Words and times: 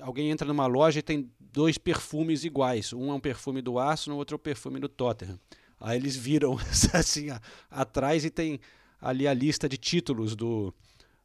alguém 0.00 0.30
entra 0.30 0.46
numa 0.46 0.66
loja 0.66 0.98
e 0.98 1.02
tem 1.02 1.30
dois 1.38 1.78
perfumes 1.78 2.44
iguais. 2.44 2.92
Um 2.92 3.10
é 3.10 3.14
um 3.14 3.20
perfume 3.20 3.60
do 3.60 3.78
Arsenal, 3.78 4.18
outro 4.18 4.34
é 4.34 4.38
um 4.38 4.40
perfume 4.40 4.78
do 4.78 4.88
Tottenham. 4.88 5.38
Aí 5.80 5.96
eles 5.96 6.14
viram 6.14 6.58
assim 6.92 7.28
atrás 7.70 8.24
e 8.24 8.30
tem 8.30 8.60
ali 9.00 9.26
a 9.26 9.32
lista 9.32 9.68
de 9.68 9.78
títulos 9.78 10.36
do, 10.36 10.74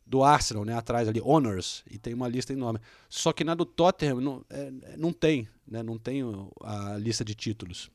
do 0.06 0.24
Arsenal, 0.24 0.64
né? 0.64 0.74
Atrás 0.74 1.08
ali, 1.08 1.22
Honors, 1.22 1.84
e 1.90 1.98
tem 1.98 2.14
uma 2.14 2.28
lista 2.28 2.54
enorme. 2.54 2.80
Só 3.10 3.34
que 3.34 3.44
na 3.44 3.54
do 3.54 3.66
Tottenham 3.66 4.22
não, 4.22 4.46
é, 4.50 4.72
não 4.98 5.12
tem, 5.12 5.48
né? 5.68 5.84
Não 5.84 5.98
tem 5.98 6.22
a 6.62 6.98
lista 6.98 7.26
de 7.26 7.36
títulos. 7.36 7.92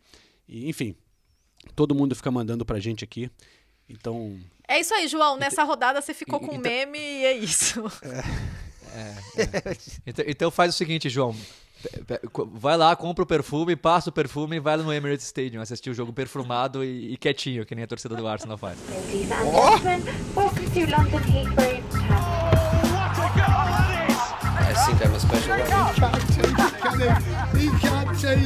E, 0.47 0.69
enfim, 0.69 0.95
todo 1.75 1.95
mundo 1.95 2.15
fica 2.15 2.31
mandando 2.31 2.65
pra 2.65 2.79
gente 2.79 3.05
aqui. 3.05 3.31
Então. 3.89 4.39
É 4.69 4.79
isso 4.79 4.95
aí, 4.95 5.09
João. 5.09 5.37
Nessa 5.37 5.65
rodada 5.65 6.01
você 6.01 6.15
ficou 6.15 6.39
com 6.39 6.55
então, 6.55 6.61
meme 6.61 6.99
e 6.99 7.25
é 7.25 7.33
isso. 7.37 7.81
É, 8.03 8.23
é, 8.95 9.43
é. 9.43 9.77
Então, 10.07 10.25
então 10.27 10.51
faz 10.51 10.75
o 10.75 10.77
seguinte, 10.77 11.09
João. 11.09 11.35
Vai 12.53 12.77
lá, 12.77 12.95
compra 12.95 13.25
o 13.25 13.27
perfume, 13.27 13.75
passa 13.75 14.11
o 14.11 14.13
perfume 14.13 14.57
e 14.57 14.61
vai 14.61 14.77
lá 14.77 14.83
no 14.83 14.93
Emirates 14.93 15.25
Stadium 15.25 15.63
assistir 15.63 15.89
o 15.89 15.95
jogo 15.95 16.13
perfumado 16.13 16.85
e, 16.85 17.15
e 17.15 17.17
quietinho, 17.17 17.65
que 17.65 17.75
nem 17.75 17.85
a 17.85 17.87
torcida 17.87 18.15
do 18.15 18.27
Arsenal 18.27 18.59
faz. 18.59 18.79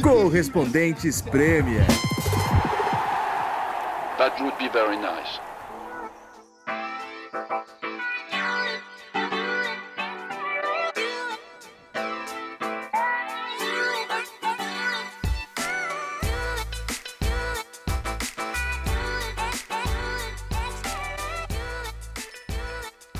Correspondentes 0.01 1.21
Premier. 1.21 1.85
That 4.17 4.41
would 4.41 4.57
be 4.57 4.69
very 4.69 4.97
nice. 4.97 5.39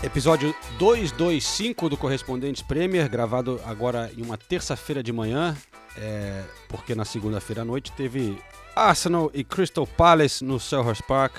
Episódio 0.06 0.54
225 0.78 1.90
do 1.90 1.98
Correspondentes 1.98 2.62
Premier, 2.62 3.10
gravado 3.10 3.60
agora 3.66 4.12
em 4.16 4.22
uma 4.22 4.38
terça-feira 4.38 5.02
de 5.02 5.12
manhã, 5.12 5.58
é, 5.98 6.44
porque 6.70 6.94
na 6.94 7.04
segunda-feira 7.04 7.64
à 7.64 7.66
noite 7.66 7.92
teve 7.94 8.38
Arsenal 8.76 9.32
e 9.34 9.44
Crystal 9.44 9.88
Palace 9.88 10.46
no 10.46 10.60
Selhurst 10.60 11.02
Park. 11.08 11.38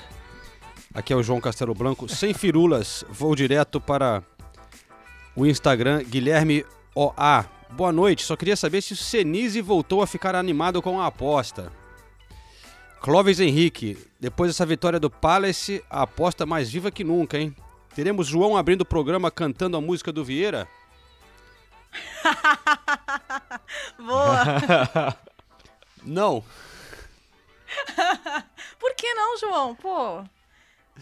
Aqui 0.93 1.13
é 1.13 1.15
o 1.15 1.23
João 1.23 1.39
Castelo 1.39 1.73
Branco, 1.73 2.09
sem 2.09 2.33
firulas, 2.33 3.05
vou 3.09 3.33
direto 3.35 3.79
para 3.79 4.21
o 5.33 5.45
Instagram 5.45 6.03
Guilherme 6.03 6.65
OA. 6.93 7.45
Boa 7.71 7.93
noite, 7.93 8.25
só 8.25 8.35
queria 8.35 8.57
saber 8.57 8.81
se 8.81 8.91
o 8.91 8.97
Senise 8.97 9.61
voltou 9.61 10.01
a 10.01 10.07
ficar 10.07 10.35
animado 10.35 10.81
com 10.81 10.99
a 10.99 11.07
aposta. 11.07 11.71
Clóvis 12.99 13.39
Henrique, 13.39 13.97
depois 14.19 14.49
dessa 14.49 14.65
vitória 14.65 14.99
do 14.99 15.09
Palace, 15.09 15.81
a 15.89 16.01
aposta 16.01 16.45
mais 16.45 16.69
viva 16.69 16.91
que 16.91 17.05
nunca, 17.05 17.39
hein? 17.39 17.55
Teremos 17.97 18.27
João 18.27 18.55
abrindo 18.55 18.81
o 18.81 18.85
programa 18.85 19.31
cantando 19.31 19.75
a 19.75 19.81
música 19.81 20.11
do 20.11 20.23
Vieira? 20.23 20.67
Boa! 23.97 25.17
não. 26.05 26.43
Por 28.79 28.93
que 28.93 29.11
não, 29.15 29.37
João? 29.39 29.73
Pô. 29.73 30.23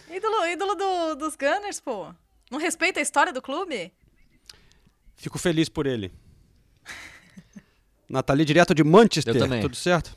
Ídolo, 0.10 0.48
ídolo 0.48 0.76
do, 0.76 1.16
dos 1.16 1.36
Gunners, 1.36 1.82
pô. 1.82 2.16
Não 2.50 2.58
respeita 2.58 3.02
a 3.02 3.04
história 3.04 3.34
do 3.34 3.42
clube? 3.42 3.92
Fico 5.18 5.38
feliz 5.38 5.68
por 5.68 5.86
ele. 5.86 6.14
Nathalie, 8.08 8.46
direto 8.46 8.74
de 8.74 8.86
Manchester. 8.86 9.36
Eu 9.36 9.42
também. 9.42 9.60
Tudo 9.60 9.76
certo? 9.76 10.16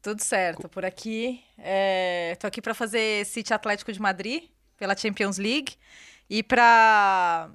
Tudo 0.00 0.22
certo. 0.22 0.68
Por 0.68 0.84
aqui. 0.84 1.42
É... 1.58 2.36
Tô 2.38 2.46
aqui 2.46 2.62
para 2.62 2.72
fazer 2.72 3.26
City 3.26 3.52
Atlético 3.52 3.92
de 3.92 4.00
Madrid 4.00 4.48
pela 4.76 4.96
Champions 4.96 5.38
League 5.38 5.74
e 6.28 6.42
para 6.42 7.50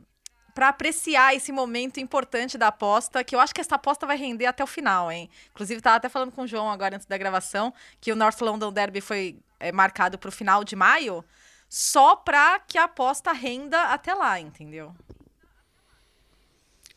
para 0.54 0.68
apreciar 0.68 1.34
esse 1.34 1.52
momento 1.52 2.00
importante 2.00 2.58
da 2.58 2.68
aposta, 2.68 3.24
que 3.24 3.34
eu 3.34 3.40
acho 3.40 3.56
que 3.56 3.62
essa 3.62 3.76
aposta 3.76 4.06
vai 4.06 4.18
render 4.18 4.46
até 4.46 4.62
o 4.62 4.68
final, 4.68 5.10
hein? 5.12 5.30
Inclusive, 5.52 5.78
estava 5.80 5.96
até 5.96 6.10
falando 6.10 6.32
com 6.32 6.42
o 6.42 6.48
João 6.48 6.70
agora 6.70 6.96
antes 6.96 7.08
da 7.08 7.18
gravação, 7.18 7.74
que 8.02 8.12
o 8.12 8.16
North 8.18 8.42
London 8.42 8.72
Derby 8.72 9.00
foi 9.00 9.40
é, 9.60 9.72
marcado 9.72 10.18
para 10.18 10.28
o 10.28 10.32
final 10.32 10.64
de 10.66 10.76
maio, 10.76 11.24
só 11.70 12.18
para 12.18 12.60
que 12.60 12.78
a 12.78 12.84
aposta 12.84 13.32
renda 13.32 13.82
até 13.94 14.14
lá, 14.14 14.40
entendeu? 14.40 14.94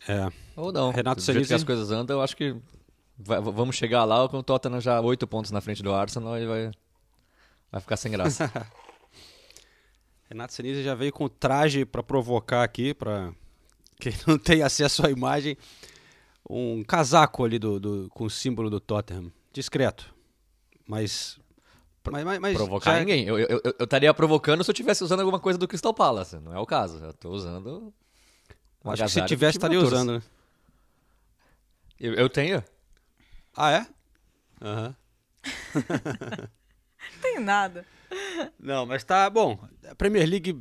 É. 0.09 0.29
Ou 0.57 0.73
não. 0.73 0.91
Renato 0.91 1.21
Do 1.21 1.33
jeito 1.33 1.47
que 1.47 1.55
as 1.55 1.65
coisas 1.65 1.91
andam, 1.91 2.17
eu 2.19 2.23
acho 2.23 2.37
que 2.37 2.57
vai, 3.17 3.41
vamos 3.41 3.77
chegar 3.77 4.05
lá 4.05 4.29
com 4.29 4.39
o 4.39 4.43
Tottenham 4.43 4.81
já 4.81 5.01
oito 5.01 5.27
pontos 5.27 5.51
na 5.51 5.61
frente 5.61 5.83
do 5.83 5.95
Arsenal 5.95 6.39
e 6.39 6.47
vai, 6.47 6.71
vai 7.71 7.81
ficar 7.81 7.97
sem 7.97 8.11
graça. 8.11 8.51
Renato 10.35 10.53
Senise 10.53 10.83
já 10.83 10.97
veio 10.97 11.13
com 11.13 11.29
traje 11.29 11.85
para 11.85 12.03
provocar 12.03 12.65
aqui, 12.65 12.93
para 12.93 13.33
quem 14.01 14.13
não 14.27 14.37
tem 14.37 14.63
acesso 14.63 15.07
à 15.07 15.11
imagem, 15.11 15.57
um 16.51 16.83
casaco 16.83 17.45
ali 17.45 17.57
do, 17.57 17.79
do, 17.79 18.09
com 18.11 18.25
o 18.25 18.31
símbolo 18.31 18.69
do 18.69 18.81
Tottenham. 18.81 19.31
Discreto. 19.53 20.13
Mas. 20.89 21.39
mas, 22.11 22.25
mas, 22.25 22.39
mas 22.41 22.57
Provocar 22.57 22.95
já... 22.95 22.99
ninguém. 22.99 23.25
Eu, 23.25 23.39
eu, 23.39 23.61
eu, 23.63 23.75
estaria 23.85 24.13
provocando 24.13 24.65
se 24.65 24.71
eu 24.71 24.73
estivesse 24.73 25.05
usando 25.05 25.21
alguma 25.21 25.39
coisa 25.39 25.57
do 25.57 25.69
Crystal 25.69 25.95
Palace. 25.95 26.37
Não 26.41 26.53
é 26.53 26.59
o 26.59 26.67
caso. 26.67 26.99
Eu 26.99 27.11
estou 27.11 27.33
usando. 27.33 27.95
Acho 28.87 29.05
que 29.05 29.11
se 29.11 29.25
tivesse, 29.27 29.57
estaria 29.57 29.79
usando, 29.79 30.15
né? 30.15 30.23
Eu, 32.01 32.13
eu 32.15 32.29
tenho. 32.29 32.63
Ah, 33.57 33.71
é? 33.71 33.87
Aham. 34.61 34.97
Uhum. 35.75 37.21
tem 37.21 37.39
nada. 37.39 37.85
Não, 38.59 38.87
mas 38.87 39.05
tá 39.05 39.29
bom. 39.29 39.59
A 39.89 39.95
Premier 39.95 40.29
League 40.29 40.61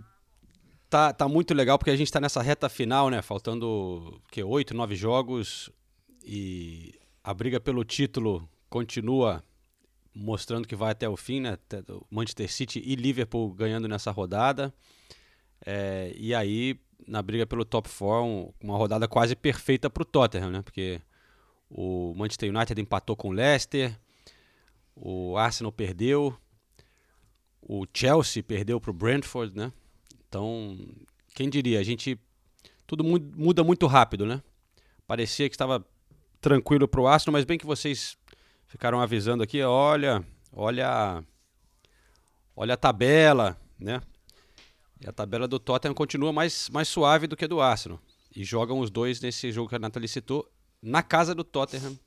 tá, 0.90 1.14
tá 1.14 1.28
muito 1.28 1.54
legal 1.54 1.78
porque 1.78 1.92
a 1.92 1.96
gente 1.96 2.12
tá 2.12 2.20
nessa 2.20 2.42
reta 2.42 2.70
final, 2.70 3.10
né? 3.10 3.22
Faltando 3.22 4.22
que 4.30 4.44
oito, 4.44 4.74
nove 4.74 4.96
jogos 4.96 5.70
e 6.24 6.94
a 7.24 7.34
briga 7.34 7.60
pelo 7.60 7.84
título 7.84 8.48
continua 8.70 9.44
mostrando 10.14 10.68
que 10.68 10.76
vai 10.76 10.92
até 10.92 11.10
o 11.10 11.18
fim, 11.18 11.40
né? 11.40 11.58
Manchester 12.10 12.52
City 12.52 12.82
e 12.86 12.96
Liverpool 12.96 13.52
ganhando 13.54 13.88
nessa 13.88 14.12
rodada. 14.12 14.74
É, 15.66 16.14
e 16.16 16.36
aí, 16.36 16.80
na 17.08 17.22
briga 17.22 17.46
pelo 17.46 17.66
top 17.66 17.90
4, 17.90 18.24
um, 18.24 18.54
uma 18.62 18.78
rodada 18.78 19.08
quase 19.08 19.36
perfeita 19.36 19.90
para 19.90 20.04
o 20.04 20.06
Tottenham, 20.06 20.52
né? 20.52 20.62
Porque 20.62 21.02
o 21.70 22.14
Manchester 22.16 22.54
United 22.54 22.80
empatou 22.80 23.16
com 23.16 23.30
o 23.30 23.32
Leicester, 23.32 23.98
o 24.96 25.38
Arsenal 25.38 25.72
perdeu, 25.72 26.38
o 27.68 27.86
Chelsea 27.94 28.44
perdeu 28.44 28.80
para 28.80 28.92
o 28.92 28.94
Brentford, 28.94 29.56
né? 29.56 29.72
Então, 30.28 30.78
quem 31.34 31.50
diria? 31.50 31.80
A 31.80 31.84
gente. 31.84 32.20
Tudo 32.86 33.04
muda 33.04 33.64
muito 33.64 33.88
rápido, 33.88 34.26
né? 34.26 34.42
Parecia 35.08 35.50
que 35.50 35.56
estava 35.56 35.86
tranquilo 36.42 36.88
para 36.88 37.02
o 37.02 37.08
Arsenal, 37.08 37.34
mas 37.34 37.46
bem 37.46 37.58
que 37.58 37.66
vocês 37.66 38.18
ficaram 38.68 39.00
avisando 39.00 39.44
aqui, 39.44 39.62
olha, 39.62 40.24
olha, 40.52 41.24
olha 42.56 42.74
a 42.74 42.78
tabela, 42.78 43.58
né? 43.80 44.02
E 45.00 45.08
a 45.08 45.12
tabela 45.12 45.48
do 45.48 45.60
Tottenham 45.60 45.94
continua 45.94 46.34
mais, 46.34 46.70
mais 46.70 46.88
suave 46.88 47.28
do 47.28 47.36
que 47.36 47.46
a 47.46 47.48
do 47.48 47.62
Arsenal. 47.62 48.00
E 48.36 48.44
jogam 48.44 48.80
os 48.80 48.90
dois 48.90 49.22
nesse 49.22 49.52
jogo 49.52 49.70
que 49.70 49.76
a 49.76 49.80
Nathalie 49.80 50.08
citou, 50.08 50.50
na 50.82 51.02
casa 51.02 51.34
do 51.34 51.44
Tottenham, 51.44 51.98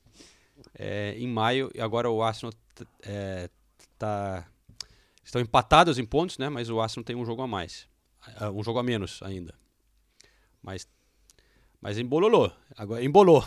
é, 0.77 1.15
em 1.17 1.27
maio. 1.27 1.71
E 1.73 1.81
agora 1.81 2.09
o 2.09 2.21
Arsenal 2.21 2.53
é, 3.01 3.49
tá 3.97 4.45
Estão 5.27 5.41
empatados 5.41 5.99
em 5.99 6.05
pontos, 6.05 6.37
né? 6.37 6.47
Mas 6.47 6.69
o 6.69 6.79
Arsenal 6.79 7.03
tem 7.03 7.13
um 7.13 7.25
jogo 7.25 7.41
a 7.41 7.47
mais. 7.47 7.85
Uh, 8.39 8.49
um 8.57 8.63
jogo 8.63 8.79
a 8.79 8.83
menos 8.83 9.21
ainda. 9.21 9.53
Mas, 10.63 10.87
mas 11.81 11.97
embololou. 11.97 12.49
Agora, 12.77 13.03
embolou. 13.03 13.43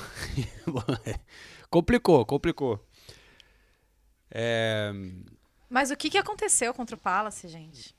complicou, 1.70 2.26
complicou. 2.26 2.86
É... 4.30 4.92
Mas 5.70 5.90
o 5.90 5.96
que, 5.96 6.10
que 6.10 6.18
aconteceu 6.18 6.74
contra 6.74 6.94
o 6.94 6.98
Palace, 6.98 7.48
gente? 7.48 7.96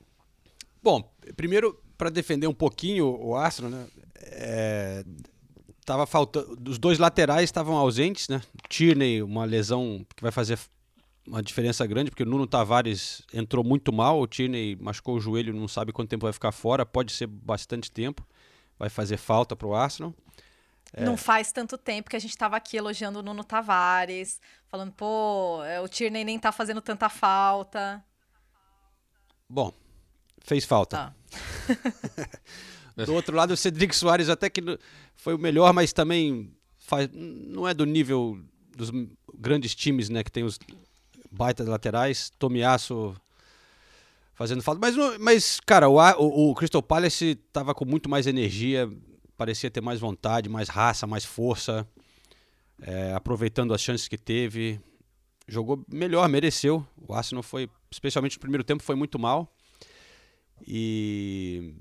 Bom, 0.80 1.02
primeiro, 1.34 1.76
para 1.98 2.08
defender 2.08 2.46
um 2.46 2.54
pouquinho 2.54 3.06
o 3.20 3.34
Arsenal, 3.34 3.68
né? 3.72 3.88
É, 4.14 5.04
tava 5.84 6.06
faltando, 6.06 6.70
os 6.70 6.78
dois 6.78 7.00
laterais 7.00 7.44
estavam 7.44 7.76
ausentes, 7.76 8.28
né? 8.28 8.42
Tierney, 8.68 9.24
uma 9.24 9.44
lesão 9.44 10.06
que 10.14 10.22
vai 10.22 10.30
fazer 10.30 10.56
uma 11.26 11.42
diferença 11.42 11.86
grande, 11.86 12.10
porque 12.10 12.22
o 12.22 12.26
Nuno 12.26 12.46
Tavares 12.46 13.22
entrou 13.32 13.64
muito 13.64 13.92
mal, 13.92 14.20
o 14.20 14.26
Tierney 14.26 14.76
machucou 14.76 15.16
o 15.16 15.20
joelho, 15.20 15.54
não 15.54 15.68
sabe 15.68 15.92
quanto 15.92 16.08
tempo 16.08 16.26
vai 16.26 16.32
ficar 16.32 16.52
fora, 16.52 16.84
pode 16.84 17.12
ser 17.12 17.26
bastante 17.26 17.90
tempo, 17.90 18.26
vai 18.78 18.88
fazer 18.88 19.16
falta 19.16 19.54
para 19.54 19.66
o 19.66 19.74
Arsenal. 19.74 20.14
É. 20.92 21.04
Não 21.04 21.16
faz 21.16 21.52
tanto 21.52 21.78
tempo 21.78 22.10
que 22.10 22.16
a 22.16 22.18
gente 22.18 22.32
estava 22.32 22.56
aqui 22.56 22.76
elogiando 22.76 23.20
o 23.20 23.22
Nuno 23.22 23.44
Tavares, 23.44 24.40
falando, 24.66 24.92
pô, 24.92 25.62
é, 25.64 25.80
o 25.80 25.88
Tierney 25.88 26.24
nem 26.24 26.38
tá 26.38 26.52
fazendo 26.52 26.80
tanta 26.80 27.08
falta. 27.08 28.04
Bom, 29.48 29.72
fez 30.40 30.64
falta. 30.64 30.98
Ah. 30.98 31.12
Do 33.06 33.14
outro 33.14 33.34
lado, 33.34 33.52
o 33.52 33.56
Cedric 33.56 33.96
Soares 33.96 34.28
até 34.28 34.50
que 34.50 34.60
foi 35.14 35.34
o 35.34 35.38
melhor, 35.38 35.72
mas 35.72 35.94
também 35.94 36.54
faz, 36.76 37.08
não 37.12 37.66
é 37.66 37.72
do 37.72 37.86
nível 37.86 38.38
dos 38.76 38.90
grandes 39.34 39.74
times, 39.74 40.10
né? 40.10 40.22
Que 40.22 40.30
tem 40.30 40.44
os 40.44 40.58
baitas 41.32 41.66
laterais. 41.66 42.30
Tomiasso 42.38 43.16
fazendo 44.34 44.62
falta. 44.62 44.80
Mas, 44.80 44.96
mas 45.18 45.60
cara, 45.60 45.88
o, 45.88 46.50
o, 46.50 46.54
Crystal 46.54 46.82
Palace 46.82 47.36
tava 47.52 47.74
com 47.74 47.84
muito 47.84 48.08
mais 48.08 48.26
energia, 48.26 48.90
parecia 49.36 49.70
ter 49.70 49.80
mais 49.80 50.00
vontade, 50.00 50.48
mais 50.48 50.68
raça, 50.68 51.06
mais 51.06 51.24
força, 51.24 51.86
é, 52.80 53.12
aproveitando 53.14 53.72
as 53.72 53.80
chances 53.80 54.08
que 54.08 54.18
teve. 54.18 54.80
Jogou 55.48 55.84
melhor, 55.88 56.28
mereceu. 56.28 56.86
O 56.96 57.12
Arsenal 57.12 57.42
foi, 57.42 57.68
especialmente 57.90 58.36
no 58.36 58.40
primeiro 58.40 58.64
tempo, 58.64 58.82
foi 58.82 58.94
muito 58.94 59.18
mal. 59.18 59.52
E, 60.66 61.74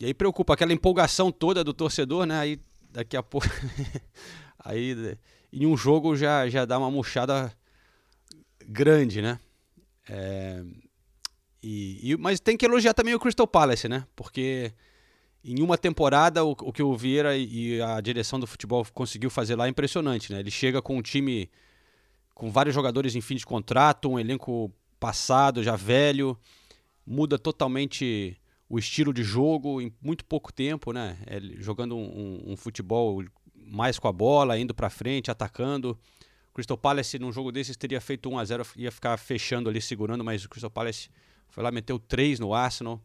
e 0.00 0.06
aí 0.06 0.14
preocupa 0.14 0.54
aquela 0.54 0.72
empolgação 0.72 1.32
toda 1.32 1.64
do 1.64 1.72
torcedor, 1.72 2.26
né? 2.26 2.38
Aí 2.38 2.60
daqui 2.90 3.16
a 3.16 3.22
pouco. 3.22 3.46
aí 4.58 5.16
em 5.52 5.66
um 5.66 5.76
jogo 5.76 6.14
já, 6.16 6.48
já 6.48 6.64
dá 6.64 6.78
uma 6.78 6.90
murchada 6.90 7.52
grande, 8.68 9.20
né? 9.22 9.38
É, 10.08 10.62
e, 11.62 12.12
e- 12.12 12.16
mas 12.16 12.40
tem 12.40 12.56
que 12.56 12.64
elogiar 12.66 12.94
também 12.94 13.14
o 13.14 13.20
Crystal 13.20 13.46
Palace, 13.46 13.88
né? 13.88 14.06
Porque 14.16 14.72
em 15.44 15.60
uma 15.62 15.76
temporada 15.78 16.44
o, 16.44 16.52
o 16.52 16.72
que 16.72 16.82
o 16.82 16.96
Vieira 16.96 17.36
e 17.36 17.80
a 17.82 18.00
direção 18.00 18.38
do 18.40 18.46
futebol 18.46 18.84
conseguiu 18.92 19.30
fazer 19.30 19.56
lá 19.56 19.66
é 19.66 19.70
impressionante, 19.70 20.32
né? 20.32 20.40
Ele 20.40 20.50
chega 20.50 20.80
com 20.82 20.96
um 20.96 21.02
time 21.02 21.50
com 22.34 22.50
vários 22.50 22.74
jogadores 22.74 23.14
em 23.14 23.20
fim 23.20 23.36
de 23.36 23.46
contrato, 23.46 24.08
um 24.10 24.18
elenco 24.18 24.72
passado, 24.98 25.62
já 25.62 25.76
velho, 25.76 26.38
muda 27.06 27.38
totalmente 27.38 28.36
o 28.68 28.78
estilo 28.78 29.12
de 29.12 29.22
jogo 29.22 29.80
em 29.80 29.92
muito 30.00 30.24
pouco 30.24 30.52
tempo, 30.52 30.92
né? 30.92 31.18
Ele 31.26 31.56
jogando 31.60 31.96
um, 31.96 32.02
um- 32.48 32.52
um 32.52 32.56
futebol 32.56 33.22
mais 33.54 33.98
com 33.98 34.08
a 34.08 34.12
bola, 34.12 34.58
indo 34.58 34.74
pra 34.74 34.90
frente, 34.90 35.30
atacando. 35.30 35.98
Crystal 36.52 36.76
Palace 36.76 37.18
num 37.18 37.32
jogo 37.32 37.50
desses 37.50 37.76
teria 37.76 38.00
feito 38.00 38.28
1 38.28 38.38
a 38.38 38.44
0 38.44 38.66
ia 38.76 38.92
ficar 38.92 39.16
fechando 39.16 39.68
ali, 39.68 39.80
segurando, 39.80 40.22
mas 40.22 40.44
o 40.44 40.48
Crystal 40.48 40.70
Palace 40.70 41.10
foi 41.48 41.62
lá, 41.62 41.70
meteu 41.70 41.98
3 41.98 42.40
no 42.40 42.54
Arsenal, 42.54 43.00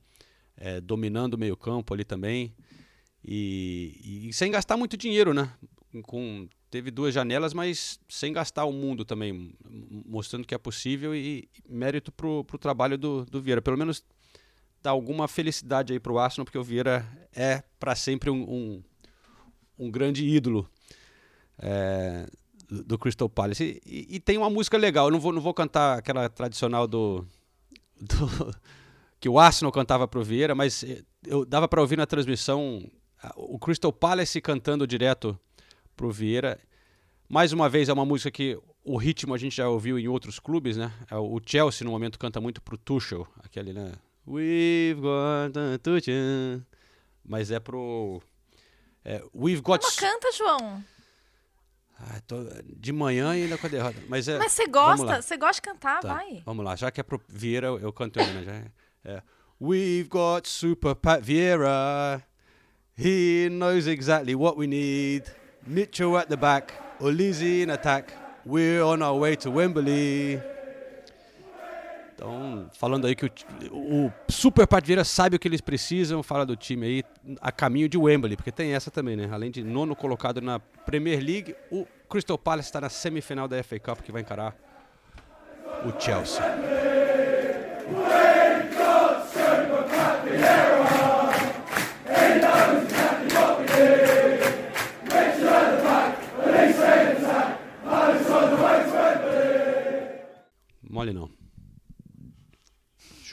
eh, 0.57 0.81
dominando 0.81 1.35
o 1.35 1.37
meio 1.37 1.55
campo 1.55 1.93
ali 1.93 2.03
também. 2.03 2.53
E, 3.23 4.27
e 4.29 4.33
sem 4.33 4.51
gastar 4.51 4.77
muito 4.77 4.95
dinheiro, 4.95 5.33
né? 5.33 5.51
Com, 6.03 6.47
teve 6.69 6.91
duas 6.91 7.13
janelas, 7.13 7.53
mas 7.53 7.99
sem 8.07 8.31
gastar 8.31 8.65
o 8.65 8.71
mundo 8.71 9.03
também, 9.03 9.53
mostrando 10.05 10.45
que 10.45 10.55
é 10.55 10.57
possível 10.57 11.15
e, 11.15 11.49
e 11.67 11.73
mérito 11.73 12.11
pro, 12.11 12.43
pro 12.43 12.57
trabalho 12.57 12.97
do, 12.97 13.25
do 13.25 13.41
Vieira. 13.41 13.61
Pelo 13.61 13.77
menos 13.77 14.03
dá 14.81 14.91
alguma 14.91 15.27
felicidade 15.27 15.93
aí 15.93 15.99
pro 15.99 16.19
Arsenal, 16.19 16.45
porque 16.45 16.57
o 16.57 16.63
Vieira 16.63 17.05
é 17.35 17.63
para 17.79 17.95
sempre 17.95 18.29
um, 18.29 18.43
um, 18.43 18.83
um 19.79 19.91
grande 19.91 20.25
ídolo 20.25 20.69
é, 21.59 22.27
do 22.69 22.97
Crystal 22.97 23.29
Palace. 23.29 23.81
E, 23.85 23.89
e- 24.11 24.15
e 24.15 24.19
tem 24.19 24.37
uma 24.37 24.49
música 24.49 24.77
legal, 24.77 25.07
eu 25.07 25.11
não 25.11 25.19
vou, 25.19 25.31
não 25.31 25.41
vou 25.41 25.53
cantar 25.53 25.97
aquela 25.97 26.27
tradicional 26.29 26.87
do, 26.87 27.25
do- 27.99 28.55
que 29.19 29.29
o 29.29 29.39
Arsenal 29.39 29.71
cantava 29.71 30.07
pro 30.07 30.23
Vieira, 30.23 30.53
mas 30.53 30.83
eh, 30.83 31.01
eu 31.25 31.45
dava 31.45 31.67
para 31.67 31.81
ouvir 31.81 31.97
na 31.97 32.05
transmissão 32.05 32.89
o 33.35 33.57
Crystal 33.57 33.91
Palace 33.91 34.39
cantando 34.41 34.85
direto 34.85 35.37
pro 35.95 36.11
Vieira. 36.11 36.59
Mais 37.27 37.51
uma 37.51 37.67
vez 37.67 37.89
é 37.89 37.93
uma 37.93 38.05
música 38.05 38.29
que 38.31 38.57
o 38.83 38.95
ritmo 38.95 39.33
a 39.33 39.37
gente 39.37 39.55
já 39.57 39.67
ouviu 39.67 39.97
em 39.99 40.07
outros 40.07 40.39
clubes, 40.39 40.77
né? 40.77 40.91
É 41.11 41.15
O 41.17 41.41
Chelsea 41.45 41.83
no 41.83 41.91
momento 41.91 42.17
canta 42.19 42.39
muito 42.39 42.61
pro 42.61 42.77
Tuchel, 42.77 43.27
aquele, 43.43 43.73
né? 43.73 43.91
We've 44.25 45.01
got 45.01 45.57
a 45.57 45.77
Tuchel. 45.79 46.61
Mas 47.25 47.49
é 47.51 47.59
pro 47.59 48.21
é, 49.03 49.21
We've 49.35 49.61
got 49.61 49.81
Mas 49.83 49.95
canta, 49.95 50.31
João. 50.37 50.83
Ah, 51.99 52.19
tô 52.27 52.37
de 52.63 52.91
manhã 52.93 53.35
e 53.35 53.43
ainda 53.43 53.57
com 53.57 53.65
a 53.65 53.69
derrota. 53.69 53.97
Mas 54.07 54.27
é 54.27 54.37
Mas 54.37 54.51
você 54.51 54.67
gosta, 54.67 55.21
você 55.21 55.35
gosta 55.35 55.55
de 55.55 55.61
cantar, 55.63 55.99
Tá, 55.99 56.13
vai. 56.15 56.43
Vamos 56.45 56.63
lá, 56.63 56.75
já 56.75 56.91
que 56.91 56.99
é 56.99 57.03
pro 57.03 57.19
Vieira, 57.27 57.67
eu, 57.67 57.91
canto 57.91 58.19
ele, 58.19 58.31
né? 58.33 58.43
Já, 59.03 59.11
é. 59.11 59.21
We've 59.59 60.07
got 60.07 60.47
Super 60.47 60.93
Pat 60.93 61.21
Vieira. 61.23 62.23
He 62.95 63.49
knows 63.49 63.87
exactly 63.87 64.35
what 64.35 64.57
we 64.57 64.67
need. 64.67 65.23
Mitchell 65.65 66.17
at 66.17 66.29
the 66.29 66.35
back, 66.37 66.73
Olise 66.99 67.63
in 67.63 67.71
attack. 67.71 68.13
We're 68.45 68.83
on 68.83 69.01
our 69.01 69.17
way 69.19 69.35
to 69.37 69.51
Wembley. 69.51 70.39
Então, 72.17 72.67
falando 72.73 73.05
aí 73.05 73.15
que 73.15 73.27
o, 73.69 74.05
o 74.05 74.11
Super 74.27 74.65
Pat 74.65 74.83
Vieira 74.83 75.03
sabe 75.03 75.35
o 75.35 75.39
que 75.39 75.47
eles 75.47 75.61
precisam, 75.61 76.23
fala 76.23 76.47
do 76.47 76.55
time 76.55 76.87
aí 76.87 77.03
a 77.39 77.51
caminho 77.51 77.87
de 77.87 77.95
Wembley, 77.95 78.35
porque 78.35 78.51
tem 78.51 78.73
essa 78.73 78.89
também, 78.89 79.15
né? 79.15 79.29
Além 79.31 79.51
de 79.51 79.63
nono 79.63 79.95
colocado 79.95 80.41
na 80.41 80.59
Premier 80.59 81.23
League, 81.23 81.55
o 81.71 81.85
Crystal 82.09 82.35
Palace 82.35 82.69
está 82.69 82.81
na 82.81 82.89
semifinal 82.89 83.47
da 83.47 83.63
FA 83.63 83.79
Cup 83.79 84.01
que 84.01 84.11
vai 84.11 84.23
encarar 84.23 84.55
o 85.85 86.01
Chelsea. 86.01 86.41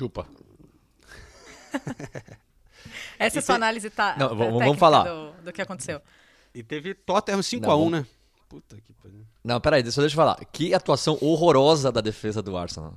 Chupa. 0.04 0.26
Essa 3.18 3.38
é 3.38 3.40
a 3.40 3.42
sua 3.42 3.54
análise 3.54 3.88
tá, 3.88 4.16
Não, 4.18 4.28
tá- 4.28 4.34
vamos- 4.34 4.78
falar. 4.78 5.04
Do, 5.04 5.32
do 5.44 5.52
que 5.52 5.62
aconteceu. 5.62 6.00
E 6.54 6.62
teve 6.62 6.94
Tottenham 6.94 7.40
5x1, 7.40 7.60
Não, 7.66 7.90
né? 7.90 8.06
Puta 8.48 8.76
que 8.76 8.92
pariu. 8.92 9.24
Não, 9.42 9.58
peraí, 9.60 9.82
deixa, 9.82 10.00
deixa 10.00 10.14
eu 10.14 10.16
falar. 10.16 10.36
Que 10.52 10.74
atuação 10.74 11.16
horrorosa 11.22 11.90
da 11.90 12.00
defesa 12.02 12.42
do 12.42 12.56
Arsenal. 12.56 12.94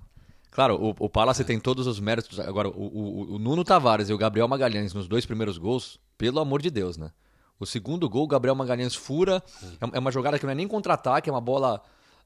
Claro, 0.51 0.75
o, 0.75 0.89
o 1.05 1.09
Palace 1.09 1.43
tem 1.45 1.59
todos 1.59 1.87
os 1.87 1.99
méritos. 1.99 2.39
Agora, 2.39 2.67
o, 2.67 2.71
o- 2.73 3.35
o 3.35 3.39
Nuno 3.39 3.63
Tavares 3.63 4.09
e 4.09 4.13
o 4.13 4.17
Gabriel 4.17 4.47
Magalhães 4.47 4.93
nos 4.93 5.07
dois 5.07 5.25
primeiros 5.25 5.57
gols, 5.57 5.97
pelo 6.17 6.39
amor 6.39 6.61
de 6.61 6.69
Deus, 6.69 6.97
né? 6.97 7.11
O 7.59 7.65
segundo 7.65 8.07
gol, 8.09 8.25
o 8.25 8.27
Gabriel 8.27 8.55
Magalhães 8.55 8.93
fura. 8.95 9.41
É, 9.81 9.97
é 9.97 9.99
uma 9.99 10.11
jogada 10.11 10.37
que 10.37 10.45
não 10.45 10.51
é 10.51 10.55
nem 10.55 10.67
contra-ataque, 10.67 11.29
é 11.29 11.33
uma 11.33 11.41
bola 11.41 11.81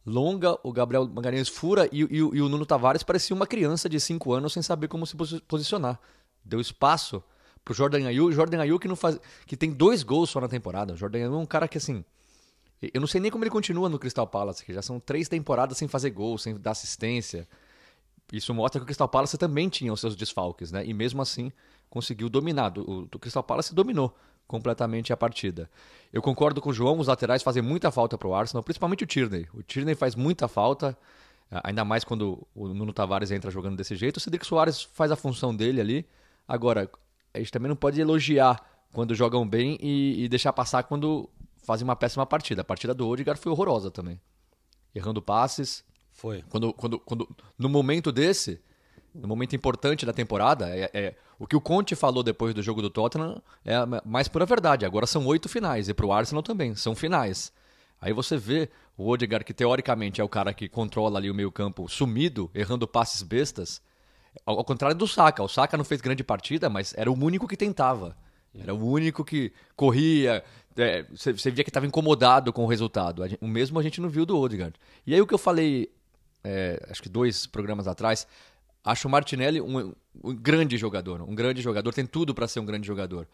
longa. 0.06 0.58
O 0.64 0.72
Gabriel 0.72 1.08
Magalhães 1.08 1.48
fura 1.50 1.88
e, 1.92 2.00
e 2.00 2.24
o- 2.24 2.36
e 2.36 2.42
o 2.42 2.50
Nuno 2.50 2.66
Tavares 2.66 3.04
parecia 3.04 3.36
uma 3.36 3.48
criança 3.48 3.88
de 3.90 4.00
5 4.00 4.34
anos 4.34 4.54
sem 4.54 4.62
saber 4.64 4.88
como 4.88 5.06
se 5.06 5.16
posi- 5.16 5.42
posicionar. 5.42 6.00
Deu 6.44 6.60
espaço 6.60 7.24
pro 7.64 7.74
Jordan 7.74 8.08
Ayew. 8.08 8.32
Jordan 8.32 8.60
Ayew 8.62 8.80
que, 8.80 8.88
não 8.88 8.96
faz, 8.96 9.20
que 9.46 9.56
tem 9.56 9.72
dois 9.72 10.04
gols 10.04 10.30
só 10.30 10.42
na 10.42 10.48
temporada. 10.48 10.94
O 10.94 10.98
Jordan 10.98 11.20
Ayew 11.20 11.34
é 11.36 11.38
um 11.38 11.46
cara 11.46 11.68
que, 11.68 11.78
assim, 11.78 12.04
eu 12.82 13.00
não 13.00 13.08
sei 13.08 13.22
nem 13.22 13.30
como 13.30 13.44
ele 13.44 13.52
continua 13.52 13.88
no 13.90 14.00
Crystal 14.00 14.26
Palace, 14.26 14.66
que 14.66 14.74
já 14.74 14.82
são 14.82 15.00
três 15.00 15.28
temporadas 15.30 15.78
sem 15.78 15.88
fazer 15.88 16.10
gol, 16.10 16.38
sem 16.38 16.58
dar 16.58 16.72
assistência. 16.72 17.48
Isso 18.34 18.54
mostra 18.54 18.80
que 18.80 18.84
o 18.84 18.86
Crystal 18.88 19.08
Palace 19.08 19.38
também 19.38 19.70
tinha 19.70 19.92
os 19.94 20.00
seus 20.00 20.16
desfalques, 20.16 20.72
né? 20.72 20.84
E 20.86 20.94
mesmo 20.94 21.22
assim 21.22 21.52
conseguiu 21.90 22.30
dominar. 22.30 22.76
O, 22.80 23.02
o 23.14 23.20
Crystal 23.20 23.44
Palace 23.44 23.76
dominou 23.76 24.16
completamente 24.52 25.14
a 25.14 25.18
partida. 25.18 25.70
Eu 26.12 26.22
concordo 26.22 26.60
com 26.62 26.70
o 26.70 26.74
João, 26.74 27.00
os 27.00 27.08
laterais 27.08 27.42
fazem 27.42 27.64
muita 27.64 27.90
falta 27.90 28.18
pro 28.18 28.34
Arsenal, 28.34 28.62
principalmente 28.62 29.06
o 29.06 29.08
Tierney. 29.08 29.48
O 29.54 29.64
Tierney 29.64 29.96
faz 29.96 30.14
muita 30.14 30.46
falta, 30.50 30.96
ainda 31.64 31.86
mais 31.86 32.04
quando 32.04 32.46
o 32.54 32.68
Nuno 32.68 32.92
Tavares 32.92 33.32
entra 33.32 33.50
jogando 33.50 33.78
desse 33.78 33.96
jeito. 33.96 34.18
O 34.18 34.20
Cedric 34.20 34.46
Soares 34.46 34.84
faz 34.84 35.10
a 35.10 35.16
função 35.16 35.56
dele 35.56 35.80
ali. 35.80 36.06
Agora, 36.46 36.92
a 37.34 37.40
gente 37.40 37.50
também 37.50 37.70
não 37.70 37.78
pode 37.78 38.02
elogiar 38.02 38.60
quando 38.92 39.16
jogam 39.16 39.48
bem 39.48 39.78
e, 39.82 40.26
e 40.26 40.28
deixar 40.28 40.52
passar 40.52 40.84
quando 40.84 41.30
fazem 41.64 41.86
uma 41.86 41.96
péssima 41.96 42.26
partida. 42.26 42.62
A 42.62 42.66
partida 42.66 42.94
do 42.94 43.08
Odegaard 43.08 43.42
foi 43.42 43.54
horrorosa 43.54 43.90
também. 43.90 44.20
Errando 44.94 45.22
passes, 45.22 45.82
Foi. 46.12 46.44
quando, 46.50 46.74
quando, 46.74 47.00
quando, 47.00 47.30
no 47.58 47.70
momento 47.70 48.12
desse, 48.12 48.62
no 49.14 49.28
momento 49.28 49.56
importante 49.56 50.06
da 50.06 50.14
temporada, 50.14 50.70
é, 50.70 50.90
é- 50.94 51.16
o 51.38 51.48
que 51.48 51.56
o 51.56 51.62
Conte 51.62 51.96
falou 51.96 52.24
depois 52.24 52.54
do 52.54 52.62
jogo 52.62 52.82
do 52.82 52.90
Tottenham 52.90 53.42
é 53.66 53.76
mais 54.06 54.28
pura 54.28 54.46
verdade. 54.46 54.86
Agora 54.86 55.08
são 55.08 55.26
oito 55.26 55.50
finais, 55.50 55.90
e 55.90 55.94
pro 55.94 56.12
Arsenal 56.12 56.44
também, 56.44 56.76
são 56.76 56.96
finais. 56.96 57.52
Aí 58.00 58.14
você 58.14 58.38
vê 58.38 58.70
o 58.98 59.08
Odegaard, 59.10 59.46
que 59.46 59.54
teoricamente 59.54 60.22
é 60.22 60.24
o 60.24 60.30
cara 60.30 60.54
que 60.54 60.68
controla 60.70 61.20
ali 61.20 61.30
o 61.30 61.36
meio 61.36 61.52
campo, 61.52 61.88
sumido, 61.88 62.50
errando 62.54 62.88
passes 62.88 63.22
bestas, 63.24 63.82
ao, 64.46 64.64
contrário 64.64 64.96
do 64.96 65.08
Saka. 65.08 65.44
O 65.44 65.48
Saka 65.48 65.78
não 65.78 65.84
fez 65.84 66.02
grande 66.02 66.24
partida, 66.24 66.70
mas 66.70 66.94
era 66.98 67.12
o 67.12 67.16
único 67.16 67.48
que 67.48 67.58
tentava. 67.58 68.16
Era 68.58 68.74
o 68.74 68.86
único 68.86 69.24
que 69.24 69.52
corria. 69.76 70.44
é, 70.78 71.04
Você 71.12 71.52
via 71.52 71.64
que 71.64 71.70
estava 71.70 71.86
incomodado 71.86 72.52
com 72.52 72.64
o 72.64 72.68
resultado. 72.68 73.24
O 73.40 73.48
mesmo 73.48 73.80
a 73.80 73.84
gente 73.84 74.02
não 74.02 74.10
viu 74.10 74.26
do 74.26 74.38
Odegaard. 74.38 74.76
E 75.06 75.14
aí 75.14 75.22
o 75.22 75.28
que 75.28 75.34
eu 75.34 75.38
falei, 75.38 75.92
é, 76.44 76.86
acho 76.90 77.02
que 77.02 77.10
dois 77.10 77.46
programas 77.46 77.88
atrás, 77.88 78.28
acho 78.84 79.08
o 79.08 79.12
Martinelli 79.12 79.62
um, 79.62 79.94
um 80.24 80.36
grande 80.36 80.78
jogador. 80.78 81.22
Um 81.22 81.36
grande 81.36 81.62
jogador, 81.62 81.94
tem 81.94 82.06
tudo 82.06 82.34
para 82.34 82.48
ser 82.48 82.60
um 82.60 82.66
grande 82.66 82.88
jogador. 82.88 83.28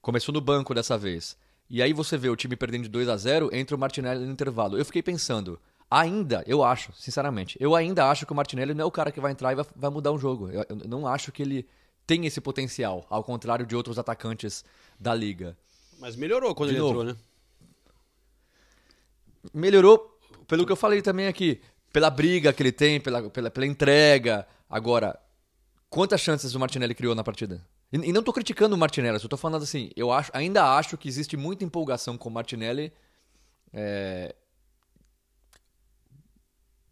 Começou 0.00 0.32
no 0.32 0.40
banco 0.40 0.74
dessa 0.74 0.96
vez. 0.96 1.36
E 1.68 1.82
aí 1.82 1.92
você 1.92 2.16
vê 2.16 2.28
o 2.28 2.36
time 2.36 2.56
perdendo 2.56 2.82
de 2.82 2.88
2 2.88 3.08
a 3.08 3.16
0 3.16 3.50
entra 3.54 3.76
o 3.76 3.78
Martinelli 3.78 4.24
no 4.24 4.32
intervalo. 4.32 4.76
Eu 4.76 4.84
fiquei 4.84 5.02
pensando, 5.02 5.58
ainda, 5.90 6.42
eu 6.46 6.64
acho, 6.64 6.92
sinceramente, 6.94 7.56
eu 7.60 7.74
ainda 7.76 8.08
acho 8.10 8.26
que 8.26 8.32
o 8.32 8.34
Martinelli 8.34 8.74
não 8.74 8.82
é 8.82 8.86
o 8.86 8.90
cara 8.90 9.12
que 9.12 9.20
vai 9.20 9.30
entrar 9.32 9.52
e 9.52 9.54
vai, 9.54 9.64
vai 9.76 9.90
mudar 9.90 10.12
um 10.12 10.18
jogo. 10.18 10.48
Eu, 10.50 10.64
eu 10.68 10.76
não 10.88 11.06
acho 11.06 11.30
que 11.30 11.42
ele 11.42 11.66
tem 12.06 12.26
esse 12.26 12.40
potencial, 12.40 13.06
ao 13.08 13.22
contrário 13.22 13.64
de 13.64 13.76
outros 13.76 13.98
atacantes 13.98 14.64
da 14.98 15.14
liga. 15.14 15.56
Mas 16.00 16.16
melhorou 16.16 16.54
quando 16.54 16.70
De 16.70 16.74
ele 16.74 16.82
novo. 16.82 17.02
entrou, 17.02 17.14
né? 17.14 17.16
Melhorou 19.54 20.18
pelo 20.48 20.66
que 20.66 20.72
eu 20.72 20.76
falei 20.76 21.02
também 21.02 21.28
aqui, 21.28 21.60
pela 21.92 22.10
briga 22.10 22.52
que 22.52 22.62
ele 22.62 22.72
tem, 22.72 23.00
pela, 23.00 23.30
pela, 23.30 23.50
pela 23.50 23.66
entrega. 23.66 24.46
Agora, 24.70 25.18
quantas 25.90 26.20
chances 26.20 26.54
o 26.54 26.60
Martinelli 26.60 26.94
criou 26.94 27.14
na 27.14 27.24
partida? 27.24 27.66
E, 27.92 27.96
e 27.96 28.12
não 28.12 28.22
tô 28.22 28.32
criticando 28.32 28.74
o 28.76 28.78
Martinelli, 28.78 29.18
só 29.18 29.26
tô 29.28 29.36
falando 29.36 29.62
assim, 29.64 29.90
eu 29.96 30.12
acho, 30.12 30.30
ainda 30.32 30.76
acho 30.76 30.96
que 30.96 31.08
existe 31.08 31.36
muita 31.36 31.64
empolgação 31.64 32.16
com 32.16 32.28
o 32.28 32.32
Martinelli 32.32 32.92
é, 33.72 34.34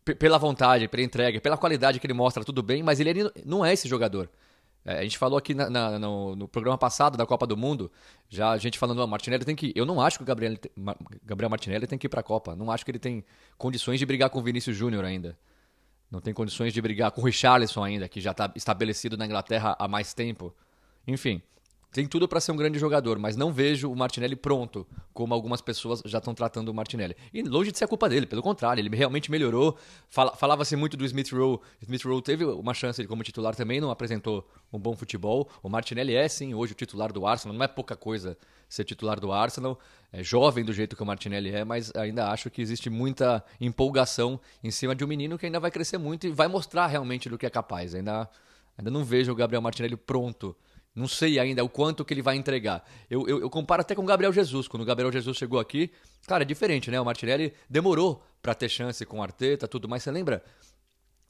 pe- 0.04 0.14
pela 0.14 0.38
vontade, 0.38 0.88
pela 0.88 1.02
entrega, 1.02 1.40
pela 1.40 1.56
qualidade 1.56 2.00
que 2.00 2.06
ele 2.06 2.14
mostra, 2.14 2.44
tudo 2.44 2.62
bem, 2.62 2.82
mas 2.82 3.00
ele, 3.00 3.30
não 3.44 3.64
é 3.64 3.72
esse 3.72 3.88
jogador. 3.88 4.28
É, 4.84 4.98
a 5.00 5.02
gente 5.02 5.18
falou 5.18 5.38
aqui 5.38 5.54
na- 5.54 5.68
na- 5.68 5.98
no, 5.98 6.34
no 6.36 6.48
programa 6.48 6.78
passado 6.78 7.16
da 7.18 7.26
Copa 7.26 7.46
do 7.46 7.56
Mundo, 7.56 7.90
já 8.28 8.50
a 8.50 8.58
gente 8.58 8.78
falando, 8.78 9.00
o 9.04 9.06
Martinelli 9.08 9.44
tem 9.44 9.54
que. 9.56 9.72
Eu 9.76 9.84
não 9.84 10.00
acho 10.00 10.18
que 10.18 10.22
o 10.22 10.26
Gabriel, 10.26 10.56
Gabriel 11.24 11.50
Martinelli 11.50 11.86
tem 11.86 11.98
que 11.98 12.06
ir 12.06 12.08
pra 12.10 12.22
Copa. 12.22 12.56
Não 12.56 12.70
acho 12.70 12.84
que 12.84 12.90
ele 12.90 12.98
tem 12.98 13.24
condições 13.58 13.98
de 13.98 14.06
brigar 14.06 14.30
com 14.30 14.38
o 14.38 14.42
Vinícius 14.42 14.76
Júnior 14.76 15.04
ainda. 15.04 15.38
Não 16.10 16.20
tem 16.20 16.32
condições 16.32 16.72
de 16.72 16.80
brigar 16.80 17.10
com 17.10 17.20
o 17.20 17.24
Richarlison 17.24 17.84
ainda, 17.84 18.08
que 18.08 18.20
já 18.20 18.30
está 18.30 18.50
estabelecido 18.56 19.16
na 19.16 19.26
Inglaterra 19.26 19.76
há 19.78 19.86
mais 19.86 20.14
tempo. 20.14 20.54
Enfim, 21.06 21.42
tem 21.90 22.06
tudo 22.06 22.28
para 22.28 22.38
ser 22.40 22.52
um 22.52 22.56
grande 22.56 22.78
jogador, 22.78 23.18
mas 23.18 23.34
não 23.34 23.50
vejo 23.50 23.90
o 23.90 23.96
Martinelli 23.96 24.36
pronto, 24.36 24.86
como 25.14 25.32
algumas 25.32 25.62
pessoas 25.62 26.02
já 26.04 26.18
estão 26.18 26.34
tratando 26.34 26.68
o 26.68 26.74
Martinelli. 26.74 27.16
E 27.32 27.42
longe 27.42 27.72
de 27.72 27.78
ser 27.78 27.84
a 27.84 27.88
culpa 27.88 28.08
dele, 28.10 28.26
pelo 28.26 28.42
contrário, 28.42 28.80
ele 28.80 28.94
realmente 28.94 29.30
melhorou. 29.30 29.76
Fala- 30.08 30.36
Falava-se 30.36 30.76
muito 30.76 30.96
do 30.98 31.04
Smith 31.06 31.30
Rowe. 31.32 31.58
Smith 31.82 32.02
Rowe 32.04 32.20
teve 32.20 32.44
uma 32.44 32.74
chance 32.74 33.04
como 33.06 33.22
titular 33.22 33.54
também, 33.56 33.80
não 33.80 33.90
apresentou 33.90 34.46
um 34.70 34.78
bom 34.78 34.94
futebol. 34.94 35.48
O 35.62 35.68
Martinelli 35.70 36.14
é 36.14 36.28
sim 36.28 36.52
hoje 36.52 36.72
o 36.72 36.76
titular 36.76 37.10
do 37.10 37.26
Arsenal, 37.26 37.56
não 37.56 37.64
é 37.64 37.68
pouca 37.68 37.96
coisa 37.96 38.36
ser 38.68 38.84
titular 38.84 39.18
do 39.18 39.32
Arsenal. 39.32 39.78
É 40.12 40.22
jovem 40.22 40.64
do 40.64 40.72
jeito 40.74 40.94
que 40.94 41.02
o 41.02 41.06
Martinelli 41.06 41.50
é, 41.54 41.64
mas 41.64 41.90
ainda 41.96 42.30
acho 42.30 42.50
que 42.50 42.60
existe 42.60 42.90
muita 42.90 43.42
empolgação 43.58 44.38
em 44.62 44.70
cima 44.70 44.94
de 44.94 45.02
um 45.04 45.06
menino 45.06 45.38
que 45.38 45.46
ainda 45.46 45.58
vai 45.58 45.70
crescer 45.70 45.96
muito 45.96 46.26
e 46.26 46.30
vai 46.30 46.48
mostrar 46.48 46.86
realmente 46.86 47.28
do 47.30 47.38
que 47.38 47.46
é 47.46 47.50
capaz. 47.50 47.94
Ainda, 47.94 48.28
ainda 48.76 48.90
não 48.90 49.04
vejo 49.04 49.32
o 49.32 49.34
Gabriel 49.34 49.62
Martinelli 49.62 49.96
pronto. 49.96 50.54
Não 50.98 51.08
sei 51.08 51.38
ainda 51.38 51.64
o 51.64 51.68
quanto 51.68 52.04
que 52.04 52.12
ele 52.12 52.22
vai 52.22 52.36
entregar. 52.36 52.84
Eu, 53.08 53.26
eu, 53.28 53.40
eu 53.40 53.50
comparo 53.50 53.80
até 53.80 53.94
com 53.94 54.02
o 54.02 54.06
Gabriel 54.06 54.32
Jesus. 54.32 54.66
Quando 54.66 54.82
o 54.82 54.86
Gabriel 54.86 55.12
Jesus 55.12 55.36
chegou 55.36 55.60
aqui, 55.60 55.90
cara, 56.26 56.42
é 56.42 56.46
diferente, 56.46 56.90
né? 56.90 57.00
O 57.00 57.04
Martinelli 57.04 57.52
demorou 57.70 58.22
pra 58.42 58.54
ter 58.54 58.68
chance 58.68 59.04
com 59.06 59.18
o 59.20 59.22
Arteta, 59.22 59.68
tudo 59.68 59.88
mais. 59.88 60.02
Você 60.02 60.10
lembra? 60.10 60.42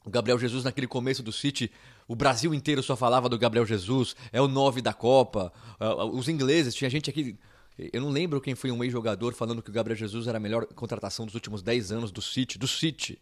O 0.05 0.09
Gabriel 0.09 0.39
Jesus 0.39 0.63
naquele 0.63 0.87
começo 0.87 1.21
do 1.21 1.31
City, 1.31 1.71
o 2.07 2.15
Brasil 2.15 2.53
inteiro 2.53 2.81
só 2.81 2.95
falava 2.95 3.29
do 3.29 3.37
Gabriel 3.37 3.65
Jesus, 3.65 4.15
é 4.31 4.41
o 4.41 4.47
9 4.47 4.81
da 4.81 4.93
Copa. 4.93 5.51
Ah, 5.79 6.05
Os 6.05 6.27
ingleses, 6.27 6.73
tinha 6.73 6.89
gente 6.89 7.09
aqui. 7.09 7.37
Eu 7.77 8.01
não 8.01 8.09
lembro 8.09 8.41
quem 8.41 8.55
foi 8.55 8.71
um 8.71 8.83
ex-jogador 8.83 9.33
falando 9.33 9.61
que 9.61 9.69
o 9.69 9.73
Gabriel 9.73 9.97
Jesus 9.97 10.27
era 10.27 10.37
a 10.37 10.41
melhor 10.41 10.65
contratação 10.65 11.25
dos 11.25 11.35
últimos 11.35 11.61
10 11.61 11.91
anos 11.91 12.11
do 12.11 12.21
City, 12.21 12.57
do 12.57 12.67
City, 12.67 13.21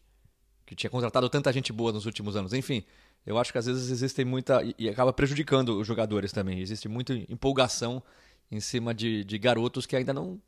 que 0.66 0.76
tinha 0.76 0.90
contratado 0.90 1.30
tanta 1.30 1.52
gente 1.52 1.74
boa 1.74 1.92
nos 1.92 2.06
últimos 2.06 2.36
anos. 2.36 2.54
Enfim, 2.54 2.84
eu 3.28 3.38
acho 3.38 3.52
que 3.52 3.58
às 3.58 3.66
vezes 3.66 3.92
existem 3.92 4.24
muita. 4.26 4.62
e- 4.78 4.90
acaba 4.90 5.12
prejudicando 5.14 5.78
os 5.80 5.86
jogadores 5.86 6.32
também. 6.32 6.60
Existe 6.62 6.88
muita 6.88 7.14
empolgação 7.14 8.02
em 8.50 8.60
cima 8.62 8.94
de, 8.94 9.24
de 9.26 9.38
garotos 9.38 9.86
que 9.86 9.96
ainda 9.96 10.14
não, 10.14 10.42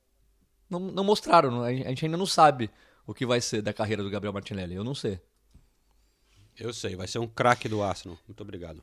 não, 0.69 0.79
não 0.79 1.03
mostraram. 1.03 1.62
A 1.62 1.71
gente 1.74 2.05
ainda 2.05 2.17
não 2.17 2.25
sabe 2.25 2.71
o 3.05 3.13
que 3.13 3.25
vai 3.25 3.41
ser 3.41 3.62
da 3.62 3.74
carreira 3.74 4.01
do 4.01 4.09
Gabriel 4.09 4.31
Martinelli. 4.33 4.75
Eu 4.75 4.83
não 4.83 4.95
sei. 4.95 5.19
Eu 6.57 6.74
sei, 6.74 6.95
vai 6.95 7.07
ser 7.07 7.19
um 7.19 7.27
craque 7.27 7.67
do 7.69 7.83
Arsenal. 7.83 8.17
Muito 8.27 8.41
obrigado. 8.41 8.81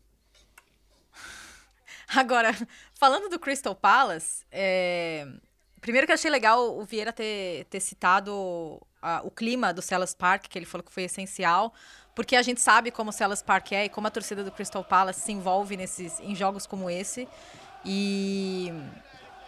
Agora, 2.14 2.54
falando 2.94 3.28
do 3.28 3.38
Crystal 3.38 3.74
Palace, 3.74 4.44
é, 4.50 5.26
primeiro 5.80 6.06
que 6.06 6.12
eu 6.12 6.14
achei 6.14 6.30
legal 6.30 6.78
o 6.78 6.84
Vieira 6.84 7.12
ter, 7.12 7.64
ter 7.66 7.80
citado 7.80 8.80
a- 9.02 9.22
o 9.24 9.30
clima 9.30 9.72
do 9.72 9.82
Sellas 9.82 10.14
Park, 10.14 10.46
que 10.48 10.58
ele 10.58 10.66
falou 10.66 10.84
que 10.84 10.92
foi 10.92 11.04
essencial, 11.04 11.72
porque 12.16 12.34
a 12.34 12.40
gente 12.40 12.62
sabe 12.62 12.90
como 12.90 13.10
o 13.10 13.12
Sellas 13.12 13.42
Park 13.42 13.72
é 13.72 13.84
e 13.84 13.88
como 13.90 14.06
a 14.06 14.10
torcida 14.10 14.42
do 14.42 14.50
Crystal 14.50 14.82
Palace 14.82 15.20
se 15.20 15.32
envolve 15.32 15.76
nesses, 15.76 16.18
em 16.20 16.34
jogos 16.34 16.66
como 16.66 16.88
esse. 16.88 17.28
E 17.84 18.72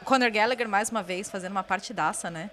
Conor 0.04 0.30
Gallagher, 0.30 0.68
mais 0.68 0.90
uma 0.90 1.02
vez, 1.02 1.30
fazendo 1.30 1.52
uma 1.52 1.64
partidaça, 1.64 2.30
né? 2.30 2.50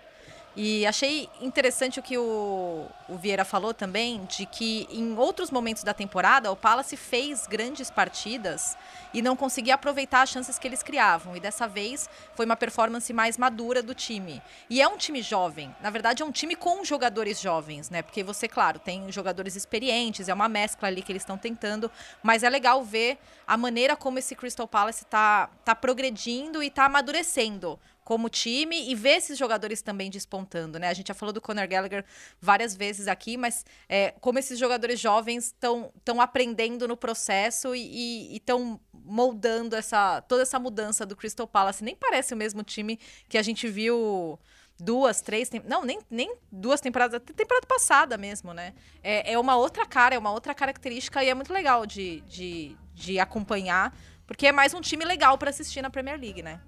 E 0.56 0.86
achei 0.86 1.30
interessante 1.42 2.00
o 2.00 2.04
que 2.04 2.18
o, 2.18 2.86
o 3.10 3.18
Vieira 3.18 3.44
falou 3.44 3.74
também, 3.74 4.24
de 4.24 4.46
que 4.46 4.88
em 4.90 5.18
outros 5.18 5.52
momentos 5.52 5.84
da 5.84 5.94
temporada 5.94 6.50
o 6.50 6.56
Palace 6.56 6.96
fez 6.96 7.46
grandes 7.46 7.92
partidas 7.92 8.78
e 9.14 9.22
não 9.22 9.36
conseguia 9.36 9.76
aproveitar 9.76 10.22
as 10.22 10.30
chances 10.30 10.58
que 10.58 10.66
eles 10.66 10.82
criavam. 10.82 11.36
E 11.36 11.42
dessa 11.42 11.68
vez 11.68 12.10
foi 12.36 12.46
uma 12.46 12.56
performance 12.56 13.12
mais 13.12 13.38
madura 13.38 13.84
do 13.84 13.94
time. 13.94 14.42
E 14.70 14.82
é 14.82 14.88
um 14.88 14.96
time 14.96 15.22
jovem. 15.22 15.76
Na 15.82 15.90
verdade, 15.90 16.24
é 16.24 16.26
um 16.26 16.32
time 16.32 16.56
com 16.56 16.86
jogadores 16.86 17.42
jovens, 17.42 17.90
né? 17.90 18.02
Porque 18.02 18.24
você, 18.24 18.48
claro, 18.48 18.80
tem 18.80 19.12
jogadores 19.12 19.58
experientes, 19.58 20.30
é 20.30 20.34
uma 20.34 20.48
mescla 20.48 20.88
ali 20.88 21.02
que 21.02 21.12
eles 21.12 21.24
estão 21.24 21.38
tentando. 21.38 21.92
Mas 22.24 22.44
é 22.44 22.50
legal 22.50 22.82
ver 22.82 23.18
a 23.46 23.58
maneira 23.58 23.96
como 23.98 24.20
esse 24.20 24.36
Crystal 24.36 24.68
Palace 24.68 25.04
está 25.04 25.50
tá 25.66 25.76
progredindo 25.76 26.64
e 26.64 26.68
está 26.68 26.86
amadurecendo 26.86 27.78
como 28.06 28.30
time 28.30 28.88
e 28.90 28.94
ver 28.94 29.18
esses 29.18 29.36
jogadores 29.36 29.82
também 29.82 30.12
despontando, 30.12 30.78
né? 30.78 30.90
A 30.90 30.94
gente 30.94 31.08
já 31.08 31.14
falou 31.16 31.34
do 31.34 31.42
Conor 31.42 31.68
Gallagher 31.68 32.06
várias 32.40 32.76
vezes 32.76 33.08
aqui, 33.08 33.36
mas 33.36 33.66
é, 33.90 34.14
como 34.22 34.38
esses 34.38 34.60
jogadores 34.60 35.00
jovens 35.00 35.46
estão 35.48 36.22
aprendendo 36.22 36.88
no 36.88 36.96
processo 36.96 37.74
e 37.76 38.38
estão 38.38 38.80
moldando 38.94 39.76
essa 39.76 40.22
toda 40.22 40.44
essa 40.44 40.60
mudança 40.60 41.04
do 41.04 41.16
Crystal 41.16 41.48
Palace. 41.48 41.84
Nem 41.84 41.96
parece 41.96 42.32
o 42.36 42.38
mesmo 42.38 42.62
time 42.62 43.00
que 43.28 43.40
a 43.40 43.42
gente 43.42 43.68
viu 43.68 44.40
duas, 44.80 45.20
três, 45.22 45.50
não, 45.68 45.84
nem, 45.84 46.00
nem 46.08 46.36
duas 46.52 46.80
temporadas, 46.80 47.20
temporada 47.36 47.66
passada 47.66 48.20
mesmo, 48.20 48.54
né? 48.54 48.76
É, 49.02 49.34
é 49.34 49.40
uma 49.40 49.56
outra 49.56 49.84
cara, 49.84 50.14
é 50.14 50.20
uma 50.20 50.32
outra 50.32 50.54
característica 50.54 51.24
e 51.24 51.30
é 51.30 51.34
muito 51.34 51.52
legal 51.52 51.88
de, 51.88 52.22
de, 52.22 52.78
de 52.94 53.20
acompanhar, 53.20 53.98
porque 54.28 54.46
é 54.46 54.52
mais 54.52 54.76
um 54.76 54.82
time 54.82 55.04
legal 55.04 55.40
para 55.40 55.50
assistir 55.50 55.82
na 55.82 55.90
Premier 55.90 56.20
League, 56.20 56.44
né? 56.44 56.62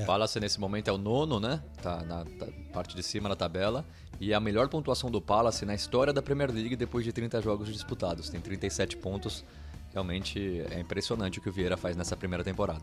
O 0.00 0.06
Palace 0.06 0.40
nesse 0.40 0.58
momento 0.60 0.88
é 0.88 0.92
o 0.92 0.98
nono, 0.98 1.38
né? 1.38 1.62
Tá 1.82 2.02
na 2.02 2.24
tá- 2.24 2.48
parte 2.72 2.96
de 2.96 3.02
cima 3.02 3.28
da 3.28 3.36
tabela. 3.36 3.84
E 4.20 4.32
é 4.32 4.34
a 4.34 4.40
melhor 4.40 4.68
pontuação 4.68 5.10
do 5.10 5.20
Palace 5.20 5.66
na 5.66 5.74
história 5.74 6.12
da 6.12 6.22
Premier 6.22 6.50
League 6.50 6.76
depois 6.76 7.04
de 7.04 7.12
30 7.12 7.40
jogos 7.42 7.72
disputados. 7.72 8.28
Tem 8.28 8.40
37 8.40 8.96
pontos. 8.96 9.44
Realmente 9.92 10.62
é 10.70 10.80
impressionante 10.80 11.38
o 11.38 11.42
que 11.42 11.48
o 11.48 11.52
Vieira 11.52 11.76
faz 11.76 11.96
nessa 11.96 12.16
primeira 12.16 12.44
temporada. 12.44 12.82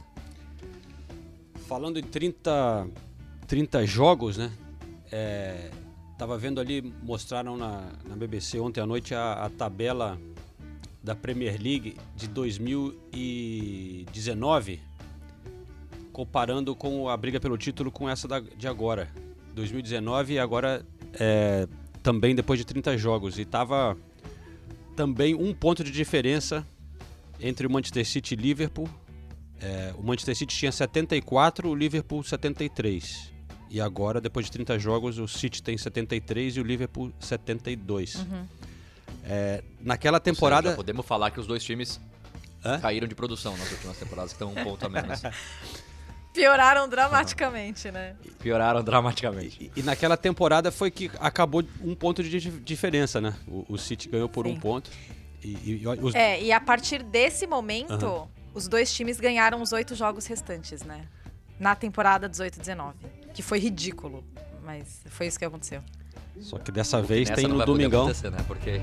Falando 1.68 1.98
em 1.98 2.04
30, 2.04 2.88
30 3.48 3.86
jogos, 3.86 4.38
né? 4.38 4.52
É, 5.12 5.72
tava 6.18 6.38
vendo 6.38 6.60
ali, 6.60 6.82
mostraram 7.02 7.56
na, 7.58 7.90
na 8.08 8.16
BBC 8.16 8.60
ontem 8.60 8.80
à 8.82 8.86
noite 8.86 9.16
a, 9.16 9.46
a 9.46 9.50
tabela 9.50 10.20
da 11.02 11.16
Premier 11.16 11.60
League 11.62 11.96
de 12.16 12.28
2019, 12.28 14.82
comparando 16.12 16.76
com 16.76 17.08
a 17.10 17.16
briga 17.18 17.40
pelo 17.40 17.58
título 17.58 17.92
com 17.92 18.10
essa 18.10 18.28
da- 18.28 18.40
de 18.40 18.68
agora. 18.68 19.10
2019 19.54 20.34
e 20.36 20.40
agora 20.40 20.86
é, 21.14 21.68
também 22.04 22.34
depois 22.36 22.60
de 22.60 22.66
30 22.66 22.98
jogos. 22.98 23.38
E 23.40 23.46
tava 23.46 23.98
também 24.96 25.34
um 25.36 25.54
ponto 25.54 25.84
de 25.84 25.92
diferença 25.92 26.66
entre 27.40 27.66
o 27.68 27.70
Manchester 27.72 28.06
City 28.06 28.34
e 28.34 28.38
Liverpool. 28.38 28.90
É, 29.62 29.94
o 29.98 30.04
Manchester 30.04 30.36
City 30.36 30.56
tinha 30.56 30.72
74, 30.72 31.68
o 31.70 31.76
Liverpool 31.76 32.24
73. 32.24 33.32
E 33.70 33.80
agora, 33.80 34.20
depois 34.20 34.46
de 34.46 34.52
30 34.54 34.80
jogos, 34.80 35.20
o 35.20 35.28
City 35.28 35.62
tem 35.62 35.78
73 35.78 36.58
e 36.58 36.60
o 36.60 36.64
Liverpool 36.64 37.12
72. 37.20 38.26
É, 39.26 39.64
naquela 39.82 40.18
Ou 40.18 40.24
seja, 40.24 40.34
temporada. 40.36 40.70
já 40.72 40.76
podemos 40.76 41.06
falar 41.06 41.30
que 41.32 41.40
os 41.40 41.46
dois 41.46 41.64
times 41.64 42.00
Hã? 42.66 42.80
caíram 42.80 43.08
de 43.08 43.14
produção 43.16 43.56
nas 43.58 43.72
últimas 43.72 43.98
temporadas, 43.98 44.32
que 44.34 44.36
estão 44.44 44.52
um 44.52 44.64
ponto 44.64 44.86
a 44.86 44.90
menos. 44.90 45.22
Pioraram 46.40 46.88
dramaticamente, 46.88 47.92
né? 47.92 48.16
Pioraram 48.40 48.82
dramaticamente. 48.82 49.72
E, 49.76 49.80
e 49.82 49.84
naquela 49.84 50.16
temporada 50.16 50.72
foi 50.72 50.90
que 50.90 51.12
acabou 51.20 51.64
um 51.82 51.94
ponto 51.94 52.24
de 52.24 52.30
dif- 52.30 52.60
diferença, 52.62 53.20
né? 53.20 53.34
O, 53.46 53.66
o 53.68 53.78
City 53.78 54.08
ganhou 54.08 54.30
por 54.30 54.46
Sim. 54.46 54.54
um 54.54 54.60
ponto. 54.60 54.90
E, 55.44 55.48
e- 55.50 55.82
e 55.84 55.88
os- 55.88 56.16
É, 56.16 56.42
e 56.42 56.52
a 56.54 56.60
partir 56.62 57.04
desse 57.04 57.46
momento, 57.46 58.06
Aham. 58.06 58.28
os 58.54 58.70
dois 58.70 58.94
times 58.94 59.20
ganharam 59.20 59.62
os 59.62 59.74
oito 59.74 59.96
jogos 59.96 60.26
restantes, 60.28 60.82
né? 60.84 61.02
Na 61.60 61.76
temporada 61.76 62.30
18-19. 62.30 62.94
Que 63.34 63.42
foi 63.42 63.60
ridículo. 63.60 64.24
Mas 64.64 65.02
foi 65.10 65.28
isso 65.28 65.38
que 65.38 65.44
aconteceu. 65.44 65.82
Só 66.40 66.58
que 66.58 66.72
dessa 66.72 67.02
vez 67.02 67.30
tem 67.30 67.48
no 67.48 67.66
domingão. 67.66 68.04
acontecer, 68.04 68.30
né? 68.32 68.38
Porque 68.48 68.80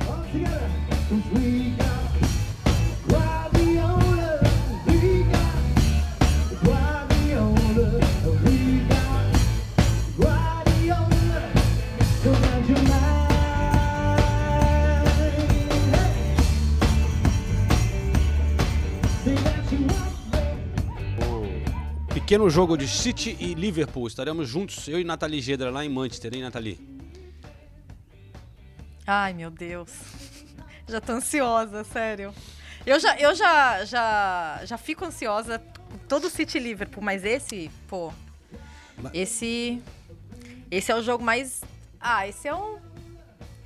pequeno 22.26 22.50
jogo 22.50 22.76
de 22.76 22.88
City 22.88 23.36
e 23.38 23.54
Liverpool. 23.54 24.08
Estaremos 24.08 24.48
juntos, 24.48 24.88
eu 24.88 24.98
e 24.98 25.04
Nathalie 25.04 25.40
Gedra, 25.40 25.70
lá 25.70 25.84
em 25.84 25.88
Manchester, 25.88 26.34
hein, 26.34 26.42
Nathalie? 26.42 26.76
Ai, 29.06 29.32
meu 29.32 29.48
Deus. 29.48 29.92
Já 30.88 31.00
tô 31.00 31.12
ansiosa, 31.12 31.84
sério. 31.84 32.34
Eu 32.84 32.98
já, 32.98 33.16
eu 33.16 33.32
já, 33.32 33.84
já, 33.84 34.60
já 34.64 34.76
fico 34.76 35.04
ansiosa 35.04 35.62
com 35.88 35.98
todo 36.08 36.24
o 36.24 36.28
City 36.28 36.58
e 36.58 36.60
Liverpool, 36.60 37.00
mas 37.00 37.24
esse, 37.24 37.70
pô. 37.86 38.12
Esse. 39.14 39.80
Esse 40.68 40.90
é 40.90 40.96
o 40.96 41.02
jogo 41.02 41.22
mais. 41.22 41.62
Ah, 42.00 42.26
esse 42.26 42.48
é 42.48 42.54
o. 42.56 42.80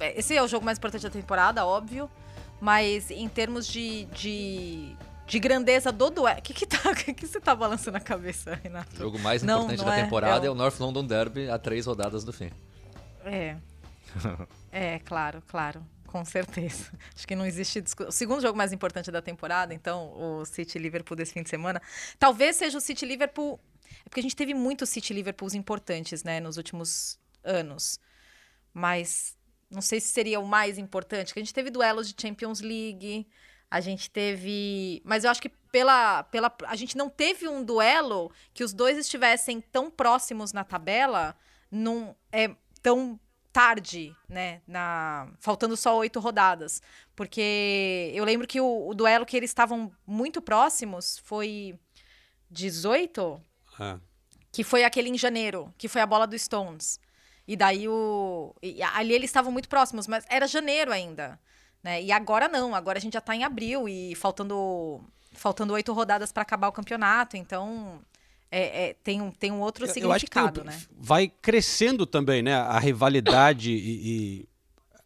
Esse 0.00 0.36
é 0.36 0.42
o 0.42 0.48
jogo 0.48 0.66
mais 0.66 0.76
importante 0.76 1.04
da 1.04 1.10
temporada, 1.10 1.64
óbvio. 1.64 2.10
Mas 2.60 3.10
em 3.10 3.26
termos 3.26 3.66
de. 3.66 4.04
de, 4.04 4.94
de 5.30 5.38
grandeza 5.38 5.90
do 5.92 6.10
duelo. 6.10 6.38
O 6.38 6.42
que, 6.42 6.52
que, 6.52 6.66
tá, 6.66 6.78
que, 6.94 7.14
que 7.14 7.26
você 7.26 7.40
tá 7.40 7.54
balançando 7.54 7.96
a 7.96 8.00
cabeça, 8.00 8.54
Renato? 8.62 8.94
O 8.94 8.98
jogo 8.98 9.18
mais 9.20 9.42
Não, 9.42 9.60
importante 9.62 9.78
não 9.78 9.84
da 9.86 9.96
é, 9.98 10.02
temporada 10.04 10.46
é 10.46 10.48
é 10.48 10.50
o- 10.50 10.54
North 10.54 10.78
London 10.80 11.06
Derby 11.06 11.48
a 11.48 11.58
três 11.58 11.86
rodadas 11.86 12.24
do 12.24 12.32
fim. 12.32 12.50
É. 13.24 13.56
É, 14.72 14.98
claro, 15.00 15.42
claro. 15.46 15.84
Com 16.06 16.24
certeza. 16.24 16.90
Acho 17.14 17.26
que 17.26 17.36
não 17.36 17.46
existe 17.46 17.80
discussão. 17.80 18.08
O 18.08 18.12
segundo 18.12 18.42
jogo 18.42 18.58
mais 18.58 18.72
importante 18.72 19.10
da 19.12 19.22
temporada, 19.22 19.72
então, 19.72 20.12
o 20.16 20.44
City 20.44 20.76
Liverpool 20.78 21.16
desse 21.16 21.32
fim 21.32 21.42
de 21.42 21.48
semana. 21.48 21.80
Talvez 22.18 22.56
seja 22.56 22.76
o 22.76 22.80
City 22.80 23.06
Liverpool. 23.06 23.60
É 24.04 24.08
porque 24.08 24.18
a 24.18 24.22
gente 24.22 24.34
teve 24.34 24.52
muitos 24.52 24.88
City 24.88 25.12
Liverpools 25.14 25.54
importantes, 25.54 26.24
né, 26.24 26.40
nos 26.40 26.56
últimos 26.56 27.18
anos. 27.44 28.00
Mas 28.74 29.36
não 29.70 29.80
sei 29.80 30.00
se 30.00 30.08
seria 30.08 30.40
o 30.40 30.46
mais 30.46 30.78
importante, 30.78 31.28
porque 31.28 31.38
a 31.40 31.44
gente 31.44 31.54
teve 31.54 31.70
duelos 31.70 32.12
de 32.12 32.20
Champions 32.20 32.60
League, 32.60 33.26
a 33.70 33.80
gente 33.80 34.10
teve. 34.10 35.00
Mas 35.04 35.24
eu 35.24 35.30
acho 35.30 35.40
que 35.40 35.48
pela, 35.48 36.24
pela. 36.24 36.52
A 36.66 36.74
gente 36.74 36.96
não 36.96 37.08
teve 37.08 37.46
um 37.46 37.62
duelo 37.62 38.32
que 38.52 38.64
os 38.64 38.72
dois 38.72 38.98
estivessem 38.98 39.60
tão 39.60 39.90
próximos 39.90 40.52
na 40.52 40.64
tabela, 40.64 41.36
num, 41.70 42.14
é, 42.32 42.50
tão 42.82 43.18
tarde, 43.52 44.14
né? 44.28 44.60
Na, 44.66 45.28
faltando 45.38 45.76
só 45.76 45.96
oito 45.98 46.18
rodadas. 46.18 46.82
Porque 47.14 48.10
eu 48.14 48.24
lembro 48.24 48.46
que 48.46 48.60
o, 48.60 48.88
o 48.88 48.94
duelo 48.94 49.26
que 49.26 49.36
eles 49.36 49.50
estavam 49.50 49.92
muito 50.06 50.42
próximos 50.42 51.18
foi 51.18 51.78
18? 52.50 53.40
É. 53.78 53.98
que 54.52 54.62
foi 54.64 54.84
aquele 54.84 55.08
em 55.08 55.16
janeiro, 55.16 55.72
que 55.78 55.88
foi 55.88 56.02
a 56.02 56.06
bola 56.06 56.26
do 56.26 56.38
Stones. 56.38 57.00
E 57.46 57.56
daí 57.56 57.88
o. 57.88 58.54
e 58.62 58.82
ali 58.82 59.14
eles 59.14 59.30
estavam 59.30 59.50
muito 59.50 59.68
próximos, 59.68 60.06
mas 60.06 60.24
era 60.28 60.46
janeiro 60.46 60.92
ainda. 60.92 61.40
Né? 61.82 62.02
E 62.02 62.12
agora 62.12 62.48
não, 62.48 62.74
agora 62.74 62.98
a 62.98 63.00
gente 63.00 63.14
já 63.14 63.20
tá 63.20 63.34
em 63.34 63.44
abril 63.44 63.88
e 63.88 64.14
faltando 64.14 65.00
faltando 65.32 65.72
oito 65.72 65.92
rodadas 65.92 66.32
para 66.32 66.42
acabar 66.42 66.68
o 66.68 66.72
campeonato, 66.72 67.36
então 67.36 68.00
é, 68.50 68.88
é, 68.90 68.94
tem, 68.94 69.22
um, 69.22 69.30
tem 69.30 69.50
um 69.52 69.60
outro 69.60 69.84
Eu- 69.86 69.92
eu 69.96 70.12
acho 70.12 70.26
que 70.26 70.30
tem 70.32 70.42
significado, 70.44 70.64
né? 70.64 70.82
vai 70.98 71.28
crescendo 71.28 72.04
também, 72.04 72.42
né? 72.42 72.54
A 72.54 72.78
rivalidade 72.80 73.70
e, 73.70 74.08
e 74.40 74.48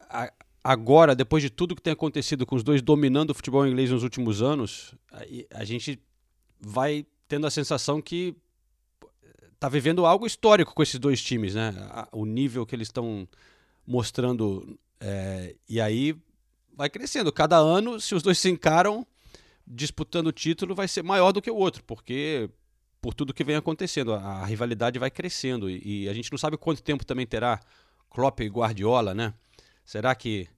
a- 0.08 0.32
agora, 0.64 1.14
depois 1.14 1.42
de 1.42 1.50
tudo 1.50 1.76
que 1.76 1.82
tem 1.82 1.92
acontecido 1.92 2.46
com 2.46 2.56
os 2.56 2.62
dois 2.64 2.80
dominando 2.80 3.30
o 3.30 3.34
futebol 3.34 3.66
inglês 3.66 3.90
nos 3.90 4.02
últimos 4.02 4.40
anos, 4.42 4.94
aí 5.12 5.46
a 5.52 5.62
gente 5.64 6.00
vai 6.58 7.06
tendo 7.28 7.46
a 7.46 7.50
sensação 7.50 8.00
que 8.00 8.34
tá 9.60 9.68
vivendo 9.68 10.06
algo 10.06 10.26
histórico 10.26 10.74
com 10.74 10.82
esses 10.82 10.98
dois 10.98 11.22
times, 11.22 11.54
né? 11.54 11.74
A- 11.90 12.08
O 12.12 12.24
nível 12.24 12.64
que 12.66 12.74
eles 12.74 12.88
estão 12.88 13.28
mostrando 13.86 14.78
é, 15.00 15.54
e 15.68 15.80
aí 15.80 16.16
vai 16.76 16.88
crescendo. 16.90 17.32
Cada 17.32 17.56
ano, 17.56 18.00
se 18.00 18.14
os 18.14 18.22
dois 18.22 18.38
se 18.38 18.48
encaram 18.50 19.06
disputando 19.66 20.26
o 20.28 20.32
título, 20.32 20.74
vai 20.74 20.86
ser 20.88 21.02
maior 21.02 21.32
do 21.32 21.40
que 21.40 21.50
o 21.50 21.56
outro, 21.56 21.82
porque 21.84 22.50
por 23.00 23.14
tudo 23.14 23.34
que 23.34 23.44
vem 23.44 23.56
acontecendo. 23.56 24.12
A, 24.14 24.18
a 24.42 24.44
rivalidade 24.44 24.98
vai 24.98 25.10
crescendo 25.10 25.68
e, 25.70 26.04
e 26.04 26.08
a 26.08 26.12
gente 26.12 26.30
não 26.30 26.38
sabe 26.38 26.56
quanto 26.56 26.82
tempo 26.82 27.04
também 27.04 27.26
terá 27.26 27.60
Klopp 28.10 28.40
e 28.40 28.48
Guardiola, 28.48 29.14
né? 29.14 29.32
Será 29.84 30.14
que 30.14 30.48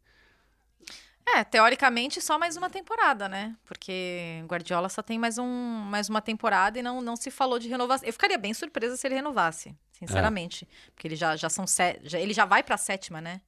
É, 1.29 1.43
teoricamente 1.45 2.21
só 2.21 2.39
mais 2.39 2.57
uma 2.57 2.71
temporada, 2.71 3.29
né? 3.29 3.57
Porque 3.65 4.43
Guardiola 4.47 4.89
só 4.89 5.03
tem 5.03 5.19
mais, 5.19 5.39
um, 5.39 5.45
mais 5.91 6.09
uma 6.09 6.23
temporada 6.23 6.79
e 6.79 6.83
não, 6.83 7.01
não 7.01 7.17
se 7.17 7.31
falou 7.31 7.59
de 7.59 7.69
renovação. 7.69 8.07
Eu 8.07 8.13
ficaria 8.13 8.39
bem 8.39 8.55
surpresa 8.55 8.97
se 8.97 9.07
ele 9.07 9.17
renovasse, 9.17 9.75
sinceramente. 9.93 10.69
Porque 10.95 11.09
ele 11.09 11.17
já, 11.17 11.35
já 11.37 11.49
são 11.51 11.67
se- 11.67 11.99
já, 12.05 12.19
ele 12.21 12.33
já 12.33 12.45
vai 12.45 12.63
pra 12.63 12.77
sétima, 12.77 13.21
né? 13.21 13.41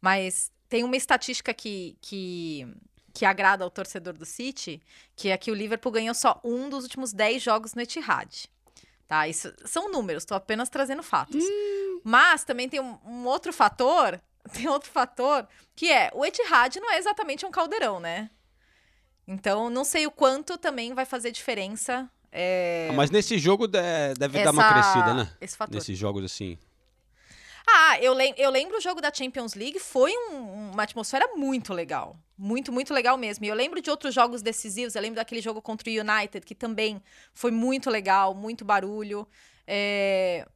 Mas 0.00 0.50
tem 0.68 0.82
uma 0.84 0.96
estatística 0.96 1.52
que, 1.54 1.96
que, 2.00 2.66
que 3.14 3.24
agrada 3.24 3.64
ao 3.64 3.70
torcedor 3.70 4.14
do 4.14 4.24
City, 4.26 4.80
que 5.14 5.28
é 5.30 5.36
que 5.36 5.50
o 5.50 5.54
Liverpool 5.54 5.92
ganhou 5.92 6.14
só 6.14 6.40
um 6.44 6.68
dos 6.68 6.84
últimos 6.84 7.12
10 7.12 7.42
jogos 7.42 7.74
no 7.74 7.82
Etihad. 7.82 8.48
Tá? 9.08 9.28
Isso 9.28 9.52
são 9.64 9.90
números, 9.90 10.22
estou 10.24 10.36
apenas 10.36 10.68
trazendo 10.68 11.02
fatos. 11.02 11.44
Mas 12.02 12.42
também 12.44 12.68
tem 12.68 12.80
um, 12.80 12.98
um 13.04 13.24
outro 13.26 13.52
fator, 13.52 14.20
tem 14.52 14.66
outro 14.68 14.90
fator, 14.90 15.46
que 15.74 15.90
é 15.90 16.10
o 16.14 16.24
Etihad 16.24 16.76
não 16.80 16.90
é 16.92 16.98
exatamente 16.98 17.46
um 17.46 17.50
caldeirão, 17.50 18.00
né? 18.00 18.28
Então, 19.28 19.68
não 19.70 19.84
sei 19.84 20.06
o 20.06 20.10
quanto 20.10 20.56
também 20.56 20.94
vai 20.94 21.04
fazer 21.04 21.30
diferença. 21.32 22.08
é, 22.30 22.90
Mas 22.94 23.10
nesse 23.10 23.38
jogo 23.38 23.66
de- 23.66 23.78
deve 24.18 24.42
dar 24.44 24.52
uma 24.52 24.62
essa- 24.64 24.72
crescida, 24.72 25.14
né? 25.14 25.32
Esse 25.40 25.56
fator. 25.56 25.74
Nesses 25.74 25.98
jogos 25.98 26.24
assim. 26.24 26.56
Ah, 27.68 27.98
eu, 28.00 28.12
lem 28.14 28.32
eu 28.36 28.50
lembro 28.50 28.76
o 28.78 28.80
jogo 28.80 29.00
da 29.00 29.12
Champions 29.12 29.54
League, 29.54 29.78
foi 29.78 30.12
um- 30.30 30.70
uma 30.72 30.82
atmosfera 30.84 31.28
muito 31.36 31.72
legal. 31.74 32.16
Muito, 32.38 32.70
muito 32.72 32.92
legal 32.94 33.16
mesmo. 33.16 33.44
E 33.44 33.48
eu 33.48 33.54
lembro 33.54 33.80
de 33.80 33.90
outros 33.90 34.14
jogos 34.14 34.42
decisivos, 34.42 34.94
eu 34.94 35.02
lembro 35.02 35.16
daquele 35.16 35.40
jogo 35.40 35.60
contra 35.62 35.88
o 35.90 35.92
United, 35.92 36.44
que 36.44 36.54
também 36.54 37.02
foi 37.32 37.50
muito 37.50 37.90
legal, 37.90 38.34
muito 38.34 38.64
barulho. 38.64 39.26
É, 39.66 40.46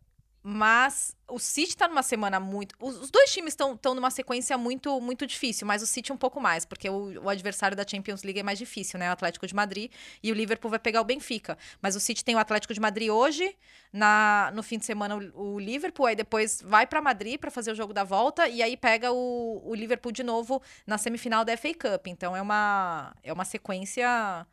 Mas 0.43 1.15
o 1.29 1.39
City 1.39 1.77
tá 1.77 1.87
numa 1.87 2.03
semana 2.03 2.41
muito. 2.41 2.75
Os 2.81 2.97
os 2.97 3.11
dois 3.11 3.31
times 3.31 3.53
estão 3.53 3.95
numa 3.95 4.11
sequência 4.11 4.57
muito 4.57 4.99
muito 5.01 5.27
difícil, 5.27 5.67
mas 5.67 5.83
o 5.83 5.87
City 5.87 6.13
um 6.13 6.17
pouco 6.17 6.41
mais, 6.41 6.65
porque 6.65 6.89
o, 6.89 7.23
o 7.23 7.29
adversário 7.29 7.77
da 7.77 7.87
Champions 7.87 8.23
League 8.23 8.41
é 8.41 8.43
mais 8.43 8.59
difícil, 8.59 8.99
né? 8.99 9.11
O 9.11 9.13
Atlético 9.13 9.47
de 9.47 9.55
Madrid 9.55 9.91
e 10.23 10.33
o 10.33 10.35
Liverpool 10.35 10.71
vai 10.71 10.79
pegar 10.79 11.03
o 11.03 11.05
Benfica. 11.05 11.59
Mas 11.83 11.95
o 11.95 12.01
City 12.01 12.25
tem 12.25 12.35
o 12.35 12.39
Atlético 12.39 12.73
de 12.73 12.81
Madrid 12.81 13.11
hoje, 13.11 13.55
na, 13.93 14.51
no 14.55 14.63
fim 14.63 14.79
de 14.79 14.87
semana 14.87 15.17
o, 15.17 15.55
o 15.57 15.59
Liverpool, 15.59 16.07
aí 16.07 16.17
depois 16.17 16.63
vai 16.65 16.87
para 16.87 17.03
Madrid 17.03 17.39
para 17.39 17.51
fazer 17.51 17.73
o 17.73 17.75
jogo 17.75 17.93
da 17.93 18.05
volta 18.05 18.49
e 18.49 18.63
aí 18.63 18.77
pega 18.77 19.13
o, 19.13 19.63
o 19.65 19.75
Liverpool 19.75 20.13
de 20.13 20.23
novo 20.23 20.63
na 20.87 20.97
semifinal 20.97 21.45
da 21.45 21.55
FA 21.57 21.75
Cup. 21.75 22.07
Então 22.07 22.35
é 22.35 22.41
uma, 22.41 23.15
é 23.23 23.33
uma 23.33 23.45
sequência 23.45 24.47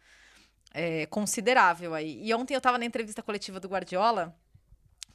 é, 0.73 1.05
considerável 1.05 1.93
aí. 1.93 2.19
E 2.23 2.33
ontem 2.33 2.53
eu 2.53 2.59
estava 2.59 2.77
na 2.77 2.85
entrevista 2.85 3.23
coletiva 3.23 3.59
do 3.59 3.69
Guardiola 3.69 4.35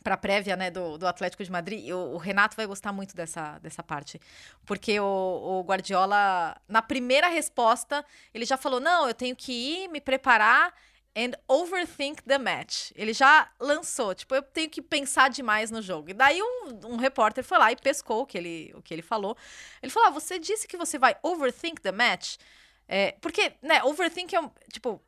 para 0.02 0.16
prévia 0.16 0.56
né, 0.56 0.70
do, 0.70 0.98
do 0.98 1.06
Atlético 1.06 1.44
de 1.44 1.50
Madrid, 1.50 1.90
o, 1.90 2.14
o 2.14 2.16
Renato 2.16 2.56
vai 2.56 2.66
gostar 2.66 2.92
muito 2.92 3.14
dessa, 3.14 3.58
dessa 3.58 3.82
parte. 3.82 4.20
Porque 4.66 4.98
o, 4.98 5.04
o 5.04 5.62
Guardiola, 5.62 6.56
na 6.68 6.82
primeira 6.82 7.28
resposta, 7.28 8.04
ele 8.34 8.44
já 8.44 8.56
falou: 8.56 8.80
não, 8.80 9.08
eu 9.08 9.14
tenho 9.14 9.36
que 9.36 9.52
ir, 9.52 9.88
me 9.88 10.00
preparar 10.00 10.74
and 11.16 11.32
overthink 11.46 12.22
the 12.22 12.38
match. 12.38 12.90
Ele 12.94 13.12
já 13.12 13.50
lançou, 13.60 14.14
tipo, 14.14 14.34
eu 14.34 14.42
tenho 14.42 14.70
que 14.70 14.80
pensar 14.80 15.28
demais 15.28 15.70
no 15.70 15.82
jogo. 15.82 16.10
E 16.10 16.14
daí 16.14 16.42
um, 16.42 16.92
um 16.92 16.96
repórter 16.96 17.44
foi 17.44 17.58
lá 17.58 17.70
e 17.70 17.76
pescou 17.76 18.22
o 18.22 18.26
que 18.26 18.38
ele, 18.38 18.72
o 18.74 18.82
que 18.82 18.92
ele 18.94 19.02
falou. 19.02 19.36
Ele 19.82 19.92
falou: 19.92 20.08
ah, 20.08 20.12
você 20.12 20.38
disse 20.38 20.66
que 20.66 20.76
você 20.76 20.98
vai 20.98 21.16
overthink 21.22 21.80
the 21.80 21.92
match? 21.92 22.36
É, 22.88 23.12
porque, 23.20 23.52
né, 23.62 23.82
overthink 23.84 24.34
é 24.34 24.40
um, 24.40 24.50
tipo, 24.72 25.00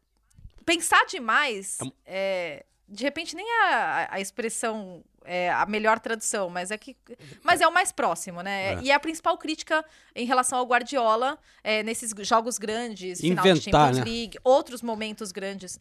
pensar 0.64 1.04
demais. 1.06 1.78
É 1.80 1.84
é, 2.06 2.66
de 2.88 3.04
repente 3.04 3.34
nem 3.34 3.46
a, 3.62 4.08
a 4.10 4.20
expressão 4.20 5.02
é 5.24 5.50
a 5.50 5.64
melhor 5.66 5.98
tradução, 5.98 6.50
mas 6.50 6.70
é 6.70 6.76
que 6.76 6.96
mas 7.42 7.60
é 7.60 7.66
o 7.66 7.72
mais 7.72 7.90
próximo, 7.90 8.42
né? 8.42 8.74
É. 8.74 8.80
E 8.82 8.92
a 8.92 9.00
principal 9.00 9.36
crítica 9.38 9.84
em 10.14 10.26
relação 10.26 10.58
ao 10.58 10.66
Guardiola 10.66 11.38
é, 11.62 11.82
nesses 11.82 12.12
jogos 12.26 12.58
grandes, 12.58 13.20
final 13.20 13.42
de 13.42 13.50
Inventar, 13.50 13.94
Champions 13.94 13.98
né? 13.98 14.04
League, 14.04 14.38
outros 14.44 14.82
momentos 14.82 15.32
grandes. 15.32 15.80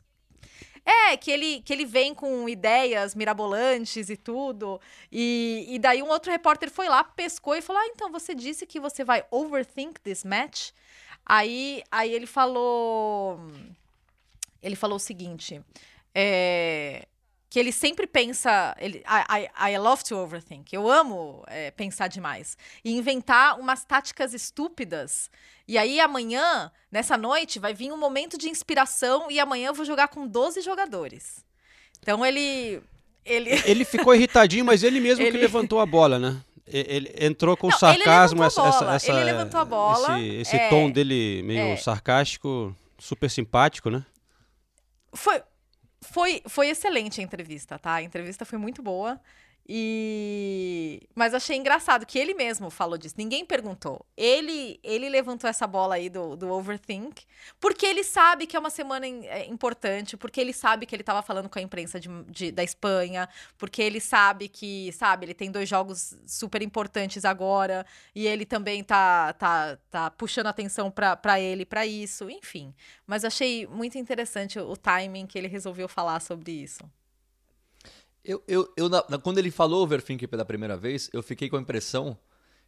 É, 0.85 1.15
que 1.15 1.31
ele, 1.31 1.61
que 1.61 1.71
ele 1.71 1.85
vem 1.85 2.13
com 2.13 2.47
ideias 2.49 3.15
mirabolantes 3.15 4.09
e 4.09 4.17
tudo. 4.17 4.81
E, 5.09 5.65
e 5.69 5.79
daí 5.79 6.03
um 6.03 6.09
outro 6.09 6.29
repórter 6.29 6.69
foi 6.69 6.89
lá, 6.89 7.03
pescou 7.03 7.55
e 7.55 7.61
falou: 7.61 7.81
Ah, 7.81 7.87
então 7.87 8.11
você 8.11 8.35
disse 8.35 8.65
que 8.65 8.79
você 8.81 9.03
vai 9.03 9.23
overthink 9.31 9.99
this 10.01 10.25
match? 10.25 10.71
Aí, 11.25 11.83
aí 11.89 12.13
ele 12.13 12.25
falou. 12.25 13.39
Ele 14.61 14.75
falou 14.75 14.97
o 14.97 14.99
seguinte. 14.99 15.61
É, 16.13 17.07
que 17.49 17.59
ele 17.59 17.71
sempre 17.71 18.07
pensa. 18.07 18.75
Ele, 18.79 19.03
I, 19.05 19.69
I, 19.69 19.73
I 19.73 19.77
love 19.77 20.03
to 20.05 20.17
overthink. 20.17 20.73
Eu 20.73 20.89
amo 20.89 21.43
é, 21.47 21.69
pensar 21.69 22.07
demais. 22.07 22.57
E 22.83 22.91
inventar 22.93 23.59
umas 23.59 23.85
táticas 23.85 24.33
estúpidas. 24.33 25.29
E 25.67 25.77
aí 25.77 25.99
amanhã, 25.99 26.71
nessa 26.91 27.15
noite, 27.15 27.59
vai 27.59 27.73
vir 27.73 27.91
um 27.91 27.97
momento 27.97 28.37
de 28.37 28.49
inspiração 28.49 29.29
e 29.29 29.39
amanhã 29.39 29.67
eu 29.67 29.73
vou 29.73 29.85
jogar 29.85 30.07
com 30.07 30.27
12 30.27 30.61
jogadores. 30.61 31.45
Então 32.01 32.25
ele. 32.25 32.81
Ele. 33.23 33.51
Ele 33.65 33.85
ficou 33.85 34.15
irritadinho, 34.15 34.65
mas 34.65 34.83
ele 34.83 34.99
mesmo 34.99 35.23
que 35.23 35.29
Ele- 35.29 35.37
levantou 35.37 35.79
a 35.79 35.85
bola, 35.85 36.19
né? 36.19 36.41
Ele 36.65 37.13
entrou 37.19 37.55
com 37.57 37.67
Não, 37.67 37.77
sarcasmo, 37.77 38.41
essa, 38.43 38.61
bola, 38.61 38.95
essa, 38.95 39.11
ele 39.11 39.23
levantou 39.25 39.59
a 39.59 39.65
bola, 39.65 40.19
esse, 40.19 40.35
esse 40.37 40.55
é, 40.55 40.69
tom 40.69 40.89
dele 40.89 41.43
meio 41.43 41.73
é. 41.73 41.75
sarcástico, 41.75 42.75
super 42.97 43.29
simpático, 43.29 43.89
né? 43.89 44.03
Foi. 45.13 45.43
Foi, 46.03 46.41
foi 46.47 46.69
excelente 46.69 47.21
a 47.21 47.23
entrevista, 47.23 47.79
tá? 47.79 47.95
A 47.95 48.03
entrevista 48.03 48.45
foi 48.45 48.57
muito 48.57 48.81
boa. 48.81 49.19
E 49.67 51.01
mas 51.15 51.33
achei 51.33 51.55
engraçado 51.57 52.05
que 52.05 52.17
ele 52.19 52.33
mesmo 52.33 52.69
falou 52.69 52.97
disso. 52.97 53.15
Ninguém 53.17 53.45
perguntou. 53.45 54.05
Ele 54.17 54.79
ele 54.83 55.09
levantou 55.09 55.49
essa 55.49 55.65
bola 55.67 55.95
aí 55.95 56.09
do, 56.09 56.35
do 56.35 56.49
overthink, 56.51 57.23
porque 57.59 57.85
ele 57.85 58.03
sabe 58.03 58.45
que 58.47 58.55
é 58.55 58.59
uma 58.59 58.69
semana 58.69 59.07
in- 59.07 59.25
é, 59.25 59.45
importante, 59.47 60.17
porque 60.17 60.39
ele 60.41 60.53
sabe 60.53 60.85
que 60.85 60.95
ele 60.95 61.01
estava 61.01 61.21
falando 61.21 61.49
com 61.49 61.59
a 61.59 61.61
imprensa 61.61 61.99
de, 61.99 62.09
de- 62.25 62.51
da 62.51 62.63
Espanha, 62.63 63.27
porque 63.57 63.81
ele 63.81 63.99
sabe 63.99 64.47
que, 64.47 64.91
sabe, 64.93 65.25
ele 65.25 65.33
tem 65.33 65.51
dois 65.51 65.67
jogos 65.69 66.15
super 66.27 66.61
importantes 66.61 67.25
agora 67.25 67.85
e 68.15 68.27
ele 68.27 68.45
também 68.45 68.83
tá 68.83 69.33
tá, 69.33 69.77
tá 69.89 70.11
puxando 70.11 70.47
atenção 70.47 70.91
para 70.91 71.39
ele 71.39 71.65
para 71.65 71.85
isso, 71.85 72.29
enfim. 72.29 72.73
Mas 73.07 73.23
achei 73.25 73.65
muito 73.67 73.97
interessante 73.97 74.59
o, 74.59 74.71
o 74.71 74.77
timing 74.77 75.25
que 75.27 75.37
ele 75.37 75.47
resolveu 75.47 75.87
falar 75.87 76.19
sobre 76.19 76.51
isso. 76.51 76.83
Eu, 78.23 78.41
eu, 78.47 78.71
eu 78.77 78.87
na- 78.89 79.01
quando 79.21 79.37
ele 79.37 79.51
falou 79.51 79.83
overthink 79.83 80.25
pela 80.27 80.45
primeira 80.45 80.77
vez, 80.77 81.09
eu 81.13 81.21
fiquei 81.21 81.49
com 81.49 81.57
a 81.57 81.61
impressão 81.61 82.17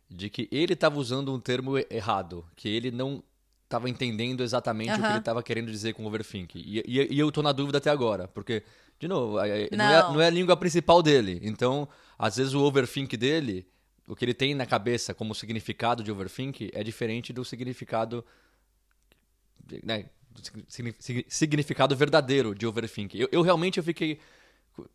de 0.09 0.29
que 0.29 0.47
ele 0.51 0.73
estava 0.73 0.97
usando 0.99 1.33
um 1.33 1.39
termo 1.39 1.77
errado, 1.89 2.45
que 2.55 2.67
ele 2.69 2.91
não 2.91 3.23
estava 3.63 3.89
entendendo 3.89 4.43
exatamente 4.43 4.91
o 4.93 4.95
que 5.01 5.05
ele 5.07 5.17
estava 5.17 5.41
querendo 5.41 5.71
dizer 5.71 5.93
com 5.93 6.05
overthink. 6.05 6.59
E, 6.59 6.83
e, 6.85 7.13
e 7.15 7.19
eu 7.19 7.31
tô 7.31 7.41
na 7.41 7.51
dúvida 7.51 7.77
até 7.79 7.89
agora, 7.89 8.27
porque, 8.27 8.63
de 8.99 9.07
novo, 9.07 9.39
é- 9.39 9.63
é- 9.63 9.69
não, 9.75 9.85
é, 9.85 10.01
Não. 10.03 10.13
não 10.13 10.21
é 10.21 10.27
a 10.27 10.29
língua 10.29 10.55
principal 10.57 11.01
dele. 11.01 11.39
Então, 11.41 11.87
às 12.19 12.35
vezes 12.35 12.53
o 12.53 12.61
overthink 12.61 13.17
dele, 13.17 13.65
o 14.07 14.15
que 14.15 14.23
ele 14.25 14.33
tem 14.35 14.53
na 14.53 14.65
cabeça 14.67 15.13
como 15.15 15.33
significado 15.33 16.03
de 16.03 16.11
overthink, 16.11 16.69
é 16.73 16.83
diferente 16.83 17.33
do 17.33 17.43
significado 17.43 18.23
né, 19.83 20.05
do 20.29 20.41
signi- 20.67 20.95
signi- 20.99 21.25
significado 21.27 21.95
verdadeiro 21.95 22.53
de 22.53 22.67
overthink. 22.67 23.19
Eu, 23.19 23.27
eu 23.31 23.41
realmente 23.41 23.77
eu 23.79 23.83
fiquei 23.83 24.19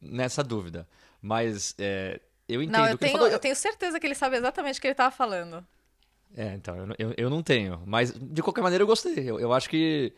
nessa 0.00 0.42
dúvida. 0.42 0.86
Mas 1.22 1.74
é, 1.78 2.20
eu 2.48 2.62
entendo 2.62 2.78
Não, 2.78 2.88
eu 2.88 2.98
tenho, 2.98 3.26
eu 3.26 3.38
tenho 3.38 3.56
certeza 3.56 3.98
que 4.00 4.06
ele 4.06 4.14
sabe 4.14 4.36
exatamente 4.36 4.78
o 4.78 4.80
que 4.80 4.86
ele 4.86 4.92
estava 4.92 5.10
falando. 5.10 5.64
É, 6.36 6.54
então, 6.54 6.76
eu, 6.76 6.86
não- 6.86 6.94
eu, 6.98 7.14
eu 7.16 7.30
não 7.30 7.42
tenho. 7.42 7.82
Mas, 7.84 8.12
de 8.12 8.42
qualquer 8.42 8.62
maneira, 8.62 8.82
eu 8.82 8.86
gostei. 8.86 9.18
Eu, 9.28 9.40
eu 9.40 9.52
acho 9.52 9.68
que 9.68 10.12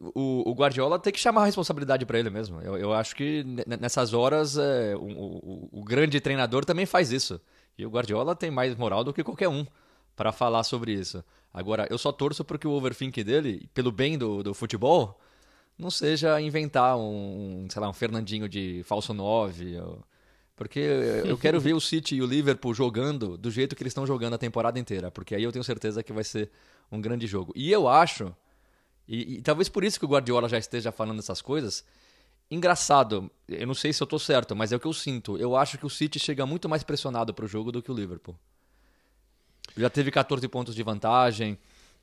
o, 0.00 0.42
o 0.50 0.54
Guardiola 0.54 0.98
tem 0.98 1.12
que 1.12 1.18
chamar 1.20 1.42
a 1.42 1.46
responsabilidade 1.46 2.04
pra 2.04 2.18
ele 2.18 2.28
mesmo. 2.30 2.60
Eu, 2.60 2.76
eu 2.76 2.92
acho 2.92 3.14
que 3.16 3.44
ne- 3.44 3.76
nessas 3.80 4.12
horas 4.12 4.58
é, 4.58 4.94
o, 4.96 5.00
o- 5.04 5.68
o 5.72 5.84
grande 5.84 6.20
treinador 6.20 6.64
também 6.64 6.84
faz 6.84 7.12
isso. 7.12 7.40
E 7.78 7.86
o 7.86 7.90
Guardiola 7.90 8.34
tem 8.34 8.50
mais 8.50 8.74
moral 8.74 9.04
do 9.04 9.12
que 9.12 9.22
qualquer 9.24 9.48
um 9.48 9.66
pra 10.14 10.32
falar 10.32 10.64
sobre 10.64 10.92
isso. 10.92 11.24
Agora, 11.52 11.86
eu 11.90 11.96
só 11.98 12.10
torço 12.12 12.44
porque 12.44 12.66
o 12.66 12.72
overthink 12.72 13.22
dele, 13.24 13.68
pelo 13.72 13.90
bem 13.92 14.18
do, 14.18 14.42
do 14.42 14.52
futebol, 14.52 15.18
não 15.78 15.90
seja 15.90 16.40
inventar 16.40 16.96
um, 16.96 17.66
sei 17.70 17.80
lá, 17.80 17.88
um 17.88 17.92
Fernandinho 17.92 18.48
de 18.48 18.82
falso 18.84 19.12
9. 19.12 19.78
ou- 19.80 20.02
Porque 20.54 20.78
eu 20.78 21.36
quero 21.38 21.60
ver 21.60 21.74
o 21.74 21.80
City 21.80 22.16
e 22.16 22.22
o 22.22 22.26
Liverpool 22.26 22.72
jogando 22.74 23.36
do 23.36 23.50
jeito 23.50 23.76
que 23.76 23.82
eles 23.82 23.90
estão 23.90 24.06
jogando 24.06 24.34
a 24.34 24.38
temporada 24.38 24.78
inteira. 24.78 25.10
Porque 25.10 25.34
aí 25.34 25.42
eu 25.42 25.52
tenho 25.52 25.64
certeza 25.64 26.02
que 26.02 26.12
vai 26.12 26.24
ser 26.24 26.50
um 26.90 27.00
grande 27.00 27.26
jogo. 27.26 27.52
E 27.54 27.70
eu 27.70 27.86
acho, 27.88 28.34
e, 29.06 29.34
e 29.36 29.42
talvez 29.42 29.68
por 29.68 29.84
isso 29.84 29.98
que 29.98 30.04
o 30.04 30.08
Guardiola 30.08 30.48
já 30.48 30.56
esteja 30.58 30.90
falando 30.90 31.18
essas 31.18 31.42
coisas, 31.42 31.84
engraçado, 32.50 33.30
eu 33.48 33.66
não 33.66 33.74
sei 33.74 33.92
se 33.92 34.02
eu 34.02 34.06
tô 34.06 34.18
certo, 34.18 34.54
mas 34.56 34.72
é 34.72 34.76
o 34.76 34.80
que 34.80 34.86
eu 34.86 34.92
sinto. 34.92 35.36
Eu 35.36 35.56
acho 35.56 35.76
que 35.76 35.84
o 35.84 35.90
City 35.90 36.18
chega 36.18 36.46
muito 36.46 36.68
mais 36.68 36.82
pressionado 36.82 37.34
pro 37.34 37.46
jogo 37.46 37.70
do 37.70 37.82
que 37.82 37.90
o 37.90 37.94
Liverpool. 37.94 38.36
Já 39.76 39.90
teve 39.90 40.10
14 40.10 40.46
pontos 40.48 40.74
de 40.74 40.82
vantagem, 40.82 41.58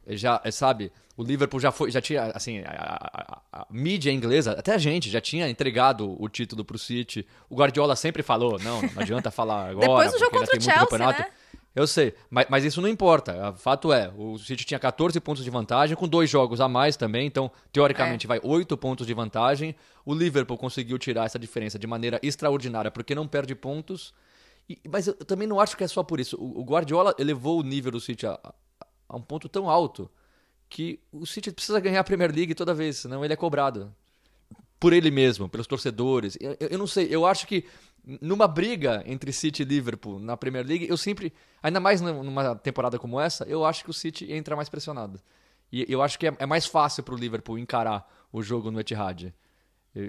já, 0.07 0.41
é, 0.43 0.51
sabe, 0.51 0.91
o 1.15 1.23
Liverpool 1.23 1.59
já 1.59 1.71
foi, 1.71 1.91
já 1.91 2.01
tinha, 2.01 2.23
assim, 2.33 2.59
a, 2.59 2.69
a- 2.71 3.41
a- 3.53 3.61
a 3.61 3.67
mídia 3.69 4.11
inglesa, 4.11 4.51
até 4.53 4.73
a 4.73 4.77
gente, 4.77 5.09
já 5.09 5.21
tinha 5.21 5.47
entregado 5.49 6.15
o 6.21 6.27
título 6.29 6.63
pro 6.65 6.77
City. 6.77 7.25
O 7.49 7.55
Guardiola 7.55 7.95
sempre 7.95 8.21
falou, 8.23 8.59
não, 8.59 8.81
não 8.81 9.01
adianta 9.01 9.29
falar 9.31 9.69
agora, 9.71 9.87
Depois 9.87 10.11
do 10.11 10.19
jogo 10.19 10.31
contra 10.31 10.47
tem 10.47 10.59
o 10.59 10.61
muito 10.61 10.63
Chelsea, 10.65 10.79
campeonato. 10.85 11.21
né? 11.21 11.27
Eu 11.75 11.87
sei, 11.87 12.13
mas, 12.29 12.45
mas 12.49 12.63
isso 12.63 12.79
não 12.81 12.87
importa. 12.87 13.49
O 13.49 13.53
fato 13.55 13.91
é, 13.91 14.11
o 14.15 14.37
City 14.37 14.63
tinha 14.63 14.79
14 14.79 15.19
pontos 15.19 15.43
de 15.43 15.49
vantagem, 15.49 15.95
com 15.97 16.07
dois 16.07 16.29
jogos 16.29 16.61
a 16.61 16.67
mais 16.69 16.95
também, 16.95 17.25
então, 17.25 17.49
teoricamente, 17.71 18.27
vai 18.27 18.39
8 18.43 18.77
pontos 18.77 19.07
de 19.07 19.13
vantagem. 19.15 19.75
O 20.05 20.13
Liverpool 20.13 20.55
conseguiu 20.57 20.99
tirar 20.99 21.25
essa 21.25 21.39
diferença 21.39 21.79
de 21.79 21.87
maneira 21.87 22.19
extraordinária, 22.21 22.91
porque 22.91 23.15
não 23.15 23.27
perde 23.27 23.55
pontos. 23.55 24.13
E- 24.69 24.79
mas 24.87 25.07
eu 25.07 25.15
também 25.15 25.47
não 25.47 25.59
acho 25.59 25.75
que 25.75 25.83
é 25.83 25.87
só 25.87 26.03
por 26.03 26.19
isso. 26.19 26.37
O, 26.39 26.59
o 26.59 26.63
Guardiola 26.63 27.15
elevou 27.17 27.59
o 27.59 27.63
nível 27.63 27.91
do 27.91 27.99
City 27.99 28.27
a, 28.27 28.39
a- 29.13 29.17
um 29.17 29.21
ponto 29.21 29.47
tão 29.47 29.69
alto 29.69 30.09
que 30.69 30.99
o 31.11 31.25
City 31.25 31.51
precisa 31.51 31.79
ganhar 31.79 31.99
a 31.99 32.03
Premier 32.03 32.33
League 32.33 32.55
toda 32.55 32.73
vez, 32.73 32.97
senão 32.97 33.23
ele 33.23 33.33
é 33.33 33.35
cobrado 33.37 33.93
por 34.79 34.91
ele 34.91 35.11
mesmo, 35.11 35.47
pelos 35.47 35.67
torcedores. 35.67 36.37
Eu, 36.41 36.57
eu- 36.59 36.77
não 36.79 36.87
sei, 36.87 37.07
eu 37.09 37.25
acho 37.25 37.47
que 37.47 37.63
numa 38.19 38.47
briga 38.47 39.01
entre 39.05 39.31
City 39.31 39.61
e 39.61 39.65
Liverpool 39.65 40.19
na 40.19 40.35
Premier 40.35 40.65
League, 40.65 40.87
eu 40.89 40.97
sempre, 40.97 41.31
ainda 41.61 41.79
mais 41.79 42.01
num- 42.01 42.23
numa 42.23 42.55
temporada 42.55 42.99
como 42.99 43.19
essa, 43.19 43.45
eu 43.45 43.63
acho 43.63 43.83
que 43.83 43.89
o 43.89 43.93
City 43.93 44.31
entra 44.33 44.55
mais 44.55 44.67
pressionado. 44.67 45.21
E 45.71 45.85
eu 45.87 46.01
acho 46.01 46.19
que 46.19 46.27
é, 46.27 46.35
é 46.39 46.45
mais 46.45 46.65
fácil 46.65 47.01
pro 47.01 47.15
Liverpool 47.15 47.57
encarar 47.57 48.05
o 48.31 48.41
jogo 48.43 48.69
no 48.71 48.79
Etihad. 48.79 49.33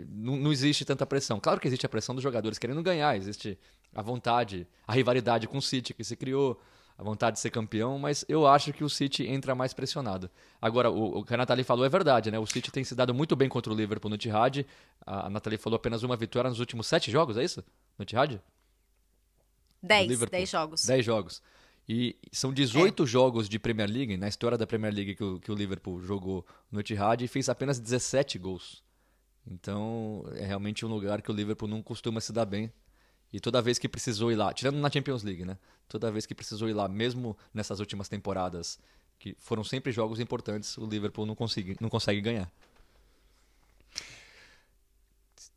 Não, 0.08 0.36
não 0.36 0.50
existe 0.50 0.84
tanta 0.84 1.04
pressão. 1.06 1.38
Claro 1.38 1.60
que 1.60 1.68
existe 1.68 1.84
a 1.86 1.88
pressão 1.88 2.14
dos 2.14 2.22
jogadores 2.24 2.58
querendo 2.58 2.82
ganhar, 2.82 3.16
existe 3.16 3.58
a 3.94 4.02
vontade, 4.02 4.66
a 4.86 4.92
rivalidade 4.92 5.46
com 5.46 5.58
o 5.58 5.62
City 5.62 5.92
que 5.94 6.02
se 6.02 6.16
criou, 6.16 6.58
a 6.96 7.02
vontade 7.02 7.34
de 7.34 7.40
ser 7.40 7.50
campeão, 7.50 7.98
mas 7.98 8.24
eu 8.28 8.46
acho 8.46 8.72
que 8.72 8.84
o 8.84 8.88
City 8.88 9.26
entra 9.26 9.54
mais 9.54 9.74
pressionado. 9.74 10.30
Agora, 10.62 10.90
o, 10.90 11.18
o 11.18 11.24
que 11.24 11.34
a 11.34 11.36
Nathalie 11.36 11.64
falou 11.64 11.84
é 11.84 11.88
verdade, 11.88 12.30
né? 12.30 12.38
O 12.38 12.46
City 12.46 12.70
tem 12.70 12.84
se 12.84 12.94
dado 12.94 13.12
muito 13.12 13.34
bem 13.34 13.48
contra 13.48 13.72
o 13.72 13.76
Liverpool 13.76 14.08
no 14.08 14.14
Etihad. 14.14 14.64
A, 15.04 15.26
a 15.26 15.30
Nathalie 15.30 15.58
falou 15.58 15.76
apenas 15.76 16.02
uma 16.02 16.16
vitória 16.16 16.48
nos 16.48 16.60
últimos 16.60 16.86
sete 16.86 17.10
jogos, 17.10 17.36
é 17.36 17.44
isso? 17.44 17.64
No? 17.98 18.04
10, 19.82 20.08
Liverpool. 20.08 20.38
10 20.38 20.50
jogos. 20.50 20.84
10 20.84 21.04
jogos. 21.04 21.42
E 21.86 22.16
são 22.32 22.52
18 22.52 23.06
jogos 23.06 23.48
de 23.48 23.58
Premier 23.58 23.90
League, 23.90 24.16
na 24.16 24.28
história 24.28 24.56
da 24.56 24.66
Premier 24.66 24.94
League 24.94 25.14
que 25.14 25.22
o, 25.22 25.38
que 25.38 25.52
o 25.52 25.54
Liverpool 25.54 26.00
jogou 26.00 26.46
no 26.70 26.80
Etihad 26.80 27.22
e 27.22 27.28
fez 27.28 27.48
apenas 27.48 27.78
17 27.78 28.38
gols. 28.38 28.82
Então, 29.46 30.24
é 30.36 30.46
realmente 30.46 30.86
um 30.86 30.88
lugar 30.88 31.20
que 31.20 31.30
o 31.30 31.34
Liverpool 31.34 31.68
não 31.68 31.82
costuma 31.82 32.20
se 32.20 32.32
dar 32.32 32.46
bem. 32.46 32.72
E 33.34 33.40
toda 33.40 33.60
vez 33.60 33.80
que 33.80 33.88
precisou 33.88 34.30
ir 34.30 34.36
lá, 34.36 34.54
tirando 34.54 34.76
na 34.76 34.88
Champions 34.88 35.24
League, 35.24 35.44
né? 35.44 35.58
Toda 35.88 36.08
vez 36.08 36.24
que 36.24 36.36
precisou 36.36 36.68
ir 36.68 36.72
lá, 36.72 36.86
mesmo 36.86 37.36
nessas 37.52 37.80
últimas 37.80 38.08
temporadas, 38.08 38.78
que 39.18 39.34
foram 39.40 39.64
sempre 39.64 39.90
jogos 39.90 40.20
importantes, 40.20 40.78
o 40.78 40.86
Liverpool 40.86 41.26
não 41.26 41.34
consegue, 41.34 41.76
não 41.80 41.88
consegue 41.88 42.20
ganhar. 42.20 42.48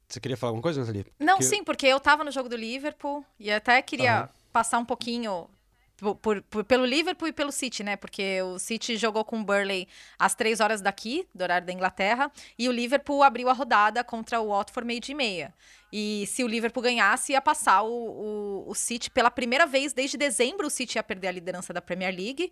Você 0.08 0.20
queria 0.20 0.36
falar 0.36 0.50
alguma 0.50 0.63
coisa, 0.63 0.80
Nathalie? 0.80 1.06
Não, 1.20 1.36
Porque- 1.38 1.44
sim, 1.44 1.63
porque 1.63 1.86
eu 1.86 2.00
tava 2.00 2.24
no 2.24 2.32
jogo 2.32 2.50
do 2.50 2.56
Liverpool 2.56 3.24
e 3.40 3.52
até 3.52 3.80
queria 3.84 4.22
Aham. 4.22 4.30
passar 4.52 4.80
um 4.80 4.86
pouquinho 4.86 5.48
por- 5.97 6.41
por- 6.43 6.63
pelo 6.63 6.86
Liverpool 6.86 7.27
e 7.27 7.33
pelo 7.33 7.51
City, 7.51 7.83
né? 7.83 7.95
Porque 7.95 8.41
o 8.41 8.60
City 8.60 8.95
jogou 8.97 9.25
com 9.25 9.39
o 9.39 9.43
Burley 9.43 9.88
às 10.17 10.36
três 10.36 10.60
horas 10.60 10.81
daqui, 10.81 11.27
do 11.33 11.41
horário 11.41 11.65
da 11.65 11.73
Inglaterra, 11.73 12.31
e 12.57 12.69
o 12.69 12.71
Liverpool 12.71 13.23
abriu 13.23 13.49
a 13.49 13.53
rodada 13.53 14.03
contra 14.03 14.39
o 14.39 14.49
Watford 14.49 14.86
meio 14.88 14.99
de 15.01 15.13
meia. 15.13 15.53
E 15.91 16.25
se 16.27 16.43
o 16.43 16.47
Liverpool 16.47 16.83
ganhasse, 16.83 17.31
ia 17.31 17.41
passar 17.41 17.81
o, 17.81 17.88
o, 17.89 18.69
o 18.69 18.75
City 18.75 19.10
pela 19.10 19.31
primeira 19.31 19.65
vez 19.65 19.93
desde 19.93 20.17
dezembro, 20.17 20.67
o 20.67 20.69
City 20.69 20.97
ia 20.97 21.03
perder 21.03 21.29
a 21.29 21.31
liderança 21.31 21.73
da 21.73 21.81
Premier 21.81 22.13
League. 22.13 22.51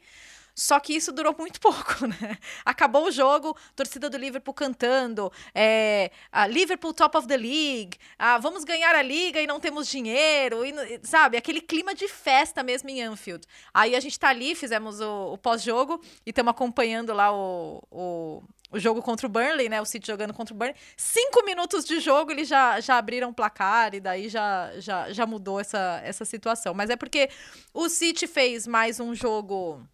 Só 0.55 0.79
que 0.79 0.95
isso 0.95 1.11
durou 1.11 1.35
muito 1.37 1.59
pouco, 1.61 2.07
né? 2.07 2.37
Acabou 2.63 3.07
o 3.07 3.11
jogo, 3.11 3.55
torcida 3.75 4.09
do 4.09 4.17
Liverpool 4.17 4.53
cantando, 4.53 5.31
é, 5.53 6.09
a 6.31 6.47
Liverpool 6.47 6.93
top 6.93 7.17
of 7.17 7.27
the 7.27 7.35
league, 7.35 7.97
ah, 8.17 8.37
vamos 8.37 8.63
ganhar 8.63 8.95
a 8.95 9.01
liga 9.01 9.41
e 9.41 9.45
não 9.45 9.59
temos 9.59 9.87
dinheiro, 9.87 10.65
e, 10.65 10.73
sabe? 11.03 11.35
Aquele 11.35 11.59
clima 11.59 11.93
de 11.93 12.07
festa 12.07 12.63
mesmo 12.63 12.89
em 12.89 13.03
Anfield. 13.03 13.45
Aí 13.73 13.95
a 13.95 13.99
gente 13.99 14.17
tá 14.17 14.29
ali, 14.29 14.55
fizemos 14.55 15.01
o, 15.01 15.33
o 15.33 15.37
pós-jogo 15.37 16.01
e 16.25 16.29
estamos 16.29 16.51
acompanhando 16.51 17.11
lá 17.13 17.33
o, 17.33 17.83
o, 17.91 18.43
o 18.71 18.79
jogo 18.79 19.01
contra 19.01 19.27
o 19.27 19.29
Burnley, 19.29 19.67
né? 19.67 19.81
O 19.81 19.85
City 19.85 20.07
jogando 20.07 20.33
contra 20.33 20.53
o 20.53 20.57
Burnley. 20.57 20.75
Cinco 20.95 21.43
minutos 21.43 21.83
de 21.83 21.99
jogo, 21.99 22.31
eles 22.31 22.47
já, 22.47 22.79
já 22.79 22.97
abriram 22.97 23.29
o 23.29 23.33
placar 23.33 23.93
e 23.93 23.99
daí 23.99 24.29
já, 24.29 24.71
já, 24.77 25.11
já 25.11 25.25
mudou 25.25 25.59
essa, 25.59 26.01
essa 26.03 26.23
situação. 26.23 26.73
Mas 26.73 26.89
é 26.89 26.95
porque 26.95 27.29
o 27.73 27.89
City 27.89 28.25
fez 28.25 28.65
mais 28.65 28.99
um 28.99 29.13
jogo 29.13 29.85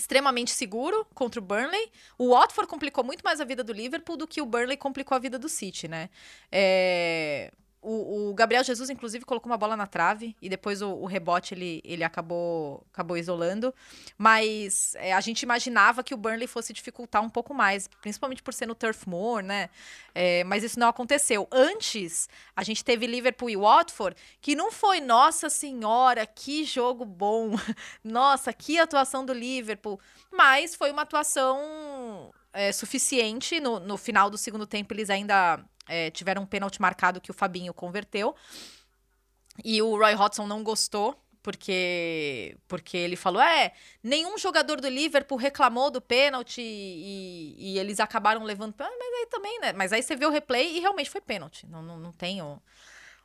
extremamente 0.00 0.50
seguro 0.50 1.06
contra 1.14 1.40
o 1.40 1.44
Burnley. 1.44 1.90
O 2.18 2.30
Watford 2.30 2.68
complicou 2.68 3.04
muito 3.04 3.22
mais 3.22 3.40
a 3.40 3.44
vida 3.44 3.62
do 3.62 3.72
Liverpool 3.72 4.16
do 4.16 4.26
que 4.26 4.40
o 4.40 4.46
Burnley 4.46 4.76
complicou 4.76 5.14
a 5.14 5.18
vida 5.18 5.38
do 5.38 5.48
City, 5.48 5.86
né? 5.86 6.08
É, 6.50 7.52
O, 7.82 8.30
o 8.30 8.34
Gabriel 8.34 8.62
Jesus, 8.62 8.90
inclusive, 8.90 9.24
colocou 9.24 9.50
uma 9.50 9.56
bola 9.56 9.74
na 9.74 9.86
trave 9.86 10.36
e 10.42 10.50
depois 10.50 10.82
o, 10.82 10.90
o 10.90 11.06
rebote 11.06 11.54
ele, 11.54 11.80
ele 11.82 12.04
acabou, 12.04 12.84
acabou 12.92 13.16
isolando. 13.16 13.74
Mas 14.18 14.94
é, 14.96 15.14
a 15.14 15.20
gente 15.20 15.42
imaginava 15.42 16.04
que 16.04 16.12
o 16.12 16.16
Burnley 16.16 16.46
fosse 16.46 16.74
dificultar 16.74 17.22
um 17.22 17.30
pouco 17.30 17.54
mais, 17.54 17.88
principalmente 18.02 18.42
por 18.42 18.52
ser 18.52 18.66
no 18.66 18.74
Turf 18.74 19.08
Moor, 19.08 19.42
né? 19.42 19.70
É, 20.14 20.44
mas 20.44 20.62
isso 20.62 20.78
não 20.78 20.88
aconteceu. 20.88 21.48
Antes, 21.50 22.28
a 22.54 22.62
gente 22.62 22.84
teve 22.84 23.06
Liverpool 23.06 23.48
e 23.48 23.56
Watford, 23.56 24.14
que 24.42 24.54
não 24.54 24.70
foi, 24.70 25.00
nossa 25.00 25.48
senhora, 25.48 26.26
que 26.26 26.64
jogo 26.64 27.06
bom, 27.06 27.52
nossa, 28.04 28.52
que 28.52 28.78
atuação 28.78 29.24
do 29.24 29.32
Liverpool. 29.32 29.98
Mas 30.30 30.74
foi 30.74 30.90
uma 30.90 31.02
atuação 31.02 32.30
é, 32.52 32.72
suficiente. 32.72 33.60
No, 33.60 33.80
no 33.80 33.96
final 33.96 34.30
do 34.30 34.38
segundo 34.38 34.66
tempo, 34.66 34.92
eles 34.92 35.10
ainda 35.10 35.64
é, 35.90 36.10
tiveram 36.10 36.42
um 36.42 36.46
pênalti 36.46 36.80
marcado 36.80 37.20
que 37.20 37.30
o 37.30 37.34
Fabinho 37.34 37.74
converteu. 37.74 38.34
E 39.64 39.82
o 39.82 39.96
Roy 39.96 40.14
Hodgson 40.14 40.46
não 40.46 40.62
gostou, 40.62 41.20
porque 41.42 42.56
porque 42.68 42.96
ele 42.96 43.16
falou: 43.16 43.42
é, 43.42 43.72
nenhum 44.02 44.38
jogador 44.38 44.80
do 44.80 44.88
Liverpool 44.88 45.36
reclamou 45.36 45.90
do 45.90 46.00
pênalti 46.00 46.62
e, 46.62 47.56
e 47.58 47.78
eles 47.78 48.00
acabaram 48.00 48.44
levando. 48.44 48.74
Ah, 48.78 48.90
mas 48.98 49.14
aí 49.14 49.26
também, 49.26 49.60
né? 49.60 49.72
Mas 49.72 49.92
aí 49.92 50.02
você 50.02 50.14
vê 50.14 50.24
o 50.24 50.30
replay 50.30 50.76
e 50.76 50.80
realmente 50.80 51.10
foi 51.10 51.20
pênalti. 51.20 51.66
Não, 51.66 51.82
não, 51.82 51.98
não 51.98 52.12
tem 52.12 52.40
o, 52.40 52.62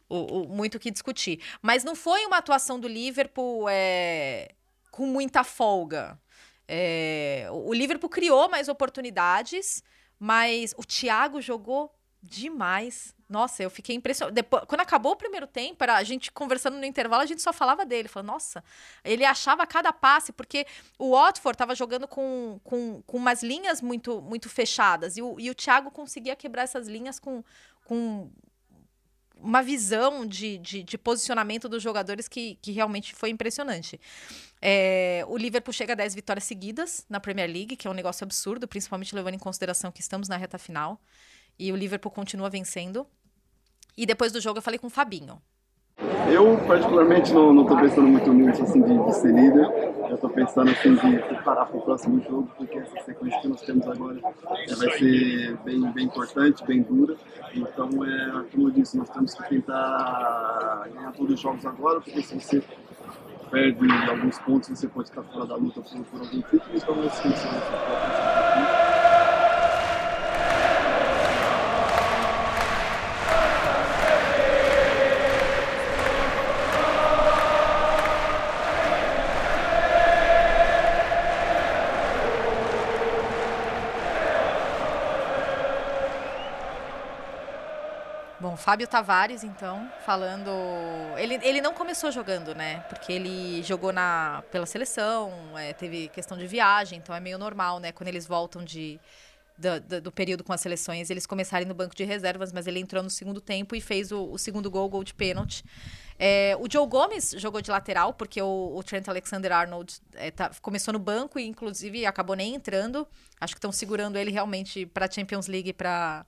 o, 0.09 0.41
o 0.41 0.49
muito 0.49 0.75
o 0.75 0.79
que 0.79 0.91
discutir. 0.91 1.39
Mas 1.61 1.83
não 1.83 1.95
foi 1.95 2.25
uma 2.25 2.37
atuação 2.37 2.79
do 2.79 2.87
Liverpool 2.87 3.67
é, 3.69 4.49
com 4.91 5.05
muita 5.05 5.43
folga. 5.43 6.19
É, 6.67 7.47
o 7.51 7.71
Liverpool 7.73 8.09
criou 8.09 8.49
mais 8.49 8.67
oportunidades, 8.67 9.83
mas 10.19 10.73
o 10.77 10.83
Thiago 10.83 11.39
jogou 11.39 11.93
demais. 12.25 13.15
Nossa, 13.29 13.63
eu 13.63 13.69
fiquei 13.69 13.95
impressionada. 13.95 14.33
Depois, 14.33 14.63
quando 14.67 14.81
acabou 14.81 15.13
o 15.13 15.15
primeiro 15.15 15.47
tempo, 15.47 15.83
era, 15.83 15.95
a 15.95 16.03
gente 16.03 16.31
conversando 16.31 16.77
no 16.77 16.85
intervalo, 16.85 17.21
a 17.21 17.25
gente 17.25 17.41
só 17.41 17.53
falava 17.53 17.85
dele. 17.85 18.07
Falou, 18.07 18.27
nossa, 18.27 18.63
ele 19.03 19.23
achava 19.23 19.65
cada 19.65 19.93
passe, 19.93 20.31
porque 20.31 20.65
o 20.97 21.11
Watford 21.11 21.55
estava 21.55 21.75
jogando 21.75 22.07
com, 22.07 22.59
com, 22.63 23.01
com 23.05 23.17
umas 23.17 23.41
linhas 23.41 23.81
muito, 23.81 24.21
muito 24.21 24.49
fechadas. 24.49 25.17
E 25.17 25.21
o, 25.21 25.39
e 25.39 25.49
o 25.49 25.55
Thiago 25.55 25.91
conseguia 25.91 26.35
quebrar 26.35 26.63
essas 26.63 26.87
linhas 26.87 27.19
com, 27.19 27.43
com 27.85 28.29
uma 29.37 29.61
visão 29.61 30.25
de, 30.25 30.57
de, 30.57 30.83
de, 30.83 30.97
posicionamento 30.97 31.67
dos 31.67 31.83
jogadores 31.83 32.27
que, 32.27 32.57
que 32.61 32.71
realmente 32.71 33.13
foi 33.13 33.29
impressionante. 33.29 33.99
É, 34.61 35.23
o 35.27 35.37
Liverpool 35.37 35.73
chega 35.73 35.93
a 35.93 35.95
10 35.95 36.15
vitórias 36.15 36.45
seguidas 36.45 37.05
na 37.09 37.19
Premier 37.19 37.49
League, 37.49 37.75
que 37.75 37.87
é 37.87 37.91
um 37.91 37.93
negócio 37.93 38.23
absurdo, 38.23 38.67
principalmente 38.67 39.13
levando 39.13 39.35
em 39.35 39.39
consideração 39.39 39.91
que 39.91 40.01
estamos 40.01 40.27
na 40.27 40.37
reta 40.37 40.57
final. 40.57 40.99
E 41.57 41.71
o 41.71 41.75
Liverpool 41.75 42.11
continua 42.11 42.49
vencendo. 42.49 43.07
E 43.97 44.05
depois 44.05 44.31
do 44.31 44.41
jogo 44.41 44.59
eu 44.59 44.61
falei 44.61 44.77
com 44.77 44.87
o 44.87 44.89
Fabinho. 44.89 45.41
Eu, 46.29 46.57
particularmente, 46.67 47.31
não 47.31 47.61
estou 47.61 47.77
pensando 47.77 48.07
muito 48.07 48.33
nisso, 48.33 48.63
assim, 48.63 48.81
de, 48.81 49.05
de, 49.05 49.15
ser 49.15 49.33
líder. 49.33 49.65
Eu 50.09 50.15
estou 50.15 50.29
pensando, 50.29 50.71
assim, 50.71 50.95
de 50.95 51.19
preparar 51.19 51.67
para 51.67 51.77
o 51.77 51.81
próximo 51.81 52.21
jogo, 52.23 52.49
porque 52.57 52.77
essa 52.77 52.99
sequência 53.05 53.39
que 53.39 53.47
nós 53.47 53.61
temos 53.61 53.87
agora 53.87 54.19
é, 54.67 54.75
vai 54.75 54.97
ser 54.97 55.57
bem, 55.63 55.91
bem 55.93 56.05
importante, 56.05 56.65
bem 56.65 56.81
dura. 56.81 57.15
Então, 57.53 57.89
é, 58.03 58.43
como 58.51 58.67
eu 58.67 58.71
disse, 58.71 58.97
nós 58.97 59.09
temos 59.09 59.33
que 59.35 59.47
tentar 59.47 60.89
ganhar 60.93 61.13
todos 61.13 61.35
os 61.35 61.39
jogos 61.39 61.65
agora, 61.65 62.01
porque 62.01 62.21
se 62.21 62.39
você 62.39 62.61
perde 63.49 63.87
alguns 64.09 64.37
pontos, 64.39 64.69
você 64.69 64.87
pode 64.87 65.09
estar 65.09 65.23
fora 65.23 65.45
da 65.45 65.55
luta 65.55 65.79
por, 65.79 66.03
por 66.05 66.19
algum 66.19 66.41
título. 66.41 66.71
Então, 66.73 66.95
nós 66.95 67.19
temos 67.19 67.39
que 67.39 67.47
Fábio 88.65 88.87
Tavares, 88.87 89.43
então, 89.43 89.87
falando. 90.03 90.49
Ele, 91.19 91.35
ele 91.43 91.61
não 91.61 91.71
começou 91.71 92.09
jogando, 92.11 92.55
né? 92.55 92.79
Porque 92.89 93.13
ele 93.13 93.61
jogou 93.61 93.93
na, 93.93 94.43
pela 94.51 94.65
seleção, 94.65 95.31
é, 95.55 95.71
teve 95.71 96.07
questão 96.07 96.35
de 96.35 96.47
viagem, 96.47 96.97
então 96.97 97.13
é 97.13 97.19
meio 97.19 97.37
normal, 97.37 97.79
né? 97.79 97.91
Quando 97.91 98.07
eles 98.07 98.25
voltam 98.25 98.63
de, 98.63 98.99
do, 99.55 99.79
do, 99.81 100.01
do, 100.01 100.11
período 100.11 100.43
com 100.43 100.51
as 100.51 100.61
seleções, 100.61 101.11
eles 101.11 101.27
começarem 101.27 101.67
no 101.67 101.75
banco 101.75 101.95
de 101.95 102.03
reservas, 102.05 102.51
mas 102.51 102.65
ele 102.65 102.79
entrou 102.79 103.03
no 103.03 103.09
segundo 103.11 103.39
tempo 103.39 103.75
e 103.75 103.81
fez 103.81 104.11
o, 104.11 104.31
o 104.31 104.37
segundo 104.39 104.71
gol, 104.71 104.89
gol 104.89 105.03
de 105.03 105.13
pênalti. 105.13 105.63
É, 106.17 106.57
o 106.59 106.65
Joe 106.67 106.87
Gomes 106.87 107.35
jogou 107.37 107.61
de 107.61 107.69
lateral, 107.69 108.15
porque 108.15 108.41
o, 108.41 108.73
o 108.75 108.83
Trent 108.83 109.07
Alexander-Arnold 109.07 109.93
é, 110.15 110.31
tá, 110.31 110.49
começou 110.59 110.91
no 110.91 110.99
banco 110.99 111.37
e, 111.37 111.45
inclusive, 111.45 112.03
acabou 112.03 112.35
nem 112.35 112.55
entrando. 112.55 113.07
Acho 113.39 113.53
que 113.53 113.59
estão 113.59 113.71
segurando 113.71 114.17
ele 114.17 114.31
realmente 114.31 114.87
para 114.87 115.05
a 115.05 115.11
Champions 115.11 115.45
League 115.45 115.71
para 115.71 116.25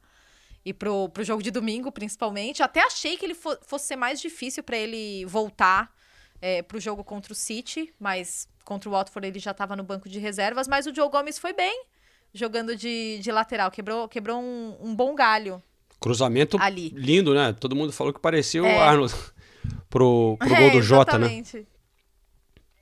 e 0.68 0.74
pro, 0.74 1.08
pro 1.08 1.24
jogo 1.24 1.42
de 1.42 1.50
domingo, 1.50 1.90
principalmente. 1.94 2.62
Até 2.62 2.82
achei 2.82 3.16
que 3.16 3.26
ele 3.26 3.34
fo 3.34 3.58
fosse 3.62 3.88
ser 3.88 3.96
mais 3.96 4.20
difícil 4.20 4.62
para 4.62 4.76
ele 4.76 5.26
voltar 5.26 5.90
é, 6.42 6.62
pro 6.62 6.78
jogo 6.78 7.06
contra 7.06 7.32
o 7.32 7.36
City, 7.36 7.94
mas 7.98 8.50
contra 8.66 8.90
o 8.90 8.92
Watford 8.92 9.30
ele 9.30 9.40
já 9.40 9.52
estava 9.52 9.78
no 9.78 9.84
banco 9.84 10.10
de 10.10 10.20
reservas. 10.20 10.68
Mas 10.68 10.86
o 10.86 10.94
Joe 10.94 11.10
Gomes 11.10 11.40
foi 11.40 11.54
bem, 11.54 11.86
jogando 12.34 12.76
de, 12.76 13.18
de 13.20 13.32
lateral, 13.32 13.72
quebrou, 13.72 14.10
quebrou 14.10 14.42
um, 14.42 14.76
um 14.82 14.94
bom 14.94 15.16
galho. 15.16 15.64
Cruzamento 16.02 16.58
ali. 16.60 16.90
lindo, 16.90 17.34
né? 17.34 17.54
Todo 17.54 17.74
mundo 17.74 17.94
falou 17.94 18.12
que 18.12 18.20
parecia 18.20 18.60
é. 18.60 18.64
o 18.64 18.82
Arnold 18.82 19.16
pro, 19.90 20.36
pro 20.38 20.54
é, 20.54 20.60
gol 20.60 20.72
do 20.72 20.82
Jota, 20.84 21.18
né? 21.18 21.42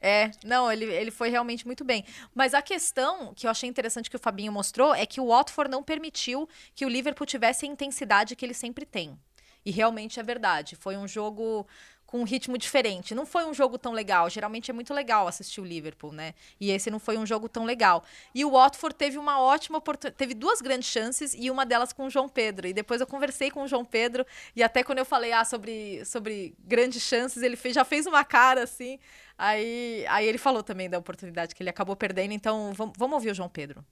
É, 0.07 0.29
não, 0.45 0.71
ele, 0.71 0.85
ele 0.85 1.09
foi 1.09 1.29
realmente 1.29 1.65
muito 1.65 1.83
bem. 1.83 2.05
Mas 2.35 2.53
a 2.53 2.61
questão 2.61 3.33
que 3.33 3.47
eu 3.47 3.49
achei 3.49 3.67
interessante 3.67 4.07
que 4.07 4.15
o 4.15 4.19
Fabinho 4.19 4.51
mostrou 4.51 4.93
é 4.93 5.03
que 5.03 5.19
o 5.19 5.29
Watford 5.29 5.71
não 5.71 5.81
permitiu 5.81 6.47
que 6.75 6.85
o 6.85 6.89
Liverpool 6.89 7.25
tivesse 7.25 7.65
a 7.65 7.67
intensidade 7.67 8.35
que 8.35 8.45
ele 8.45 8.53
sempre 8.53 8.85
tem. 8.85 9.17
E 9.65 9.71
realmente 9.71 10.19
é 10.19 10.23
verdade. 10.23 10.75
Foi 10.75 10.95
um 10.95 11.07
jogo 11.07 11.65
com 12.05 12.19
um 12.19 12.23
ritmo 12.23 12.55
diferente. 12.55 13.15
Não 13.15 13.25
foi 13.25 13.45
um 13.45 13.53
jogo 13.53 13.79
tão 13.79 13.93
legal. 13.93 14.29
Geralmente 14.29 14.69
é 14.69 14.73
muito 14.75 14.93
legal 14.93 15.27
assistir 15.27 15.59
o 15.59 15.65
Liverpool, 15.65 16.11
né? 16.11 16.35
E 16.59 16.69
esse 16.69 16.91
não 16.91 16.99
foi 16.99 17.17
um 17.17 17.25
jogo 17.25 17.49
tão 17.49 17.65
legal. 17.65 18.03
E 18.33 18.45
o 18.45 18.51
Watford 18.51 18.95
teve 18.95 19.17
uma 19.17 19.41
ótima 19.41 19.79
oportunidade, 19.79 20.17
teve 20.17 20.35
duas 20.35 20.61
grandes 20.61 20.87
chances 20.87 21.33
e 21.33 21.49
uma 21.49 21.65
delas 21.65 21.91
com 21.91 22.05
o 22.05 22.09
João 22.11 22.29
Pedro. 22.29 22.67
E 22.67 22.73
depois 22.73 23.01
eu 23.01 23.07
conversei 23.07 23.49
com 23.49 23.63
o 23.63 23.67
João 23.67 23.83
Pedro 23.83 24.23
e 24.55 24.61
até 24.61 24.83
quando 24.83 24.99
eu 24.99 25.05
falei 25.05 25.31
ah, 25.31 25.43
sobre, 25.43 26.05
sobre 26.05 26.55
grandes 26.59 27.01
chances, 27.01 27.41
ele 27.41 27.55
fez, 27.55 27.73
já 27.73 27.83
fez 27.83 28.05
uma 28.05 28.23
cara 28.23 28.61
assim. 28.61 28.99
Aí, 29.37 30.05
aí 30.07 30.27
ele 30.27 30.37
falou 30.37 30.63
também 30.63 30.89
da 30.89 30.97
oportunidade 30.97 31.53
que 31.53 31.61
ele 31.61 31.69
acabou 31.69 31.95
perdendo. 31.95 32.31
Então 32.31 32.71
vamos, 32.73 32.93
vamos 32.97 33.15
ouvir 33.15 33.31
o 33.31 33.33
João 33.33 33.49
Pedro. 33.49 33.83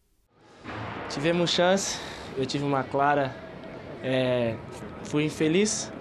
Tivemos 1.09 1.51
chance, 1.51 1.99
eu 2.37 2.45
tive 2.45 2.63
uma 2.63 2.83
clara. 2.83 3.35
É, 4.01 4.55
fui 5.03 5.23
infeliz, 5.23 5.91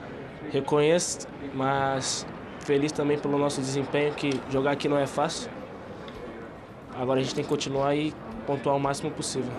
reconheço, 0.50 1.28
mas 1.54 2.26
feliz 2.60 2.92
também 2.92 3.18
pelo 3.18 3.38
nosso 3.38 3.60
desempenho, 3.60 4.14
que 4.14 4.30
jogar 4.50 4.72
aqui 4.72 4.88
não 4.88 4.98
é 4.98 5.06
fácil. 5.06 5.50
Agora 6.94 7.20
a 7.20 7.22
gente 7.22 7.34
tem 7.34 7.44
que 7.44 7.50
continuar 7.50 7.94
e 7.94 8.14
pontuar 8.46 8.76
o 8.76 8.80
máximo 8.80 9.10
possível. 9.10 9.52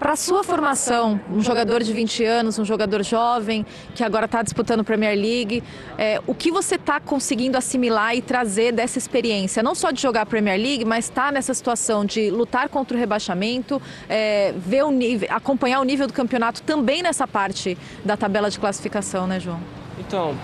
Para 0.00 0.12
a 0.12 0.16
sua 0.16 0.42
formação, 0.42 1.20
um 1.30 1.42
jogador 1.42 1.82
de 1.82 1.92
20 1.92 2.24
anos, 2.24 2.58
um 2.58 2.64
jogador 2.64 3.04
jovem, 3.04 3.66
que 3.94 4.02
agora 4.02 4.24
está 4.24 4.42
disputando 4.42 4.82
Premier 4.82 5.14
League, 5.14 5.62
é, 5.98 6.18
o 6.26 6.34
que 6.34 6.50
você 6.50 6.76
está 6.76 6.98
conseguindo 6.98 7.58
assimilar 7.58 8.16
e 8.16 8.22
trazer 8.22 8.72
dessa 8.72 8.96
experiência? 8.96 9.62
Não 9.62 9.74
só 9.74 9.90
de 9.90 10.00
jogar 10.00 10.24
Premier 10.24 10.58
League, 10.58 10.86
mas 10.86 11.04
estar 11.04 11.26
tá 11.26 11.32
nessa 11.32 11.52
situação 11.52 12.02
de 12.02 12.30
lutar 12.30 12.70
contra 12.70 12.96
o 12.96 12.98
rebaixamento, 12.98 13.80
é, 14.08 14.54
ver 14.56 14.84
o 14.84 14.90
nível, 14.90 15.28
acompanhar 15.30 15.80
o 15.80 15.84
nível 15.84 16.06
do 16.06 16.14
campeonato 16.14 16.62
também 16.62 17.02
nessa 17.02 17.28
parte 17.28 17.76
da 18.02 18.16
tabela 18.16 18.48
de 18.48 18.58
classificação, 18.58 19.26
né, 19.26 19.38
João? 19.38 19.60
Então, 19.98 20.34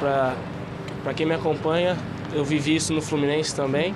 para 1.02 1.14
quem 1.14 1.24
me 1.24 1.34
acompanha, 1.34 1.96
eu 2.34 2.44
vivi 2.44 2.76
isso 2.76 2.92
no 2.92 3.00
Fluminense 3.00 3.56
também. 3.56 3.94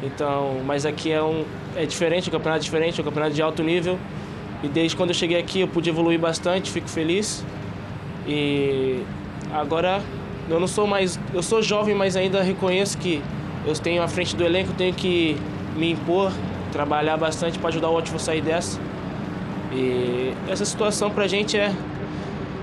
Então, 0.00 0.60
mas 0.64 0.86
aqui 0.86 1.10
é 1.10 1.20
um 1.20 1.44
é 1.74 1.84
diferente, 1.84 2.28
o 2.28 2.32
campeonato 2.32 2.60
é 2.60 2.64
diferente, 2.64 3.00
é 3.00 3.02
um 3.02 3.04
campeonato 3.04 3.34
de 3.34 3.42
alto 3.42 3.64
nível. 3.64 3.98
E 4.62 4.68
desde 4.68 4.96
quando 4.96 5.10
eu 5.10 5.14
cheguei 5.14 5.38
aqui 5.38 5.60
eu 5.60 5.68
pude 5.68 5.88
evoluir 5.90 6.18
bastante, 6.18 6.70
fico 6.70 6.88
feliz. 6.88 7.44
E 8.26 9.02
agora 9.52 10.02
eu 10.48 10.58
não 10.58 10.66
sou 10.66 10.86
mais, 10.86 11.18
eu 11.34 11.42
sou 11.42 11.62
jovem, 11.62 11.94
mas 11.94 12.16
ainda 12.16 12.42
reconheço 12.42 12.96
que 12.98 13.22
eu 13.66 13.74
tenho 13.74 14.02
à 14.02 14.08
frente 14.08 14.34
do 14.34 14.44
elenco, 14.44 14.72
tenho 14.72 14.94
que 14.94 15.36
me 15.76 15.92
impor, 15.92 16.32
trabalhar 16.72 17.16
bastante 17.16 17.58
para 17.58 17.68
ajudar 17.68 17.88
o 17.88 17.94
Watford 17.94 18.22
a 18.22 18.24
sair 18.24 18.40
dessa. 18.40 18.80
E 19.72 20.32
essa 20.48 20.64
situação 20.64 21.10
pra 21.10 21.26
gente 21.26 21.56
é 21.56 21.72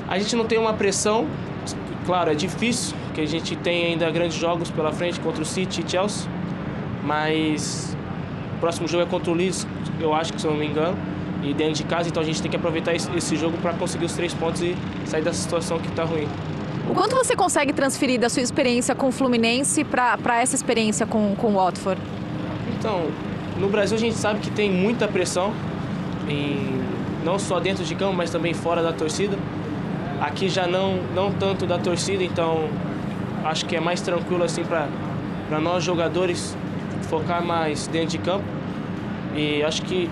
a 0.08 0.17
gente 0.19 0.36
não 0.36 0.45
tem 0.45 0.58
uma 0.58 0.73
pressão, 0.73 1.27
claro, 2.06 2.32
é 2.32 2.36
difícil, 2.36 2.95
porque 3.06 3.21
a 3.21 3.25
gente 3.25 3.56
tem 3.56 3.88
ainda 3.88 4.10
grandes 4.12 4.38
jogos 4.38 4.69
pela 4.69 4.91
frente 4.91 5.19
contra 5.19 5.41
o 5.41 5.45
City 5.45 5.84
e 5.86 5.89
Chelsea, 5.89 6.29
mas 7.03 7.97
o 8.58 8.60
próximo 8.60 8.88
jogo 8.88 9.03
é 9.03 9.06
contra 9.06 9.32
o 9.32 9.34
Leeds, 9.34 9.65
eu 9.99 10.13
acho 10.13 10.34
que 10.34 10.41
se 10.41 10.47
eu 10.47 10.51
não 10.51 10.60
me 10.60 10.65
engano 10.65 10.97
e 11.43 11.53
dentro 11.53 11.73
de 11.73 11.84
casa, 11.84 12.08
então 12.08 12.23
a 12.23 12.25
gente 12.25 12.41
tem 12.41 12.49
que 12.49 12.56
aproveitar 12.56 12.95
esse, 12.95 13.36
jogo 13.36 13.58
para 13.58 13.73
conseguir 13.73 14.06
os 14.06 14.13
três 14.13 14.34
pontos 14.34 14.62
e 14.62 14.75
sair 15.06 15.21
dessa 15.21 15.41
situação 15.41 15.77
que 15.77 15.89
está 15.89 16.03
ruim. 16.03 16.27
O 16.89 16.93
quanto 16.93 17.15
você 17.15 17.36
consegue 17.36 17.73
transferir 17.73 18.19
da 18.19 18.29
sua 18.29 18.41
experiência 18.41 18.95
com 18.95 19.08
o 19.08 19.12
Fluminense 19.12 19.84
para 19.84 20.41
essa 20.41 20.56
experiência 20.56 21.06
com, 21.06 21.36
com 21.36 21.47
o 21.47 21.53
Watford? 21.56 22.01
Então, 22.77 23.08
no 23.60 23.67
Brasil 23.69 23.97
a 23.97 23.99
gente 23.99 24.15
sabe 24.15 24.39
que 24.39 24.49
tem 24.51 24.71
muita 24.71 25.08
pressão, 25.08 25.53
em, 26.29 26.82
não 27.25 27.38
só 27.38 27.60
dentro 27.60 27.84
de 27.84 27.93
campo, 27.95 28.13
mas 28.13 28.29
também 28.29 28.53
fora 28.53 28.82
da 28.82 28.93
torcida. 28.93 29.38
Aqui 30.21 30.47
já 30.47 30.65
não, 30.65 30.97
não 31.13 31.32
tanto 31.32 31.65
da 31.65 31.77
torcida, 31.77 32.23
então 32.23 32.69
acho 33.43 33.65
que 33.65 33.75
é 33.75 33.79
mais 33.79 33.99
tranquilo 33.99 34.43
assim 34.43 34.63
para 34.63 35.60
nós 35.60 35.84
jogadores 35.84 36.56
focar 37.03 37.43
mais 37.43 37.88
dentro 37.88 38.10
de 38.10 38.17
campo. 38.17 38.45
E 39.36 39.63
acho 39.63 39.82
que 39.82 40.10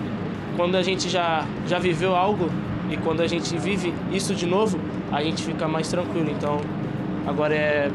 quando 0.56 0.76
a 0.76 0.82
gente 0.82 1.08
já, 1.08 1.46
já 1.66 1.78
viveu 1.78 2.14
algo 2.14 2.50
E 2.90 2.96
quando 2.98 3.22
a 3.22 3.26
gente 3.26 3.56
vive 3.56 3.94
isso 4.12 4.34
de 4.34 4.46
novo, 4.46 4.78
a 5.10 5.22
gente 5.22 5.42
fica 5.42 5.66
mais 5.66 5.88
tranquilo. 5.88 6.30
Então, 6.30 6.60
agora 7.26 7.54
é 7.54 7.90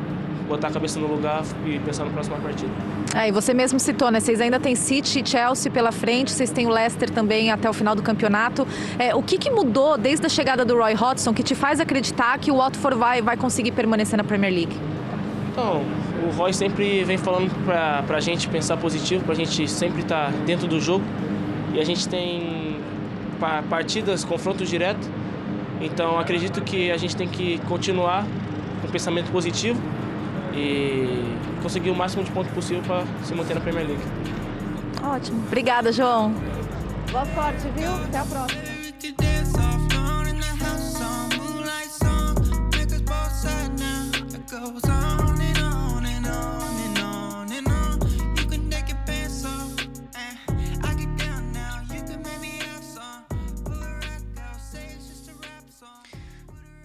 botar 0.47 0.69
a 0.69 0.71
cabeça 0.71 0.99
no 0.99 1.07
lugar 1.07 1.43
e 1.65 1.77
pensar 1.79 2.05
na 2.05 2.11
próxima 2.11 2.37
partida. 2.37 2.71
É, 3.15 3.27
e 3.27 3.31
você 3.31 3.53
mesmo 3.53 3.79
citou, 3.79 4.09
né? 4.09 4.19
Vocês 4.19 4.39
ainda 4.41 4.59
têm 4.59 4.75
City 4.75 5.21
e 5.21 5.27
Chelsea 5.27 5.71
pela 5.71 5.91
frente, 5.91 6.31
vocês 6.31 6.49
têm 6.49 6.65
o 6.65 6.69
Leicester 6.69 7.09
também 7.09 7.51
até 7.51 7.69
o 7.69 7.73
final 7.73 7.93
do 7.95 8.01
campeonato. 8.01 8.67
É, 8.97 9.13
o 9.13 9.21
que, 9.21 9.37
que 9.37 9.51
mudou 9.51 9.97
desde 9.97 10.25
a 10.25 10.29
chegada 10.29 10.63
do 10.63 10.75
Roy 10.75 10.93
Hodgson 10.93 11.33
que 11.33 11.43
te 11.43 11.53
faz 11.53 11.79
acreditar 11.79 12.37
que 12.39 12.51
o 12.51 12.57
Watford 12.57 12.97
vai, 12.97 13.21
vai 13.21 13.37
conseguir 13.37 13.71
permanecer 13.71 14.17
na 14.17 14.23
Premier 14.23 14.53
League? 14.53 14.75
Então, 15.51 15.83
o 16.27 16.31
Roy 16.35 16.53
sempre 16.53 17.03
vem 17.03 17.17
falando 17.17 17.51
pra, 17.65 18.03
pra 18.05 18.19
gente 18.19 18.47
pensar 18.47 18.77
positivo, 18.77 19.23
pra 19.23 19.35
gente 19.35 19.67
sempre 19.67 20.01
estar 20.01 20.31
tá 20.31 20.37
dentro 20.45 20.67
do 20.67 20.79
jogo. 20.79 21.03
E 21.73 21.79
a 21.79 21.83
gente 21.83 22.07
tem 22.07 22.79
partidas, 23.69 24.23
confrontos 24.23 24.69
direto. 24.69 25.07
Então, 25.81 26.19
acredito 26.19 26.61
que 26.61 26.91
a 26.91 26.97
gente 26.97 27.15
tem 27.15 27.27
que 27.27 27.59
continuar 27.67 28.25
com 28.81 28.87
pensamento 28.87 29.31
positivo 29.31 29.79
e 30.53 31.23
conseguir 31.61 31.91
o 31.91 31.95
máximo 31.95 32.23
de 32.23 32.31
pontos 32.31 32.51
possível 32.51 32.81
para 32.83 33.03
se 33.23 33.33
manter 33.35 33.53
na 33.53 33.61
Premier 33.61 33.87
League. 33.87 34.03
Ótimo. 35.03 35.43
Obrigada, 35.45 35.91
João. 35.91 36.33
Boa 37.11 37.25
sorte, 37.25 37.67
viu? 37.75 37.93
Até 37.93 38.17
a 38.17 38.25
próxima. 38.25 38.67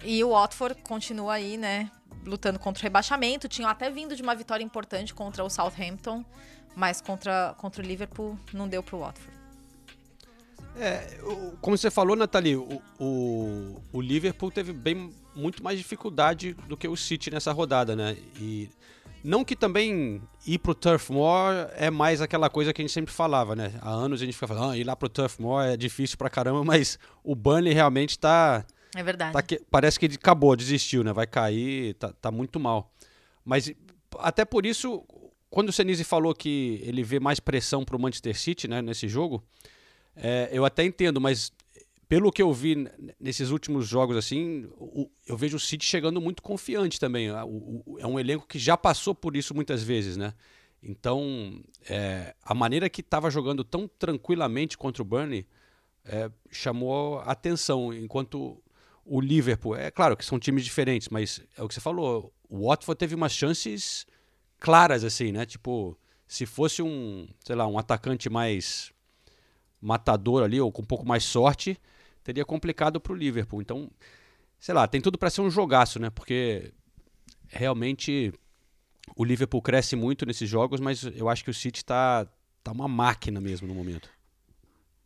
E 0.03 0.23
o 0.23 0.31
Watford 0.31 0.81
continua 0.83 1.33
aí, 1.33 1.57
né? 1.57 1.89
lutando 2.25 2.59
contra 2.59 2.81
o 2.81 2.83
rebaixamento. 2.83 3.47
Tinham 3.47 3.69
até 3.69 3.89
vindo 3.89 4.15
de 4.15 4.21
uma 4.21 4.35
vitória 4.35 4.63
importante 4.63 5.13
contra 5.13 5.43
o 5.43 5.49
Southampton, 5.49 6.23
mas 6.75 7.01
contra, 7.01 7.55
contra 7.57 7.83
o 7.83 7.85
Liverpool 7.85 8.37
não 8.53 8.67
deu 8.67 8.81
para 8.81 8.95
o 8.95 8.99
Watford. 8.99 9.33
É, 10.75 11.19
como 11.61 11.77
você 11.77 11.91
falou, 11.91 12.15
Nathalie, 12.15 12.55
o, 12.55 12.81
o, 12.99 13.81
o, 13.91 14.01
Liverpool 14.01 14.49
teve 14.49 14.73
bem 14.73 15.13
muito 15.35 15.63
mais 15.63 15.77
dificuldade 15.77 16.53
do 16.67 16.75
que 16.75 16.87
o 16.87 16.97
City 16.97 17.29
nessa 17.29 17.51
rodada, 17.51 17.95
né? 17.95 18.17
E 18.39 18.67
não 19.23 19.45
que 19.45 19.55
também 19.55 20.19
ir 20.47 20.57
pro 20.57 20.73
Turf 20.73 21.11
Moor 21.11 21.69
é 21.75 21.91
mais 21.91 22.21
aquela 22.21 22.49
coisa 22.49 22.73
que 22.73 22.81
a 22.81 22.83
gente 22.83 22.93
sempre 22.93 23.13
falava, 23.13 23.55
né? 23.55 23.71
Há 23.81 23.89
anos 23.91 24.19
a 24.19 24.25
gente 24.25 24.33
fica 24.33 24.47
falando, 24.47 24.71
ah, 24.71 24.77
ir 24.77 24.83
lá 24.83 24.95
pro 24.95 25.07
Turf 25.07 25.39
Moor 25.39 25.63
é 25.63 25.77
difícil 25.77 26.17
pra 26.17 26.27
caramba, 26.27 26.63
mas 26.65 26.97
o 27.23 27.35
Burnley 27.35 27.73
realmente 27.73 28.17
tá 28.17 28.65
é 28.95 29.03
verdade. 29.03 29.33
Tá 29.33 29.41
que, 29.41 29.61
parece 29.69 29.99
que 29.99 30.05
ele 30.05 30.15
acabou, 30.15 30.55
desistiu, 30.55 31.03
né? 31.03 31.11
Vai 31.13 31.27
cair, 31.27 31.95
tá, 31.95 32.13
tá 32.13 32.31
muito 32.31 32.59
mal. 32.59 32.91
Mas 33.43 33.73
até 34.19 34.45
por 34.45 34.65
isso, 34.65 35.03
quando 35.49 35.69
o 35.69 35.73
Senise 35.73 36.03
falou 36.03 36.33
que 36.33 36.81
ele 36.83 37.03
vê 37.03 37.19
mais 37.19 37.39
pressão 37.39 37.83
para 37.83 37.95
o 37.95 37.99
Manchester 37.99 38.37
City 38.37 38.67
né, 38.67 38.81
nesse 38.81 39.07
jogo, 39.07 39.43
é, 40.15 40.49
eu 40.51 40.65
até 40.65 40.83
entendo, 40.83 41.19
mas 41.19 41.51
pelo 42.07 42.31
que 42.31 42.41
eu 42.41 42.53
vi 42.53 42.87
nesses 43.19 43.49
últimos 43.49 43.87
jogos, 43.87 44.15
assim, 44.15 44.67
o, 44.77 45.09
eu 45.25 45.35
vejo 45.35 45.57
o 45.57 45.59
City 45.59 45.85
chegando 45.85 46.21
muito 46.21 46.43
confiante 46.43 46.99
também. 46.99 47.31
O, 47.31 47.83
o, 47.85 47.99
é 47.99 48.05
um 48.05 48.19
elenco 48.19 48.47
que 48.47 48.59
já 48.59 48.77
passou 48.77 49.15
por 49.15 49.35
isso 49.35 49.55
muitas 49.55 49.81
vezes, 49.81 50.15
né? 50.15 50.33
Então, 50.81 51.61
é, 51.89 52.35
a 52.43 52.53
maneira 52.53 52.89
que 52.89 53.01
estava 53.01 53.31
jogando 53.31 53.63
tão 53.63 53.87
tranquilamente 53.87 54.77
contra 54.77 55.01
o 55.01 55.05
Burnley 55.05 55.47
é, 56.05 56.29
chamou 56.51 57.19
atenção, 57.21 57.93
enquanto 57.93 58.61
o 59.05 59.19
Liverpool, 59.19 59.75
é 59.75 59.91
claro 59.91 60.15
que 60.15 60.25
são 60.25 60.39
times 60.39 60.63
diferentes, 60.63 61.09
mas 61.09 61.41
é 61.57 61.63
o 61.63 61.67
que 61.67 61.73
você 61.73 61.81
falou. 61.81 62.33
O 62.49 62.67
Watford 62.67 62.97
teve 62.97 63.15
umas 63.15 63.33
chances 63.33 64.05
claras, 64.59 65.03
assim, 65.03 65.31
né? 65.31 65.45
Tipo, 65.45 65.97
se 66.27 66.45
fosse 66.45 66.81
um, 66.81 67.27
sei 67.43 67.55
lá, 67.55 67.67
um 67.67 67.77
atacante 67.77 68.29
mais 68.29 68.93
matador 69.81 70.43
ali, 70.43 70.59
ou 70.59 70.71
com 70.71 70.81
um 70.81 70.85
pouco 70.85 71.05
mais 71.05 71.23
sorte, 71.25 71.77
teria 72.23 72.45
complicado 72.45 72.99
para 73.01 73.11
o 73.11 73.15
Liverpool. 73.15 73.61
Então, 73.61 73.91
sei 74.59 74.73
lá, 74.73 74.87
tem 74.87 75.01
tudo 75.01 75.17
para 75.17 75.29
ser 75.29 75.41
um 75.41 75.51
jogaço, 75.51 75.99
né? 75.99 76.09
Porque 76.09 76.71
realmente 77.49 78.33
o 79.15 79.23
Liverpool 79.23 79.61
cresce 79.61 79.95
muito 79.95 80.25
nesses 80.25 80.49
jogos, 80.49 80.79
mas 80.79 81.03
eu 81.03 81.27
acho 81.27 81.43
que 81.43 81.49
o 81.49 81.53
City 81.53 81.79
está 81.79 82.25
tá 82.63 82.71
uma 82.71 82.87
máquina 82.87 83.41
mesmo 83.41 83.67
no 83.67 83.75
momento. 83.75 84.09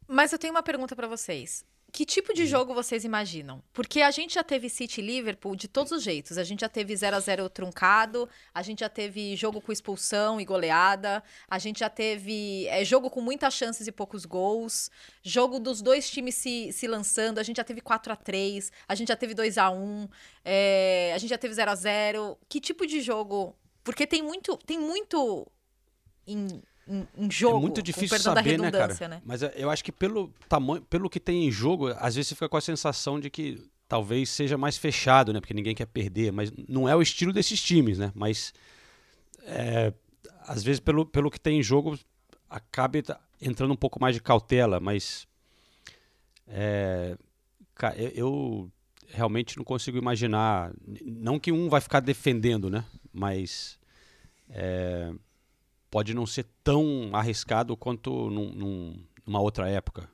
Mas 0.07 0.31
eu 0.31 0.39
tenho 0.39 0.53
uma 0.53 0.63
pergunta 0.63 0.95
para 0.95 1.07
vocês. 1.07 1.65
Que 1.97 2.05
tipo 2.05 2.31
de 2.31 2.43
hum. 2.43 2.45
jogo 2.45 2.75
vocês 2.75 3.03
imaginam? 3.03 3.59
Porque 3.73 4.01
a 4.03 4.11
gente 4.11 4.35
já 4.35 4.43
teve 4.43 4.69
City 4.69 5.01
e 5.01 5.03
Liverpool 5.03 5.55
de 5.55 5.67
todos 5.67 5.91
os 5.91 6.03
jeitos. 6.03 6.37
A 6.37 6.43
gente 6.43 6.59
já 6.59 6.69
teve 6.69 6.95
0 6.95 7.15
a 7.15 7.19
0 7.19 7.49
truncado, 7.49 8.29
a 8.53 8.61
gente 8.61 8.81
já 8.81 8.87
teve 8.87 9.35
jogo 9.35 9.59
com 9.59 9.71
expulsão 9.71 10.39
e 10.39 10.45
goleada, 10.45 11.23
a 11.49 11.57
gente 11.57 11.79
já 11.79 11.89
teve 11.89 12.67
é, 12.67 12.85
jogo 12.85 13.09
com 13.09 13.19
muitas 13.19 13.55
chances 13.55 13.87
e 13.87 13.91
poucos 13.91 14.25
gols, 14.25 14.91
jogo 15.23 15.59
dos 15.59 15.81
dois 15.81 16.07
times 16.07 16.35
se, 16.35 16.71
se 16.71 16.85
lançando, 16.85 17.39
a 17.39 17.43
gente 17.43 17.57
já 17.57 17.63
teve 17.63 17.81
4 17.81 18.13
a 18.13 18.15
3 18.15 18.71
a 18.87 18.93
gente 18.93 19.07
já 19.07 19.15
teve 19.15 19.33
2 19.33 19.57
a 19.57 19.71
1 19.71 20.07
é, 20.45 21.13
a 21.15 21.17
gente 21.17 21.31
já 21.31 21.37
teve 21.39 21.55
0 21.55 21.71
a 21.71 21.73
0 21.75 22.37
Que 22.47 22.61
tipo 22.61 22.85
de 22.85 23.01
jogo? 23.01 23.55
Porque 23.83 24.05
tem 24.05 24.21
muito, 24.21 24.55
tem 24.55 24.77
muito 24.77 25.51
em 26.27 26.61
em, 26.87 27.31
jogo. 27.31 27.57
É 27.57 27.61
muito 27.61 27.81
difícil 27.81 28.17
saber, 28.19 28.59
né, 28.59 28.71
cara? 28.71 28.95
Né? 29.07 29.21
Mas 29.25 29.41
eu 29.55 29.69
acho 29.69 29.83
que 29.83 29.91
pelo 29.91 30.33
tamanho, 30.47 30.81
pelo 30.83 31.09
que 31.09 31.19
tem 31.19 31.45
em 31.45 31.51
jogo, 31.51 31.89
às 31.97 32.15
vezes 32.15 32.29
você 32.29 32.35
fica 32.35 32.49
com 32.49 32.57
a 32.57 32.61
sensação 32.61 33.19
de 33.19 33.29
que 33.29 33.61
talvez 33.87 34.29
seja 34.29 34.57
mais 34.57 34.77
fechado, 34.77 35.33
né? 35.33 35.39
Porque 35.39 35.53
ninguém 35.53 35.75
quer 35.75 35.85
perder, 35.85 36.31
mas 36.31 36.51
não 36.67 36.87
é 36.87 36.95
o 36.95 37.01
estilo 37.01 37.33
desses 37.33 37.61
times, 37.61 37.97
né? 37.97 38.11
Mas 38.15 38.53
é, 39.43 39.93
às 40.45 40.63
vezes 40.63 40.79
pelo, 40.79 41.05
pelo 41.05 41.31
que 41.31 41.39
tem 41.39 41.59
em 41.59 41.63
jogo 41.63 41.97
acaba 42.49 42.97
entrando 43.41 43.73
um 43.73 43.77
pouco 43.77 43.99
mais 43.99 44.15
de 44.15 44.21
cautela, 44.21 44.79
mas 44.79 45.27
é, 46.47 47.17
eu 48.15 48.71
realmente 49.09 49.57
não 49.57 49.63
consigo 49.63 49.97
imaginar, 49.97 50.73
não 51.05 51.39
que 51.39 51.51
um 51.51 51.69
vai 51.69 51.81
ficar 51.81 51.99
defendendo, 51.99 52.69
né? 52.69 52.83
Mas 53.13 53.79
é, 54.49 55.13
pode 55.89 56.13
não 56.13 56.25
ser 56.25 56.45
tão 56.63 57.09
arriscado 57.13 57.75
quanto 57.75 58.29
num, 58.29 58.51
num, 58.51 59.03
numa 59.25 59.39
outra 59.39 59.69
época. 59.69 60.09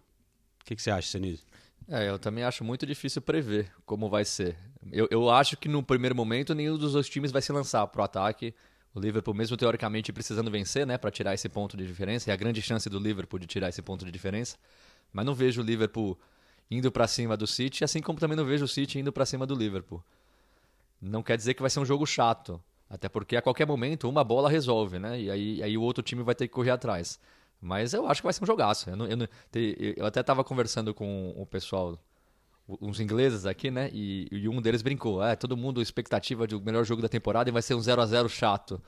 O 0.62 0.66
que, 0.66 0.76
que 0.76 0.82
você 0.82 0.92
acha, 0.92 1.10
Senise? 1.10 1.44
É, 1.88 2.10
eu 2.10 2.18
também 2.18 2.44
acho 2.44 2.64
muito 2.64 2.86
difícil 2.86 3.22
prever 3.22 3.72
como 3.86 4.10
vai 4.10 4.24
ser. 4.24 4.56
Eu, 4.92 5.08
eu 5.12 5.30
acho 5.30 5.58
que 5.58 5.68
no 5.68 5.84
primeiro 5.84 6.16
momento 6.16 6.56
nenhum 6.56 6.78
dos 6.78 6.94
dois 6.94 7.10
times 7.10 7.32
vai 7.32 7.42
se 7.42 7.52
lançar 7.52 7.86
pro 7.88 8.04
ataque. 8.04 8.54
O 8.94 9.00
Liverpool, 9.00 9.34
mesmo 9.34 9.58
teoricamente 9.58 10.14
precisando 10.14 10.52
vencer, 10.52 10.86
né, 10.86 10.98
para 10.98 11.10
tirar 11.10 11.34
esse 11.34 11.50
ponto 11.50 11.76
de 11.76 11.86
diferença, 11.86 12.30
é 12.30 12.34
a 12.34 12.38
grande 12.38 12.62
chance 12.62 12.88
do 12.90 13.00
Liverpool 13.00 13.40
de 13.40 13.48
tirar 13.48 13.70
esse 13.70 13.82
ponto 13.82 14.06
de 14.06 14.12
diferença. 14.12 14.56
Mas 15.12 15.26
não 15.26 15.34
vejo 15.34 15.62
o 15.62 15.66
Liverpool 15.66 16.18
indo 16.70 16.92
para 16.92 17.08
cima 17.08 17.36
do 17.36 17.48
City, 17.48 17.84
assim 17.84 18.02
como 18.02 18.20
também 18.20 18.38
não 18.38 18.46
vejo 18.46 18.66
o 18.66 18.68
City 18.68 19.00
indo 19.00 19.12
para 19.12 19.26
cima 19.26 19.46
do 19.46 19.56
Liverpool. 19.56 20.04
Não 21.02 21.22
quer 21.22 21.36
dizer 21.36 21.54
que 21.54 21.62
vai 21.62 21.70
ser 21.70 21.80
um 21.80 21.86
jogo 21.86 22.06
chato, 22.06 22.62
até 22.94 23.10
porque 23.10 23.36
a 23.36 23.42
qualquer 23.42 23.66
momento 23.66 24.08
uma 24.08 24.24
bola 24.24 24.48
resolve, 24.48 25.00
né? 25.00 25.20
E 25.20 25.32
aí, 25.32 25.64
aí 25.64 25.76
o 25.76 25.82
outro 25.82 26.04
time 26.04 26.22
vai 26.22 26.36
ter 26.36 26.48
que 26.48 26.54
correr 26.54 26.70
atrás. 26.70 27.20
Mas 27.60 27.92
eu 27.92 28.06
acho 28.06 28.22
que 28.22 28.26
vai 28.28 28.34
ser 28.34 28.44
um 28.44 28.46
jogaço. 28.46 28.88
Eu, 28.88 28.96
não, 28.96 29.08
eu, 29.08 29.18
não, 29.18 29.28
eu 29.98 30.06
até 30.06 30.20
estava 30.20 30.44
conversando 30.44 30.94
com 30.94 31.34
o 31.36 31.44
pessoal, 31.44 31.98
uns 32.80 33.00
ingleses 33.00 33.48
aqui, 33.48 33.72
né? 33.72 33.90
E, 33.92 34.28
e 34.32 34.48
um 34.48 34.62
deles 34.62 34.84
brincou: 34.84 35.24
é, 35.24 35.36
todo 35.36 35.58
mundo 35.58 35.82
expectativa 35.82 36.46
de 36.46 36.56
o 36.56 36.62
melhor 36.62 36.86
jogo 36.86 37.02
da 37.02 37.10
temporada 37.10 37.50
e 37.50 37.52
vai 37.52 37.64
ser 37.64 37.74
um 37.74 37.82
0 37.82 38.00
a 38.00 38.06
0 38.06 38.30
chato. 38.30 38.80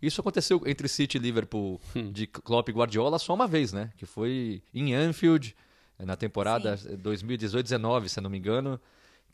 Isso 0.00 0.20
aconteceu 0.20 0.62
entre 0.64 0.86
City 0.86 1.16
e 1.16 1.20
Liverpool 1.20 1.80
hum. 1.96 2.12
de 2.12 2.28
Klopp 2.28 2.68
e 2.68 2.72
Guardiola 2.72 3.18
só 3.18 3.34
uma 3.34 3.48
vez, 3.48 3.72
né? 3.72 3.90
Que 3.96 4.06
foi 4.06 4.62
em 4.72 4.94
Anfield, 4.94 5.56
na 5.98 6.14
temporada 6.14 6.76
2018-19, 6.76 8.06
se 8.06 8.20
não 8.20 8.30
me 8.30 8.38
engano. 8.38 8.80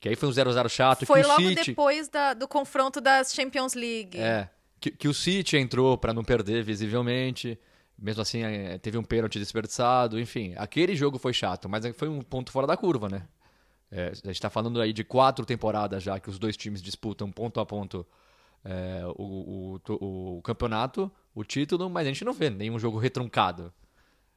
Que 0.01 0.09
aí 0.09 0.17
foi 0.17 0.29
um 0.29 0.33
0x0 0.33 0.69
chato. 0.69 1.07
Foi 1.07 1.23
que 1.23 1.27
logo 1.27 1.43
o 1.43 1.49
City... 1.49 1.71
depois 1.71 2.09
da, 2.09 2.35
do 2.35 2.47
confronto 2.47 3.01
das 3.01 3.35
Champions 3.35 3.75
League. 3.75 4.19
É. 4.19 4.49
Que, 4.81 4.91
que 4.91 5.09
o 5.09 5.15
City 5.15 5.57
entrou 5.57 5.99
para 5.99 6.13
não 6.13 6.23
perder 6.23 6.63
visivelmente. 6.63 7.59
Mesmo 7.99 8.23
assim, 8.23 8.45
é, 8.45 8.79
teve 8.79 8.97
um 8.97 9.03
pênalti 9.03 9.39
desperdiçado. 9.39 10.21
Enfim, 10.21 10.55
aquele 10.57 10.95
jogo 10.95 11.19
foi 11.19 11.33
chato, 11.33 11.69
mas 11.69 11.85
foi 11.97 12.09
um 12.09 12.23
ponto 12.23 12.53
fora 12.53 12.67
da 12.67 12.77
curva, 12.77 13.09
né? 13.09 13.27
É, 13.91 14.09
a 14.09 14.15
gente 14.15 14.31
está 14.31 14.51
falando 14.51 14.81
aí 14.81 14.93
de 14.93 15.03
quatro 15.03 15.45
temporadas 15.47 16.03
já 16.03 16.21
que 16.21 16.29
os 16.29 16.39
dois 16.39 16.57
times 16.57 16.83
disputam 16.83 17.33
ponto 17.33 17.59
a 17.59 17.65
ponto 17.65 18.07
é, 18.63 19.03
o, 19.17 19.81
o, 19.89 20.37
o 20.37 20.43
campeonato, 20.43 21.11
o 21.35 21.43
título, 21.43 21.89
mas 21.89 22.07
a 22.07 22.11
gente 22.11 22.23
não 22.23 22.35
vê 22.35 22.51
nenhum 22.51 22.79
jogo 22.79 22.99
retruncado 22.99 23.73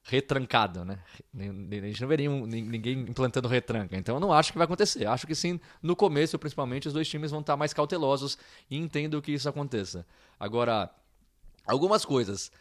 retrancado, 0.04 0.84
né? 0.84 1.00
A 1.38 1.86
gente 1.88 2.02
não 2.02 2.08
veria 2.08 2.30
ninguém 2.30 3.00
implantando 3.02 3.48
retranca. 3.48 3.96
Então 3.96 4.16
eu 4.16 4.20
não 4.20 4.34
acho 4.34 4.52
que 4.52 4.58
vai 4.58 4.66
acontecer. 4.66 5.06
Acho 5.06 5.28
que 5.28 5.36
sim, 5.36 5.60
no 5.82 5.96
começo, 5.96 6.38
principalmente, 6.40 6.88
os 6.88 6.94
dois 6.94 7.08
times 7.08 7.32
vão 7.32 7.42
estar 7.42 7.56
mais 7.56 7.74
cautelosos 7.74 8.38
e 8.70 8.78
entendam 8.78 9.22
que 9.22 9.32
isso 9.32 9.48
aconteça. 9.48 10.06
Agora, 10.40 10.90
algumas 11.66 12.04
coisas. 12.04 12.52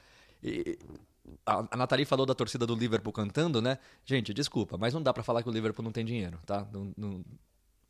a, 1.46 1.64
a 1.70 1.76
Nathalie 1.76 2.04
falou 2.04 2.26
da 2.26 2.34
torcida 2.34 2.66
do 2.66 2.74
Liverpool 2.74 3.12
cantando, 3.12 3.60
né? 3.62 3.78
Gente, 4.04 4.34
desculpa, 4.34 4.76
mas 4.78 4.92
não 4.94 5.02
dá 5.02 5.12
pra 5.12 5.22
falar 5.22 5.42
que 5.42 5.48
o 5.48 5.52
Liverpool 5.52 5.84
não 5.84 5.92
tem 5.92 6.04
dinheiro, 6.04 6.38
tá? 6.46 6.66
Não, 6.72 6.92
não- 6.96 7.24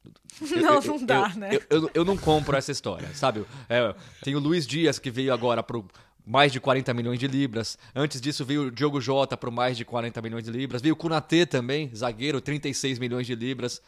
eu- 0.40 0.62
Não, 0.62 0.80
não 0.80 1.04
dá, 1.06 1.30
eu- 1.34 1.38
né? 1.38 1.50
Eu, 1.54 1.62
eu- 1.82 1.90
eu 1.94 2.04
não 2.04 2.16
compro 2.16 2.56
essa 2.56 2.72
história, 2.72 3.12
sabe? 3.14 3.44
É, 3.68 3.94
tem 4.22 4.34
o 4.34 4.38
Luiz 4.38 4.66
Dias 4.66 4.98
que 4.98 5.10
veio 5.10 5.32
agora 5.32 5.62
pro 5.62 5.86
mais 6.30 6.52
de 6.52 6.60
40 6.60 6.94
milhões 6.94 7.18
de 7.18 7.26
libras. 7.26 7.76
Antes 7.92 8.20
disso 8.20 8.44
veio 8.44 8.68
o 8.68 8.70
Diogo 8.70 9.00
Jota 9.00 9.36
pro 9.36 9.50
mais 9.50 9.76
de 9.76 9.84
40 9.84 10.22
milhões 10.22 10.44
de 10.44 10.50
libras. 10.52 10.80
Veio 10.80 10.94
o 10.94 10.96
Kunatê 10.96 11.44
também, 11.44 11.90
zagueiro, 11.92 12.40
36 12.40 13.00
milhões 13.00 13.26
de 13.26 13.34
libras. 13.34 13.82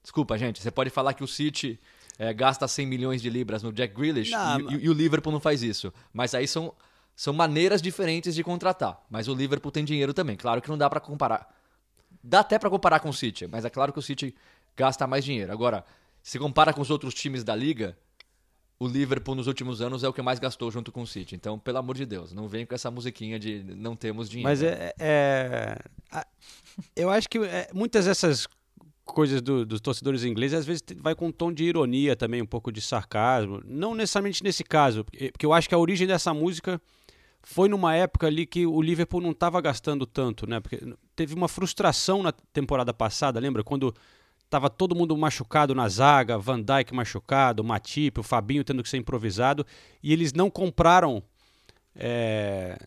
Desculpa, 0.00 0.38
gente, 0.38 0.62
você 0.62 0.70
pode 0.70 0.90
falar 0.90 1.12
que 1.14 1.24
o 1.24 1.26
City 1.26 1.78
é, 2.16 2.32
gasta 2.32 2.68
100 2.68 2.86
milhões 2.86 3.20
de 3.20 3.28
libras 3.28 3.64
no 3.64 3.72
Jack 3.72 3.92
Grealish 3.94 4.30
Não, 4.30 4.60
e, 4.70 4.74
e- 4.76 4.84
e 4.84 4.88
o 4.88 4.92
Liverpool 4.92 5.32
não 5.32 5.40
faz 5.40 5.60
isso. 5.62 5.92
Mas 6.12 6.34
aí 6.36 6.46
são, 6.46 6.72
são 7.16 7.32
maneiras 7.32 7.82
diferentes 7.82 8.32
de 8.32 8.44
contratar. 8.44 9.04
Mas 9.10 9.26
o 9.26 9.34
Liverpool 9.34 9.72
tem 9.72 9.84
dinheiro 9.84 10.14
também. 10.14 10.36
Claro 10.36 10.62
que 10.62 10.68
não 10.68 10.78
dá 10.78 10.88
pra 10.88 11.00
comparar. 11.00 11.52
Dá 12.22 12.40
até 12.40 12.60
pra 12.60 12.70
comparar 12.70 13.00
com 13.00 13.08
o 13.08 13.12
City, 13.14 13.46
mas 13.48 13.64
é 13.64 13.70
claro 13.70 13.92
que 13.92 13.98
o 13.98 14.02
City 14.02 14.34
gasta 14.76 15.04
mais 15.06 15.24
dinheiro. 15.24 15.50
Agora, 15.52 15.84
se 16.22 16.38
compara 16.38 16.72
com 16.72 16.80
os 16.80 16.90
outros 16.90 17.12
times 17.14 17.42
da 17.42 17.54
liga, 17.56 17.96
o 18.80 18.86
Liverpool 18.86 19.34
nos 19.34 19.46
últimos 19.46 19.80
anos 19.82 20.04
é 20.04 20.08
o 20.08 20.12
que 20.12 20.22
mais 20.22 20.38
gastou 20.38 20.70
junto 20.70 20.92
com 20.92 21.02
o 21.02 21.06
City. 21.06 21.34
Então, 21.34 21.58
pelo 21.58 21.78
amor 21.78 21.96
de 21.96 22.06
Deus, 22.06 22.32
não 22.32 22.48
vem 22.48 22.64
com 22.64 22.74
essa 22.74 22.90
musiquinha 22.90 23.38
de 23.38 23.62
não 23.76 23.96
temos 23.96 24.28
dinheiro. 24.28 24.48
Mas 24.48 24.62
é. 24.62 24.92
é- 24.98 25.78
a- 26.12 26.26
eu 26.94 27.10
acho 27.10 27.28
que 27.28 27.38
é, 27.38 27.68
muitas 27.74 28.04
dessas 28.04 28.46
coisas 29.04 29.40
do- 29.42 29.64
dos 29.66 29.80
torcedores 29.80 30.22
ingleses 30.22 30.58
às 30.60 30.66
vezes 30.66 30.82
vai 30.98 31.14
com 31.14 31.28
um 31.28 31.32
tom 31.32 31.50
de 31.52 31.64
ironia 31.64 32.14
também, 32.14 32.40
um 32.42 32.46
pouco 32.46 32.70
de 32.70 32.80
sarcasmo. 32.80 33.60
Não 33.64 33.94
necessariamente 33.94 34.44
nesse 34.44 34.62
caso, 34.62 35.04
porque 35.04 35.32
porque 35.32 35.46
eu 35.46 35.52
acho 35.52 35.68
que 35.68 35.74
a 35.74 35.78
origem 35.78 36.06
dessa 36.06 36.32
música 36.32 36.80
foi 37.42 37.68
numa 37.68 37.94
época 37.96 38.26
ali 38.26 38.44
que 38.46 38.66
o 38.66 38.80
Liverpool 38.82 39.20
não 39.20 39.30
estava 39.30 39.60
gastando 39.60 40.04
tanto, 40.06 40.46
né? 40.46 40.60
Porque 40.60 40.80
teve 41.16 41.34
uma 41.34 41.48
frustração 41.48 42.22
na 42.22 42.30
temporada 42.32 42.92
passada, 42.92 43.40
lembra? 43.40 43.64
Quando 43.64 43.94
tava 44.50 44.70
todo 44.70 44.94
mundo 44.94 45.16
machucado 45.16 45.74
na 45.74 45.88
zaga, 45.88 46.38
Van 46.38 46.60
Dijk 46.62 46.94
machucado, 46.94 47.62
Matip, 47.64 48.18
o 48.20 48.22
Fabinho 48.22 48.64
tendo 48.64 48.82
que 48.82 48.88
ser 48.88 48.96
improvisado, 48.96 49.66
e 50.02 50.12
eles 50.12 50.32
não 50.32 50.50
compraram 50.50 51.22
é, 51.94 52.78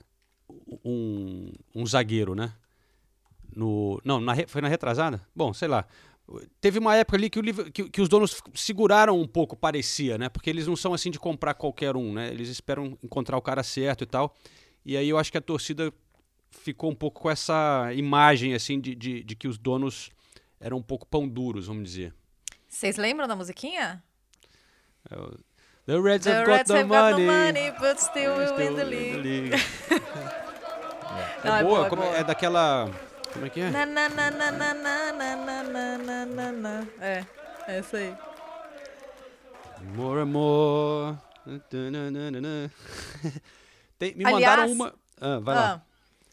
um, 0.84 1.52
um 1.76 1.86
zagueiro, 1.86 2.34
né? 2.36 2.54
No, 3.56 4.02
não, 4.04 4.20
na 4.22 4.34
foi 4.48 4.62
na 4.62 4.68
retrasada? 4.68 5.22
Bom, 5.36 5.54
sei 5.54 5.68
lá. 5.68 5.86
Teve 6.62 6.80
uma 6.80 6.96
época 6.96 7.18
ali 7.18 7.30
que, 7.30 7.40
o 7.40 7.72
que- 7.72 7.90
que 7.90 8.02
os 8.02 8.08
donos 8.08 8.42
seguraram 8.54 9.20
um 9.20 9.28
pouco, 9.28 9.56
parecia, 9.58 10.18
né? 10.18 10.30
Porque 10.30 10.50
eles 10.50 10.66
não 10.66 10.78
são 10.78 10.94
assim 10.94 11.12
de 11.12 11.20
comprar 11.20 11.54
qualquer 11.56 11.98
um, 11.98 12.14
né? 12.14 12.30
Eles 12.30 12.48
esperam 12.48 12.98
encontrar 13.04 13.38
o 13.38 13.42
cara 13.42 13.62
certo 13.64 14.04
e 14.04 14.08
tal. 14.08 14.34
E 14.86 14.96
aí 14.96 15.10
eu 15.10 15.18
acho 15.18 15.30
que 15.32 15.38
a 15.38 15.42
torcida 15.42 15.92
ficou 16.50 16.90
um 16.90 16.96
pouco 16.96 17.22
com 17.22 17.30
essa 17.30 17.92
imagem, 17.94 18.54
assim, 18.54 18.80
de, 18.80 18.96
de, 18.96 19.24
de 19.24 19.36
que 19.36 19.48
os 19.48 19.58
donos 19.58 20.10
eram 20.62 20.78
um 20.78 20.82
pouco 20.82 21.06
pão 21.06 21.28
duros, 21.28 21.68
vamos 21.68 21.84
dizer. 21.84 22.14
Vocês 22.70 22.96
lembram 22.96 23.28
da 23.28 23.36
musiquinha? 23.36 24.02
The 25.86 26.00
Reds 26.00 26.24
The 26.26 26.32
have 26.32 26.46
got 26.46 26.58
Reds 26.58 26.68
the 26.70 26.78
have 26.78 26.88
got 26.88 27.12
money. 27.12 27.26
no 27.26 27.34
money, 27.34 27.72
but 27.80 28.00
still 28.00 28.36
will 28.38 28.56
win 28.56 28.76
the 28.76 28.84
league. 28.86 29.14
the 29.14 29.22
league. 29.22 29.52
Não, 31.44 31.56
É 31.56 31.60
é 31.60 31.64
boa, 31.64 31.86
é 31.88 31.90
boa. 31.90 32.06
é 32.18 32.24
daquela. 32.24 32.90
Como 33.34 33.46
é 33.46 33.50
que 33.50 33.60
é? 33.62 33.70
Na, 33.72 33.86
na, 33.86 34.08
na, 34.10 34.32
na, 34.32 34.52
na, 34.52 34.74
na, 34.74 35.12
na, 35.14 35.98
na, 35.98 36.26
na, 36.26 36.52
na. 36.52 36.88
É, 37.02 37.26
é 37.68 37.80
isso 37.80 37.96
aí. 37.98 38.16
More 39.96 40.22
and 40.22 40.26
more. 40.28 41.18
Tem- 43.98 44.16
me 44.16 44.24
Aliás- 44.26 44.34
mandaram 44.34 44.72
uma. 44.72 44.94
Ah, 45.20 45.40
vai 45.40 45.56
lá. 45.56 45.86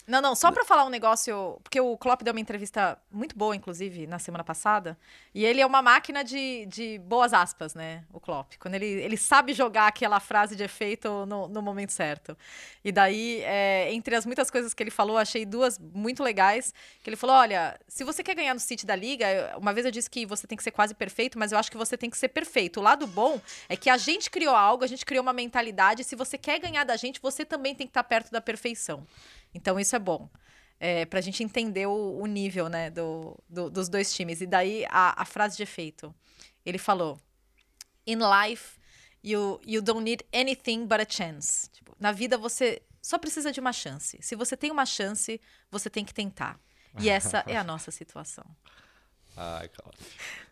Não, 0.08 0.22
não, 0.22 0.34
só 0.34 0.50
pra 0.50 0.64
falar 0.64 0.86
um 0.86 0.88
negócio, 0.88 1.60
porque 1.62 1.78
o 1.78 1.94
Klopp 1.98 2.22
deu 2.22 2.32
uma 2.32 2.40
entrevista 2.40 2.98
muito 3.12 3.36
boa, 3.36 3.54
inclusive, 3.54 4.06
na 4.06 4.18
semana 4.18 4.42
passada, 4.42 4.98
e 5.34 5.44
ele 5.44 5.60
é 5.60 5.66
uma 5.66 5.82
máquina 5.82 6.24
de, 6.24 6.64
de 6.64 6.98
boas 7.00 7.34
aspas, 7.34 7.74
né, 7.74 8.02
o 8.10 8.18
Klopp, 8.18 8.54
quando 8.58 8.74
ele, 8.76 8.86
ele 8.86 9.18
sabe 9.18 9.52
jogar 9.52 9.86
aquela 9.86 10.18
frase 10.18 10.56
de 10.56 10.62
efeito 10.62 11.26
no, 11.26 11.46
no 11.46 11.60
momento 11.60 11.92
certo. 11.92 12.34
E 12.82 12.90
daí, 12.90 13.42
é, 13.42 13.92
entre 13.92 14.14
as 14.14 14.24
muitas 14.24 14.50
coisas 14.50 14.72
que 14.72 14.82
ele 14.82 14.90
falou, 14.90 15.18
achei 15.18 15.44
duas 15.44 15.78
muito 15.78 16.22
legais, 16.22 16.72
que 17.02 17.10
ele 17.10 17.16
falou, 17.16 17.36
olha, 17.36 17.78
se 17.86 18.02
você 18.02 18.22
quer 18.22 18.34
ganhar 18.34 18.54
no 18.54 18.60
City 18.60 18.86
da 18.86 18.96
Liga, 18.96 19.54
uma 19.58 19.74
vez 19.74 19.84
eu 19.84 19.92
disse 19.92 20.08
que 20.08 20.24
você 20.24 20.46
tem 20.46 20.56
que 20.56 20.64
ser 20.64 20.70
quase 20.70 20.94
perfeito, 20.94 21.38
mas 21.38 21.52
eu 21.52 21.58
acho 21.58 21.70
que 21.70 21.76
você 21.76 21.98
tem 21.98 22.08
que 22.08 22.16
ser 22.16 22.28
perfeito. 22.28 22.80
O 22.80 22.82
lado 22.82 23.06
bom 23.06 23.38
é 23.68 23.76
que 23.76 23.90
a 23.90 23.98
gente 23.98 24.30
criou 24.30 24.56
algo, 24.56 24.84
a 24.84 24.86
gente 24.86 25.04
criou 25.04 25.22
uma 25.22 25.34
mentalidade, 25.34 26.02
se 26.02 26.16
você 26.16 26.38
quer 26.38 26.58
ganhar 26.58 26.84
da 26.84 26.96
gente, 26.96 27.20
você 27.20 27.44
também 27.44 27.74
tem 27.74 27.86
que 27.86 27.90
estar 27.90 28.04
perto 28.04 28.30
da 28.30 28.40
perfeição. 28.40 29.06
Então 29.54 29.78
isso 29.78 29.94
é 29.96 29.98
bom. 29.98 30.28
É, 30.80 31.04
pra 31.06 31.20
gente 31.20 31.42
entender 31.42 31.86
o, 31.86 32.18
o 32.20 32.26
nível, 32.26 32.68
né, 32.68 32.88
do, 32.90 33.36
do- 33.48 33.68
dos 33.68 33.88
dois 33.88 34.12
times. 34.14 34.40
E 34.40 34.46
daí 34.46 34.84
a, 34.88 35.22
a 35.22 35.24
frase 35.24 35.56
de 35.56 35.62
efeito. 35.64 36.14
Ele 36.64 36.78
falou: 36.78 37.18
In 38.06 38.18
life, 38.18 38.78
you, 39.22 39.60
you 39.64 39.82
don't 39.82 40.02
need 40.02 40.24
anything 40.32 40.86
but 40.86 41.00
a 41.00 41.06
chance. 41.08 41.68
Tipo, 41.70 41.96
na 41.98 42.12
vida 42.12 42.38
você 42.38 42.80
só 43.02 43.18
precisa 43.18 43.50
de 43.50 43.58
uma 43.58 43.72
chance. 43.72 44.18
Se 44.20 44.36
você 44.36 44.56
tem 44.56 44.70
uma 44.70 44.86
chance, 44.86 45.40
você 45.70 45.90
tem 45.90 46.04
que 46.04 46.14
tentar. 46.14 46.60
E 47.00 47.08
essa 47.10 47.42
é 47.46 47.56
a 47.56 47.64
nossa 47.64 47.90
situação. 47.90 48.44
Ai, 49.36 49.68
cara. 49.68 49.90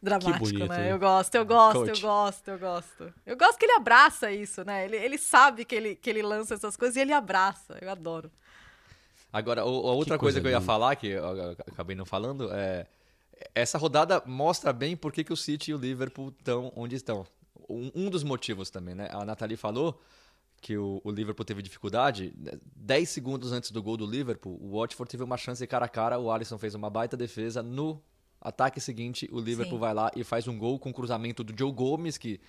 Dramático, 0.01 0.39
bonito, 0.39 0.69
né? 0.69 0.79
né? 0.79 0.93
Eu 0.93 0.99
gosto, 0.99 1.35
eu 1.35 1.45
gosto, 1.45 1.79
Coach. 1.81 1.89
eu 1.89 2.01
gosto, 2.09 2.49
eu 2.49 2.59
gosto. 2.59 3.15
Eu 3.27 3.37
gosto 3.37 3.59
que 3.59 3.65
ele 3.65 3.73
abraça 3.73 4.31
isso, 4.31 4.65
né? 4.65 4.85
Ele, 4.85 4.97
ele 4.97 5.19
sabe 5.19 5.65
que 5.65 5.75
ele, 5.75 5.97
que 5.97 6.09
ele 6.09 6.23
lança 6.23 6.55
essas 6.55 6.77
coisas 6.77 6.97
e 6.97 7.01
ele 7.01 7.13
abraça. 7.13 7.77
Eu 7.81 7.91
adoro. 7.91 8.31
Agora, 9.37 9.65
o- 9.65 9.89
a 9.89 9.93
outra 9.93 10.17
coisa 10.19 10.19
coisa 10.19 10.41
que 10.41 10.47
eu 10.47 10.51
ia 10.51 10.57
linda. 10.59 10.67
falar, 10.67 10.97
que 10.97 11.09
eu 11.09 11.51
acabei 11.67 11.95
não 11.97 12.07
falando, 12.07 12.51
é. 12.53 12.87
Essa 13.55 13.77
rodada 13.77 14.23
mostra 14.25 14.73
bem 14.73 14.97
por 14.97 15.13
que, 15.13 15.23
que 15.23 15.33
o 15.33 15.37
City 15.37 15.71
e 15.71 15.75
o 15.75 15.79
Liverpool 15.79 16.29
estão 16.39 16.73
onde 16.75 16.97
estão. 16.97 17.27
Um, 17.69 17.91
um 17.95 18.11
dos 18.11 18.23
motivos 18.25 18.71
também, 18.71 18.95
né? 18.95 19.09
A 19.13 19.25
Nathalie 19.27 19.57
falou 19.59 20.01
que 20.63 20.77
o, 20.79 21.03
o 21.05 21.11
Liverpool 21.11 21.45
teve 21.45 21.61
dificuldade. 21.61 22.33
né? 22.39 22.53
10 22.75 23.09
segundos 23.11 23.53
antes 23.53 23.71
do 23.71 23.83
gol 23.83 23.97
do 23.99 24.07
Liverpool, 24.07 24.59
o 24.63 24.79
Watford 24.81 25.11
teve 25.11 25.23
uma 25.23 25.37
chance 25.37 25.65
cara 25.67 25.85
a 25.85 25.89
cara, 25.89 26.19
o 26.19 26.31
Alisson 26.31 26.57
fez 26.57 26.75
uma 26.75 26.89
baita 26.89 27.15
defesa. 27.17 27.63
No 27.63 28.01
ataque 28.41 28.81
seguinte, 28.81 29.29
o 29.31 29.39
Liverpool 29.39 29.77
Sim. 29.77 29.81
vai 29.81 29.93
lá 29.95 30.11
e 30.17 30.25
faz 30.25 30.49
um 30.49 30.57
gol 30.59 30.79
com 30.79 30.91
cruzamento 30.93 31.45
do 31.45 31.53
Joe 31.57 31.71
Gomes, 31.73 32.17
que 32.17 32.41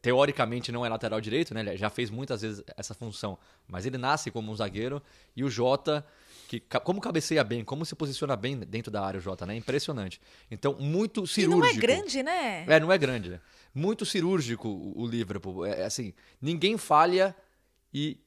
teoricamente 0.00 0.70
não 0.70 0.84
é 0.86 0.88
lateral 0.88 1.20
direito, 1.20 1.52
né? 1.54 1.60
Ele 1.60 1.76
já 1.76 1.90
fez 1.90 2.08
muitas 2.10 2.42
vezes 2.42 2.62
essa 2.76 2.94
função, 2.94 3.38
mas 3.66 3.84
ele 3.86 3.98
nasce 3.98 4.30
como 4.30 4.50
um 4.52 4.56
zagueiro 4.56 5.02
e 5.36 5.42
o 5.44 5.50
Jota 5.50 6.04
que 6.48 6.60
como 6.60 7.00
cabeceia 7.00 7.42
bem, 7.42 7.64
como 7.64 7.84
se 7.86 7.94
posiciona 7.96 8.36
bem 8.36 8.58
dentro 8.58 8.90
da 8.92 9.02
área 9.02 9.18
o 9.18 9.20
Jota, 9.22 9.46
né? 9.46 9.56
Impressionante. 9.56 10.20
Então, 10.50 10.74
muito 10.78 11.24
E 11.24 11.26
cirúrgico. 11.26 11.60
não 11.60 11.66
é 11.66 11.74
grande, 11.74 12.22
né? 12.22 12.64
É, 12.68 12.78
não 12.78 12.92
é 12.92 12.98
grande? 12.98 13.40
Muito 13.74 14.04
cirúrgico 14.04 14.68
o 14.68 15.06
Liverpool. 15.06 15.64
É 15.64 15.80
é 15.80 15.84
assim, 15.84 16.12
ninguém 16.40 16.76
falha 16.76 17.34
e 17.92 18.18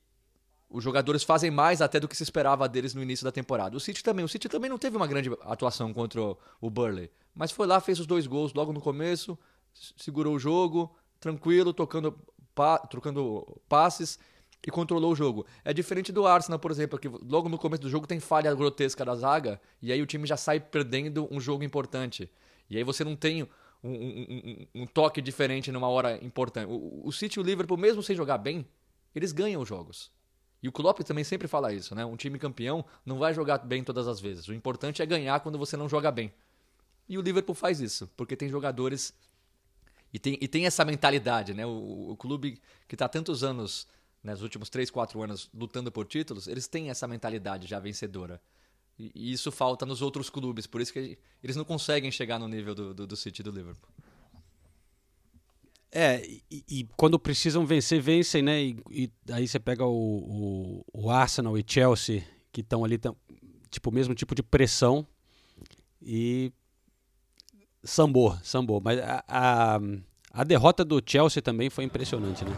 os 0.67 0.83
jogadores 0.83 1.23
fazem 1.23 1.51
mais 1.51 1.81
até 1.81 1.99
do 1.99 2.07
que 2.07 2.17
se 2.17 2.23
esperava 2.23 2.67
deles 2.67 2.95
no 2.95 3.01
início 3.03 3.23
da 3.23 3.31
temporada. 3.31 3.77
O 3.77 3.79
City 3.79 4.03
também, 4.03 4.25
o 4.25 4.27
City 4.27 4.49
também 4.49 4.69
não 4.69 4.77
teve 4.79 4.97
uma 4.97 5.05
grande 5.07 5.29
atuação 5.41 5.93
contra 5.93 6.19
o- 6.59 6.69
Burley, 6.69 7.11
mas 7.33 7.51
foi 7.51 7.67
lá, 7.67 7.79
fez 7.79 7.99
os 7.99 8.07
dois 8.07 8.25
gols 8.25 8.51
logo 8.53 8.73
no 8.73 8.81
começo, 8.81 9.37
segurou 9.95 10.33
o 10.35 10.39
jogo, 10.39 10.93
tranquilo, 11.19 11.73
tocando 11.73 12.17
pa- 12.53 12.79
trocando 12.79 13.59
passes 13.67 14.19
e 14.65 14.71
controlou 14.71 15.11
o 15.11 15.15
jogo. 15.15 15.45
É 15.63 15.73
diferente 15.73 16.11
do 16.11 16.25
Arsenal, 16.25 16.59
por 16.59 16.71
exemplo, 16.71 16.97
que 16.97 17.07
logo 17.07 17.47
no 17.49 17.57
começo 17.57 17.81
do 17.83 17.89
jogo 17.89 18.07
tem 18.07 18.19
falha 18.19 18.53
grotesca 18.55 19.05
da 19.05 19.15
zaga 19.15 19.59
e 19.81 19.91
aí 19.91 20.01
o 20.01 20.05
time 20.05 20.25
já 20.27 20.37
sai 20.37 20.59
perdendo 20.59 21.27
um 21.31 21.39
jogo 21.39 21.63
importante. 21.63 22.29
E 22.69 22.77
aí 22.77 22.83
você 22.83 23.03
não 23.03 23.15
tem 23.15 23.43
um, 23.43 23.47
um- 23.83 24.67
um- 24.73 24.81
um 24.81 24.87
toque 24.87 25.21
diferente 25.21 25.71
numa 25.71 25.87
hora 25.87 26.23
importante. 26.23 26.67
O, 26.69 27.01
o 27.05 27.11
City 27.11 27.37
e 27.39 27.41
o 27.41 27.45
Liverpool, 27.45 27.77
mesmo 27.77 28.01
sem 28.01 28.15
jogar 28.15 28.37
bem, 28.39 28.65
eles 29.13 29.31
ganham 29.31 29.61
os 29.61 29.67
jogos. 29.67 30.11
E 30.63 30.67
o 30.67 30.71
Klopp 30.71 31.01
também 31.01 31.23
sempre 31.23 31.47
fala 31.47 31.71
isso, 31.71 31.93
né? 31.93 32.03
Um 32.03 32.15
time 32.15 32.39
campeão 32.39 32.83
não 33.05 33.19
vai 33.19 33.35
jogar 33.35 33.59
bem 33.59 33.83
todas 33.83 34.07
as 34.07 34.19
vezes. 34.19 34.47
O 34.47 34.53
importante 34.53 34.99
é 35.01 35.05
ganhar 35.05 35.39
quando 35.41 35.59
você 35.59 35.77
não 35.77 35.87
joga 35.87 36.09
bem. 36.09 36.33
E 37.07 37.19
o 37.19 37.21
Liverpool 37.21 37.53
faz 37.53 37.79
isso, 37.79 38.09
porque 38.17 38.35
tem 38.35 38.49
jogadores 38.49 39.13
e 40.15 40.19
tem, 40.19 40.37
e 40.39 40.47
tem 40.47 40.65
essa 40.65 40.85
mentalidade, 40.85 41.53
né? 41.53 41.65
O, 41.65 42.11
o 42.11 42.15
clube 42.15 42.57
que 42.87 42.95
está 42.95 43.05
tantos 43.05 43.43
anos, 43.43 43.85
né, 44.23 44.31
nos 44.31 44.41
últimos 44.41 44.69
3, 44.69 44.89
4 44.89 45.21
anos, 45.21 45.49
lutando 45.53 45.91
por 45.91 46.05
títulos, 46.05 46.47
eles 46.47 46.69
têm 46.69 46.89
essa 46.89 47.05
mentalidade 47.05 47.67
já 47.67 47.79
vencedora. 47.79 48.41
E, 48.97 49.11
e 49.13 49.33
isso 49.33 49.51
falta 49.51 49.85
nos 49.85 50.01
outros 50.01 50.29
clubes, 50.29 50.65
por 50.65 50.79
isso 50.79 50.93
que 50.93 51.19
eles 51.43 51.57
não 51.57 51.65
conseguem 51.65 52.09
chegar 52.11 52.39
no 52.39 52.47
nível 52.47 52.73
do, 52.73 52.93
do, 52.93 53.05
do 53.05 53.15
City 53.17 53.43
do 53.43 53.51
Liverpool. 53.51 53.89
É, 55.91 56.25
e, 56.49 56.63
e 56.69 56.87
quando 56.95 57.19
precisam 57.19 57.65
vencer, 57.65 58.01
vencem, 58.01 58.41
né? 58.41 58.63
E, 58.63 58.77
e 58.89 59.11
aí 59.33 59.45
você 59.45 59.59
pega 59.59 59.83
o, 59.83 59.91
o, 59.91 60.85
o 60.93 61.09
Arsenal 61.09 61.57
e 61.57 61.65
Chelsea, 61.67 62.25
que 62.53 62.61
estão 62.61 62.85
ali, 62.85 62.97
tão, 62.97 63.17
tipo, 63.69 63.91
mesmo 63.91 64.15
tipo 64.15 64.33
de 64.33 64.41
pressão. 64.41 65.05
E. 66.01 66.53
Sambou, 67.85 68.35
sambou. 68.43 68.81
Mas 68.83 68.99
a, 68.99 69.23
a, 69.27 69.79
a 70.33 70.43
derrota 70.43 70.83
do 70.83 71.01
Chelsea 71.05 71.41
também 71.41 71.69
foi 71.69 71.83
impressionante, 71.83 72.43
né? 72.43 72.51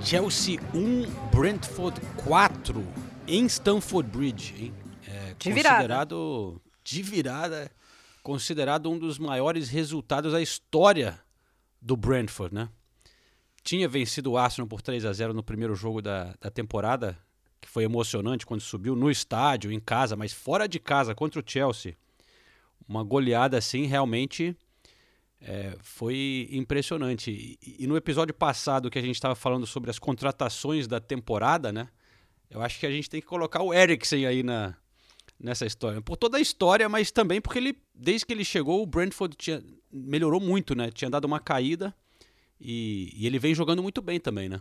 Chelsea 0.00 0.60
1, 0.72 1.30
Brentford 1.36 2.00
4 2.24 2.86
em 3.26 3.46
Stamford 3.46 4.08
Bridge, 4.08 4.54
hein? 4.64 4.74
É, 5.06 5.34
de 5.34 5.50
considerado 5.50 6.52
virada. 6.52 6.60
de 6.84 7.02
virada, 7.02 7.70
considerado 8.22 8.90
um 8.90 8.98
dos 8.98 9.18
maiores 9.18 9.68
resultados 9.68 10.32
da 10.32 10.40
história 10.40 11.20
do 11.82 11.96
Brentford, 11.96 12.54
né? 12.54 12.68
Tinha 13.62 13.88
vencido 13.88 14.32
o 14.32 14.38
Arsenal 14.38 14.68
por 14.68 14.80
3 14.80 15.04
a 15.04 15.12
0 15.12 15.34
no 15.34 15.42
primeiro 15.42 15.74
jogo 15.74 16.00
da, 16.00 16.34
da 16.40 16.50
temporada 16.50 17.18
que 17.60 17.68
foi 17.68 17.84
emocionante 17.84 18.46
quando 18.46 18.60
subiu 18.60 18.96
no 18.96 19.10
estádio, 19.10 19.70
em 19.70 19.80
casa, 19.80 20.16
mas 20.16 20.32
fora 20.32 20.66
de 20.66 20.78
casa 20.78 21.14
contra 21.14 21.40
o 21.40 21.44
Chelsea. 21.44 21.96
Uma 22.88 23.04
goleada 23.04 23.58
assim 23.58 23.86
realmente 23.86 24.56
é, 25.40 25.76
foi 25.80 26.48
impressionante. 26.50 27.30
E, 27.30 27.84
e 27.84 27.86
no 27.86 27.96
episódio 27.96 28.34
passado 28.34 28.90
que 28.90 28.98
a 28.98 29.02
gente 29.02 29.14
estava 29.14 29.34
falando 29.34 29.66
sobre 29.66 29.90
as 29.90 29.98
contratações 29.98 30.86
da 30.86 31.00
temporada, 31.00 31.72
né? 31.72 31.88
Eu 32.50 32.60
acho 32.62 32.80
que 32.80 32.86
a 32.86 32.90
gente 32.90 33.08
tem 33.08 33.20
que 33.20 33.26
colocar 33.26 33.62
o 33.62 33.72
Eriksen 33.72 34.26
aí 34.26 34.42
na, 34.42 34.76
nessa 35.38 35.64
história. 35.64 36.00
Por 36.00 36.16
toda 36.16 36.36
a 36.36 36.40
história, 36.40 36.88
mas 36.88 37.10
também 37.10 37.40
porque 37.40 37.58
ele, 37.58 37.76
desde 37.94 38.26
que 38.26 38.32
ele 38.32 38.44
chegou, 38.44 38.82
o 38.82 38.86
Brentford 38.86 39.36
tinha, 39.36 39.62
melhorou 39.90 40.40
muito, 40.40 40.74
né? 40.74 40.90
Tinha 40.90 41.10
dado 41.10 41.24
uma 41.24 41.38
caída 41.38 41.94
e, 42.60 43.12
e 43.16 43.26
ele 43.26 43.38
vem 43.38 43.54
jogando 43.54 43.82
muito 43.82 44.02
bem 44.02 44.20
também, 44.20 44.48
né? 44.48 44.60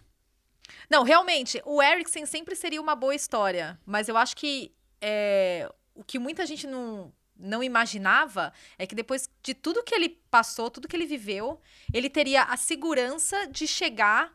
Não, 0.90 1.04
realmente, 1.04 1.62
o 1.66 1.82
Eriksen 1.82 2.26
sempre 2.26 2.56
seria 2.56 2.82
uma 2.82 2.96
boa 2.96 3.16
história, 3.16 3.80
mas 3.86 4.08
eu 4.08 4.18
acho 4.18 4.36
que 4.36 4.74
é, 5.02 5.70
o 5.96 6.04
que 6.04 6.20
muita 6.20 6.46
gente 6.46 6.68
não, 6.68 7.14
não 7.38 7.64
imaginava 7.64 8.54
é 8.78 8.86
que 8.86 8.96
depois 8.96 9.30
de 9.42 9.54
tudo 9.54 9.84
que 9.84 9.96
ele 9.96 10.10
passou, 10.30 10.70
tudo 10.70 10.88
que 10.88 10.96
ele 10.96 11.06
viveu, 11.06 11.60
ele 11.94 12.10
teria 12.10 12.44
a 12.44 12.58
segurança 12.58 13.48
de 13.48 13.66
chegar 13.66 14.34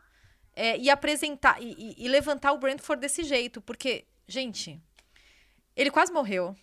é, 0.55 0.77
e 0.77 0.89
apresentar 0.89 1.61
e, 1.61 1.95
e- 1.97 2.07
levantar 2.07 2.51
o 2.53 2.57
Brentford 2.57 2.99
desse 3.01 3.23
jeito, 3.23 3.61
porque, 3.61 4.05
gente, 4.27 4.81
ele 5.75 5.91
quase 5.91 6.11
morreu. 6.11 6.55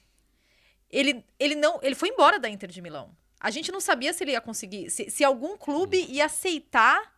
Ele, 0.90 1.24
ele 1.38 1.54
não, 1.54 1.78
ele 1.82 1.94
foi 1.94 2.08
embora 2.08 2.38
da 2.38 2.48
Inter 2.48 2.70
de 2.70 2.82
Milão. 2.82 3.16
A 3.40 3.50
gente 3.50 3.72
não 3.72 3.80
sabia 3.80 4.12
se 4.12 4.24
ele 4.24 4.32
ia 4.32 4.40
conseguir, 4.40 4.90
se, 4.90 5.10
se 5.10 5.24
algum 5.24 5.56
clube 5.56 5.98
ia 6.08 6.26
aceitar 6.26 7.12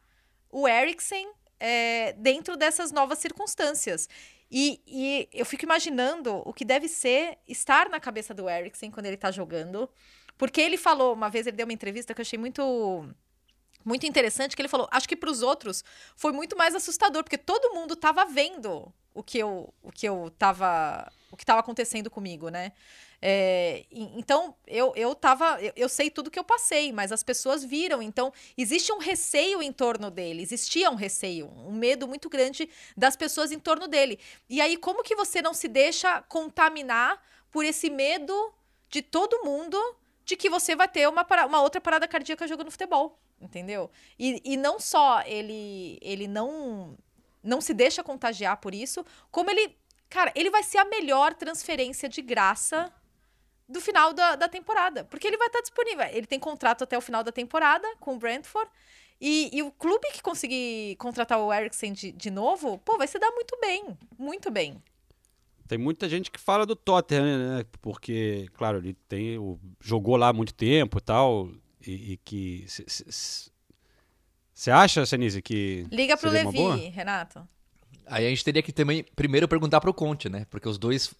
o 0.50 0.66
Eriksen 0.68 1.30
é, 1.66 2.12
dentro 2.18 2.58
dessas 2.58 2.92
novas 2.92 3.18
circunstâncias. 3.18 4.06
E, 4.50 4.82
e 4.86 5.28
eu 5.32 5.46
fico 5.46 5.64
imaginando 5.64 6.42
o 6.44 6.52
que 6.52 6.62
deve 6.62 6.88
ser 6.88 7.38
estar 7.48 7.88
na 7.88 7.98
cabeça 7.98 8.34
do 8.34 8.50
Eriksen 8.50 8.90
quando 8.90 9.06
ele 9.06 9.16
tá 9.16 9.30
jogando. 9.30 9.88
Porque 10.36 10.60
ele 10.60 10.76
falou, 10.76 11.14
uma 11.14 11.30
vez 11.30 11.46
ele 11.46 11.56
deu 11.56 11.64
uma 11.64 11.72
entrevista 11.72 12.12
que 12.12 12.20
eu 12.20 12.22
achei 12.22 12.38
muito 12.38 13.08
muito 13.82 14.06
interessante, 14.06 14.56
que 14.56 14.62
ele 14.62 14.68
falou, 14.68 14.88
acho 14.90 15.06
que 15.06 15.16
para 15.16 15.30
os 15.30 15.42
outros 15.42 15.84
foi 16.16 16.32
muito 16.32 16.56
mais 16.56 16.74
assustador, 16.74 17.22
porque 17.22 17.36
todo 17.36 17.74
mundo 17.74 17.94
tava 17.94 18.24
vendo 18.24 18.90
o 19.12 19.22
que 19.22 19.38
eu 19.38 19.72
o 19.82 19.92
que 19.92 20.06
eu 20.06 20.30
tava 20.38 21.10
o 21.30 21.36
que 21.36 21.44
estava 21.44 21.60
acontecendo 21.60 22.10
comigo, 22.10 22.48
né? 22.50 22.72
É, 23.26 23.86
então 23.90 24.54
eu, 24.66 24.92
eu 24.94 25.14
tava. 25.14 25.58
Eu, 25.58 25.72
eu 25.76 25.88
sei 25.88 26.10
tudo 26.10 26.30
que 26.30 26.38
eu 26.38 26.44
passei, 26.44 26.92
mas 26.92 27.10
as 27.10 27.22
pessoas 27.22 27.64
viram. 27.64 28.02
Então, 28.02 28.30
existe 28.54 28.92
um 28.92 28.98
receio 28.98 29.62
em 29.62 29.72
torno 29.72 30.10
dele. 30.10 30.42
Existia 30.42 30.90
um 30.90 30.94
receio, 30.94 31.46
um 31.46 31.72
medo 31.72 32.06
muito 32.06 32.28
grande 32.28 32.68
das 32.94 33.16
pessoas 33.16 33.50
em 33.50 33.58
torno 33.58 33.88
dele. 33.88 34.18
E 34.46 34.60
aí, 34.60 34.76
como 34.76 35.02
que 35.02 35.16
você 35.16 35.40
não 35.40 35.54
se 35.54 35.68
deixa 35.68 36.20
contaminar 36.20 37.18
por 37.50 37.64
esse 37.64 37.88
medo 37.88 38.52
de 38.90 39.00
todo 39.00 39.42
mundo 39.42 39.78
de 40.22 40.36
que 40.36 40.50
você 40.50 40.76
vai 40.76 40.86
ter 40.86 41.08
uma, 41.08 41.26
uma 41.46 41.62
outra 41.62 41.80
parada 41.80 42.06
cardíaca 42.06 42.46
jogando 42.46 42.70
futebol? 42.70 43.18
Entendeu? 43.40 43.90
E, 44.18 44.38
e 44.44 44.54
não 44.54 44.78
só 44.78 45.22
ele, 45.22 45.98
ele 46.02 46.28
não, 46.28 46.94
não 47.42 47.62
se 47.62 47.72
deixa 47.72 48.04
contagiar 48.04 48.58
por 48.58 48.74
isso, 48.74 49.02
como 49.30 49.48
ele. 49.48 49.74
Cara, 50.10 50.30
ele 50.34 50.50
vai 50.50 50.62
ser 50.62 50.76
a 50.76 50.84
melhor 50.84 51.32
transferência 51.32 52.06
de 52.06 52.20
graça 52.20 52.92
do 53.68 53.80
final 53.80 54.12
da, 54.12 54.36
da 54.36 54.48
temporada. 54.48 55.04
Porque 55.04 55.26
ele 55.26 55.36
vai 55.36 55.46
estar 55.46 55.60
disponível. 55.60 56.06
Ele 56.06 56.26
tem 56.26 56.38
contrato 56.38 56.84
até 56.84 56.96
o 56.96 57.00
final 57.00 57.22
da 57.24 57.32
temporada 57.32 57.86
com 58.00 58.14
o 58.14 58.18
Brentford. 58.18 58.70
E, 59.20 59.50
e 59.52 59.62
o 59.62 59.70
clube 59.70 60.06
que 60.12 60.22
conseguir 60.22 60.96
contratar 60.96 61.38
o 61.38 61.52
Eriksen 61.52 61.92
de, 61.92 62.12
de 62.12 62.30
novo, 62.30 62.78
pô, 62.78 62.98
vai 62.98 63.06
se 63.06 63.18
dar 63.18 63.30
muito 63.30 63.58
bem. 63.60 63.96
Muito 64.18 64.50
bem. 64.50 64.82
Tem 65.66 65.78
muita 65.78 66.08
gente 66.08 66.30
que 66.30 66.38
fala 66.38 66.66
do 66.66 66.76
Tottenham, 66.76 67.56
né? 67.56 67.64
Porque, 67.80 68.48
claro, 68.52 68.78
ele 68.78 68.94
tem 69.08 69.38
jogou 69.80 70.16
lá 70.16 70.28
há 70.28 70.32
muito 70.32 70.52
tempo 70.52 70.98
e 70.98 71.00
tal. 71.00 71.50
E, 71.86 72.12
e 72.12 72.16
que. 72.18 72.66
Você 74.52 74.70
acha, 74.70 75.06
Senise, 75.06 75.40
que. 75.40 75.86
Liga 75.90 76.16
pro 76.16 76.30
seria 76.30 76.46
uma 76.46 76.52
boa? 76.52 76.74
Levi, 76.74 76.88
Renato. 76.88 77.48
Aí 78.06 78.26
a 78.26 78.28
gente 78.28 78.44
teria 78.44 78.62
que 78.62 78.72
também 78.72 79.04
primeiro 79.16 79.48
perguntar 79.48 79.80
pro 79.80 79.94
Conte, 79.94 80.28
né? 80.28 80.46
Porque 80.50 80.68
os 80.68 80.76
dois 80.76 81.14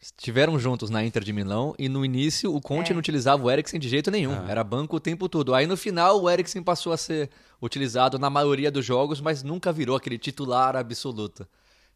estiveram 0.00 0.58
juntos 0.58 0.90
na 0.90 1.04
Inter 1.04 1.24
de 1.24 1.32
Milão 1.32 1.74
e 1.78 1.88
no 1.88 2.04
início 2.04 2.54
o 2.54 2.60
Conte 2.60 2.90
É. 2.90 2.92
não 2.94 3.00
utilizava 3.00 3.42
o 3.42 3.50
Eriksen 3.50 3.80
de 3.80 3.88
jeito 3.88 4.10
nenhum. 4.10 4.32
Ah. 4.34 4.46
Era 4.50 4.62
banco 4.62 4.96
o 4.96 5.00
tempo 5.00 5.28
todo. 5.28 5.54
Aí 5.54 5.66
no 5.66 5.76
final 5.76 6.20
o 6.22 6.28
Eriksen 6.30 6.62
passou 6.62 6.92
a 6.92 6.96
ser 6.96 7.30
utilizado 7.62 8.18
na 8.18 8.28
maioria 8.28 8.70
dos 8.70 8.84
jogos, 8.84 9.20
mas 9.20 9.42
nunca 9.42 9.72
virou 9.72 9.96
aquele 9.96 10.18
titular 10.18 10.76
absoluto. 10.76 11.46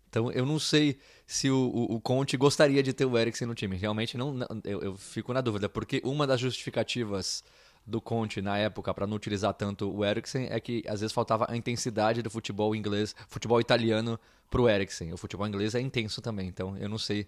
Então 0.08 0.32
eu 0.32 0.46
não 0.46 0.58
sei 0.58 0.98
se 1.26 1.50
o, 1.50 1.56
o, 1.56 1.96
o 1.96 2.00
Conte 2.00 2.34
gostaria 2.38 2.82
de 2.82 2.94
ter 2.94 3.04
o 3.04 3.18
Eriksen 3.18 3.46
no 3.46 3.54
time. 3.54 3.76
Realmente 3.76 4.16
não, 4.16 4.32
não- 4.32 4.46
eu, 4.64 4.80
eu 4.80 4.96
fico 4.96 5.34
na 5.34 5.42
dúvida, 5.42 5.68
porque 5.68 6.00
uma 6.02 6.26
das 6.26 6.40
justificativas 6.40 7.44
do 7.86 8.00
Conte 8.00 8.40
na 8.40 8.56
época 8.56 8.92
para 8.94 9.06
não 9.06 9.16
utilizar 9.16 9.52
tanto 9.54 9.90
o 9.94 10.02
Eriksen 10.04 10.48
é 10.50 10.58
que 10.60 10.82
às 10.86 11.00
vezes 11.00 11.12
faltava 11.12 11.46
a 11.48 11.56
intensidade 11.56 12.22
do 12.22 12.30
futebol 12.30 12.74
inglês, 12.74 13.14
futebol 13.28 13.60
italiano 13.60 14.18
pro 14.50 14.66
Eriksen. 14.68 15.12
O 15.12 15.16
futebol 15.18 15.46
inglês 15.46 15.74
é 15.74 15.80
intenso 15.80 16.20
também, 16.22 16.48
então 16.48 16.76
eu 16.78 16.88
não 16.88 16.98
sei 16.98 17.26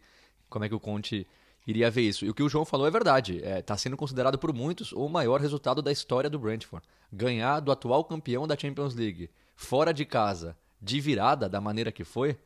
como 0.50 0.64
é 0.64 0.68
que 0.68 0.74
o 0.74 0.80
Conte 0.80 1.26
iria 1.66 1.90
ver 1.90 2.02
isso. 2.02 2.24
E 2.24 2.30
o 2.30 2.34
que 2.34 2.42
o 2.42 2.48
João 2.48 2.64
falou 2.64 2.86
é 2.86 2.90
verdade. 2.90 3.40
Está 3.44 3.76
sendo 3.76 3.96
considerado 3.96 4.38
por 4.38 4.52
muitos 4.52 4.92
o 4.92 5.08
maior 5.08 5.40
resultado 5.40 5.80
da 5.80 5.92
história 5.92 6.28
do 6.28 6.38
Brentford. 6.38 6.86
Ganhar 7.12 7.60
do 7.60 7.72
atual 7.72 8.04
campeão 8.04 8.46
da 8.46 8.58
Champions 8.58 8.94
League, 8.94 9.30
fora 9.56 9.92
de 9.92 10.04
casa, 10.04 10.56
de 10.80 11.00
virada 11.00 11.48
da 11.48 11.60
maneira 11.60 11.92
que 11.92 12.04
foi, 12.04 12.36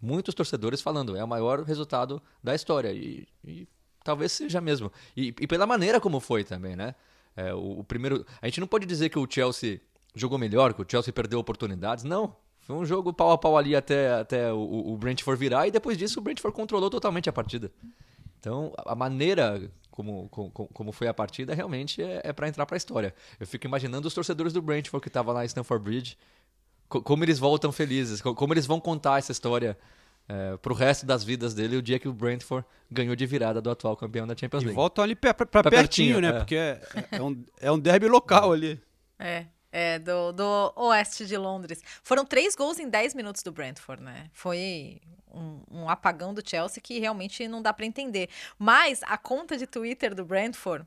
muitos 0.00 0.34
torcedores 0.34 0.80
falando, 0.80 1.16
é 1.16 1.22
o 1.22 1.28
maior 1.28 1.62
resultado 1.62 2.20
da 2.42 2.54
história. 2.54 2.92
E, 2.92 3.28
e 3.44 3.68
talvez 4.02 4.32
seja 4.32 4.60
mesmo. 4.60 4.90
E, 5.16 5.28
e 5.28 5.46
pela 5.46 5.66
maneira 5.66 6.00
como 6.00 6.20
foi 6.20 6.44
também, 6.44 6.74
né? 6.74 6.94
É, 7.36 7.54
o, 7.54 7.80
o 7.80 7.84
primeiro. 7.84 8.26
A 8.40 8.46
gente 8.46 8.60
não 8.60 8.66
pode 8.66 8.84
dizer 8.86 9.08
que 9.08 9.18
o 9.18 9.26
Chelsea 9.30 9.80
jogou 10.14 10.38
melhor, 10.38 10.74
que 10.74 10.82
o 10.82 10.86
Chelsea 10.88 11.12
perdeu 11.12 11.38
oportunidades. 11.38 12.04
Não. 12.04 12.36
Foi 12.62 12.76
um 12.76 12.84
jogo 12.84 13.12
pau 13.12 13.30
a 13.32 13.38
pau 13.38 13.56
ali 13.58 13.74
até, 13.74 14.12
até 14.12 14.52
o, 14.52 14.92
o 14.92 14.96
Brentford 14.96 15.38
virar, 15.38 15.66
e 15.66 15.70
depois 15.70 15.98
disso 15.98 16.20
o 16.20 16.22
Brentford 16.22 16.54
controlou 16.54 16.88
totalmente 16.88 17.28
a 17.28 17.32
partida. 17.32 17.70
Então, 18.38 18.72
a 18.86 18.94
maneira 18.94 19.70
como, 19.90 20.28
como, 20.30 20.50
como 20.50 20.92
foi 20.92 21.06
a 21.08 21.14
partida 21.14 21.54
realmente 21.54 22.02
é, 22.02 22.20
é 22.24 22.32
para 22.32 22.48
entrar 22.48 22.64
para 22.66 22.76
a 22.76 22.78
história. 22.78 23.14
Eu 23.38 23.46
fico 23.46 23.66
imaginando 23.66 24.06
os 24.08 24.14
torcedores 24.14 24.52
do 24.52 24.62
Brentford 24.62 25.02
que 25.02 25.08
estavam 25.08 25.34
lá 25.34 25.42
em 25.44 25.46
Stamford 25.46 25.84
Bridge, 25.84 26.16
co- 26.88 27.02
como 27.02 27.24
eles 27.24 27.38
voltam 27.38 27.70
felizes, 27.72 28.20
co- 28.22 28.34
como 28.34 28.52
eles 28.54 28.66
vão 28.66 28.80
contar 28.80 29.18
essa 29.18 29.32
história 29.32 29.76
é, 30.28 30.56
pro 30.56 30.72
resto 30.74 31.04
das 31.04 31.22
vidas 31.24 31.52
dele 31.54 31.76
o 31.76 31.82
dia 31.82 31.98
que 31.98 32.08
o 32.08 32.12
Brentford 32.12 32.64
ganhou 32.90 33.14
de 33.16 33.26
virada 33.26 33.60
do 33.60 33.70
atual 33.70 33.96
campeão 33.96 34.26
da 34.26 34.36
Champions 34.36 34.62
E 34.62 34.66
League. 34.66 34.76
voltam 34.76 35.02
ali 35.04 35.14
Pra 35.14 35.34
pertinho, 35.34 35.70
pertinho, 35.70 36.20
né? 36.20 36.28
é. 36.28 36.32
Porque 36.32 36.54
é, 36.56 36.80
é 37.12 37.22
um, 37.22 37.44
é 37.60 37.70
um 37.72 37.78
derby 37.78 38.06
local 38.08 38.52
ali. 38.52 38.80
É, 39.18 39.46
é 39.72 39.98
do, 39.98 40.32
do 40.32 40.72
oeste 40.76 41.24
de 41.26 41.36
Londres. 41.36 41.80
Foram 42.02 42.24
três 42.24 42.54
gols 42.54 42.78
em 42.78 42.88
10 42.88 43.14
minutos 43.14 43.42
do 43.42 43.50
Brentford, 43.50 44.02
né? 44.02 44.30
Foi 44.32 45.00
um, 45.32 45.62
um 45.70 45.88
apagão 45.88 46.34
do 46.34 46.46
Chelsea 46.46 46.80
que 46.82 46.98
realmente 47.00 47.48
não 47.48 47.62
dá 47.62 47.72
pra 47.72 47.86
entender. 47.86 48.28
Mas 48.58 49.00
a 49.04 49.16
conta 49.16 49.56
de 49.56 49.66
Twitter 49.66 50.14
do 50.14 50.24
Brentford 50.24 50.86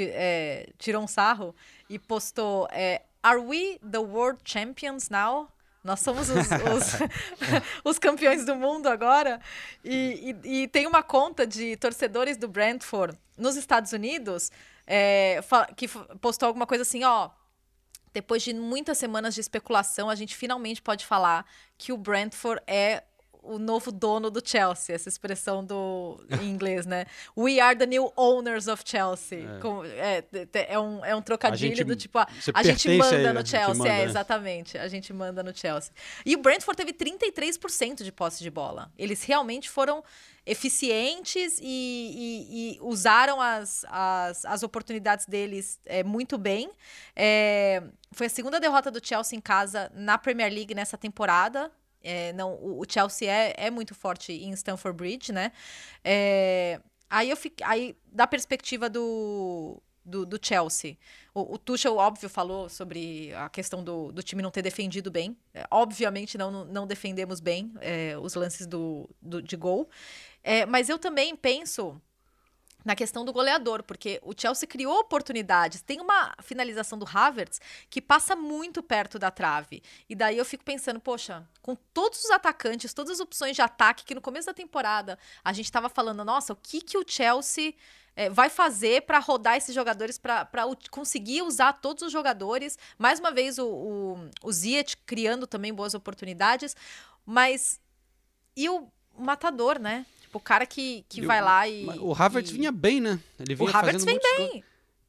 é, 0.00 0.70
tirou 0.78 1.02
um 1.02 1.08
sarro 1.08 1.54
e 1.90 1.98
postou: 1.98 2.68
é, 2.70 3.02
Are 3.22 3.40
we 3.40 3.78
the 3.90 3.98
world 3.98 4.40
champions 4.44 5.08
now? 5.10 5.48
Nós 5.84 5.98
somos 5.98 6.30
os, 6.30 6.36
os, 6.46 7.10
os 7.84 7.98
campeões 7.98 8.44
do 8.46 8.54
mundo 8.54 8.88
agora. 8.88 9.40
E, 9.84 10.36
e- 10.44 10.62
e 10.62 10.68
tem 10.68 10.86
uma 10.86 11.02
conta 11.02 11.44
de 11.44 11.76
torcedores 11.76 12.36
do 12.36 12.46
Brentford 12.46 13.18
nos 13.36 13.56
Estados 13.56 13.92
Unidos 13.92 14.52
é, 14.86 15.40
que 15.76 15.88
postou 16.20 16.46
alguma 16.46 16.66
coisa 16.66 16.82
assim, 16.82 17.02
ó. 17.02 17.30
Depois 18.12 18.42
de 18.42 18.52
muitas 18.52 18.98
semanas 18.98 19.34
de 19.34 19.40
especulação, 19.40 20.10
a 20.10 20.14
gente 20.14 20.36
finalmente 20.36 20.82
pode 20.82 21.06
falar 21.06 21.46
que 21.78 21.92
o 21.92 21.96
Brentford 21.96 22.62
é 22.66 23.04
o 23.42 23.58
novo 23.58 23.90
dono 23.90 24.30
do 24.30 24.40
Chelsea, 24.46 24.94
essa 24.94 25.08
expressão 25.08 25.64
do 25.64 26.24
em 26.40 26.48
inglês, 26.48 26.86
né? 26.86 27.06
We 27.36 27.58
are 27.60 27.76
the 27.76 27.86
new 27.86 28.12
owners 28.16 28.68
of 28.68 28.82
Chelsea. 28.86 29.40
É, 29.56 29.58
Com, 29.60 29.84
é, 29.84 30.24
é, 30.68 30.78
um, 30.78 31.04
é 31.04 31.14
um 31.16 31.20
trocadilho 31.22 31.74
gente- 31.74 31.84
do 31.86 31.96
tipo, 31.96 32.18
a, 32.18 32.26
a 32.54 32.62
gente 32.62 32.88
manda 32.96 33.32
no 33.32 33.44
Chelsea. 33.46 33.74
manda, 33.74 33.88
é, 33.88 33.98
né? 33.98 34.04
exatamente. 34.04 34.78
A 34.78 34.86
gente 34.88 35.12
manda 35.12 35.42
no 35.42 35.54
Chelsea. 35.56 35.92
E 36.24 36.34
o 36.36 36.38
Brentford 36.38 36.76
teve 36.76 36.92
33% 36.92 38.02
de 38.04 38.12
posse 38.12 38.42
de 38.42 38.50
bola. 38.50 38.92
Eles 38.96 39.24
realmente 39.24 39.68
foram 39.68 40.02
eficientes 40.44 41.58
e, 41.60 41.64
e- 41.64 42.76
e 42.76 42.78
usaram 42.80 43.40
as, 43.40 43.84
as, 43.88 44.44
as 44.44 44.62
oportunidades 44.62 45.26
deles 45.26 45.78
é, 45.86 46.02
muito 46.04 46.38
bem. 46.38 46.70
É, 47.14 47.82
foi 48.12 48.26
a 48.26 48.30
segunda 48.30 48.60
derrota 48.60 48.90
do 48.90 49.04
Chelsea 49.04 49.36
em 49.36 49.40
casa 49.40 49.90
na 49.94 50.16
Premier 50.18 50.52
League 50.52 50.74
nessa 50.74 50.96
temporada. 50.96 51.70
É, 52.02 52.32
não, 52.32 52.54
o, 52.54 52.82
Chelsea 52.88 53.30
é, 53.30 53.54
é 53.56 53.70
muito 53.70 53.94
forte 53.94 54.32
em 54.32 54.52
Stamford 54.52 54.96
Bridge, 54.96 55.32
né? 55.32 55.52
É, 56.04 56.80
aí 57.08 57.30
eu 57.30 57.36
fiquei, 57.36 57.64
aí 57.66 57.96
da 58.10 58.26
perspectiva 58.26 58.88
do, 58.90 59.80
do, 60.04 60.26
do 60.26 60.38
Chelsea, 60.44 60.96
o, 61.34 61.54
o 61.54 61.58
Tuchel, 61.58 61.96
óbvio, 61.96 62.28
falou 62.28 62.68
sobre 62.68 63.32
a 63.34 63.48
questão 63.48 63.82
do, 63.82 64.12
do 64.12 64.22
time 64.22 64.42
não 64.42 64.50
ter 64.50 64.62
defendido 64.62 65.10
bem. 65.10 65.36
É, 65.54 65.64
obviamente 65.70 66.36
não, 66.36 66.50
não- 66.50 66.64
não 66.64 66.86
defendemos 66.86 67.40
bem 67.40 67.72
é, 67.80 68.16
os 68.20 68.34
lances 68.34 68.66
do, 68.66 69.08
do- 69.20 69.42
de 69.42 69.56
gol. 69.56 69.88
É, 70.42 70.66
mas 70.66 70.88
eu 70.88 70.98
também 70.98 71.36
penso 71.36 72.00
na 72.84 72.94
questão 72.94 73.24
do 73.24 73.32
goleador, 73.32 73.82
porque 73.82 74.20
o 74.22 74.32
Chelsea 74.36 74.68
criou 74.68 74.98
oportunidades. 75.00 75.82
Tem 75.82 76.00
uma 76.00 76.34
finalização 76.42 76.98
do 76.98 77.06
Havertz 77.06 77.60
que 77.88 78.00
passa 78.00 78.34
muito 78.34 78.82
perto 78.82 79.18
da 79.18 79.30
trave. 79.30 79.82
E 80.08 80.14
daí 80.14 80.38
eu 80.38 80.44
fico 80.44 80.64
pensando, 80.64 81.00
poxa, 81.00 81.46
com 81.60 81.74
todos 81.94 82.24
os 82.24 82.30
atacantes, 82.30 82.92
todas 82.92 83.12
as 83.12 83.20
opções 83.20 83.56
de 83.56 83.62
ataque 83.62 84.04
que 84.04 84.14
no 84.14 84.20
começo 84.20 84.46
da 84.46 84.54
temporada 84.54 85.18
a 85.44 85.52
gente 85.52 85.66
estava 85.66 85.88
falando, 85.88 86.24
nossa, 86.24 86.52
o 86.52 86.56
que 86.56 86.80
que 86.80 86.98
o 86.98 87.04
Chelsea 87.06 87.74
eh, 88.14 88.28
vai 88.28 88.50
fazer 88.50 89.02
para 89.02 89.18
rodar 89.18 89.56
esses 89.56 89.74
jogadores, 89.74 90.18
para 90.18 90.46
conseguir 90.90 91.42
usar 91.42 91.72
todos 91.74 92.02
os 92.02 92.12
jogadores. 92.12 92.78
Mais 92.98 93.18
uma 93.18 93.30
vez 93.30 93.58
o, 93.58 93.66
o, 93.66 94.30
o 94.42 94.52
Ziyech 94.52 94.96
criando 95.06 95.46
também 95.46 95.72
boas 95.72 95.94
oportunidades, 95.94 96.76
mas 97.24 97.80
e 98.56 98.68
o 98.68 98.88
matador, 99.16 99.78
né? 99.78 100.04
Tipo, 100.32 100.38
o 100.38 100.40
cara 100.40 100.64
que, 100.64 101.04
que 101.10 101.20
E 101.20 101.24
o- 101.24 101.26
vai 101.26 101.42
lá 101.42 101.68
e. 101.68 101.84
O 102.00 102.14
Havertz 102.14 102.50
e- 102.50 102.54
vinha 102.54 102.72
bem, 102.72 103.02
né? 103.02 103.20
Ele 103.38 103.52
O 103.52 103.56
vinha 103.58 103.70
Havertz 103.70 104.02
fazendo 104.02 104.18
vem 104.22 104.38
bem. 104.48 104.64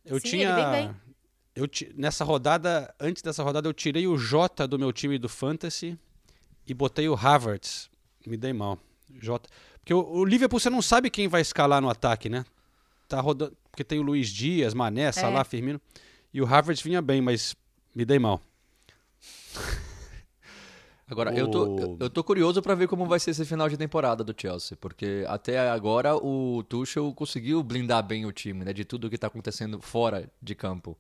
Eu 0.06 0.20
Sim, 0.20 0.28
tinha. 0.30 0.50
ele 0.50 0.56
vem 0.62 0.72
bem. 0.72 0.96
Eu 1.56 1.66
ti- 1.66 1.94
nessa 1.96 2.26
rodada, 2.26 2.94
antes 3.00 3.22
dessa 3.24 3.42
rodada, 3.42 3.70
eu 3.70 3.74
tirei 3.74 4.06
o 4.06 4.18
Jota 4.18 4.68
do 4.68 4.78
meu 4.78 4.92
time 4.92 5.18
do 5.18 5.30
Fantasy 5.30 5.98
e 6.68 6.74
botei 6.74 7.08
o 7.08 7.14
Havertz. 7.16 7.90
Me 8.28 8.36
dei 8.36 8.52
mal. 8.52 8.78
Jota. 9.22 9.50
Porque 9.80 9.94
o, 9.94 10.00
o 10.06 10.26
Liverpool 10.26 10.60
você 10.60 10.70
não 10.70 10.82
sabe 10.82 11.10
quem 11.10 11.30
vai 11.30 11.40
escalar 11.42 11.82
no 11.82 11.90
ataque, 11.90 12.28
né? 12.28 12.44
Tá 13.08 13.22
rodando. 13.22 13.56
Porque 13.72 13.84
tem 13.86 14.00
o 14.00 14.04
Luiz 14.04 14.28
Dias, 14.28 14.74
Mané, 14.74 15.10
Salah, 15.14 15.46
Firmino. 15.46 15.80
E 16.34 16.42
o 16.42 16.46
Havertz 16.46 16.82
vinha 16.84 17.02
bem, 17.02 17.22
mas 17.22 17.56
me 17.96 18.04
dei 18.04 18.20
mal. 18.20 18.42
Agora, 21.10 21.34
eu, 21.36 21.48
tô, 21.50 21.98
eu- 22.00 22.10
tô 22.10 22.24
curioso 22.24 22.62
pra 22.62 22.76
ver 22.76 22.88
como 22.88 23.06
vai 23.06 23.20
ser 23.20 23.32
esse 23.32 23.46
final 23.46 23.68
de 23.68 23.78
temporada 23.78 24.24
do 24.24 24.34
Chelsea, 24.36 24.78
porque 24.80 25.26
até 25.28 25.70
agora 25.70 26.16
o 26.16 26.64
Tuchel 26.64 27.14
conseguiu 27.14 27.62
blindar 27.62 28.02
bem 28.04 28.26
o 28.26 28.32
time, 28.32 28.64
né, 28.64 28.72
de 28.74 28.86
tudo 28.86 29.10
que 29.10 29.18
tá 29.18 29.28
acontecendo 29.28 29.82
fora 29.82 30.30
de 30.42 30.56
campo. 30.56 30.98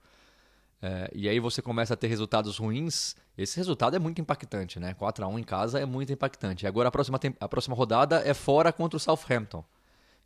É, 0.81 1.09
e 1.15 1.29
aí 1.29 1.39
você 1.39 1.61
começa 1.61 1.93
a 1.93 1.97
ter 1.97 2.07
resultados 2.07 2.57
ruins, 2.57 3.15
esse 3.37 3.55
resultado 3.55 3.95
é 3.95 3.99
muito 3.99 4.19
impactante, 4.19 4.77
né? 4.81 4.93
4 4.93 5.23
a 5.23 5.27
1 5.29 5.39
em 5.39 5.43
casa 5.43 5.79
é 5.79 5.85
muito 5.85 6.11
impactante. 6.11 6.67
Agora 6.67 6.89
a 6.89 6.91
próxima, 6.91 7.17
a 7.39 7.47
próxima 7.47 7.73
rodada 7.73 8.21
é 8.25 8.33
fora 8.33 8.73
contra 8.73 8.97
o 8.97 8.99
Southampton. 8.99 9.63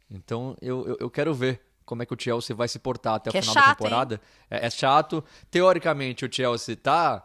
Então 0.09 0.57
eu, 0.59 0.87
eu, 0.87 0.97
eu 1.01 1.09
quero 1.11 1.31
ver 1.35 1.61
como 1.85 2.01
é 2.01 2.05
que 2.07 2.13
o 2.13 2.17
Chelsea 2.19 2.55
vai 2.55 2.67
se 2.67 2.79
portar 2.79 3.13
até 3.15 3.29
Que 3.29 3.37
o 3.37 3.39
é 3.39 3.41
final 3.43 3.53
chato, 3.53 3.65
da 3.67 3.75
temporada. 3.75 4.21
É, 4.49 4.65
é 4.65 4.69
chato. 4.71 5.23
Teoricamente 5.51 6.25
o 6.25 6.29
Chelsea 6.33 6.75
tá 6.75 7.23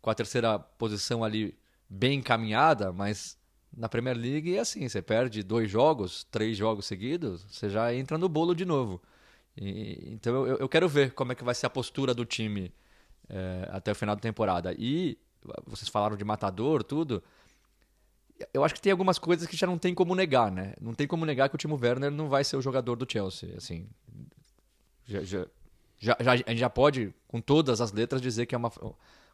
com 0.00 0.08
a 0.08 0.14
terceira 0.14 0.56
posição 0.58 1.24
ali 1.24 1.58
bem 1.88 2.18
encaminhada, 2.18 2.92
mas 2.92 3.38
na 3.76 3.88
Premier 3.88 4.16
League 4.16 4.56
é 4.56 4.60
assim, 4.60 4.88
você 4.88 5.00
perde 5.00 5.42
dois 5.42 5.70
jogos, 5.70 6.24
três 6.30 6.56
jogos 6.56 6.86
seguidos, 6.86 7.44
você 7.50 7.68
já 7.70 7.94
entra 7.94 8.18
no 8.18 8.28
bolo 8.28 8.54
de 8.54 8.64
novo. 8.64 9.00
E- 9.56 10.10
então 10.12 10.46
eu, 10.46 10.56
eu 10.58 10.68
quero 10.68 10.88
ver 10.88 11.12
como 11.12 11.32
é 11.32 11.34
que 11.34 11.44
vai 11.44 11.54
ser 11.54 11.66
a 11.66 11.70
postura 11.70 12.14
do 12.14 12.24
time 12.24 12.72
é, 13.28 13.68
até 13.72 13.92
o 13.92 13.94
final 13.94 14.14
da 14.14 14.20
temporada. 14.20 14.74
E 14.78 15.18
vocês 15.66 15.88
falaram 15.88 16.16
de 16.16 16.24
matador, 16.24 16.82
tudo. 16.82 17.22
Eu 18.54 18.62
acho 18.64 18.74
que 18.74 18.80
tem 18.80 18.92
algumas 18.92 19.18
coisas 19.18 19.46
que 19.48 19.56
já 19.56 19.66
não 19.66 19.78
tem 19.78 19.94
como 19.94 20.14
negar, 20.14 20.50
né? 20.50 20.74
Não 20.80 20.94
tem 20.94 21.06
como 21.06 21.24
negar 21.26 21.48
que 21.48 21.54
o 21.56 21.58
Timo 21.58 21.76
Werner 21.80 22.10
não 22.10 22.28
vai 22.28 22.44
ser 22.44 22.56
o 22.56 22.62
jogador 22.62 22.94
do 22.96 23.10
Chelsea, 23.10 23.54
assim. 23.56 23.88
Já, 25.04 25.22
já, 25.24 25.46
já, 25.98 26.16
já- 26.20 26.32
a 26.32 26.36
gente 26.36 26.58
já 26.58 26.70
pode, 26.70 27.12
com 27.26 27.40
todas 27.40 27.80
as 27.80 27.90
letras, 27.92 28.20
dizer 28.22 28.46
que 28.46 28.54
é 28.54 28.58
uma 28.58 28.70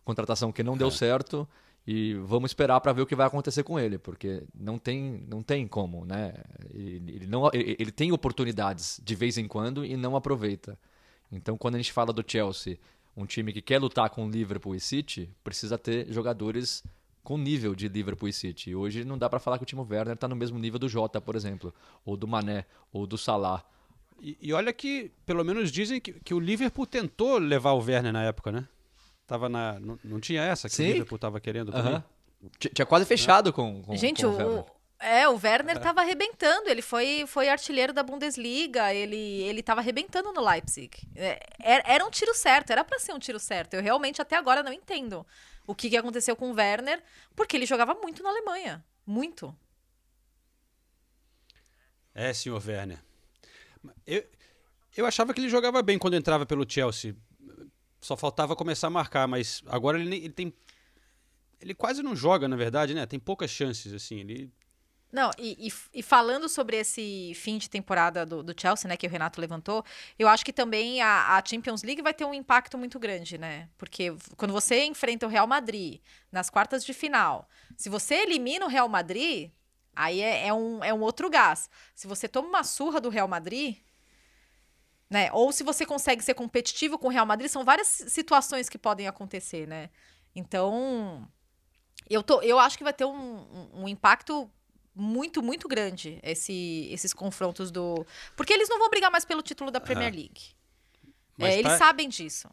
contratação 0.05 0.50
que 0.50 0.62
não 0.62 0.76
deu 0.76 0.90
certo 0.90 1.46
e 1.87 2.14
vamos 2.14 2.51
esperar 2.51 2.80
para 2.80 2.93
ver 2.93 3.03
o 3.03 3.07
que 3.07 3.14
vai 3.14 3.26
acontecer 3.26 3.62
com 3.62 3.78
ele, 3.78 3.99
porque 3.99 4.43
não 4.55 4.78
tem, 4.78 5.24
não 5.28 5.43
tem 5.43 5.66
como, 5.66 6.05
né? 6.05 6.35
Ele, 6.72 7.12
ele 7.16 7.26
não, 7.26 7.51
ele, 7.53 7.76
ele 7.78 7.93
tem 7.93 8.11
oportunidades 8.11 9.01
de 9.05 9.14
vez 9.14 9.37
em 9.37 9.47
quando 9.47 9.85
e 9.85 9.97
não 9.97 10.16
aproveita. 10.16 10.78
Então, 11.30 11.59
quando 11.59 11.74
a 11.74 11.78
gente 11.78 11.93
fala 11.93 12.12
do 12.12 12.24
Chelsea, 12.26 12.78
um 13.16 13.26
time 13.26 13.53
que 13.53 13.61
quer 13.61 13.78
lutar 13.78 14.09
com 14.09 14.30
Liverpool 14.30 14.74
e 14.74 14.80
City, 14.80 15.28
precisa 15.43 15.76
ter 15.76 16.11
jogadores 16.11 16.82
com 17.22 17.37
nível 17.37 17.74
de 17.74 17.89
Liverpool 17.89 18.28
e 18.28 18.32
City. 18.32 18.70
E 18.70 18.76
hoje 18.76 19.05
não 19.05 19.18
dá 19.18 19.28
para 19.28 19.39
falar 19.39 19.59
que 19.59 19.64
o 19.64 19.66
Timo 19.66 19.87
Werner 19.89 20.14
está 20.14 20.26
no 20.26 20.37
mesmo 20.37 20.59
nível 20.59 20.78
do 20.78 20.89
Jota, 20.89 21.20
por 21.20 21.37
exemplo, 21.37 21.74
ou 22.05 22.16
do 22.16 22.26
Mané, 22.26 22.66
ou 22.93 23.07
do 23.07 23.18
Salah. 23.18 23.64
E, 24.20 24.37
e 24.41 24.53
olha 24.53 24.72
que, 24.72 25.11
pelo 25.26 25.45
menos 25.45 25.70
dizem 25.70 26.01
que, 26.01 26.12
que 26.12 26.35
o 26.35 26.41
Liverpool 26.41 26.87
tentou 26.87 27.39
levar 27.39 27.72
o 27.72 27.82
Werner 27.82 28.12
na 28.12 28.22
época, 28.22 28.53
né? 28.53 28.68
Tava 29.27 29.49
na, 29.49 29.79
não, 29.81 29.99
não 30.05 30.20
tinha 30.20 30.43
essa 30.43 30.68
que 30.68 30.75
Sim. 30.75 30.85
o 30.85 30.93
Liverpool 30.93 31.18
tava 31.18 31.41
querendo 31.41 31.72
também. 31.72 32.03
T- 32.59 32.68
Tinha 32.68 32.85
quase 32.85 33.07
fechado 33.07 33.53
com, 33.53 33.83
com 33.83 33.97
Gente, 33.97 34.22
com 34.22 34.29
o, 34.29 34.37
Werner. 34.37 34.64
é, 35.01 35.27
o 35.29 35.41
Werner 35.43 35.79
tava 35.81 36.03
arrebentando. 36.03 36.68
Ele 36.68 36.83
foi, 36.83 37.25
foi 37.27 37.49
artilheiro 37.49 37.93
da 37.95 38.03
Bundesliga. 38.03 38.93
Ele, 38.93 39.16
ele 39.16 39.62
tava 39.62 39.81
arrebentando 39.81 40.31
no 40.31 40.45
Leipzig. 40.47 40.91
É, 41.16 41.41
era, 41.59 41.83
era 41.87 42.05
um 42.05 42.11
tiro 42.11 42.35
certo, 42.35 42.70
era 42.70 42.85
pra 42.85 42.99
ser 42.99 43.14
um 43.14 43.18
tiro 43.18 43.39
certo. 43.41 43.75
Eu 43.75 43.83
realmente 43.83 44.20
até 44.20 44.37
agora 44.37 44.62
não 44.62 44.72
entendo 44.72 45.27
o 45.66 45.75
que, 45.75 45.89
que 45.89 45.97
aconteceu 45.97 46.37
com 46.37 46.51
o 46.51 46.55
Werner, 46.55 47.03
porque 47.35 47.57
ele 47.57 47.64
jogava 47.64 47.95
muito 47.95 48.22
na 48.22 48.29
Alemanha. 48.29 48.85
Muito. 49.07 49.57
É, 52.14 52.33
senhor 52.33 52.62
Werner. 52.64 52.99
Eu, 54.07 54.22
eu 54.97 55.07
achava 55.07 55.33
que 55.35 55.41
ele 55.41 55.49
jogava 55.49 55.83
bem 55.83 55.99
quando 55.99 56.14
entrava 56.14 56.45
pelo 56.47 56.68
Chelsea. 56.70 57.16
Só 58.05 58.18
faltava 58.18 58.55
começar 58.55 58.88
a 58.88 58.90
marcar, 58.90 59.26
mas 59.26 59.62
agora 59.66 59.98
ele, 59.98 60.14
ele 60.16 60.28
tem. 60.28 60.52
Ele 61.59 61.74
quase 61.74 62.02
não 62.02 62.14
joga, 62.14 62.46
na 62.46 62.55
verdade, 62.55 62.92
né? 62.92 63.07
Tem 63.07 63.18
poucas 63.18 63.50
chances, 63.50 63.94
assim. 63.94 64.20
Ele. 64.20 64.52
Não, 65.11 65.30
e, 65.38 65.68
e- 65.68 65.72
e 66.00 66.02
falando 66.02 66.46
sobre 66.46 66.76
esse 66.76 67.32
fim 67.34 67.57
de 67.57 67.70
temporada 67.70 68.26
do, 68.26 68.42
do 68.42 68.55
Chelsea, 68.61 68.86
né, 68.86 68.94
que 68.96 69.07
o 69.07 69.11
Renato 69.11 69.40
levantou, 69.40 69.82
eu 70.18 70.28
acho 70.28 70.44
que 70.44 70.52
também 70.52 71.00
a, 71.00 71.38
a 71.38 71.42
Champions 71.42 71.82
League 71.82 72.02
vai 72.02 72.12
ter 72.12 72.26
um 72.26 72.34
impacto 72.34 72.76
muito 72.76 72.98
grande, 72.98 73.38
né? 73.38 73.70
Porque 73.78 74.14
quando 74.36 74.52
você 74.52 74.84
enfrenta 74.84 75.24
o 75.24 75.30
Real 75.30 75.46
Madrid 75.46 76.00
nas 76.30 76.50
quartas 76.50 76.84
de 76.84 76.92
final, 76.92 77.48
se 77.74 77.88
você 77.88 78.16
elimina 78.16 78.66
o 78.66 78.68
Real 78.68 78.88
Madrid, 78.88 79.50
aí 79.96 80.20
é, 80.20 80.48
é 80.48 80.52
um, 80.52 80.84
é 80.84 80.92
um 80.92 81.00
outro 81.00 81.30
gás. 81.30 81.70
Se 81.94 82.07
você 82.07 82.28
toma 82.28 82.48
uma 82.48 82.64
surra 82.64 83.00
do 83.00 83.09
Real 83.09 83.28
Madrid, 83.28 83.78
né? 85.11 85.30
Ou 85.32 85.52
se 85.52 85.62
você 85.62 85.84
consegue 85.86 86.22
ser 86.22 86.34
competitivo 86.34 86.98
com 86.98 87.07
o 87.09 87.11
Real 87.11 87.26
Madrid, 87.26 87.50
são 87.50 87.64
várias 87.64 87.86
situações 87.88 88.68
que 88.68 88.78
podem 88.78 89.07
acontecer, 89.07 89.66
né? 89.68 89.90
Então, 90.34 91.28
eu, 92.09 92.22
tô, 92.22 92.40
eu 92.42 92.59
acho 92.59 92.76
que 92.76 92.84
vai 92.84 92.92
ter 92.92 93.05
um, 93.05 93.70
um- 93.82 93.88
impacto 93.88 94.50
muito, 94.94 95.42
muito 95.42 95.66
grande 95.68 96.18
esse- 96.22 96.88
esses 96.90 97.12
confrontos 97.12 97.70
do. 97.70 98.05
Porque 98.36 98.52
eles 98.52 98.68
não 98.68 98.78
vão 98.78 98.88
brigar 98.90 99.11
mais 99.11 99.24
pelo 99.24 99.42
título 99.42 99.70
da 99.70 99.80
Premier 99.80 100.12
League. 100.14 100.55
É, 101.38 101.55
eles 101.55 101.62
tá- 101.72 101.78
sabem 101.78 102.09
disso. 102.09 102.48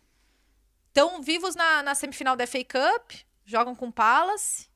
Estão 0.88 1.22
vivos 1.22 1.56
na, 1.56 1.82
na 1.84 1.96
semifinal 1.96 2.36
da 2.36 2.46
FA 2.46 2.60
Cup, 2.64 3.12
jogam 3.46 3.74
com 3.76 3.88
o 3.88 3.92
Palace. 3.94 4.70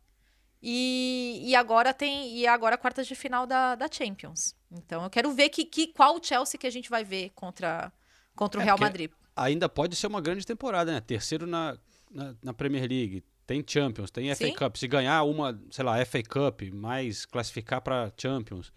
E, 0.62 1.44
e 1.46 1.56
agora 1.56 1.94
tem. 1.94 2.36
E 2.38 2.48
agora 2.48 2.78
quartas 2.78 3.06
de 3.06 3.14
final 3.16 3.46
da, 3.46 3.76
da 3.76 3.88
Champions. 3.92 4.55
Então 4.78 5.04
eu 5.04 5.10
quero 5.10 5.32
ver 5.34 5.50
que, 5.50 5.66
que, 5.66 5.88
qual 5.88 6.18
o 6.18 6.24
Chelsea 6.24 6.60
que 6.60 6.68
a 6.68 6.72
gente 6.72 6.90
vai 6.90 7.04
ver 7.04 7.32
contra, 7.36 7.92
contra 8.36 8.60
o 8.60 8.62
É, 8.62 8.66
Real 8.66 8.78
Madrid. 8.80 9.12
Ainda 9.36 9.68
pode 9.68 9.96
ser 9.96 10.08
uma 10.08 10.22
grande 10.22 10.46
temporada, 10.46 10.92
né? 10.92 11.02
Terceiro 11.02 11.46
na, 11.46 11.78
na, 12.12 12.36
na 12.42 12.54
Premier 12.54 12.88
League. 12.90 13.24
Tem 13.46 13.64
Champions, 13.66 14.10
tem 14.10 14.30
FA 14.34 14.48
Sim. 14.48 14.54
Cup. 14.56 14.76
Se 14.78 14.88
ganhar 14.88 15.22
uma, 15.24 15.60
sei 15.70 15.84
lá, 15.86 16.04
FA 16.06 16.24
Cup, 16.24 16.62
mais 16.74 17.26
classificar 17.26 17.82
para 17.82 18.12
Champions. 18.18 18.72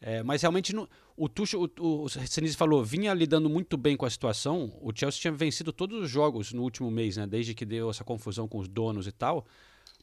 É, 0.00 0.22
mas 0.22 0.40
realmente, 0.42 0.74
não- 0.74 0.88
o 1.16 1.28
Tuchel, 1.28 1.70
o, 1.78 2.04
o 2.04 2.08
Senise 2.08 2.56
falou, 2.56 2.82
vinha 2.82 3.12
lidando 3.12 3.48
muito 3.50 3.76
bem 3.76 3.96
com 3.96 4.06
a 4.06 4.10
situação. 4.10 4.72
O 4.80 4.90
Chelsea 4.94 5.20
tinha 5.20 5.32
vencido 5.32 5.72
todos 5.72 6.02
os 6.02 6.10
jogos 6.10 6.52
no 6.52 6.62
último 6.62 6.90
mês, 6.90 7.18
né? 7.18 7.26
Desde 7.26 7.54
que 7.54 7.66
deu 7.66 7.90
essa 7.90 8.02
confusão 8.02 8.48
com 8.48 8.58
os 8.58 8.66
donos 8.66 9.06
e 9.06 9.12
tal. 9.12 9.46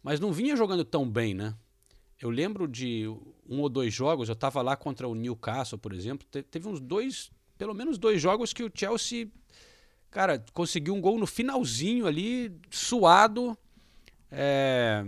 Mas 0.04 0.20
não 0.20 0.32
vinha 0.32 0.56
jogando 0.56 0.86
tão 0.86 1.10
bem, 1.10 1.34
né? 1.34 1.56
Eu 2.20 2.30
lembro 2.30 2.68
de 2.68 3.06
um 3.48 3.62
ou 3.62 3.70
dois 3.70 3.94
jogos, 3.94 4.30
eu 4.30 4.34
estava 4.34 4.62
lá 4.62 4.76
contra 4.76 5.08
o 5.08 5.16
Newcastle, 5.16 5.78
por 5.78 5.94
exemplo, 5.94 6.28
te- 6.30 6.44
teve 6.44 6.68
uns 6.68 6.80
dois, 6.80 7.30
pelo 7.58 7.74
menos 7.74 7.98
dois 7.98 8.22
jogos 8.22 8.54
que 8.54 8.64
o 8.64 8.72
Chelsea, 8.74 9.28
cara, 10.10 10.44
conseguiu 10.54 10.94
um 10.96 11.02
gol 11.02 11.18
no 11.20 11.28
finalzinho 11.28 12.08
ali, 12.08 12.52
suado, 12.72 13.58
é, 14.32 15.06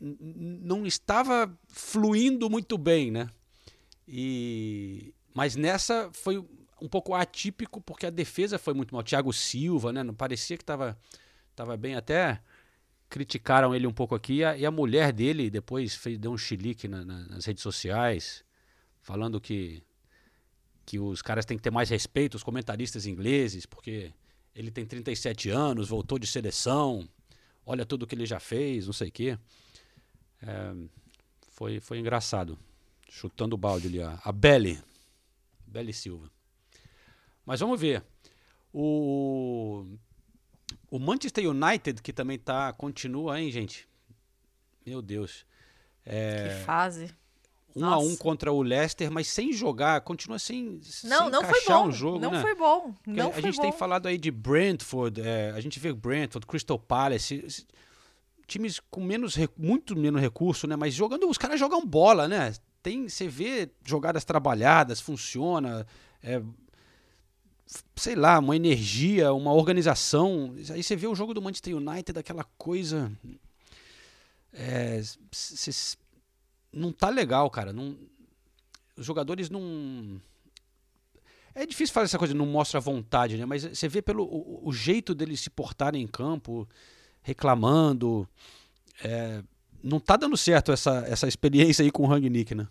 não 0.00 0.86
estava 0.86 1.52
fluindo 1.68 2.48
muito 2.48 2.78
bem, 2.78 3.10
né? 3.10 3.28
E 4.06 5.14
mas 5.34 5.54
nessa 5.54 6.10
foi 6.12 6.38
um 6.80 6.88
pouco 6.88 7.14
atípico 7.14 7.80
porque 7.80 8.06
a 8.06 8.10
defesa 8.10 8.58
foi 8.58 8.74
muito 8.74 8.94
mal. 8.94 9.02
Thiago 9.02 9.32
Silva, 9.32 9.92
né? 9.92 10.02
Não 10.02 10.14
parecia 10.14 10.56
que 10.56 10.62
estava 10.62 10.98
tava 11.54 11.76
bem 11.76 11.94
até 11.94 12.40
criticaram 13.10 13.74
ele 13.74 13.86
um 13.86 13.92
pouco 13.92 14.14
aqui 14.14 14.36
e 14.36 14.44
a, 14.44 14.56
e 14.56 14.64
a 14.64 14.70
mulher 14.70 15.12
dele 15.12 15.50
depois 15.50 15.94
fez 15.94 16.16
deu 16.16 16.32
um 16.32 16.38
chilique 16.38 16.88
na- 16.88 17.04
na- 17.04 17.26
nas 17.26 17.44
redes 17.44 17.62
sociais 17.62 18.42
falando 19.02 19.40
que 19.40 19.82
que 20.86 20.98
os 20.98 21.20
caras 21.20 21.44
têm 21.44 21.56
que 21.56 21.62
ter 21.62 21.70
mais 21.70 21.90
respeito 21.90 22.36
os 22.36 22.42
comentaristas 22.42 23.06
ingleses 23.06 23.66
porque 23.66 24.12
ele 24.54 24.70
tem 24.70 24.84
37 24.86 25.48
anos, 25.50 25.88
voltou 25.88 26.18
de 26.18 26.26
seleção, 26.26 27.08
olha 27.64 27.86
tudo 27.86 28.06
que 28.06 28.14
ele 28.14 28.26
já 28.26 28.40
fez, 28.40 28.86
não 28.86 28.92
sei 28.92 29.08
o 29.08 29.12
quê. 29.12 29.38
É, 30.42 30.74
foi, 31.48 31.78
foi 31.80 31.98
engraçado. 31.98 32.58
Chutando 33.08 33.54
o 33.54 33.58
balde 33.58 33.86
ali, 33.88 34.02
a, 34.02 34.20
a 34.24 34.32
Belly. 34.32 34.80
Belly 35.66 35.92
Silva. 35.92 36.30
Mas 37.46 37.60
vamos 37.60 37.80
ver. 37.80 38.02
O, 38.72 39.84
o 40.90 40.98
Manchester 40.98 41.48
United, 41.48 42.02
que 42.02 42.12
também 42.12 42.38
tá, 42.38 42.72
continua, 42.72 43.40
hein, 43.40 43.50
gente? 43.50 43.88
Meu 44.84 45.00
Deus. 45.00 45.46
Que 46.04 46.64
fase. 46.64 47.14
Um 47.74 47.84
a 47.86 47.98
um 47.98 48.08
Nossa. 48.08 48.18
contra 48.18 48.52
o 48.52 48.62
Leicester, 48.62 49.10
mas 49.12 49.28
sem 49.28 49.52
jogar, 49.52 50.00
continua 50.00 50.40
sem, 50.40 50.80
Não, 51.04 51.22
sem 51.22 51.30
não 51.30 51.44
foi 51.44 51.64
bom. 51.64 51.86
um 51.86 51.92
jogo, 51.92 52.18
não 52.18 52.32
né? 52.32 52.40
foi 52.40 52.54
bom. 52.56 52.92
Não 53.06 53.28
a 53.28 53.32
foi 53.32 53.42
gente 53.42 53.56
bom. 53.56 53.62
tem 53.62 53.72
falado 53.72 54.06
aí 54.08 54.18
de 54.18 54.30
Brentford, 54.30 55.20
é, 55.20 55.52
a 55.54 55.60
gente 55.60 55.78
vê 55.78 55.92
Brentford, 55.92 56.46
Crystal 56.46 56.78
Palace, 56.78 57.64
times 58.48 58.80
com 58.90 59.00
menos, 59.00 59.36
muito 59.56 59.96
menos 59.96 60.20
recurso, 60.20 60.66
né? 60.66 60.74
Mas 60.74 60.94
jogando, 60.94 61.28
os 61.28 61.38
caras 61.38 61.60
jogam 61.60 61.86
bola, 61.86 62.26
né? 62.26 62.52
Tem, 62.82 63.08
você 63.08 63.28
vê 63.28 63.70
jogadas 63.84 64.24
trabalhadas, 64.24 65.00
funciona, 65.00 65.86
é, 66.22 66.42
sei 67.96 68.14
lá, 68.14 68.38
uma 68.38 68.56
energia, 68.56 69.32
uma 69.32 69.52
organização. 69.52 70.54
Aí 70.72 70.82
você 70.82 70.96
vê 70.96 71.06
o 71.06 71.14
jogo 71.14 71.34
do 71.34 71.42
Manchester 71.42 71.76
United, 71.76 72.18
aquela 72.18 72.44
coisa, 72.56 73.10
é, 74.52 75.02
não 76.72 76.92
tá 76.92 77.08
legal, 77.08 77.48
cara. 77.50 77.72
Não, 77.72 77.96
os 78.96 79.04
jogadores 79.04 79.50
não 79.50 80.20
é 81.54 81.66
difícil 81.66 81.92
falar 81.92 82.04
essa 82.04 82.18
coisa, 82.18 82.34
não 82.34 82.46
mostra 82.46 82.80
vontade, 82.80 83.36
né? 83.36 83.44
Mas 83.44 83.64
você 83.64 83.88
vê 83.88 84.00
pelo 84.00 84.24
o, 84.24 84.68
o 84.68 84.72
jeito 84.72 85.14
deles 85.14 85.40
se 85.40 85.50
portarem 85.50 86.02
em 86.02 86.06
campo, 86.06 86.68
reclamando. 87.22 88.28
é, 89.02 89.42
não 89.82 89.98
tá 89.98 90.16
dando 90.16 90.36
certo 90.36 90.72
essa, 90.72 91.04
essa 91.06 91.26
experiência 91.26 91.82
aí 91.82 91.90
com 91.90 92.02
o 92.02 92.06
Rangnick, 92.06 92.54
né? 92.54 92.68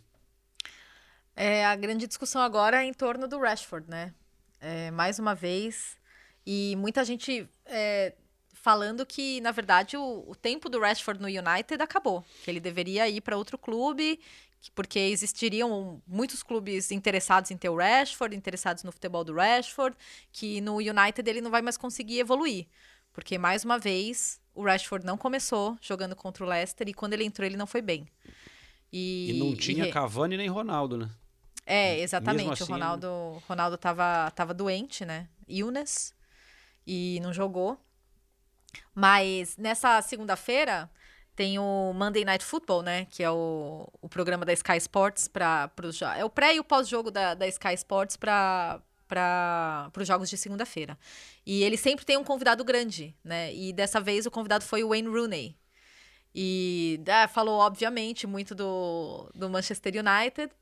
É, 1.35 1.65
a 1.65 1.75
grande 1.75 2.05
discussão 2.05 2.41
agora 2.41 2.83
é 2.83 2.85
em 2.85 2.93
torno 2.93 3.27
do 3.27 3.39
Rashford, 3.39 3.89
né? 3.89 4.13
É, 4.61 4.91
mais 4.91 5.19
uma 5.19 5.33
vez. 5.35 5.97
E 6.45 6.75
muita 6.77 7.03
gente 7.05 7.47
é, 7.65 8.13
falando 8.53 9.05
que, 9.05 9.39
na 9.41 9.51
verdade, 9.51 9.95
o, 9.97 10.23
o 10.27 10.35
tempo 10.35 10.69
do 10.69 10.79
Rashford 10.79 11.21
no 11.21 11.27
United 11.27 11.81
acabou. 11.81 12.23
Que 12.43 12.51
ele 12.51 12.59
deveria 12.59 13.07
ir 13.07 13.21
para 13.21 13.37
outro 13.37 13.57
clube, 13.57 14.19
que- 14.61 14.71
porque 14.71 14.99
existiriam 14.99 16.01
muitos 16.07 16.43
clubes 16.43 16.91
interessados 16.91 17.51
em 17.51 17.57
ter 17.57 17.69
o 17.69 17.75
Rashford, 17.77 18.35
interessados 18.35 18.83
no 18.83 18.91
futebol 18.91 19.23
do 19.23 19.33
Rashford, 19.33 19.95
que 20.31 20.59
no 20.61 20.77
United 20.77 21.29
ele 21.29 21.41
não 21.41 21.51
vai 21.51 21.61
mais 21.61 21.77
conseguir 21.77 22.19
evoluir. 22.19 22.67
Porque, 23.13 23.37
mais 23.37 23.63
uma 23.65 23.77
vez, 23.79 24.39
o 24.53 24.63
Rashford 24.63 25.05
não 25.05 25.17
começou 25.17 25.77
jogando 25.81 26.15
contra 26.15 26.43
o 26.43 26.47
Leicester 26.47 26.87
e 26.87 26.93
quando 26.93 27.13
ele 27.13 27.23
entrou 27.25 27.45
ele 27.45 27.57
não 27.57 27.67
foi 27.67 27.81
bem. 27.81 28.07
E, 28.91 29.31
E, 29.31 29.39
não 29.39 29.55
tinha 29.55 29.85
re- 29.85 29.91
Cavani 29.91 30.35
nem 30.37 30.47
Ronaldo, 30.49 30.97
né? 30.97 31.09
É, 31.69 31.99
exatamente. 31.99 32.63
Assim, 32.63 32.71
o 32.71 32.75
Ronaldo, 32.75 33.43
Ronaldo 33.47 33.77
tava, 33.77 34.31
tava 34.31 34.53
doente, 34.53 35.05
né? 35.05 35.27
Illness. 35.47 36.15
E 36.85 37.19
não 37.21 37.31
jogou. 37.31 37.79
Mas 38.93 39.55
nessa 39.57 40.01
segunda-feira 40.01 40.89
tem 41.35 41.59
o 41.59 41.93
Monday 41.93 42.25
Night 42.25 42.43
Football, 42.43 42.81
né? 42.81 43.05
Que 43.05 43.23
é 43.23 43.29
o, 43.29 43.87
o 44.01 44.09
programa 44.09 44.43
da 44.43 44.51
Sky 44.53 44.77
Sports 44.77 45.27
para 45.27 45.71
É 46.17 46.25
o 46.25 46.29
pré 46.29 46.55
e 46.55 46.59
o 46.59 46.63
pós-jogo 46.63 47.11
da, 47.11 47.33
da 47.33 47.47
Sky 47.47 47.73
Sports 47.75 48.17
para 48.17 48.81
para 49.07 49.91
os 49.97 50.07
jogos 50.07 50.29
de 50.29 50.37
segunda-feira. 50.37 50.95
E 51.43 51.63
ele 51.63 51.77
sempre 51.77 52.05
tem 52.05 52.15
um 52.15 52.23
convidado 52.23 52.63
grande, 52.63 53.15
né? 53.23 53.51
E 53.53 53.73
dessa 53.73 53.99
vez 53.99 54.27
o 54.27 54.31
convidado 54.31 54.63
foi 54.63 54.83
o 54.83 54.89
Wayne 54.89 55.07
Rooney. 55.07 55.57
E 56.33 57.01
ah, 57.07 57.27
falou, 57.27 57.59
obviamente, 57.59 58.27
muito 58.27 58.53
do, 58.53 59.31
do 59.33 59.49
Manchester 59.49 59.93
United. 59.95 60.53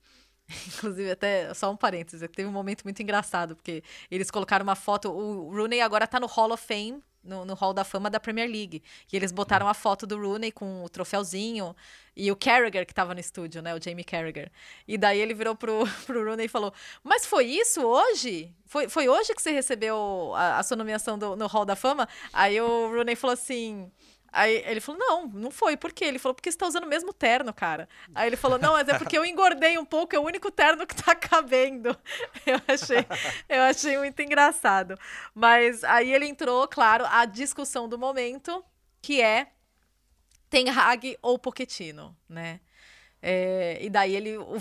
Inclusive, 0.67 1.11
até 1.11 1.53
só 1.53 1.71
um 1.71 1.75
parênteses, 1.77 2.27
teve 2.33 2.47
um 2.47 2.51
momento 2.51 2.83
muito 2.83 3.01
engraçado, 3.01 3.55
porque 3.55 3.83
eles 4.09 4.31
colocaram 4.31 4.63
uma 4.63 4.75
foto. 4.75 5.09
O 5.11 5.49
Rooney 5.53 5.81
agora 5.81 6.07
tá 6.07 6.19
no 6.19 6.27
Hall 6.27 6.51
of 6.53 6.65
Fame, 6.65 7.03
no, 7.21 7.43
no 7.43 7.53
Hall 7.53 7.73
da 7.73 7.83
Fama 7.83 8.09
da 8.09 8.19
Premier 8.19 8.49
League. 8.49 8.81
E 9.11 9.15
eles 9.17 9.33
botaram 9.33 9.67
a 9.67 9.73
foto 9.73 10.07
do 10.07 10.17
Rooney 10.17 10.51
com 10.53 10.85
o 10.85 10.89
troféuzinho 10.89 11.75
e 12.15 12.31
o 12.31 12.35
Carragher 12.37 12.85
que 12.85 12.93
tava 12.93 13.13
no 13.13 13.19
estúdio, 13.19 13.61
né? 13.61 13.75
O 13.75 13.81
Jamie 13.81 14.05
Carragher. 14.05 14.49
E 14.87 14.97
daí 14.97 15.19
ele 15.19 15.33
virou 15.33 15.53
pro, 15.53 15.83
pro 16.07 16.23
Rooney 16.23 16.45
e 16.45 16.49
falou: 16.49 16.73
Mas 17.03 17.25
foi 17.25 17.45
isso 17.45 17.81
hoje? 17.81 18.53
Foi, 18.65 18.87
foi 18.87 19.09
hoje 19.09 19.33
que 19.35 19.41
você 19.41 19.51
recebeu 19.51 20.31
a, 20.35 20.59
a 20.59 20.63
sua 20.63 20.77
nomeação 20.77 21.17
do- 21.19 21.35
no 21.35 21.47
Hall 21.47 21.65
da 21.65 21.75
Fama? 21.75 22.07
Aí 22.31 22.59
o 22.61 22.89
Rooney 22.89 23.15
falou 23.17 23.33
assim. 23.33 23.91
Aí 24.38 24.61
ele 24.67 24.79
falou, 24.79 24.99
não, 24.99 25.27
não 25.27 25.49
foi. 25.49 25.75
Por 25.75 25.91
quê? 25.91 26.05
Ele 26.05 26.19
falou, 26.19 26.35
porque 26.35 26.51
você 26.51 26.57
tá 26.57 26.67
usando 26.67 26.83
o 26.83 26.88
mesmo 26.88 27.11
terno, 27.11 27.51
cara. 27.51 27.89
Aí 28.13 28.27
ele 28.27 28.35
falou, 28.35 28.59
não, 28.59 28.73
mas 28.73 28.88
é 28.88 28.95
porque 28.95 29.17
eu 29.17 29.25
engordei 29.25 29.79
um 29.79 29.85
pouco, 29.85 30.15
é 30.15 30.19
o 30.19 30.23
único 30.23 30.51
terno 30.51 30.85
que 30.85 30.95
tá 30.95 31.15
cabendo. 31.17 31.97
Eu 32.45 32.61
achei, 32.67 33.05
eu 33.49 33.61
achei 33.63 33.97
muito 33.97 34.21
engraçado. 34.21 34.97
Mas 35.33 35.83
aí 35.83 36.13
ele 36.13 36.27
entrou, 36.27 36.67
claro, 36.67 37.03
a 37.07 37.25
discussão 37.25 37.89
do 37.89 37.97
momento, 37.97 38.63
que 39.01 39.21
é 39.21 39.47
Ten 40.49 40.69
Hag 40.69 41.17
ou 41.21 41.39
Pochettino, 41.39 42.15
né? 42.29 42.61
É, 43.21 43.79
e 43.81 43.89
daí 43.89 44.15
ele... 44.15 44.38
O, 44.38 44.55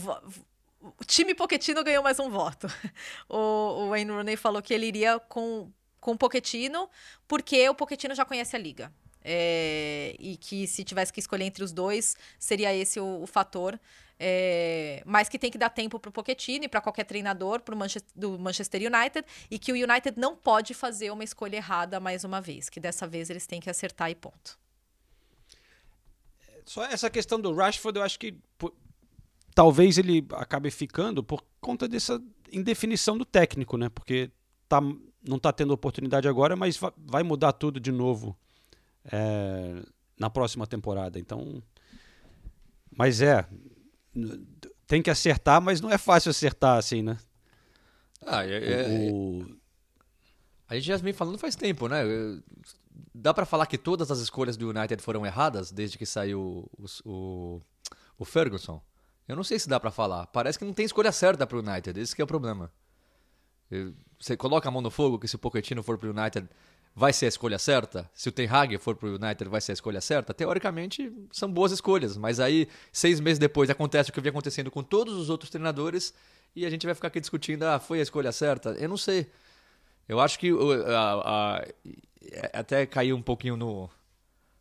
o 0.81 1.05
time 1.05 1.35
Pochettino 1.35 1.85
ganhou 1.85 2.03
mais 2.03 2.19
um 2.19 2.31
voto. 2.31 2.67
O, 3.29 3.37
o 3.37 3.89
Wayne 3.91 4.11
Rooney 4.11 4.37
falou 4.37 4.63
que 4.63 4.73
ele 4.73 4.87
iria 4.87 5.19
com, 5.19 5.71
com 6.01 6.13
o 6.13 6.19
Pochettino, 6.19 6.89
porque 7.29 7.69
o 7.69 7.75
Pochettino 7.75 8.15
já 8.15 8.25
conhece 8.25 8.57
a 8.57 8.59
liga. 8.59 8.91
É, 9.29 10.15
e 10.21 10.37
que 10.37 10.69
se 10.69 10.85
tivesse 10.85 11.13
que 11.13 11.19
escolher 11.19 11.45
entre 11.45 11.65
os 11.65 11.73
dois, 11.73 12.15
seria 12.39 12.73
esse 12.73 13.01
o, 13.01 13.23
o 13.23 13.27
fator. 13.27 13.79
É, 14.19 15.03
mas 15.05 15.29
que 15.29 15.37
tem 15.39 15.51
que 15.51 15.59
dar 15.59 15.69
tempo 15.69 15.99
para 15.99 16.09
o 16.09 16.13
Pochettino 16.13 16.65
e 16.65 16.69
para 16.69 16.81
qualquer 16.81 17.05
treinador 17.05 17.61
pro 17.61 17.77
Manchester, 17.77 18.11
do 18.15 18.39
Manchester 18.39 18.81
United 18.81 19.27
e 19.51 19.59
que 19.59 19.73
o 19.73 19.75
United 19.75 20.19
não 20.19 20.35
pode 20.35 20.73
fazer 20.73 21.11
uma 21.11 21.25
escolha 21.25 21.57
errada 21.57 22.01
mais 22.01 22.25
uma 22.25 22.41
vez, 22.41 22.71
que 22.71 22.81
dessa 22.81 23.07
vez 23.07 23.29
eles 23.29 23.47
têm 23.47 23.61
que 23.61 23.69
acertar 23.69 24.11
e 24.11 24.15
ponto. 24.15 24.59
Só 26.65 26.85
essa 26.85 27.11
questão 27.11 27.39
do 27.39 27.53
Rashford, 27.53 27.99
eu 27.99 28.05
acho 28.05 28.19
que 28.19 28.39
pô, 28.57 28.73
talvez 29.55 29.99
ele 29.99 30.25
acabe 30.33 30.71
ficando 30.71 31.23
por 31.23 31.45
conta 31.61 31.87
dessa 31.87 32.23
indefinição 32.51 33.19
do 33.19 33.25
técnico, 33.25 33.77
né? 33.77 33.89
Porque 33.91 34.31
tá, 34.69 34.81
não 35.23 35.39
tá 35.39 35.53
tendo 35.53 35.73
oportunidade 35.75 36.27
agora, 36.27 36.57
mas 36.57 36.77
va- 36.79 36.95
vai 36.97 37.23
mudar 37.23 37.53
tudo 37.53 37.79
de 37.79 37.93
novo 37.93 38.35
é, 39.13 39.83
na 40.19 40.29
próxima 40.31 40.67
temporada. 40.67 41.19
Então, 41.19 41.63
mas 42.97 43.21
é, 43.21 43.47
tem 44.87 45.03
que 45.03 45.11
acertar, 45.11 45.61
mas 45.61 45.81
não 45.81 45.91
é 45.91 45.99
fácil 45.99 46.31
acertar 46.31 46.79
assim, 46.79 47.03
né? 47.03 47.19
Ah, 48.27 48.45
é- 48.45 48.73
é- 48.73 49.11
O- 49.13 49.47
a 50.69 50.75
gente 50.75 50.87
já 50.87 50.97
vem 50.97 51.13
falando 51.13 51.39
faz 51.39 51.55
tempo, 51.55 51.89
né? 51.89 52.03
Dá 53.15 53.33
pra 53.35 53.45
falar 53.47 53.67
que 53.67 53.79
todas 53.79 54.11
as 54.11 54.19
escolhas 54.19 54.57
do 54.57 54.69
United 54.71 55.03
foram 55.03 55.25
erradas 55.25 55.71
desde 55.71 55.99
que 55.99 56.07
saiu 56.07 56.69
o, 56.79 56.87
o, 57.05 57.63
o 58.19 58.25
Ferguson? 58.25 58.83
Eu 59.29 59.37
não 59.37 59.45
sei 59.45 59.59
se 59.59 59.69
dá 59.69 59.79
pra 59.79 59.91
falar. 59.91 60.27
Parece 60.29 60.59
que 60.59 60.65
não 60.65 60.73
tem 60.73 60.87
escolha 60.87 61.13
certa 61.13 61.47
pro 61.47 61.59
United. 61.59 61.99
Esse 62.01 62.15
que 62.15 62.23
é 62.23 62.25
o 62.25 62.29
problema. 62.29 62.73
Você 64.19 64.37
coloca 64.37 64.69
a 64.69 64.71
mão 64.73 64.81
no 64.81 64.91
fogo 64.91 65.19
que 65.19 65.27
se 65.27 65.35
o 65.35 65.39
Pochettino 65.39 65.83
for 65.83 65.99
pro 65.99 66.11
United 66.17 66.49
vai 66.99 67.13
ser 67.13 67.27
a 67.27 67.29
escolha 67.29 67.59
certa? 67.59 68.11
Se 68.15 68.29
o 68.31 68.33
Ten 68.33 68.49
Hag 68.49 68.79
for 68.79 68.97
pro 68.97 69.15
United 69.17 69.49
vai 69.51 69.61
ser 69.61 69.73
a 69.73 69.75
escolha 69.75 70.01
certa? 70.01 70.33
Teoricamente 70.33 71.13
são 71.31 71.53
boas 71.53 71.71
escolhas, 71.71 72.17
mas 72.17 72.41
aí 72.41 72.67
seis 72.91 73.21
meses 73.21 73.39
depois 73.39 73.69
acontece 73.69 74.09
o 74.09 74.13
que 74.15 74.21
vem 74.21 74.31
acontecendo 74.31 74.71
com 74.71 74.83
todos 74.83 75.15
os 75.15 75.29
outros 75.29 75.51
treinadores 75.51 76.15
e 76.55 76.65
a 76.65 76.71
gente 76.71 76.87
vai 76.87 76.95
ficar 76.95 77.09
aqui 77.09 77.21
discutindo, 77.21 77.65
ah, 77.65 77.79
foi 77.79 77.99
a 77.99 78.03
escolha 78.03 78.33
certa? 78.33 78.71
Eu 78.71 78.89
não 78.89 78.97
sei. 78.97 79.31
Eu 80.09 80.19
acho 80.21 80.39
que 80.39 80.51
o- 80.53 80.73
a- 80.87 81.59
a- 81.59 81.65
até 82.55 82.87
caiu 82.87 83.15
um 83.15 83.21
pouquinho 83.23 83.57
no, 83.59 83.91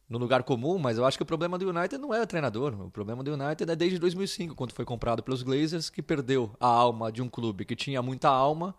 no 0.09 0.17
lugar 0.17 0.43
comum, 0.43 0.77
mas 0.77 0.97
eu 0.97 1.05
acho 1.05 1.17
que 1.17 1.23
o 1.23 1.25
problema 1.25 1.57
do 1.57 1.69
United 1.69 1.97
não 1.97 2.13
é 2.13 2.21
o 2.21 2.27
treinador. 2.27 2.73
O 2.81 2.91
problema 2.91 3.23
do 3.23 3.31
United 3.33 3.71
é 3.71 3.75
desde 3.77 3.97
2005, 3.97 4.55
quando 4.55 4.73
foi 4.73 4.83
comprado 4.83 5.23
pelos 5.23 5.41
Glazers, 5.41 5.89
que 5.89 6.01
perdeu 6.01 6.51
a 6.59 6.67
alma 6.67 7.11
de 7.11 7.21
um 7.21 7.29
clube 7.29 7.63
que 7.63 7.75
tinha 7.77 8.01
muita 8.01 8.27
alma. 8.27 8.75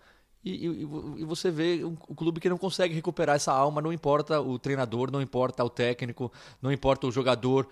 E, 0.47 0.64
e, 0.64 0.82
e 1.22 1.24
você 1.24 1.51
vê 1.51 1.84
um, 1.84 1.97
um, 2.09 2.14
clube 2.14 2.38
que 2.38 2.49
não 2.49 2.57
consegue 2.57 2.94
recuperar 2.94 3.34
essa 3.34 3.53
alma, 3.53 3.82
não 3.82 3.92
importa 3.92 4.40
o 4.40 4.61
treinador, 4.61 5.11
não 5.11 5.20
importa 5.20 5.64
o 5.64 5.68
técnico, 5.68 6.32
não 6.62 6.70
importa 6.70 7.05
o 7.05 7.11
jogador. 7.11 7.68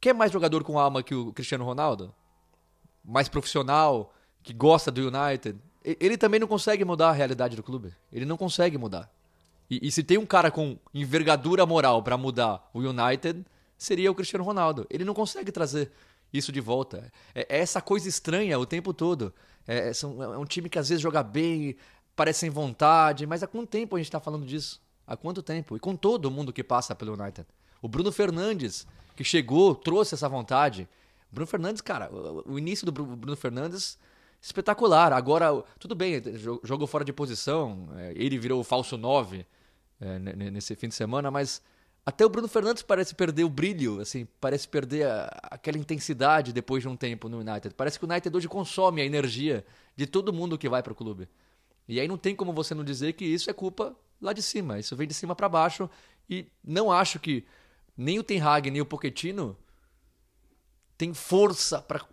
Quer 0.00 0.14
mais 0.14 0.32
jogador 0.32 0.64
com 0.64 0.78
alma 0.78 1.02
que 1.02 1.14
o 1.14 1.34
Cristiano 1.34 1.66
Ronaldo? 1.66 2.14
Mais 3.04 3.28
profissional, 3.28 4.14
que 4.42 4.54
gosta 4.54 4.90
do 4.90 5.02
United? 5.02 5.58
Ele 5.84 6.16
também 6.16 6.40
não 6.40 6.48
consegue 6.48 6.82
mudar 6.82 7.10
a 7.10 7.12
realidade 7.12 7.54
do 7.54 7.62
clube. 7.62 7.92
Ele 8.10 8.24
não 8.24 8.38
consegue 8.38 8.78
mudar. 8.78 9.12
E, 9.68 9.86
e 9.86 9.92
se 9.92 10.02
tem 10.02 10.16
um 10.16 10.24
cara 10.24 10.50
com 10.50 10.78
envergadura 10.94 11.66
moral 11.66 12.02
para 12.02 12.16
mudar 12.16 12.70
o 12.72 12.78
United, 12.80 13.44
seria 13.76 14.10
o 14.10 14.14
Cristiano 14.14 14.44
Ronaldo. 14.44 14.86
Ele 14.88 15.04
não 15.04 15.12
consegue 15.12 15.52
trazer 15.52 15.92
isso 16.32 16.50
de 16.50 16.60
volta. 16.60 17.12
É, 17.34 17.56
é 17.56 17.58
essa 17.58 17.82
coisa 17.82 18.08
estranha 18.08 18.58
o 18.58 18.64
tempo 18.64 18.94
todo. 18.94 19.34
É, 19.68 19.90
é, 19.90 19.92
são, 19.92 20.22
é 20.22 20.38
um 20.38 20.46
time 20.46 20.70
que 20.70 20.78
às 20.78 20.88
vezes 20.88 21.02
joga 21.02 21.22
bem, 21.22 21.76
parece 22.18 22.40
sem 22.40 22.50
vontade, 22.50 23.28
mas 23.28 23.44
há 23.44 23.46
quanto 23.46 23.68
tempo 23.68 23.94
a 23.94 23.98
gente 24.00 24.08
está 24.08 24.18
falando 24.18 24.44
disso? 24.44 24.82
Há 25.06 25.16
quanto 25.16 25.40
tempo? 25.40 25.76
E 25.76 25.80
com 25.80 25.94
todo 25.94 26.28
mundo 26.32 26.52
que 26.52 26.64
passa 26.64 26.92
pelo 26.92 27.12
United. 27.12 27.46
O 27.80 27.86
Bruno 27.86 28.10
Fernandes, 28.10 28.88
que 29.14 29.22
chegou, 29.22 29.72
trouxe 29.72 30.16
essa 30.16 30.28
vontade. 30.28 30.88
Bruno 31.30 31.46
Fernandes, 31.46 31.80
cara, 31.80 32.10
o 32.44 32.58
início 32.58 32.84
do 32.84 32.90
Bruno 32.90 33.36
Fernandes 33.36 33.96
espetacular. 34.42 35.12
Agora, 35.12 35.62
tudo 35.78 35.94
bem, 35.94 36.20
jogou 36.64 36.88
fora 36.88 37.04
de 37.04 37.12
posição, 37.12 37.88
é, 37.96 38.12
ele 38.16 38.36
virou 38.36 38.60
o 38.60 38.64
falso 38.64 38.98
9 38.98 39.46
é, 40.00 40.18
nesse 40.18 40.74
fim 40.74 40.88
de 40.88 40.96
semana, 40.96 41.30
mas 41.30 41.62
até 42.04 42.26
o 42.26 42.28
Bruno 42.28 42.48
Fernandes 42.48 42.82
parece 42.82 43.14
perder 43.14 43.44
o 43.44 43.48
brilho, 43.48 44.00
assim, 44.00 44.26
parece 44.40 44.66
perder 44.66 45.06
aquela 45.44 45.78
intensidade 45.78 46.52
depois 46.52 46.82
de 46.82 46.88
um 46.88 46.96
tempo 46.96 47.28
no 47.28 47.38
United. 47.38 47.74
Parece 47.76 47.96
que 47.96 48.04
o 48.04 48.08
United 48.08 48.36
hoje 48.36 48.48
consome 48.48 49.02
a 49.02 49.04
energia 49.04 49.64
de 49.94 50.04
todo 50.04 50.32
mundo 50.32 50.58
que 50.58 50.68
vai 50.68 50.82
para 50.82 50.92
o 50.92 50.96
clube. 50.96 51.28
E 51.88 51.98
aí 51.98 52.06
não 52.06 52.18
tem 52.18 52.36
como 52.36 52.52
você 52.52 52.74
não 52.74 52.84
dizer 52.84 53.14
que 53.14 53.24
isso 53.24 53.48
é 53.48 53.52
culpa 53.52 53.96
lá 54.20 54.32
de 54.32 54.42
cima, 54.42 54.78
isso 54.78 54.94
vem 54.94 55.08
de 55.08 55.14
cima 55.14 55.34
para 55.34 55.48
baixo 55.48 55.88
e 56.28 56.46
não 56.62 56.92
acho 56.92 57.18
que 57.18 57.44
nem 57.96 58.18
o 58.18 58.22
Ten 58.22 58.40
Hag 58.40 58.70
nem 58.70 58.80
o 58.80 58.86
Pochettino 58.86 59.56
tem 60.96 61.14
força 61.14 61.80
para 61.80 62.04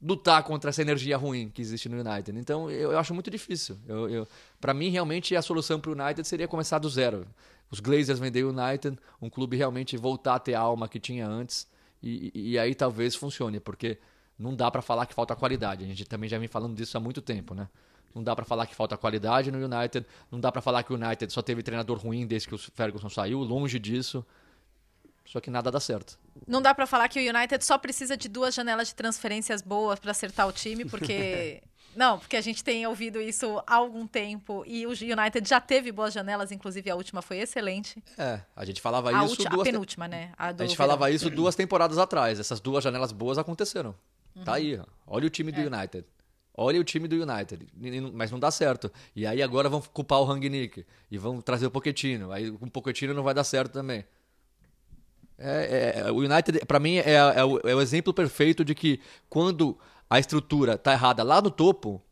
lutar 0.00 0.42
contra 0.44 0.70
essa 0.70 0.80
energia 0.80 1.16
ruim 1.16 1.48
que 1.48 1.60
existe 1.60 1.88
no 1.88 1.98
United. 2.00 2.38
Então 2.38 2.70
eu, 2.70 2.92
eu 2.92 2.98
acho 2.98 3.12
muito 3.12 3.30
difícil. 3.30 3.76
Eu, 3.86 4.08
eu 4.08 4.28
para 4.60 4.72
mim, 4.72 4.90
realmente, 4.90 5.34
a 5.34 5.42
solução 5.42 5.80
para 5.80 5.90
o 5.90 5.94
United 5.94 6.26
seria 6.26 6.46
começar 6.46 6.78
do 6.78 6.88
zero. 6.88 7.26
Os 7.70 7.80
Glazers 7.80 8.18
vender 8.18 8.44
o 8.44 8.50
United, 8.50 8.98
um 9.20 9.28
clube 9.28 9.56
realmente 9.56 9.96
voltar 9.96 10.36
a 10.36 10.38
ter 10.38 10.54
a 10.54 10.60
alma 10.60 10.88
que 10.88 10.98
tinha 10.98 11.26
antes, 11.26 11.66
e, 12.02 12.30
e 12.34 12.58
aí 12.58 12.74
talvez 12.74 13.14
funcione, 13.14 13.60
porque 13.60 13.98
não 14.38 14.54
dá 14.54 14.70
para 14.70 14.80
falar 14.80 15.04
que 15.04 15.12
falta 15.12 15.36
qualidade. 15.36 15.84
A 15.84 15.86
gente 15.86 16.04
também 16.04 16.30
já 16.30 16.38
vem 16.38 16.48
falando 16.48 16.74
disso 16.74 16.96
há 16.96 17.00
muito 17.00 17.20
tempo, 17.20 17.54
né? 17.54 17.68
Não 18.14 18.22
dá 18.22 18.34
para 18.34 18.44
falar 18.44 18.66
que 18.66 18.74
falta 18.74 18.96
qualidade 18.96 19.50
no 19.50 19.58
United, 19.58 20.06
não 20.30 20.40
dá 20.40 20.50
para 20.50 20.62
falar 20.62 20.82
que 20.82 20.92
o 20.92 20.96
United 20.96 21.32
só 21.32 21.42
teve 21.42 21.62
treinador 21.62 21.98
ruim 21.98 22.26
desde 22.26 22.48
que 22.48 22.54
o 22.54 22.58
Ferguson 22.58 23.08
saiu, 23.08 23.40
longe 23.40 23.78
disso. 23.78 24.24
Só 25.24 25.40
que 25.40 25.50
nada 25.50 25.70
dá 25.70 25.78
certo. 25.78 26.18
Não 26.46 26.62
dá 26.62 26.74
para 26.74 26.86
falar 26.86 27.06
que 27.08 27.18
o 27.20 27.36
United 27.36 27.62
só 27.62 27.76
precisa 27.76 28.16
de 28.16 28.28
duas 28.30 28.54
janelas 28.54 28.88
de 28.88 28.94
transferências 28.94 29.60
boas 29.60 30.00
para 30.00 30.10
acertar 30.10 30.48
o 30.48 30.52
time, 30.52 30.86
porque 30.86 31.62
não, 31.94 32.18
porque 32.18 32.34
a 32.34 32.40
gente 32.40 32.64
tem 32.64 32.86
ouvido 32.86 33.20
isso 33.20 33.62
há 33.66 33.74
algum 33.74 34.06
tempo 34.06 34.64
e 34.66 34.86
o 34.86 34.90
United 34.90 35.46
já 35.46 35.60
teve 35.60 35.92
boas 35.92 36.14
janelas, 36.14 36.50
inclusive 36.50 36.90
a 36.90 36.94
última 36.94 37.20
foi 37.20 37.40
excelente. 37.40 38.02
É, 38.16 38.40
a 38.56 38.64
gente 38.64 38.80
falava 38.80 39.10
a 39.10 39.24
isso 39.24 39.32
última, 39.32 39.50
duas 39.50 39.68
a 39.68 39.70
penúltima, 39.70 40.08
né? 40.08 40.32
A, 40.38 40.46
a 40.46 40.50
gente 40.50 40.60
verão. 40.60 40.76
falava 40.76 41.10
isso 41.10 41.28
duas 41.28 41.54
temporadas 41.54 41.98
atrás. 41.98 42.40
Essas 42.40 42.58
duas 42.58 42.82
janelas 42.82 43.12
boas 43.12 43.36
aconteceram. 43.36 43.94
Uhum. 44.34 44.44
Tá 44.44 44.54
aí, 44.54 44.78
ó. 44.78 44.84
olha 45.06 45.26
o 45.26 45.30
time 45.30 45.52
do 45.52 45.60
é. 45.60 45.66
United. 45.66 46.06
Olha 46.60 46.80
o 46.80 46.84
time 46.84 47.06
do 47.06 47.14
United, 47.14 47.68
mas 48.12 48.32
não 48.32 48.38
dá 48.40 48.50
certo. 48.50 48.90
E 49.14 49.24
aí 49.24 49.40
agora 49.40 49.68
vão 49.68 49.80
culpar 49.80 50.18
o 50.18 50.24
Rangnick 50.24 50.84
e 51.08 51.16
vão 51.16 51.40
trazer 51.40 51.66
o 51.66 51.70
Pochettino. 51.70 52.32
Aí 52.32 52.50
com 52.50 52.66
o 52.66 52.70
Pochettino 52.70 53.14
não 53.14 53.22
vai 53.22 53.32
dar 53.32 53.44
certo 53.44 53.72
também. 53.74 54.04
É, 55.38 56.00
é, 56.00 56.10
o 56.10 56.16
United, 56.16 56.66
para 56.66 56.80
mim, 56.80 56.96
é, 56.96 57.12
é, 57.12 57.44
o, 57.44 57.60
é, 57.60 57.76
o, 57.76 57.80
exemplo 57.80 58.12
perfeito 58.12 58.64
de 58.64 58.74
que 58.74 59.00
quando 59.30 59.78
a 60.10 60.18
estrutura 60.18 60.76
tá 60.76 60.92
errada 60.92 61.22
lá 61.22 61.40
no 61.40 61.48
topo, 61.48 62.02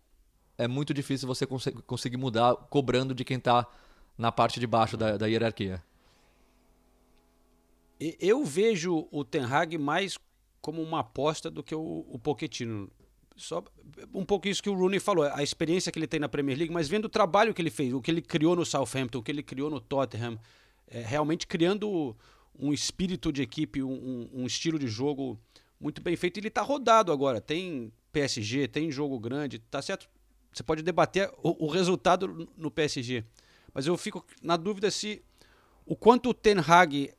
é 0.57 0.69
muito 0.69 0.95
difícil 0.95 1.27
você 1.27 1.45
cons 1.45 1.67
conseguir 1.85 2.17
mudar 2.17 2.55
cobrando 2.71 3.13
de 3.17 3.25
quem 3.25 3.41
tá 3.41 3.67
na 4.17 4.31
parte 4.31 4.61
de 4.61 4.67
baixo 4.69 4.97
da, 4.97 5.17
da 5.17 5.27
hierarquia. 5.27 5.83
Eu 7.99 8.45
vejo 8.45 9.09
o 9.11 9.25
Ten 9.25 9.43
Hag 9.45 9.77
mais 9.77 10.17
como 10.61 10.81
uma 10.81 11.01
aposta 11.01 11.51
do 11.51 11.65
que 11.65 11.75
o, 11.75 12.07
o 12.09 12.17
Pochettino. 12.17 12.89
Só 13.37 13.63
um 14.15 14.25
pouco 14.25 14.49
isso 14.49 14.63
que 14.63 14.71
o 14.71 14.75
Rooney 14.75 14.99
falou, 14.99 15.25
a 15.25 15.43
experiência 15.43 15.93
que 15.93 15.99
ele 15.99 16.07
tem 16.07 16.19
na 16.19 16.29
Premier 16.29 16.57
League, 16.57 16.73
mas 16.73 16.89
vendo 16.89 17.05
o 17.05 17.09
trabalho 17.09 17.53
que 17.53 17.61
ele 17.61 17.71
fez, 17.71 17.93
o 17.93 18.01
que 18.01 18.11
ele 18.11 18.23
criou 18.23 18.57
no 18.57 18.65
Southampton, 18.65 19.19
o 19.19 19.23
que 19.23 19.31
ele 19.31 19.43
criou 19.43 19.69
no 19.69 19.79
Tottenham, 19.79 20.39
é, 20.89 21.01
realmente 21.03 21.47
criando 21.47 22.17
um 22.59 22.73
espírito 22.73 23.31
de 23.31 23.43
equipe, 23.43 23.83
um, 23.83 24.31
um 24.33 24.47
estilo 24.47 24.79
de 24.79 24.89
jogo 24.89 25.39
muito 25.79 26.01
bem 26.01 26.17
feito. 26.17 26.39
Ele 26.39 26.49
está 26.49 26.63
rodado 26.63 27.13
agora. 27.13 27.41
Tem 27.41 27.93
PSG, 28.13 28.69
tem 28.69 28.91
jogo 28.91 29.19
grande, 29.19 29.59
tá 29.59 29.83
certo? 29.83 30.09
Você 30.53 30.63
pode 30.63 30.83
debater 30.83 31.31
o, 31.43 31.67
o, 31.67 31.69
resultado 31.69 32.49
no 32.57 32.71
PSG. 32.71 33.25
Mas 33.75 33.87
eu 33.87 33.97
fico 33.97 34.25
na 34.43 34.57
dúvida 34.57 34.91
se 34.91 35.23
o 35.85 35.95
quanto 35.95 36.31
o 36.31 36.35
Ten 36.35 36.57
Hag, 36.67 37.13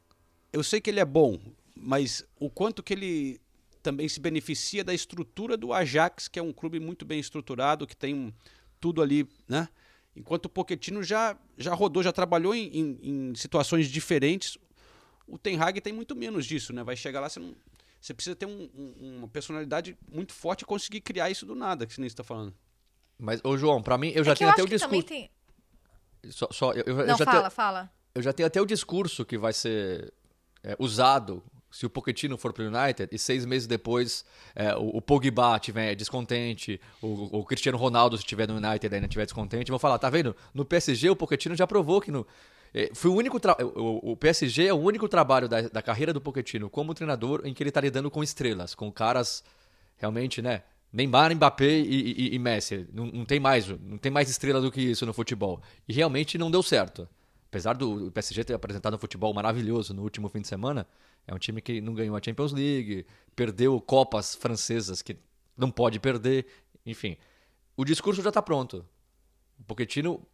eu 0.52 0.64
sei 0.64 0.82
que 0.82 0.90
ele 0.90 1.00
é 1.00 1.06
bom, 1.06 1.40
mas 1.76 2.28
o 2.40 2.50
quanto 2.50 2.82
que 2.82 2.94
ele 2.94 3.40
também 3.82 4.08
se 4.08 4.20
beneficia 4.20 4.84
da 4.84 4.94
estrutura 4.94 5.58
do 5.58 5.74
Ajax, 5.74 6.28
que 6.28 6.40
é 6.40 6.42
um 6.42 6.54
clube 6.54 6.80
muito 6.80 7.06
bem 7.06 7.20
estruturado, 7.20 7.88
que 7.88 7.96
tem 7.96 8.34
tudo 8.80 9.02
ali, 9.02 9.28
né? 9.48 9.68
Enquanto 10.16 10.46
o 10.46 10.50
Pochettino 10.50 11.04
já, 11.04 11.38
já 11.58 11.74
rodou, 11.74 12.02
já 12.02 12.12
trabalhou 12.12 12.56
em, 12.56 12.68
em, 12.68 13.00
em 13.04 13.36
situações 13.36 13.88
diferentes. 13.88 14.58
O 15.28 15.38
Ten 15.38 15.60
Hag 15.60 15.80
tem 15.80 15.94
muito 15.94 16.16
menos 16.16 16.46
disso, 16.46 16.74
né? 16.74 16.84
Vai 16.84 16.96
chegar 16.96 17.20
lá, 17.20 17.30
você 17.30 17.40
não. 17.40 17.56
Você 18.02 18.14
precisa 18.14 18.36
ter 18.36 18.46
um, 18.46 18.70
um, 18.76 19.18
uma 19.18 19.28
personalidade 19.28 19.98
muito 20.12 20.34
forte 20.34 20.62
e 20.62 20.66
conseguir 20.66 21.02
criar 21.02 21.30
isso 21.30 21.46
do 21.46 21.56
nada, 21.56 21.86
que 21.86 21.94
você 21.94 22.02
nem 22.02 22.08
está 22.08 22.24
falando. 22.24 22.54
Mas, 23.18 23.42
ô 23.44 23.58
João, 23.58 23.82
para 23.82 23.98
mim, 23.98 24.12
eu 24.16 24.24
já 24.24 24.32
é 24.32 24.36
tenho 24.36 24.48
eu 24.48 24.54
até 24.54 24.64
o 24.64 24.68
discurso. 24.68 25.04
Tem... 25.04 25.30
Só, 26.30 26.48
só, 26.52 26.72
eu, 26.72 26.84
eu, 26.86 26.96
não, 26.96 27.02
eu 27.02 27.18
já 27.18 27.26
fala, 27.26 27.40
tenho, 27.40 27.52
fala. 27.52 27.92
Eu 28.14 28.22
já 28.22 28.34
tenho 28.34 28.48
até 28.48 28.62
o 28.62 28.66
discurso 28.66 29.26
que 29.26 29.38
vai 29.38 29.54
ser 29.54 30.14
é, 30.64 30.76
usado 30.80 31.44
se 31.78 31.86
o 31.86 31.90
Pochettino 31.92 32.40
for 32.40 32.52
para 32.52 32.64
o 32.64 32.68
United 32.68 33.08
e 33.14 33.20
seis 33.20 33.46
meses 33.46 33.68
depois 33.68 34.26
é, 34.56 34.76
o, 34.76 34.98
o 34.98 35.02
Pogba 35.02 35.58
estiver 35.58 35.94
descontente, 35.94 36.82
o, 37.00 37.38
o, 37.38 37.46
Cristiano 37.46 37.78
Ronaldo 37.78 38.18
se 38.18 38.24
estiver 38.24 38.48
no 38.48 38.56
United 38.56 38.96
ainda 38.96 39.06
estiver 39.06 39.26
descontente, 39.26 39.70
vão 39.70 39.78
falar, 39.78 40.00
tá 40.00 40.10
vendo? 40.10 40.36
No 40.56 40.66
PSG 40.66 41.12
o 41.12 41.16
Pochettino 41.16 41.56
já 41.56 41.68
provou 41.68 42.02
que 42.02 42.10
no, 42.10 42.26
é, 42.74 42.90
foi 42.96 43.12
o 43.12 43.14
único 43.14 43.40
o, 43.76 44.14
o, 44.14 44.18
PSG 44.18 44.66
é 44.66 44.74
o 44.74 44.78
único 44.78 45.08
trabalho 45.08 45.48
da, 45.48 45.62
da 45.62 45.82
carreira 45.84 46.12
do 46.12 46.20
Pochettino 46.20 46.68
como 46.68 46.96
treinador 46.96 47.42
em 47.46 47.54
que 47.54 47.62
ele 47.62 47.70
está 47.70 47.80
lidando 47.80 48.10
com 48.10 48.24
estrelas, 48.24 48.74
com 48.74 48.92
caras 48.92 49.44
realmente, 49.98 50.42
né? 50.42 50.64
Neymar, 50.92 51.36
Mbappé 51.36 51.80
e, 51.80 52.30
e, 52.32 52.36
e 52.36 52.40
Messi. 52.40 52.88
Não, 52.92 53.06
não, 53.06 53.26
tem 53.26 53.40
mais, 53.40 53.68
não 53.68 54.00
tem 54.00 54.12
mais 54.12 54.32
estrela 54.32 54.60
do 54.60 54.72
que 54.72 54.82
isso 54.82 55.06
no 55.06 55.14
futebol. 55.14 55.62
E 55.88 55.94
realmente 55.94 56.40
não 56.40 56.50
deu 56.50 56.64
certo. 56.64 57.08
Apesar 57.50 57.74
do 57.74 58.10
PSG 58.12 58.44
ter 58.46 58.54
apresentado 58.56 58.96
um 58.96 58.98
futebol 58.98 59.32
maravilhoso 59.34 59.94
no 59.94 60.02
último 60.02 60.28
fim 60.28 60.42
de 60.42 60.48
semana, 60.48 60.88
é 61.28 61.36
um 61.36 61.38
time 61.38 61.62
que 61.62 61.82
não 61.82 61.94
ganhou 61.94 62.16
a 62.16 62.22
Champions 62.24 62.54
League, 62.54 63.06
perdeu 63.36 63.80
Copas 63.82 64.34
francesas 64.34 65.02
que 65.02 65.18
não 65.58 65.70
pode 65.70 66.00
perder. 66.00 66.48
Enfim, 66.86 67.18
o 67.76 67.84
discurso 67.84 68.22
já 68.22 68.30
está 68.30 68.42
pronto. 68.42 68.86
O 69.60 69.64
Pochettino 69.66 70.26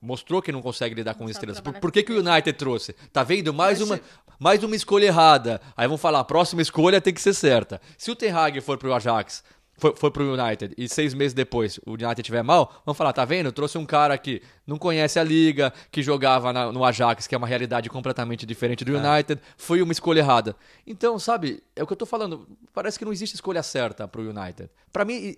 mostrou 0.00 0.40
que 0.40 0.52
não 0.52 0.62
consegue 0.62 0.94
lidar 0.94 1.14
com 1.14 1.28
estrelas. 1.28 1.60
Por, 1.60 1.74
por 1.80 1.90
que, 1.90 2.04
que 2.04 2.12
o 2.12 2.20
United 2.20 2.52
trouxe? 2.54 2.92
Tá 3.12 3.24
vendo? 3.24 3.52
Mais 3.52 3.80
uma, 3.80 4.00
mais 4.38 4.62
uma 4.62 4.76
escolha 4.76 5.06
errada. 5.06 5.60
Aí 5.76 5.88
vão 5.88 5.98
falar, 5.98 6.20
a 6.20 6.24
próxima 6.24 6.62
escolha 6.62 7.00
tem 7.00 7.12
que 7.12 7.20
ser 7.20 7.34
certa. 7.34 7.80
Se 7.98 8.10
o 8.10 8.16
Ten 8.16 8.30
Hag 8.30 8.60
for 8.60 8.78
pro 8.78 8.94
Ajax, 8.94 9.42
for, 9.80 9.96
for 9.96 10.10
pro 10.10 10.34
United, 10.34 10.74
e 10.76 10.88
seis 10.88 11.14
meses 11.14 11.32
depois 11.32 11.80
o 11.86 11.92
United 11.92 12.22
tiver 12.22 12.42
mal, 12.42 12.82
vão 12.84 12.94
falar, 12.94 13.12
tá 13.12 13.24
vendo? 13.24 13.50
Trouxe 13.50 13.78
um 13.78 13.86
cara 13.86 14.16
que 14.18 14.42
não 14.66 14.78
conhece 14.78 15.18
a 15.18 15.24
liga, 15.24 15.72
que 15.90 16.02
jogava 16.02 16.52
na, 16.52 16.70
no 16.70 16.84
Ajax, 16.84 17.26
que 17.26 17.34
é 17.34 17.38
uma 17.38 17.46
realidade 17.46 17.88
completamente 17.88 18.44
diferente 18.44 18.84
do 18.84 18.94
é. 18.94 18.98
United, 18.98 19.40
é. 19.40 19.44
foi 19.56 19.80
uma 19.80 19.92
escolha 19.92 20.20
errada. 20.20 20.54
Então, 20.86 21.18
sabe, 21.18 21.62
é 21.74 21.82
o 21.82 21.86
que 21.86 21.92
eu 21.92 21.96
tô 21.96 22.06
falando. 22.06 22.46
Parece 22.72 22.98
que 22.98 23.04
não 23.04 23.12
existe 23.12 23.34
escolha 23.34 23.62
certa 23.62 24.06
pro 24.06 24.22
United. 24.22 24.68
Para 24.92 25.04
mim 25.04 25.34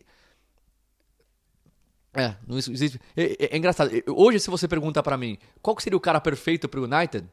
é, 2.15 2.35
não 2.47 2.59
existe. 2.59 3.01
É, 3.17 3.23
é, 3.23 3.37
é, 3.53 3.57
engraçado. 3.57 3.91
Hoje, 4.09 4.39
se 4.39 4.51
você 4.51 4.69
pergunta 4.69 5.03
para 5.03 5.17
mim 5.17 5.39
qual 5.63 5.79
seria 5.81 5.97
o 5.97 6.01
cara 6.01 6.21
perfeito 6.21 6.69
pro 6.69 6.85
United, 6.85 7.27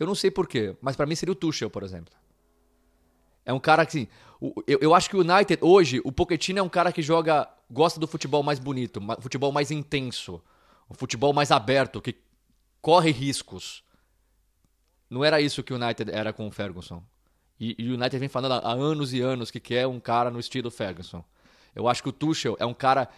eu 0.00 0.06
não 0.06 0.14
sei 0.14 0.30
porquê, 0.30 0.74
mas 0.80 0.96
para 0.96 1.06
mim 1.06 1.14
seria 1.14 1.32
o 1.32 1.36
Tuchel, 1.36 1.70
por 1.70 1.82
exemplo. 1.84 2.12
É 3.44 3.52
um 3.52 3.60
cara 3.60 3.84
que, 3.84 3.98
assim, 3.98 4.08
eu, 4.66 4.78
eu 4.80 4.94
acho 4.94 5.08
que 5.08 5.16
o 5.16 5.20
United 5.20 5.58
hoje, 5.62 6.00
o 6.04 6.12
Pochettino 6.12 6.58
é 6.58 6.62
um 6.62 6.68
cara 6.68 6.92
que 6.92 7.02
joga, 7.02 7.48
gosta 7.70 8.00
do 8.00 8.06
futebol 8.06 8.42
mais 8.42 8.58
bonito, 8.58 9.00
futebol 9.20 9.52
mais 9.52 9.70
intenso, 9.70 10.42
um 10.90 10.94
futebol 10.94 11.32
mais 11.32 11.50
aberto, 11.50 12.00
que 12.00 12.16
corre 12.80 13.10
riscos. 13.10 13.82
Não 15.08 15.24
era 15.24 15.40
isso 15.40 15.62
que 15.62 15.72
o 15.72 15.76
United 15.76 16.10
era 16.10 16.32
com 16.32 16.46
o 16.46 16.50
Ferguson. 16.50 17.02
E, 17.58 17.74
e 17.78 17.90
o 17.90 17.94
United 17.94 18.18
vem 18.18 18.28
falando 18.28 18.52
há 18.52 18.72
anos 18.72 19.12
e 19.12 19.20
anos 19.20 19.50
que 19.50 19.60
quer 19.60 19.86
um 19.86 20.00
cara 20.00 20.30
no 20.30 20.40
estilo 20.40 20.70
Ferguson. 20.70 21.24
Eu 21.74 21.88
acho 21.88 22.02
que 22.02 22.08
o 22.08 22.12
Tuchel 22.12 22.56
é 22.58 22.66
um 22.66 22.74
cara 22.74 23.08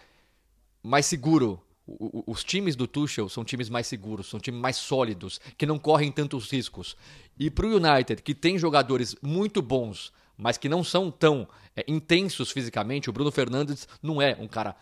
mais 0.83 1.05
seguro. 1.05 1.61
O- 1.87 2.19
o- 2.19 2.31
Os 2.31 2.43
times 2.43 2.75
do 2.75 2.85
Tuchel 2.85 3.29
são 3.29 3.45
times 3.45 3.69
mais 3.69 3.87
seguros, 3.87 4.27
são 4.29 4.39
times 4.39 4.59
mais 4.59 4.75
sólidos, 4.75 5.39
que 5.57 5.65
não 5.65 5.79
correm 5.79 6.11
tantos 6.11 6.51
riscos. 6.51 6.97
E 7.39 7.49
pro 7.49 7.67
United, 7.77 8.21
que 8.21 8.35
tem 8.35 8.57
jogadores 8.57 9.15
muito 9.21 9.61
bons, 9.61 10.11
mas 10.37 10.57
que 10.57 10.67
não 10.67 10.83
são 10.83 11.09
tão 11.09 11.47
é, 11.75 11.85
intensos 11.87 12.51
fisicamente, 12.51 13.09
o 13.09 13.13
Bruno 13.13 13.31
Fernandes 13.31 13.87
não 14.03 14.21
é 14.21 14.35
um 14.39 14.47
cara 14.47 14.75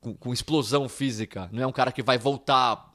com, 0.00 0.14
com 0.14 0.32
explosão 0.32 0.88
física, 0.88 1.48
não 1.52 1.62
é 1.62 1.66
um 1.66 1.72
cara 1.72 1.92
que 1.92 2.02
vai 2.02 2.16
voltar 2.18 2.92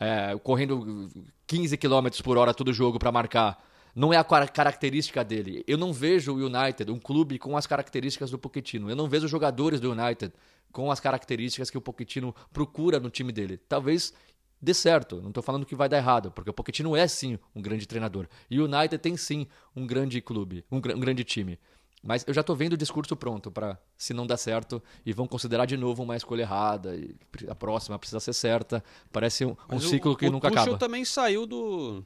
é, 0.00 0.36
correndo 0.42 1.08
15 1.46 1.76
km 1.76 2.08
por 2.24 2.38
hora 2.38 2.54
todo 2.54 2.72
jogo 2.72 2.98
para 2.98 3.12
marcar. 3.12 3.62
Não 3.94 4.10
é 4.12 4.16
a 4.16 4.24
cara- 4.24 4.48
característica 4.48 5.22
dele. 5.22 5.62
Eu 5.66 5.76
não 5.76 5.92
vejo 5.92 6.32
o 6.32 6.46
United, 6.46 6.90
um 6.90 6.98
clube 6.98 7.38
com 7.38 7.56
as 7.58 7.66
características 7.66 8.30
do 8.30 8.38
Pochettino. 8.38 8.88
Eu 8.88 8.96
não 8.96 9.06
vejo 9.06 9.26
os 9.26 9.30
jogadores 9.30 9.78
do 9.80 9.92
United 9.92 10.32
com 10.72 10.90
as 10.90 10.98
características 11.00 11.70
que 11.70 11.78
o 11.78 11.80
Pochettino 11.80 12.34
procura 12.52 12.98
no 12.98 13.10
time 13.10 13.30
dele. 13.32 13.56
Talvez 13.56 14.12
dê 14.60 14.72
certo. 14.72 15.20
Não 15.20 15.28
estou 15.28 15.42
falando 15.42 15.66
que 15.66 15.74
vai 15.74 15.88
dar 15.88 15.98
errado, 15.98 16.30
porque 16.32 16.50
o 16.50 16.52
Pochettino 16.52 16.96
é 16.96 17.06
sim 17.06 17.38
um 17.54 17.60
grande 17.62 17.86
treinador. 17.86 18.26
E 18.50 18.60
o 18.60 18.64
United 18.64 18.98
tem 18.98 19.16
sim 19.16 19.46
um 19.76 19.86
grande 19.86 20.20
clube, 20.20 20.64
um, 20.70 20.80
gra- 20.80 20.96
um 20.96 21.00
grande 21.00 21.22
time. 21.24 21.58
Mas 22.04 22.24
eu 22.26 22.34
já 22.34 22.42
tô 22.42 22.52
vendo 22.54 22.72
o 22.72 22.76
discurso 22.76 23.14
pronto 23.14 23.48
para 23.48 23.78
se 23.96 24.12
não 24.12 24.26
der 24.26 24.36
certo 24.36 24.82
e 25.06 25.12
vão 25.12 25.28
considerar 25.28 25.66
de 25.66 25.76
novo 25.76 26.02
uma 26.02 26.16
escolha 26.16 26.42
errada 26.42 26.96
e 26.96 27.14
a 27.46 27.54
próxima 27.54 27.96
precisa 27.96 28.18
ser 28.18 28.32
certa. 28.32 28.82
Parece 29.12 29.44
um, 29.44 29.50
um 29.50 29.56
Mas 29.68 29.84
o- 29.84 29.88
ciclo 29.88 30.16
que 30.16 30.26
o 30.26 30.32
nunca 30.32 30.48
Tuchel 30.48 30.62
acaba. 30.64 30.78
também 30.78 31.04
saiu 31.04 31.46
do. 31.46 32.04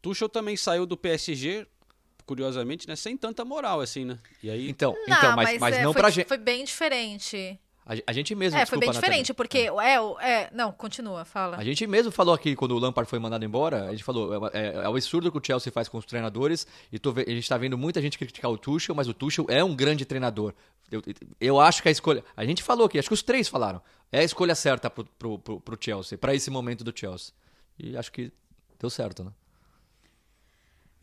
Tuchel 0.00 0.28
também 0.28 0.56
saiu 0.56 0.86
do 0.86 0.96
PSG, 0.96 1.66
curiosamente, 2.26 2.88
né? 2.88 2.96
Sem 2.96 3.14
tanta 3.16 3.44
moral, 3.44 3.80
assim, 3.82 4.04
né? 4.06 4.18
E 4.42 4.48
aí. 4.50 4.68
Então, 4.70 4.94
então, 5.06 5.36
mas, 5.36 5.58
mas 5.60 5.76
é, 5.76 5.82
não 5.82 5.92
foi, 5.92 6.00
pra 6.00 6.10
gente. 6.10 6.26
Foi 6.28 6.38
bem 6.38 6.64
diferente. 6.64 7.58
A, 7.86 8.12
gente 8.14 8.34
mesmo, 8.34 8.58
é, 8.58 8.64
foi 8.64 8.78
bem 8.78 8.88
desculpa, 8.88 8.94
Nathalie. 8.94 9.22
diferente, 9.22 9.34
porque 9.34 9.58
é, 9.58 10.00
o- 10.00 10.18
é, 10.18 10.48
não, 10.54 10.72
continua, 10.72 11.22
fala. 11.26 11.58
A 11.58 11.64
gente 11.64 11.86
mesmo 11.86 12.10
falou 12.10 12.34
aqui, 12.34 12.56
quando 12.56 12.72
o 12.72 12.78
Lampard 12.78 13.08
foi 13.10 13.18
mandado 13.18 13.44
embora, 13.44 13.84
a 13.88 13.90
gente 13.90 14.02
falou, 14.02 14.48
é, 14.48 14.50
é, 14.54 14.74
é 14.76 14.88
o 14.88 14.92
absurdo 14.92 15.30
que 15.30 15.36
o 15.36 15.42
Chelsea 15.44 15.70
faz 15.70 15.86
com 15.86 15.98
os 15.98 16.06
treinadores, 16.06 16.66
e 16.90 16.98
tô 16.98 17.10
a 17.10 17.30
gente 17.30 17.46
tá 17.46 17.58
vendo 17.58 17.76
muita 17.76 18.00
gente 18.00 18.16
criticar 18.16 18.50
o 18.50 18.56
Tuchel, 18.56 18.94
mas 18.94 19.06
o 19.06 19.12
Tuchel 19.12 19.44
é 19.50 19.62
um 19.62 19.76
grande 19.76 20.06
treinador. 20.06 20.54
Eu, 20.90 21.02
eu 21.40 21.60
acho 21.60 21.82
que 21.82 21.88
a 21.88 21.92
escolha... 21.92 22.24
A 22.34 22.44
gente 22.46 22.62
falou 22.62 22.86
aqui, 22.86 22.98
acho 22.98 23.08
que 23.08 23.14
os 23.14 23.22
três 23.22 23.48
falaram, 23.48 23.82
é 24.10 24.20
a 24.20 24.24
escolha 24.24 24.54
certa 24.54 24.88
pro, 24.88 25.04
pro, 25.18 25.38
pro, 25.38 25.60
pro 25.60 25.78
Chelsea, 25.78 26.16
pra 26.16 26.34
esse 26.34 26.50
momento 26.50 26.84
do 26.84 26.92
Chelsea. 26.98 27.34
E 27.78 27.96
acho 27.98 28.10
que 28.10 28.32
deu 28.80 28.88
certo, 28.88 29.24
né? 29.24 29.30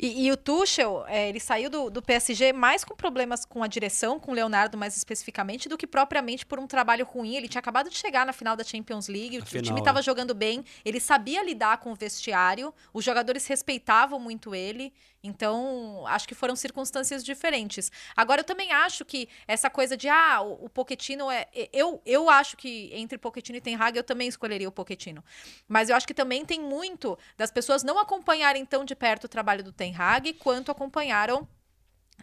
E, 0.01 0.25
e 0.25 0.31
o 0.31 0.35
Tuchel, 0.35 1.05
é, 1.07 1.29
ele 1.29 1.39
saiu 1.39 1.69
do, 1.69 1.91
do 1.91 2.01
PSG 2.01 2.51
mais 2.51 2.83
com 2.83 2.95
problemas 2.95 3.45
com 3.45 3.61
a 3.61 3.67
direção, 3.67 4.19
com 4.19 4.31
o 4.31 4.33
Leonardo 4.33 4.75
mais 4.75 4.97
especificamente, 4.97 5.69
do 5.69 5.77
que 5.77 5.85
propriamente 5.85 6.43
por 6.43 6.59
um 6.59 6.65
trabalho 6.65 7.05
ruim. 7.05 7.35
Ele 7.35 7.47
tinha 7.47 7.59
acabado 7.59 7.87
de 7.87 7.95
chegar 7.95 8.25
na 8.25 8.33
final 8.33 8.55
da 8.55 8.63
Champions 8.63 9.07
League, 9.07 9.37
o, 9.37 9.41
o 9.43 9.45
time 9.45 9.69
né? 9.69 9.79
estava 9.79 10.01
jogando 10.01 10.33
bem, 10.33 10.65
ele 10.83 10.99
sabia 10.99 11.43
lidar 11.43 11.77
com 11.77 11.91
o 11.91 11.95
vestiário, 11.95 12.73
os 12.91 13.05
jogadores 13.05 13.45
respeitavam 13.45 14.19
muito 14.19 14.55
ele, 14.55 14.91
então 15.23 16.05
acho 16.07 16.27
que 16.27 16.35
foram 16.35 16.55
circunstâncias 16.55 17.23
diferentes. 17.23 17.91
Agora, 18.15 18.41
eu 18.41 18.45
também 18.45 18.71
acho 18.71 19.05
que 19.05 19.29
essa 19.47 19.69
coisa 19.69 19.95
de, 19.95 20.09
ah, 20.09 20.41
o, 20.41 20.65
o 20.65 20.69
Pochettino 20.69 21.29
é... 21.29 21.47
Eu, 21.71 22.01
eu 22.05 22.29
acho 22.29 22.57
que 22.57 22.89
entre 22.93 23.17
Pochettino 23.17 23.57
e 23.57 23.61
Ten 23.61 23.75
Hag, 23.75 23.97
eu 23.97 24.03
também 24.03 24.27
escolheria 24.27 24.67
o 24.67 24.71
Pochettino. 24.71 25.23
Mas 25.67 25.89
eu 25.89 25.95
acho 25.95 26.07
que 26.07 26.13
também 26.13 26.45
tem 26.45 26.59
muito 26.59 27.17
das 27.37 27.51
pessoas 27.51 27.83
não 27.83 27.99
acompanharem 27.99 28.65
tão 28.65 28.83
de 28.83 28.95
perto 28.95 29.25
o 29.25 29.29
trabalho 29.29 29.63
do 29.63 29.71
Ten 29.71 29.95
Hag 29.95 30.33
quanto 30.33 30.71
acompanharam 30.71 31.47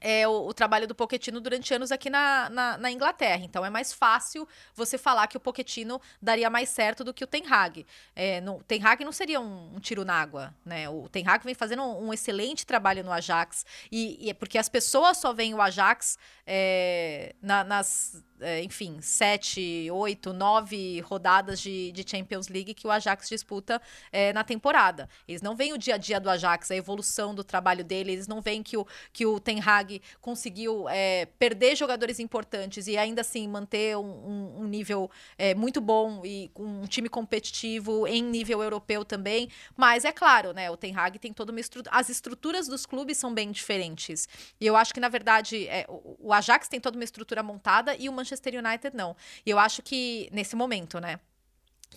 é, 0.00 0.26
o, 0.26 0.46
o 0.46 0.54
trabalho 0.54 0.86
do 0.86 0.94
Pochettino 0.94 1.40
durante 1.40 1.72
anos 1.74 1.90
aqui 1.92 2.10
na, 2.10 2.48
na, 2.50 2.78
na 2.78 2.90
Inglaterra. 2.90 3.44
Então 3.44 3.64
é 3.64 3.70
mais 3.70 3.92
fácil 3.92 4.46
você 4.74 4.98
falar 4.98 5.26
que 5.26 5.36
o 5.36 5.40
Pochettino 5.40 6.00
daria 6.20 6.48
mais 6.50 6.68
certo 6.68 7.04
do 7.04 7.14
que 7.14 7.24
o 7.24 7.26
Ten 7.26 7.42
Hag. 7.48 7.86
É, 8.14 8.40
no, 8.40 8.56
o 8.56 8.62
Ten 8.62 8.82
Hag 8.82 9.04
não 9.04 9.12
seria 9.12 9.40
um, 9.40 9.76
um 9.76 9.80
tiro 9.80 10.04
na 10.04 10.14
água, 10.14 10.54
né? 10.64 10.88
O 10.88 11.08
Ten 11.08 11.24
Hag 11.26 11.44
vem 11.44 11.54
fazendo 11.54 11.82
um, 11.82 12.08
um 12.08 12.12
excelente 12.12 12.66
trabalho 12.66 13.02
no 13.04 13.12
Ajax 13.12 13.64
e, 13.90 14.26
e 14.26 14.30
é 14.30 14.34
porque 14.34 14.58
as 14.58 14.68
pessoas 14.68 15.18
só 15.18 15.32
veem 15.32 15.54
o 15.54 15.60
Ajax 15.60 16.18
é, 16.46 17.34
na- 17.42 17.64
nas 17.64 18.22
é, 18.40 18.62
enfim, 18.62 19.00
sete, 19.00 19.90
oito, 19.90 20.32
nove 20.32 21.00
rodadas 21.00 21.60
de, 21.60 21.90
de 21.92 22.08
Champions 22.08 22.48
League 22.48 22.72
que 22.72 22.86
o 22.86 22.90
Ajax 22.90 23.28
disputa 23.28 23.82
é, 24.12 24.32
na 24.32 24.44
temporada. 24.44 25.08
Eles 25.26 25.42
não 25.42 25.56
veem 25.56 25.72
o 25.72 25.78
dia 25.78 25.96
a 25.96 25.98
dia 25.98 26.20
do 26.20 26.30
Ajax, 26.30 26.70
a 26.70 26.76
evolução 26.76 27.34
do 27.34 27.42
trabalho 27.42 27.84
dele, 27.84 28.12
eles 28.12 28.28
não 28.28 28.40
veem 28.40 28.62
que 28.62 28.76
o, 28.76 28.86
que 29.12 29.26
o 29.26 29.40
Ten 29.40 29.60
Hag 29.60 29.87
conseguiu 30.20 30.88
é, 30.88 31.26
perder 31.38 31.76
jogadores 31.76 32.18
importantes 32.18 32.86
e 32.86 32.96
ainda 32.96 33.20
assim 33.22 33.46
manter 33.48 33.96
um, 33.96 34.60
um- 34.60 34.68
nível 34.68 35.10
é, 35.36 35.54
muito 35.54 35.80
bom 35.80 36.22
e 36.24 36.50
um 36.56 36.86
time 36.86 37.08
competitivo 37.08 38.06
em 38.06 38.22
nível 38.22 38.62
europeu 38.62 39.04
também. 39.04 39.48
Mas 39.76 40.04
é 40.04 40.12
claro, 40.12 40.52
né? 40.52 40.70
O 40.70 40.76
Ten 40.76 40.94
Hag 40.94 41.18
tem 41.18 41.32
toda 41.32 41.50
uma 41.52 41.60
estrutura. 41.60 41.94
As 41.96 42.08
estruturas 42.08 42.68
dos 42.68 42.84
clubes 42.84 43.16
são 43.18 43.32
bem 43.32 43.50
diferentes. 43.50 44.28
E 44.60 44.66
eu 44.66 44.76
acho 44.76 44.92
que, 44.92 45.00
na 45.00 45.08
verdade, 45.08 45.66
é, 45.68 45.86
o, 45.88 46.32
Ajax 46.32 46.68
tem 46.68 46.80
toda 46.80 46.96
uma 46.98 47.04
estrutura 47.04 47.42
montada 47.42 47.96
e 47.96 48.08
o 48.08 48.12
Manchester 48.12 48.54
United 48.54 48.94
não. 48.96 49.16
E 49.44 49.50
eu 49.50 49.58
acho 49.58 49.82
que, 49.82 50.28
nesse 50.32 50.54
momento, 50.54 51.00
né? 51.00 51.18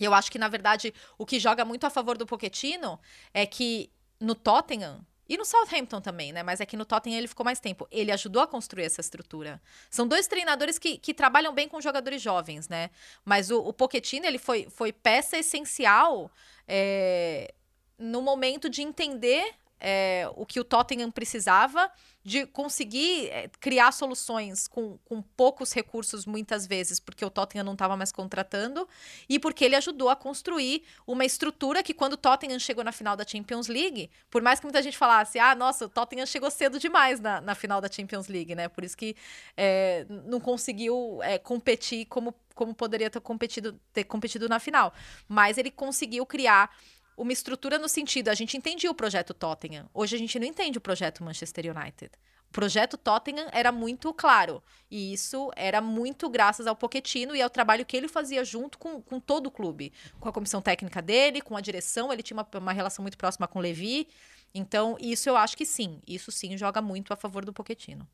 E 0.00 0.04
eu 0.04 0.14
acho 0.14 0.32
que, 0.32 0.38
na 0.38 0.48
verdade, 0.48 0.92
o 1.18 1.26
que 1.26 1.38
joga 1.38 1.64
muito 1.64 1.84
a 1.86 1.90
favor 1.90 2.16
do 2.16 2.26
Pochettino 2.26 2.98
é 3.34 3.44
que 3.46 3.90
no 4.18 4.34
Tottenham. 4.34 5.04
E 5.28 5.36
no 5.36 5.44
Southampton 5.44 6.00
também, 6.00 6.32
né? 6.32 6.42
Mas 6.42 6.60
é 6.60 6.66
que 6.66 6.76
no 6.76 6.84
Tottenham 6.84 7.18
ele 7.18 7.28
ficou 7.28 7.44
mais 7.44 7.60
tempo. 7.60 7.86
Ele 7.90 8.10
ajudou 8.10 8.42
a 8.42 8.46
construir 8.46 8.84
essa 8.84 9.00
estrutura. 9.00 9.60
São 9.90 10.06
dois 10.06 10.26
treinadores 10.26 10.78
que, 10.78 10.98
que 10.98 11.14
trabalham 11.14 11.54
bem 11.54 11.68
com 11.68 11.80
jogadores 11.80 12.20
jovens, 12.20 12.68
né? 12.68 12.90
Mas 13.24 13.50
o, 13.50 13.58
o 13.60 13.72
Pochettino, 13.72 14.26
ele 14.26 14.38
foi, 14.38 14.68
foi 14.68 14.92
peça 14.92 15.38
essencial 15.38 16.30
é, 16.66 17.54
no 17.98 18.20
momento 18.20 18.68
de 18.68 18.82
entender 18.82 19.54
é, 19.82 20.30
o 20.36 20.46
que 20.46 20.60
o 20.60 20.64
Tottenham 20.64 21.10
precisava, 21.10 21.90
de 22.24 22.46
conseguir 22.46 23.28
é, 23.30 23.50
criar 23.58 23.90
soluções 23.90 24.68
com, 24.68 24.96
com 25.04 25.20
poucos 25.20 25.72
recursos, 25.72 26.24
muitas 26.24 26.66
vezes, 26.68 27.00
porque 27.00 27.24
o 27.24 27.30
Tottenham 27.30 27.64
não 27.64 27.72
estava 27.72 27.96
mais 27.96 28.12
contratando, 28.12 28.88
e 29.28 29.40
porque 29.40 29.64
ele 29.64 29.74
ajudou 29.74 30.08
a 30.08 30.14
construir 30.14 30.84
uma 31.04 31.24
estrutura 31.24 31.82
que, 31.82 31.92
quando 31.92 32.12
o 32.12 32.16
Tottenham 32.16 32.60
chegou 32.60 32.84
na 32.84 32.92
final 32.92 33.16
da 33.16 33.26
Champions 33.26 33.66
League, 33.66 34.08
por 34.30 34.40
mais 34.40 34.60
que 34.60 34.66
muita 34.66 34.80
gente 34.80 34.96
falasse, 34.96 35.40
ah, 35.40 35.54
nossa, 35.56 35.86
o 35.86 35.88
Tottenham 35.88 36.26
chegou 36.26 36.48
cedo 36.48 36.78
demais 36.78 37.18
na, 37.18 37.40
na 37.40 37.56
final 37.56 37.80
da 37.80 37.90
Champions 37.90 38.28
League, 38.28 38.54
né? 38.54 38.68
Por 38.68 38.84
isso 38.84 38.96
que 38.96 39.16
é, 39.56 40.06
não 40.08 40.38
conseguiu 40.38 41.18
é, 41.24 41.38
competir 41.38 42.06
como, 42.06 42.32
como 42.54 42.72
poderia 42.72 43.10
ter 43.10 43.20
competido, 43.20 43.76
ter 43.92 44.04
competido 44.04 44.48
na 44.48 44.60
final. 44.60 44.94
Mas 45.28 45.58
ele 45.58 45.72
conseguiu 45.72 46.24
criar 46.24 46.70
uma 47.16 47.32
estrutura 47.32 47.78
no 47.78 47.88
sentido, 47.88 48.28
a 48.28 48.34
gente 48.34 48.56
entendia 48.56 48.90
o 48.90 48.94
projeto 48.94 49.34
Tottenham. 49.34 49.88
Hoje 49.92 50.16
a 50.16 50.18
gente 50.18 50.38
não 50.38 50.46
entende 50.46 50.78
o 50.78 50.80
projeto 50.80 51.22
Manchester 51.22 51.76
United. 51.76 52.10
O 52.48 52.52
projeto 52.52 52.98
Tottenham 52.98 53.48
era 53.50 53.72
muito 53.72 54.12
claro. 54.12 54.62
E 54.90 55.12
isso 55.12 55.50
era 55.56 55.80
muito 55.80 56.28
graças 56.28 56.66
ao 56.66 56.76
Pochettino 56.76 57.34
e 57.34 57.40
ao 57.40 57.48
trabalho 57.48 57.86
que 57.86 57.96
ele 57.96 58.08
fazia 58.08 58.44
junto 58.44 58.78
com, 58.78 59.00
com 59.00 59.18
todo 59.18 59.46
o 59.46 59.50
clube. 59.50 59.92
Com 60.20 60.28
a 60.28 60.32
comissão 60.32 60.60
técnica 60.60 61.00
dele, 61.00 61.40
com 61.40 61.56
a 61.56 61.62
direção. 61.62 62.12
Ele 62.12 62.22
tinha 62.22 62.36
uma, 62.36 62.46
uma 62.60 62.72
relação 62.72 63.02
muito 63.02 63.16
próxima 63.16 63.48
com 63.48 63.58
o 63.58 63.62
Levi. 63.62 64.06
Então, 64.54 64.98
isso 65.00 65.28
eu 65.30 65.36
acho 65.36 65.56
que 65.56 65.64
sim. 65.64 66.00
Isso 66.06 66.30
sim 66.30 66.56
joga 66.58 66.82
muito 66.82 67.12
a 67.12 67.16
favor 67.16 67.42
do 67.42 67.54
Pochettino. 67.54 68.06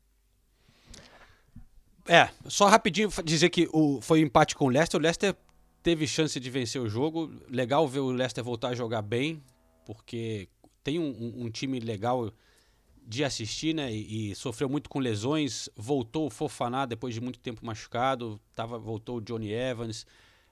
É, 2.07 2.29
só 2.47 2.67
rapidinho 2.67 3.09
dizer 3.23 3.49
que 3.49 3.69
o, 3.73 3.99
foi 4.01 4.21
empate 4.21 4.55
com 4.55 4.65
o 4.65 4.69
Leicester. 4.69 4.99
O 4.99 5.03
Leicester 5.03 5.35
teve 5.89 6.05
chance 6.05 6.39
de 6.39 6.51
vencer 6.51 6.79
o 6.79 6.87
jogo. 6.87 7.31
Legal 7.49 7.87
ver 7.87 7.97
o 8.01 8.11
Leicester 8.11 8.43
voltar 8.43 8.67
a 8.69 8.75
jogar 8.75 9.01
bem, 9.01 9.41
porque 9.87 10.47
tem 10.83 10.99
um, 10.99 11.45
um- 11.45 11.49
time 11.49 11.79
legal 11.79 12.31
de 13.07 13.23
assistir, 13.23 13.73
né? 13.73 13.91
E, 13.91 14.29
e 14.29 14.35
sofreu 14.35 14.69
muito 14.69 14.87
com 14.87 14.99
lesões. 14.99 15.67
Voltou 15.75 16.27
o 16.27 16.29
Fofaná 16.29 16.85
depois 16.85 17.15
de 17.15 17.19
muito 17.19 17.39
tempo 17.39 17.65
machucado. 17.65 18.39
Tava, 18.53 18.77
voltou 18.77 19.17
o 19.17 19.21
Johnny 19.21 19.51
Evans. 19.51 20.05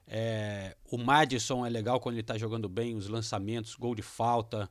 É, 0.08 0.76
o 0.90 0.98
Madison 0.98 1.64
é 1.64 1.70
legal 1.70 2.00
quando 2.00 2.16
ele 2.16 2.24
tá 2.24 2.36
jogando 2.36 2.68
bem, 2.68 2.96
os 2.96 3.06
lançamentos, 3.06 3.76
gol 3.76 3.94
de 3.94 4.02
falta. 4.02 4.68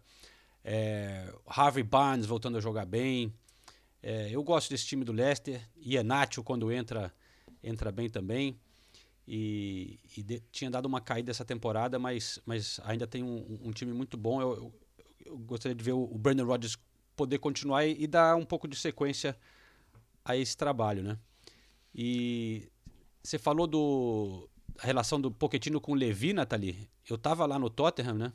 É, 0.65 1.33
Harvey 1.47 1.83
Barnes 1.83 2.25
voltando 2.25 2.57
a 2.57 2.59
jogar 2.61 2.85
bem. 2.85 3.33
É, 4.03 4.27
eu 4.31 4.43
gosto 4.43 4.69
desse 4.69 4.85
time 4.85 5.05
do 5.05 5.13
Leicester. 5.13 5.61
Iheanacho, 5.77 6.43
quando 6.43 6.69
entra, 6.73 7.13
entra 7.63 7.89
bem 7.89 8.09
também. 8.09 8.59
E, 9.27 9.99
e 10.15 10.23
de- 10.23 10.39
tinha 10.51 10.71
dado 10.71 10.85
uma 10.85 11.01
caída 11.01 11.31
essa 11.31 11.43
temporada, 11.43 11.99
mas, 11.99 12.39
mas 12.45 12.79
ainda 12.85 13.05
tem 13.05 13.23
um, 13.23 13.59
um 13.63 13.71
time 13.71 13.91
muito 13.91 14.15
bom. 14.17 14.41
Eu, 14.41 14.55
eu- 14.55 14.73
eu 15.25 15.37
gostaria 15.39 15.75
de 15.75 15.83
ver 15.83 15.91
o, 15.91 16.03
o 16.03 16.17
Brandon 16.17 16.45
Rodgers 16.45 16.77
poder 17.15 17.37
continuar 17.39 17.85
e, 17.85 18.01
e 18.03 18.07
dar 18.07 18.35
um 18.37 18.45
pouco 18.45 18.67
de 18.67 18.77
sequência 18.77 19.37
a 20.23 20.37
esse 20.37 20.55
trabalho, 20.55 21.03
né? 21.03 21.17
E 21.93 22.69
você 23.21 23.37
falou 23.37 23.67
do 23.67 24.49
a 24.79 24.85
relação 24.85 25.19
do 25.19 25.31
Pochettino 25.31 25.81
com 25.81 25.91
o 25.91 25.95
Levi, 25.95 26.31
Nathalie. 26.33 26.87
Eu 27.09 27.17
tava 27.17 27.45
lá 27.45 27.57
no 27.59 27.69
Tottenham, 27.69 28.13
né? 28.15 28.31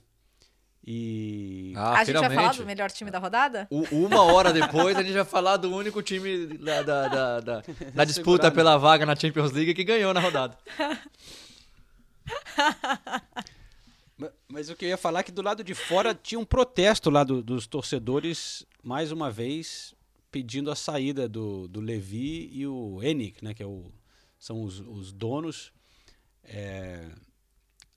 E 0.84 1.72
Ah, 1.76 2.00
a 2.00 2.04
gente 2.04 2.18
vai 2.18 2.30
falar 2.34 2.54
do 2.54 2.66
melhor 2.66 2.90
time 2.90 3.08
da 3.10 3.18
rodada? 3.20 3.68
U- 3.70 3.86
Uma 4.06 4.22
hora 4.22 4.52
depois 4.52 4.96
a 4.96 5.02
gente 5.02 5.12
vai 5.14 5.24
falar 5.24 5.56
do 5.56 5.72
único 5.74 6.02
time 6.02 6.46
da, 6.58 6.82
da, 6.82 7.08
da, 7.08 7.40
da- 7.40 7.62
da 7.94 8.04
disputa 8.04 8.48
Segurado. 8.48 8.54
pela 8.56 8.76
vaga 8.78 9.06
na 9.06 9.14
Champions 9.14 9.52
League 9.52 9.74
que 9.74 9.84
ganhou 9.84 10.12
na 10.12 10.18
rodada. 10.20 10.58
Ma- 14.18 14.32
Mas 14.48 14.68
o 14.70 14.76
que 14.76 14.84
eu 14.84 14.88
ia 14.90 14.96
falar 14.96 15.20
é 15.20 15.22
que 15.22 15.32
do 15.32 15.42
lado 15.42 15.62
de 15.64 15.74
fora 15.74 16.14
tinha 16.14 16.38
um 16.38 16.44
protesto 16.44 17.10
lá 17.10 17.24
do- 17.24 17.42
dos 17.42 17.66
torcedores, 17.66 18.66
mais 18.82 19.10
uma 19.12 19.30
vez, 19.30 19.94
pedindo 20.30 20.70
a 20.70 20.76
saída 20.76 21.28
do, 21.28 21.68
do 21.68 21.80
Levi 21.80 22.48
e 22.52 22.66
o 22.66 23.00
Enik, 23.02 23.42
né, 23.44 23.54
que 23.54 23.62
é 23.62 23.66
o, 23.66 23.90
são 24.38 24.62
os, 24.62 24.80
os 24.80 25.12
donos. 25.12 25.72
É, 26.44 27.08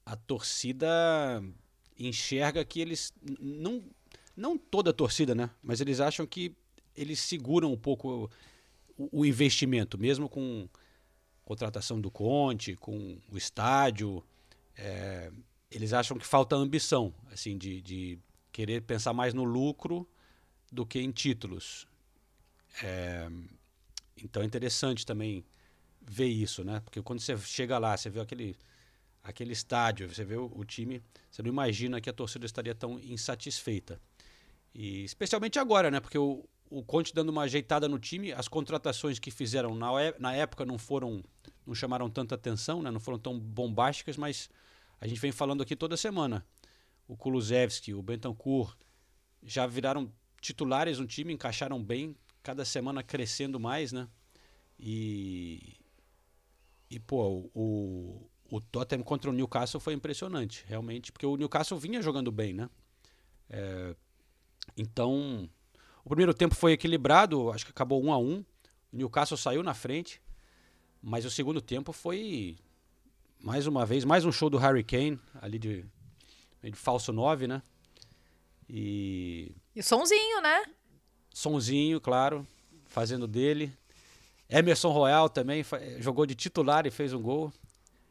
a 0.05 0.15
torcida 0.15 1.41
enxerga 1.97 2.63
que 2.65 2.79
eles. 2.79 3.13
Não, 3.39 3.83
não 4.35 4.57
toda 4.57 4.89
a 4.91 4.93
torcida, 4.93 5.33
né? 5.33 5.49
Mas 5.61 5.81
eles 5.81 5.99
acham 5.99 6.25
que 6.25 6.55
eles 6.95 7.19
seguram 7.19 7.71
um 7.71 7.77
pouco 7.77 8.29
o, 8.97 9.19
o 9.19 9.25
investimento, 9.25 9.97
mesmo 9.97 10.29
com 10.29 10.67
contratação 11.43 11.99
do 12.01 12.09
Conte, 12.09 12.75
com 12.75 13.17
o 13.31 13.37
estádio. 13.37 14.23
é, 14.77 15.31
eles 15.71 15.93
acham 15.93 16.17
que 16.17 16.25
falta 16.25 16.55
ambição, 16.55 17.13
assim, 17.31 17.57
de, 17.57 17.81
de 17.81 18.19
querer 18.51 18.81
pensar 18.81 19.13
mais 19.13 19.33
no 19.33 19.43
lucro 19.43 20.07
do 20.71 20.85
que 20.85 20.99
em 20.99 21.11
títulos. 21.11 21.87
É, 22.81 23.29
então 24.15 24.41
é 24.41 24.45
interessante 24.45 25.05
também 25.05 25.43
ver 26.01 26.27
isso, 26.27 26.63
né? 26.63 26.79
Porque 26.81 27.01
quando 27.01 27.19
você 27.19 27.37
chega 27.37 27.77
lá, 27.77 27.97
você 27.97 28.09
vê 28.09 28.19
aquele, 28.19 28.55
aquele 29.25 29.53
estádio, 29.53 30.07
você 30.07 30.23
vê 30.23 30.37
o, 30.37 30.51
o 30.55 30.63
time, 30.63 31.01
você 31.29 31.41
não 31.41 31.49
imagina 31.49 31.99
que 31.99 32.09
a 32.09 32.13
torcida 32.13 32.45
estaria 32.45 32.75
tão 32.75 32.99
insatisfeita. 32.99 33.99
E 34.73 35.03
especialmente 35.03 35.57
agora, 35.57 35.89
né? 35.89 35.99
Porque 35.99 36.17
o, 36.17 36.47
o 36.69 36.83
Conte 36.83 37.13
dando 37.13 37.29
uma 37.29 37.41
ajeitada 37.41 37.87
no 37.89 37.97
time, 37.97 38.31
as 38.31 38.47
contratações 38.47 39.17
que 39.17 39.31
fizeram 39.31 39.73
na, 39.73 39.89
na 40.19 40.33
época 40.33 40.63
não 40.63 40.77
foram, 40.77 41.23
não 41.65 41.73
chamaram 41.73 42.09
tanta 42.09 42.35
atenção, 42.35 42.81
né? 42.81 42.91
Não 42.91 42.99
foram 42.99 43.17
tão 43.17 43.39
bombásticas, 43.39 44.15
mas 44.15 44.47
a 45.01 45.07
gente 45.07 45.19
vem 45.19 45.31
falando 45.31 45.63
aqui 45.63 45.75
toda 45.75 45.97
semana. 45.97 46.45
O 47.07 47.17
Kulusevski, 47.17 47.93
o 47.93 48.01
Bentancur 48.01 48.75
já 49.43 49.65
viraram 49.65 50.11
titulares 50.39 50.99
no 50.99 51.07
time, 51.07 51.33
encaixaram 51.33 51.83
bem, 51.83 52.15
cada 52.43 52.63
semana 52.63 53.01
crescendo 53.01 53.59
mais, 53.59 53.91
né? 53.91 54.07
E, 54.79 55.77
e 56.89 56.99
pô, 56.99 57.49
o, 57.55 58.29
o 58.49 58.61
Tottenham 58.61 59.03
contra 59.03 59.29
o 59.29 59.33
Newcastle 59.33 59.79
foi 59.79 59.93
impressionante, 59.93 60.63
realmente, 60.67 61.11
porque 61.11 61.25
o 61.25 61.35
Newcastle 61.35 61.77
vinha 61.77 62.01
jogando 62.01 62.31
bem, 62.31 62.53
né? 62.53 62.69
É, 63.49 63.95
então, 64.77 65.49
o 66.03 66.09
primeiro 66.09 66.33
tempo 66.33 66.55
foi 66.55 66.73
equilibrado, 66.73 67.51
acho 67.51 67.65
que 67.65 67.71
acabou 67.71 68.03
1 68.03 68.13
a 68.13 68.17
1 68.17 68.45
O 68.93 68.97
Newcastle 68.97 69.37
saiu 69.37 69.63
na 69.63 69.73
frente, 69.73 70.21
mas 71.01 71.25
o 71.25 71.29
segundo 71.31 71.61
tempo 71.61 71.91
foi 71.91 72.57
mais 73.39 73.67
uma 73.67 73.85
vez, 73.85 74.03
mais 74.03 74.25
um 74.25 74.31
show 74.31 74.49
do 74.49 74.57
Harry 74.57 74.83
Kane, 74.83 75.19
ali 75.41 75.59
de, 75.59 75.85
de 76.63 76.71
falso 76.73 77.13
9, 77.13 77.47
né? 77.47 77.61
E 78.67 79.51
E 79.75 79.79
o 79.79 79.83
sonzinho, 79.83 80.41
né? 80.41 80.65
Sonzinho, 81.33 82.01
claro, 82.01 82.47
fazendo 82.85 83.27
dele. 83.27 83.71
Emerson 84.49 84.91
Royal 84.91 85.29
também 85.29 85.63
jogou 85.99 86.25
de 86.25 86.33
titular 86.33 86.85
e 86.85 86.91
fez 86.91 87.13
um 87.13 87.21
gol. 87.21 87.51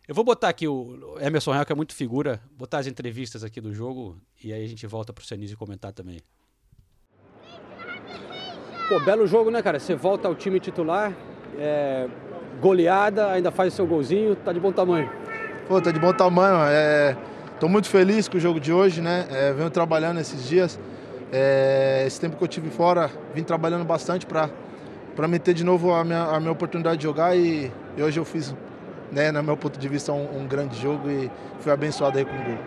Eu 0.06 0.14
vou 0.14 0.22
botar 0.22 0.50
aqui 0.50 0.68
o 0.68 1.16
Emerson 1.18 1.52
Royal, 1.52 1.64
que 1.64 1.72
é 1.72 1.74
muito 1.74 1.94
figura, 1.94 2.38
botar 2.58 2.78
as 2.78 2.86
entrevistas 2.86 3.42
aqui 3.42 3.58
do 3.58 3.72
jogo 3.72 4.18
e 4.42 4.52
aí 4.52 4.62
a 4.62 4.68
gente 4.68 4.86
volta 4.86 5.14
pro 5.14 5.24
Senise 5.24 5.56
comentar 5.56 5.92
também. 5.92 6.20
Pô, 8.86 9.00
belo 9.00 9.26
jogo, 9.26 9.50
né, 9.50 9.62
cara? 9.62 9.80
Você 9.80 9.94
volta 9.94 10.28
ao 10.28 10.34
time 10.34 10.60
titular, 10.60 11.10
é, 11.58 12.06
goleada, 12.60 13.30
ainda 13.30 13.50
faz 13.50 13.72
o 13.72 13.76
seu 13.76 13.86
golzinho, 13.86 14.36
tá 14.36 14.52
de 14.52 14.60
bom 14.60 14.70
tamanho. 14.70 15.10
Pô, 15.66 15.80
tá 15.80 15.90
de 15.90 15.98
bom 15.98 16.12
tamanho. 16.12 16.56
É, 16.68 17.16
tô 17.58 17.66
muito 17.66 17.88
feliz 17.88 18.28
com 18.28 18.36
o 18.36 18.40
jogo 18.40 18.60
de 18.60 18.74
hoje, 18.74 19.00
né? 19.00 19.26
É, 19.30 19.54
venho 19.54 19.70
trabalhando 19.70 20.20
esses 20.20 20.46
dias. 20.46 20.78
É, 21.32 22.04
esse 22.06 22.20
tempo 22.20 22.36
que 22.36 22.44
eu 22.44 22.48
tive 22.48 22.68
fora, 22.68 23.10
vim 23.34 23.42
trabalhando 23.42 23.86
bastante 23.86 24.26
para 24.26 24.50
para 25.16 25.28
me 25.28 25.38
ter 25.38 25.54
de 25.54 25.62
novo 25.62 25.94
a 25.94 26.04
minha, 26.04 26.24
a 26.24 26.40
minha 26.40 26.50
oportunidade 26.50 26.96
de 26.96 27.04
jogar 27.04 27.36
e, 27.36 27.70
e 27.96 28.02
hoje 28.02 28.18
eu 28.18 28.24
fiz, 28.24 28.52
né, 29.12 29.30
no 29.30 29.42
meu 29.42 29.56
ponto 29.56 29.78
de 29.78 29.88
vista, 29.88 30.12
um, 30.12 30.42
um 30.42 30.46
grande 30.46 30.80
jogo 30.80 31.10
e 31.10 31.30
fui 31.60 31.72
abençoado 31.72 32.18
aí 32.18 32.24
com 32.24 32.34
o 32.34 32.44
gol. 32.44 32.58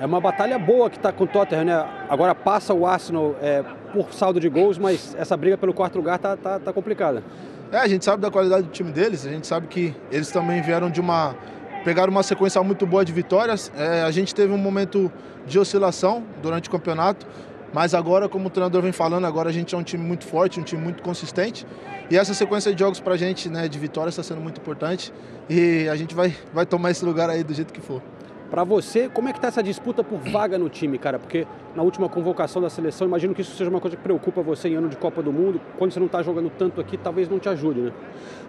É 0.00 0.06
uma 0.06 0.20
batalha 0.20 0.58
boa 0.58 0.88
que 0.88 0.98
tá 0.98 1.12
com 1.12 1.24
o 1.24 1.26
Tottenham, 1.26 1.64
né? 1.64 1.86
Agora 2.08 2.34
passa 2.34 2.72
o 2.72 2.86
Arsenal 2.86 3.36
é, 3.42 3.62
por 3.92 4.14
saldo 4.14 4.40
de 4.40 4.48
gols, 4.48 4.78
mas 4.78 5.14
essa 5.18 5.36
briga 5.36 5.58
pelo 5.58 5.74
quarto 5.74 5.96
lugar 5.96 6.18
tá, 6.18 6.38
tá, 6.38 6.58
tá 6.58 6.72
complicada. 6.72 7.22
É, 7.70 7.76
a 7.76 7.86
gente 7.86 8.04
sabe 8.04 8.22
da 8.22 8.30
qualidade 8.30 8.62
do 8.62 8.70
time 8.70 8.90
deles, 8.90 9.26
a 9.26 9.30
gente 9.30 9.46
sabe 9.46 9.66
que 9.66 9.94
eles 10.10 10.30
também 10.30 10.62
vieram 10.62 10.90
de 10.90 11.00
uma. 11.00 11.36
pegaram 11.84 12.10
uma 12.10 12.22
sequência 12.22 12.62
muito 12.62 12.86
boa 12.86 13.04
de 13.04 13.12
vitórias. 13.12 13.70
É, 13.76 14.02
a 14.02 14.10
gente 14.10 14.34
teve 14.34 14.52
um 14.52 14.58
momento 14.58 15.12
de 15.46 15.58
oscilação 15.58 16.24
durante 16.42 16.68
o 16.68 16.72
campeonato, 16.72 17.26
mas 17.72 17.94
agora, 17.94 18.28
como 18.28 18.48
o 18.48 18.50
treinador 18.50 18.82
vem 18.82 18.92
falando, 18.92 19.26
agora 19.26 19.48
a 19.48 19.52
gente 19.52 19.74
é 19.74 19.78
um 19.78 19.82
time 19.82 20.04
muito 20.04 20.24
forte, 20.26 20.58
um 20.58 20.62
time 20.62 20.82
muito 20.82 21.02
consistente. 21.02 21.66
E 22.10 22.16
essa 22.16 22.34
sequência 22.34 22.72
de 22.72 22.80
jogos 22.80 22.98
pra 23.00 23.16
gente, 23.16 23.48
né, 23.48 23.68
de 23.68 23.78
vitórias, 23.78 24.14
está 24.14 24.22
sendo 24.22 24.40
muito 24.40 24.60
importante. 24.60 25.12
E 25.48 25.88
a 25.88 25.96
gente 25.96 26.14
vai, 26.14 26.34
vai 26.52 26.66
tomar 26.66 26.90
esse 26.90 27.04
lugar 27.04 27.30
aí 27.30 27.44
do 27.44 27.54
jeito 27.54 27.72
que 27.72 27.80
for. 27.80 28.02
Pra 28.50 28.64
você, 28.64 29.08
como 29.08 29.28
é 29.28 29.32
que 29.32 29.40
tá 29.40 29.46
essa 29.46 29.62
disputa 29.62 30.02
por 30.02 30.18
vaga 30.18 30.58
no 30.58 30.68
time, 30.68 30.98
cara? 30.98 31.20
Porque 31.20 31.46
na 31.76 31.84
última 31.84 32.08
convocação 32.08 32.60
da 32.60 32.68
seleção, 32.68 33.06
imagino 33.06 33.32
que 33.32 33.42
isso 33.42 33.56
seja 33.56 33.70
uma 33.70 33.80
coisa 33.80 33.96
que 33.96 34.02
preocupa 34.02 34.42
você 34.42 34.68
em 34.68 34.74
ano 34.74 34.88
de 34.88 34.96
Copa 34.96 35.22
do 35.22 35.32
Mundo. 35.32 35.60
Quando 35.78 35.92
você 35.92 36.00
não 36.00 36.08
tá 36.08 36.20
jogando 36.20 36.50
tanto 36.50 36.80
aqui, 36.80 36.96
talvez 36.96 37.28
não 37.28 37.38
te 37.38 37.48
ajude, 37.48 37.80
né? 37.80 37.92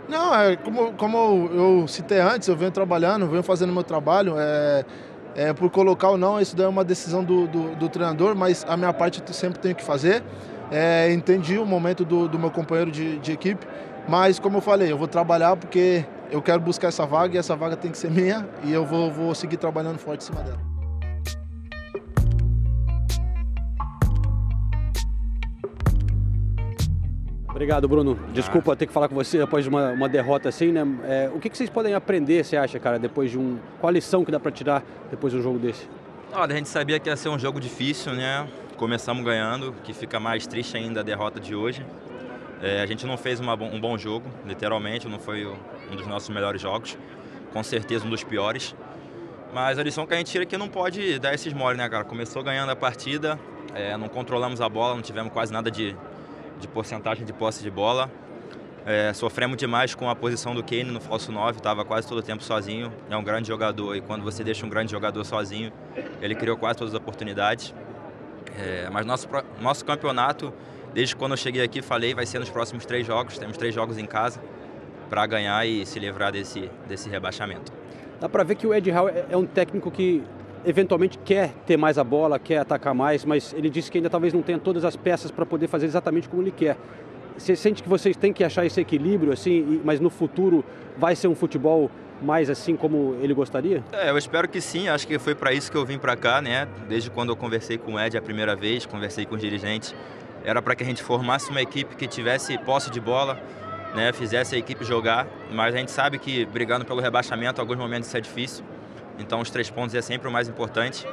Não, 0.09 0.33
é 0.33 0.55
como, 0.55 0.93
como 0.93 1.49
eu 1.53 1.87
citei 1.87 2.19
antes, 2.19 2.47
eu 2.47 2.55
venho 2.55 2.71
trabalhando, 2.71 3.27
venho 3.27 3.43
fazendo 3.43 3.71
meu 3.71 3.83
trabalho. 3.83 4.33
É, 4.39 4.83
é, 5.35 5.53
por 5.53 5.69
colocar 5.69 6.09
ou 6.09 6.17
não, 6.17 6.39
isso 6.39 6.55
daí 6.55 6.65
é 6.65 6.69
uma 6.69 6.83
decisão 6.83 7.23
do, 7.23 7.47
do, 7.47 7.75
do 7.75 7.89
treinador, 7.89 8.35
mas 8.35 8.65
a 8.67 8.75
minha 8.75 8.93
parte 8.93 9.21
eu 9.25 9.33
sempre 9.33 9.59
tenho 9.59 9.75
que 9.75 9.83
fazer. 9.83 10.23
É, 10.71 11.11
entendi 11.11 11.57
o 11.57 11.65
momento 11.65 12.05
do, 12.05 12.27
do 12.27 12.39
meu 12.39 12.49
companheiro 12.49 12.91
de, 12.91 13.19
de 13.19 13.31
equipe, 13.31 13.65
mas 14.07 14.39
como 14.39 14.57
eu 14.57 14.61
falei, 14.61 14.91
eu 14.91 14.97
vou 14.97 15.07
trabalhar 15.07 15.55
porque 15.57 16.05
eu 16.31 16.41
quero 16.41 16.61
buscar 16.61 16.87
essa 16.87 17.05
vaga 17.05 17.35
e 17.35 17.37
essa 17.37 17.55
vaga 17.55 17.75
tem 17.75 17.91
que 17.91 17.97
ser 17.97 18.09
minha 18.09 18.47
e 18.63 18.71
eu 18.71 18.85
vou, 18.85 19.11
vou 19.11 19.35
seguir 19.35 19.57
trabalhando 19.57 19.99
forte 19.99 20.21
em 20.21 20.25
cima 20.27 20.41
dela. 20.41 20.70
Obrigado, 27.51 27.85
Bruno. 27.85 28.17
Desculpa 28.33 28.77
ter 28.77 28.87
que 28.87 28.93
falar 28.93 29.09
com 29.09 29.15
você 29.15 29.37
depois 29.37 29.65
de 29.65 29.69
uma, 29.69 29.91
uma 29.91 30.07
derrota 30.07 30.47
assim, 30.47 30.71
né? 30.71 30.87
É, 31.03 31.29
o 31.35 31.39
que, 31.39 31.49
que 31.49 31.57
vocês 31.57 31.69
podem 31.69 31.93
aprender, 31.93 32.45
você 32.45 32.55
acha, 32.55 32.79
cara, 32.79 32.97
depois 32.97 33.29
de 33.29 33.37
um. 33.37 33.59
Qual 33.79 33.89
a 33.89 33.93
lição 33.93 34.23
que 34.23 34.31
dá 34.31 34.39
pra 34.39 34.51
tirar 34.51 34.81
depois 35.09 35.33
de 35.33 35.39
um 35.39 35.41
jogo 35.43 35.59
desse? 35.59 35.87
Olha, 36.31 36.53
a 36.53 36.57
gente 36.57 36.69
sabia 36.69 36.97
que 36.97 37.09
ia 37.09 37.15
ser 37.17 37.27
um 37.27 37.37
jogo 37.37 37.59
difícil, 37.59 38.13
né? 38.13 38.47
Começamos 38.77 39.23
ganhando, 39.23 39.75
que 39.83 39.93
fica 39.93 40.17
mais 40.17 40.47
triste 40.47 40.77
ainda 40.77 41.01
a 41.01 41.03
derrota 41.03 41.41
de 41.41 41.53
hoje. 41.53 41.85
É, 42.61 42.81
a 42.81 42.85
gente 42.85 43.05
não 43.05 43.17
fez 43.17 43.41
uma 43.41 43.53
um 43.53 43.81
bom 43.81 43.97
jogo, 43.97 44.29
literalmente, 44.45 45.09
não 45.09 45.19
foi 45.19 45.45
um 45.45 45.95
dos 45.95 46.07
nossos 46.07 46.29
melhores 46.29 46.61
jogos, 46.61 46.97
com 47.51 47.61
certeza 47.61 48.05
um 48.05 48.09
dos 48.09 48.23
piores. 48.23 48.73
Mas 49.53 49.77
a 49.77 49.83
lição 49.83 50.07
que 50.07 50.13
a 50.13 50.17
gente 50.17 50.31
tira 50.31 50.45
é 50.45 50.47
que 50.47 50.57
não 50.57 50.69
pode 50.69 51.19
dar 51.19 51.33
esses 51.33 51.51
mole, 51.51 51.77
né, 51.77 51.89
cara? 51.89 52.05
Começou 52.05 52.41
ganhando 52.41 52.69
a 52.69 52.75
partida, 52.77 53.37
é, 53.75 53.97
não 53.97 54.07
controlamos 54.07 54.61
a 54.61 54.69
bola, 54.69 54.95
não 54.95 55.01
tivemos 55.01 55.33
quase 55.33 55.51
nada 55.51 55.69
de, 55.69 55.93
de 56.61 56.67
porcentagem 56.67 57.25
de 57.25 57.33
posse 57.33 57.61
de 57.61 57.69
bola. 57.69 58.09
É, 58.85 59.13
sofremos 59.13 59.57
demais 59.57 59.93
com 59.93 60.09
a 60.09 60.15
posição 60.15 60.55
do 60.55 60.63
Kane 60.63 60.85
no 60.85 60.99
falso 61.01 61.31
9, 61.31 61.57
estava 61.57 61.83
quase 61.85 62.07
todo 62.07 62.17
o 62.19 62.21
tempo 62.23 62.43
sozinho. 62.43 62.91
É 63.09 63.17
um 63.17 63.23
grande 63.23 63.47
jogador 63.47 63.95
e 63.95 64.01
quando 64.01 64.23
você 64.23 64.43
deixa 64.43 64.65
um 64.65 64.69
grande 64.69 64.91
jogador 64.91 65.23
sozinho, 65.23 65.71
ele 66.21 66.33
criou 66.33 66.57
quase 66.57 66.77
todas 66.79 66.93
as 66.93 66.99
oportunidades. 66.99 67.73
É, 68.57 68.89
mas 68.91 69.05
nosso, 69.05 69.27
nosso 69.59 69.85
campeonato, 69.85 70.51
desde 70.93 71.15
quando 71.15 71.31
eu 71.31 71.37
cheguei 71.37 71.63
aqui, 71.63 71.81
falei, 71.81 72.13
vai 72.15 72.25
ser 72.25 72.39
nos 72.39 72.49
próximos 72.49 72.85
três 72.85 73.05
jogos. 73.05 73.37
Temos 73.37 73.55
três 73.57 73.73
jogos 73.73 73.97
em 73.97 74.05
casa 74.05 74.41
para 75.09 75.25
ganhar 75.27 75.65
e 75.67 75.85
se 75.85 75.99
livrar 75.99 76.31
desse, 76.31 76.69
desse 76.87 77.07
rebaixamento. 77.09 77.71
Dá 78.19 78.27
pra 78.29 78.43
ver 78.43 78.55
que 78.55 78.65
o 78.65 78.73
Ed 78.73 78.89
Howe 78.91 79.09
é- 79.11 79.25
é 79.31 79.37
um 79.37 79.45
técnico 79.45 79.91
que 79.91 80.23
eventualmente 80.65 81.17
quer 81.17 81.53
ter 81.65 81.77
mais 81.77 81.97
a 81.97 82.03
bola, 82.03 82.39
quer 82.39 82.57
atacar 82.57 82.93
mais, 82.93 83.25
mas 83.25 83.53
ele 83.53 83.69
disse 83.69 83.91
que 83.91 83.97
ainda 83.97 84.09
talvez 84.09 84.33
não 84.33 84.41
tenha 84.41 84.59
todas 84.59 84.85
as 84.85 84.95
peças 84.95 85.31
para 85.31 85.45
poder 85.45 85.67
fazer 85.67 85.85
exatamente 85.85 86.29
como 86.29 86.41
ele 86.41 86.51
quer. 86.51 86.77
Você 87.37 87.55
sente 87.55 87.81
que 87.81 87.89
vocês 87.89 88.15
têm 88.15 88.31
que 88.31 88.43
achar 88.43 88.65
esse 88.65 88.79
equilíbrio, 88.79 89.33
assim, 89.33 89.81
mas 89.83 89.99
no 89.99 90.09
futuro 90.09 90.63
vai 90.97 91.15
ser 91.15 91.27
um 91.27 91.35
futebol 91.35 91.89
mais 92.21 92.49
assim 92.49 92.75
como 92.75 93.17
ele 93.21 93.33
gostaria? 93.33 93.83
É, 93.91 94.09
eu 94.09 94.17
espero 94.17 94.47
que 94.47 94.61
sim, 94.61 94.87
acho 94.87 95.07
que 95.07 95.17
foi 95.17 95.33
para 95.33 95.51
isso 95.51 95.71
que 95.71 95.77
eu 95.77 95.85
vim 95.85 95.97
para 95.97 96.15
cá, 96.15 96.41
né? 96.41 96.67
Desde 96.87 97.09
quando 97.09 97.29
eu 97.29 97.35
conversei 97.35 97.77
com 97.77 97.93
o 97.93 97.99
Ed 97.99 98.15
a 98.15 98.21
primeira 98.21 98.55
vez, 98.55 98.85
conversei 98.85 99.25
com 99.25 99.35
os 99.35 99.41
dirigentes, 99.41 99.95
era 100.43 100.61
para 100.61 100.75
que 100.75 100.83
a 100.83 100.85
gente 100.85 101.01
formasse 101.01 101.49
uma 101.49 101.61
equipe 101.61 101.95
que 101.95 102.07
tivesse 102.07 102.57
posse 102.59 102.91
de 102.91 102.99
bola, 102.99 103.39
né? 103.95 104.13
Fizesse 104.13 104.55
a 104.55 104.57
equipe 104.57 104.85
jogar, 104.85 105.27
mas 105.51 105.73
a 105.73 105.77
gente 105.77 105.91
sabe 105.91 106.19
que 106.19 106.45
brigando 106.45 106.85
pelo 106.85 107.01
rebaixamento, 107.01 107.59
alguns 107.59 107.77
momentos 107.77 108.07
isso 108.07 108.17
é 108.17 108.21
difícil. 108.21 108.63
Então 109.21 109.39
os 109.39 109.49
três 109.49 109.69
pontos 109.69 109.95
é 109.95 110.01
sempre 110.01 110.27
o 110.27 110.31
mais 110.31 110.49
importante. 110.49 111.07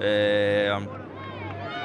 É, 0.00 0.76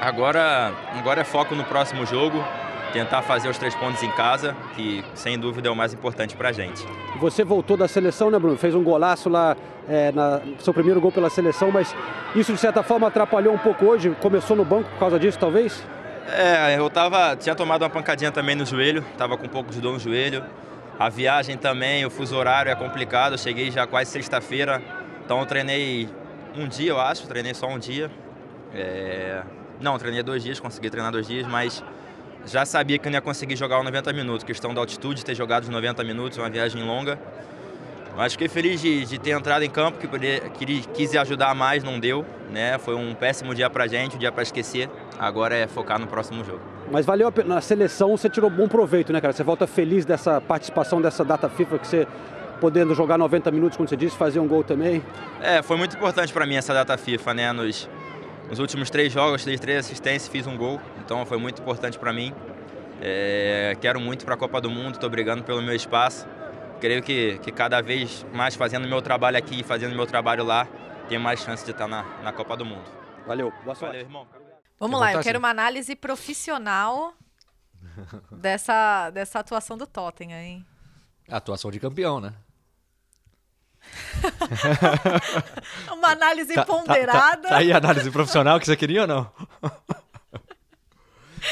Agora, 0.00 0.72
agora 0.98 1.20
é 1.22 1.24
foco 1.24 1.54
no 1.54 1.64
próximo 1.64 2.04
jogo, 2.04 2.44
tentar 2.92 3.22
fazer 3.22 3.48
os 3.48 3.56
três 3.56 3.74
pontos 3.74 4.02
em 4.02 4.10
casa, 4.10 4.54
que 4.76 5.02
sem 5.14 5.38
dúvida 5.38 5.68
é 5.68 5.70
o 5.70 5.76
mais 5.76 5.94
importante 5.94 6.36
pra 6.36 6.52
gente. 6.52 6.84
Você 7.18 7.42
voltou 7.42 7.76
da 7.76 7.88
seleção, 7.88 8.30
né, 8.30 8.38
Bruno? 8.38 8.58
Fez 8.58 8.74
um 8.74 8.82
golaço 8.82 9.28
lá, 9.30 9.56
é, 9.88 10.12
na, 10.12 10.42
seu 10.58 10.74
primeiro 10.74 11.00
gol 11.00 11.10
pela 11.10 11.30
seleção, 11.30 11.70
mas 11.70 11.94
isso 12.34 12.52
de 12.52 12.58
certa 12.58 12.82
forma 12.82 13.08
atrapalhou 13.08 13.54
um 13.54 13.58
pouco 13.58 13.86
hoje? 13.86 14.14
Começou 14.20 14.56
no 14.56 14.64
banco 14.64 14.90
por 14.90 14.98
causa 14.98 15.18
disso, 15.18 15.38
talvez? 15.38 15.82
É, 16.28 16.78
eu 16.78 16.90
tava, 16.90 17.36
tinha 17.36 17.54
tomado 17.54 17.82
uma 17.82 17.90
pancadinha 17.90 18.30
também 18.30 18.54
no 18.54 18.66
joelho, 18.66 19.02
tava 19.16 19.38
com 19.38 19.46
um 19.46 19.50
pouco 19.50 19.70
de 19.70 19.80
dor 19.80 19.94
no 19.94 19.98
joelho. 19.98 20.44
A 20.98 21.08
viagem 21.08 21.56
também, 21.56 22.04
o 22.04 22.10
fuso 22.10 22.36
horário 22.36 22.70
é 22.70 22.74
complicado, 22.74 23.32
eu 23.32 23.38
cheguei 23.38 23.70
já 23.70 23.86
quase 23.86 24.10
sexta-feira, 24.10 24.82
então 25.24 25.40
eu 25.40 25.46
treinei 25.46 26.08
um 26.56 26.68
dia, 26.68 26.90
eu 26.90 27.00
acho, 27.00 27.26
treinei 27.26 27.54
só 27.54 27.66
um 27.66 27.78
dia. 27.78 28.10
É... 28.74 29.42
Não, 29.80 29.98
treinei 29.98 30.22
dois 30.22 30.42
dias, 30.42 30.60
consegui 30.60 30.90
treinar 30.90 31.10
dois 31.10 31.26
dias, 31.26 31.46
mas 31.46 31.82
já 32.46 32.64
sabia 32.64 32.98
que 32.98 33.08
não 33.08 33.14
ia 33.14 33.20
conseguir 33.20 33.56
jogar 33.56 33.78
os 33.78 33.84
90 33.84 34.12
minutos. 34.12 34.44
Questão 34.44 34.74
da 34.74 34.80
altitude, 34.80 35.24
ter 35.24 35.34
jogado 35.34 35.64
os 35.64 35.68
90 35.68 36.04
minutos, 36.04 36.38
uma 36.38 36.50
viagem 36.50 36.82
longa. 36.82 37.18
Mas 38.16 38.32
fiquei 38.32 38.48
feliz 38.48 38.80
de, 38.80 39.04
de 39.04 39.18
ter 39.18 39.30
entrado 39.30 39.62
em 39.62 39.70
campo, 39.70 39.98
que 39.98 40.06
poder, 40.06 40.48
que, 40.50 40.82
quis 40.88 41.16
ajudar 41.16 41.52
mais, 41.54 41.82
não 41.82 41.98
deu. 41.98 42.24
Né? 42.50 42.78
Foi 42.78 42.94
um 42.94 43.12
péssimo 43.14 43.54
dia 43.54 43.68
pra 43.68 43.88
gente, 43.88 44.14
um 44.14 44.18
dia 44.18 44.30
pra 44.30 44.42
esquecer. 44.42 44.88
Agora 45.18 45.54
é 45.56 45.66
focar 45.66 45.98
no 45.98 46.06
próximo 46.06 46.44
jogo. 46.44 46.60
Mas 46.90 47.04
valeu 47.04 47.26
a 47.26 47.32
pena. 47.32 47.56
Na 47.56 47.60
seleção 47.60 48.16
você 48.16 48.28
tirou 48.28 48.48
bom 48.48 48.68
proveito, 48.68 49.12
né, 49.12 49.20
cara? 49.20 49.32
Você 49.32 49.42
volta 49.42 49.66
feliz 49.66 50.04
dessa 50.04 50.40
participação 50.40 51.00
dessa 51.00 51.24
data 51.24 51.48
FIFA 51.48 51.78
que 51.78 51.86
você 51.88 52.06
podendo 52.64 52.94
jogar 52.94 53.18
90 53.18 53.50
minutos, 53.50 53.76
como 53.76 53.86
você 53.86 53.94
disse, 53.94 54.16
fazer 54.16 54.40
um 54.40 54.48
gol 54.48 54.64
também. 54.64 55.04
É, 55.38 55.62
foi 55.62 55.76
muito 55.76 55.94
importante 55.98 56.32
para 56.32 56.46
mim 56.46 56.54
essa 56.54 56.72
data 56.72 56.96
FIFA, 56.96 57.34
né? 57.34 57.52
Nos, 57.52 57.90
nos 58.48 58.58
últimos 58.58 58.88
três 58.88 59.12
jogos, 59.12 59.44
dei 59.44 59.58
três 59.58 59.80
assistências, 59.80 60.28
fiz 60.28 60.46
um 60.46 60.56
gol, 60.56 60.80
então 61.04 61.26
foi 61.26 61.36
muito 61.36 61.60
importante 61.60 61.98
para 61.98 62.10
mim. 62.10 62.34
É, 63.02 63.76
quero 63.82 64.00
muito 64.00 64.24
para 64.24 64.32
a 64.32 64.38
Copa 64.38 64.62
do 64.62 64.70
Mundo, 64.70 64.94
estou 64.94 65.10
brigando 65.10 65.44
pelo 65.44 65.60
meu 65.60 65.74
espaço. 65.74 66.26
Creio 66.80 67.02
que, 67.02 67.38
que 67.40 67.52
cada 67.52 67.82
vez 67.82 68.24
mais 68.32 68.54
fazendo 68.54 68.88
meu 68.88 69.02
trabalho 69.02 69.36
aqui 69.36 69.60
e 69.60 69.62
fazendo 69.62 69.94
meu 69.94 70.06
trabalho 70.06 70.42
lá, 70.42 70.66
tenho 71.06 71.20
mais 71.20 71.40
chance 71.40 71.66
de 71.66 71.70
estar 71.70 71.86
na, 71.86 72.02
na 72.22 72.32
Copa 72.32 72.56
do 72.56 72.64
Mundo. 72.64 72.90
Valeu, 73.26 73.52
boa 73.62 73.74
sorte. 73.74 73.92
Valeu, 73.92 74.00
irmão. 74.00 74.26
Vamos 74.80 74.98
lá, 74.98 75.12
eu 75.12 75.20
quero 75.20 75.38
uma 75.38 75.50
análise 75.50 75.94
profissional 75.94 77.12
dessa, 78.32 79.10
dessa 79.10 79.40
atuação 79.40 79.76
do 79.76 79.86
Tottenham, 79.86 80.40
hein? 80.40 80.66
Atuação 81.28 81.70
de 81.70 81.78
campeão, 81.78 82.22
né? 82.22 82.32
Uma 85.92 86.08
análise 86.08 86.54
Tá- 86.54 86.64
tá- 86.64 86.72
ponderada. 86.72 87.42
Tá, 87.42 87.48
tá 87.50 87.56
aí 87.56 87.72
a 87.72 87.76
análise 87.78 88.10
profissional 88.10 88.58
que 88.60 88.66
você 88.66 88.76
queria 88.76 89.02
ou 89.02 89.06
não? 89.06 89.30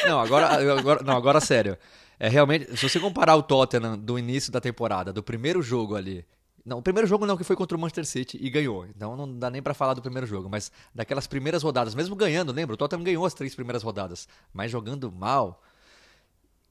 Não, 0.07 0.19
agora, 0.21 0.47
agora, 0.79 1.03
não, 1.05 1.15
agora 1.15 1.39
sério. 1.39 1.77
É 2.19 2.27
realmente, 2.27 2.75
se 2.77 2.89
você 2.89 2.99
comparar 2.99 3.37
o 3.37 3.43
Tottenham 3.43 3.99
do 3.99 4.19
início 4.19 4.51
da 4.51 4.59
temporada, 4.59 5.13
do 5.13 5.23
primeiro 5.23 5.61
jogo 5.61 5.95
ali. 5.95 6.25
Não, 6.65 6.79
o 6.79 6.83
primeiro 6.83 7.07
jogo 7.07 7.27
não, 7.27 7.37
que 7.37 7.45
foi 7.45 7.55
contra 7.55 7.77
o 7.77 7.81
Manchester 7.81 8.07
City 8.07 8.39
e 8.41 8.49
ganhou. 8.49 8.87
Então 8.87 9.15
não 9.17 9.39
dá 9.39 9.51
nem 9.51 9.61
pra 9.61 9.75
falar 9.75 9.93
do 9.93 10.01
primeiro 10.01 10.27
jogo, 10.27 10.49
mas 10.49 10.73
daquelas 10.95 11.27
primeiras 11.27 11.63
rodadas, 11.63 11.95
mesmo 11.95 12.17
ganhando, 12.17 12.53
lembra? 12.53 12.73
O 12.75 12.77
Tottenham 12.79 13.03
ganhou 13.05 13.27
as 13.27 13.35
três 13.35 13.55
primeiras 13.55 13.83
rodadas, 13.83 14.27
mas 14.53 14.71
jogando 14.71 15.13
mal. 15.13 15.63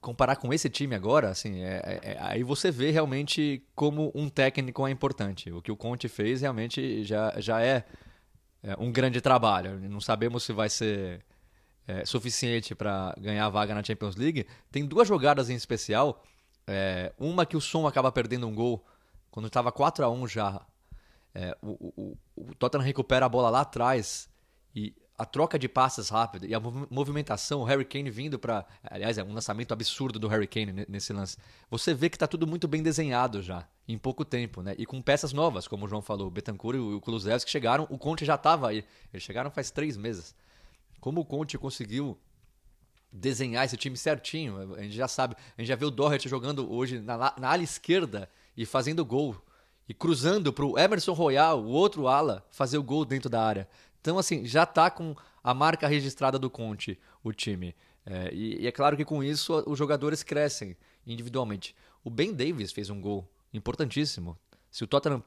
Comparar 0.01 0.35
com 0.37 0.51
esse 0.51 0.67
time 0.67 0.95
agora, 0.95 1.29
assim, 1.29 1.61
é- 1.61 1.81
é- 1.85 2.11
é- 2.13 2.17
aí 2.19 2.41
você 2.43 2.71
vê 2.71 2.89
realmente 2.89 3.63
como 3.75 4.11
um 4.15 4.27
técnico 4.29 4.85
é 4.87 4.89
importante. 4.91 5.51
O 5.51 5.61
que 5.61 5.71
o 5.71 5.77
Conte 5.77 6.07
fez 6.09 6.41
realmente 6.41 7.03
já, 7.03 7.39
já 7.39 7.61
é, 7.61 7.85
é 8.63 8.75
um 8.79 8.91
grande 8.91 9.21
trabalho. 9.21 9.79
Não 9.87 10.01
sabemos 10.01 10.43
se 10.43 10.51
vai 10.53 10.69
ser 10.69 11.23
é, 11.87 12.05
suficiente 12.05 12.73
para 12.75 13.13
ganhar 13.19 13.45
a 13.45 13.49
vaga 13.49 13.73
na 13.75 13.83
Champions 13.83 14.15
League. 14.15 14.47
Tem 14.71 14.85
duas 14.85 15.07
jogadas 15.07 15.49
em 15.49 15.55
especial. 15.55 16.23
É, 16.65 17.11
uma 17.19 17.45
que 17.45 17.57
o 17.57 17.61
Som 17.61 17.85
acaba 17.87 18.11
perdendo 18.11 18.47
um 18.47 18.53
gol 18.55 18.85
quando 19.29 19.47
estava 19.47 19.71
4 19.71 20.03
a 20.05 20.09
1 20.09 20.27
já. 20.27 20.65
O- 21.61 21.93
o- 21.95 22.17
o 22.35 22.55
Tottenham 22.55 22.83
recupera 22.83 23.25
a 23.25 23.29
bola 23.29 23.49
lá 23.49 23.61
atrás 23.61 24.29
e 24.75 24.93
a 25.21 25.25
troca 25.25 25.59
de 25.59 25.69
passes 25.69 26.09
rápida 26.09 26.47
e 26.47 26.53
a 26.53 26.59
mov- 26.59 26.87
movimentação, 26.89 27.61
o 27.61 27.63
Harry 27.63 27.85
Kane 27.85 28.09
vindo 28.09 28.39
para, 28.39 28.65
aliás, 28.83 29.17
é 29.17 29.23
um 29.23 29.33
lançamento 29.33 29.71
absurdo 29.71 30.17
do 30.17 30.27
Harry 30.27 30.47
Kane 30.47 30.71
ne- 30.73 30.85
nesse 30.89 31.13
lance. 31.13 31.37
Você 31.69 31.93
vê 31.93 32.09
que 32.09 32.15
está 32.15 32.25
tudo 32.27 32.47
muito 32.47 32.67
bem 32.67 32.81
desenhado 32.81 33.41
já, 33.41 33.67
em 33.87 33.97
pouco 33.97 34.25
tempo, 34.25 34.61
né? 34.61 34.73
E 34.77 34.85
com 34.85 35.01
peças 35.01 35.31
novas, 35.31 35.67
como 35.67 35.85
o 35.85 35.87
João 35.87 36.01
falou, 36.01 36.27
o 36.27 36.31
Betancourt 36.31 36.75
e 36.77 36.79
o 36.79 36.99
Kulusevski 36.99 37.51
chegaram, 37.51 37.85
o 37.89 37.97
Conte 37.97 38.25
já 38.25 38.35
estava 38.35 38.69
aí. 38.69 38.83
Eles 39.13 39.23
chegaram 39.23 39.51
faz 39.51 39.69
três 39.69 39.95
meses. 39.95 40.33
Como 40.99 41.21
o 41.21 41.25
Conte 41.25 41.57
conseguiu 41.57 42.17
desenhar 43.11 43.65
esse 43.65 43.77
time 43.77 43.97
certinho. 43.97 44.73
A 44.75 44.81
gente 44.81 44.95
já 44.95 45.07
sabe, 45.07 45.35
a 45.57 45.61
gente 45.61 45.67
já 45.67 45.75
vê 45.75 45.85
o 45.85 45.91
Doherty 45.91 46.29
jogando 46.29 46.71
hoje 46.71 46.99
na, 46.99 47.17
na 47.37 47.51
ala 47.51 47.63
esquerda 47.63 48.29
e 48.55 48.65
fazendo 48.65 49.05
gol. 49.05 49.35
E 49.89 49.93
cruzando 49.93 50.53
pro 50.53 50.79
Emerson 50.79 51.11
Royal, 51.11 51.61
o 51.61 51.67
outro 51.67 52.07
ala, 52.07 52.45
fazer 52.49 52.77
o 52.77 52.83
gol 52.83 53.03
dentro 53.03 53.29
da 53.29 53.43
área. 53.43 53.67
Então, 54.01 54.17
assim, 54.17 54.45
já 54.45 54.65
tá 54.65 54.89
com 54.89 55.15
a 55.43 55.53
marca 55.53 55.87
registrada 55.87 56.37
do 56.37 56.49
Conte, 56.49 56.99
o 57.23 57.31
time. 57.31 57.75
É, 58.05 58.33
e, 58.33 58.61
e 58.61 58.67
é 58.67 58.71
claro 58.71 58.97
que 58.97 59.05
com 59.05 59.23
isso 59.23 59.63
os 59.67 59.77
jogadores 59.77 60.23
crescem 60.23 60.75
individualmente. 61.05 61.75
O 62.03 62.09
Ben 62.09 62.33
Davis 62.33 62.71
fez 62.71 62.89
um 62.89 62.99
gol 62.99 63.29
importantíssimo. 63.53 64.37
Se 64.71 64.83
o 64.83 64.87
Tottenham 64.87 65.23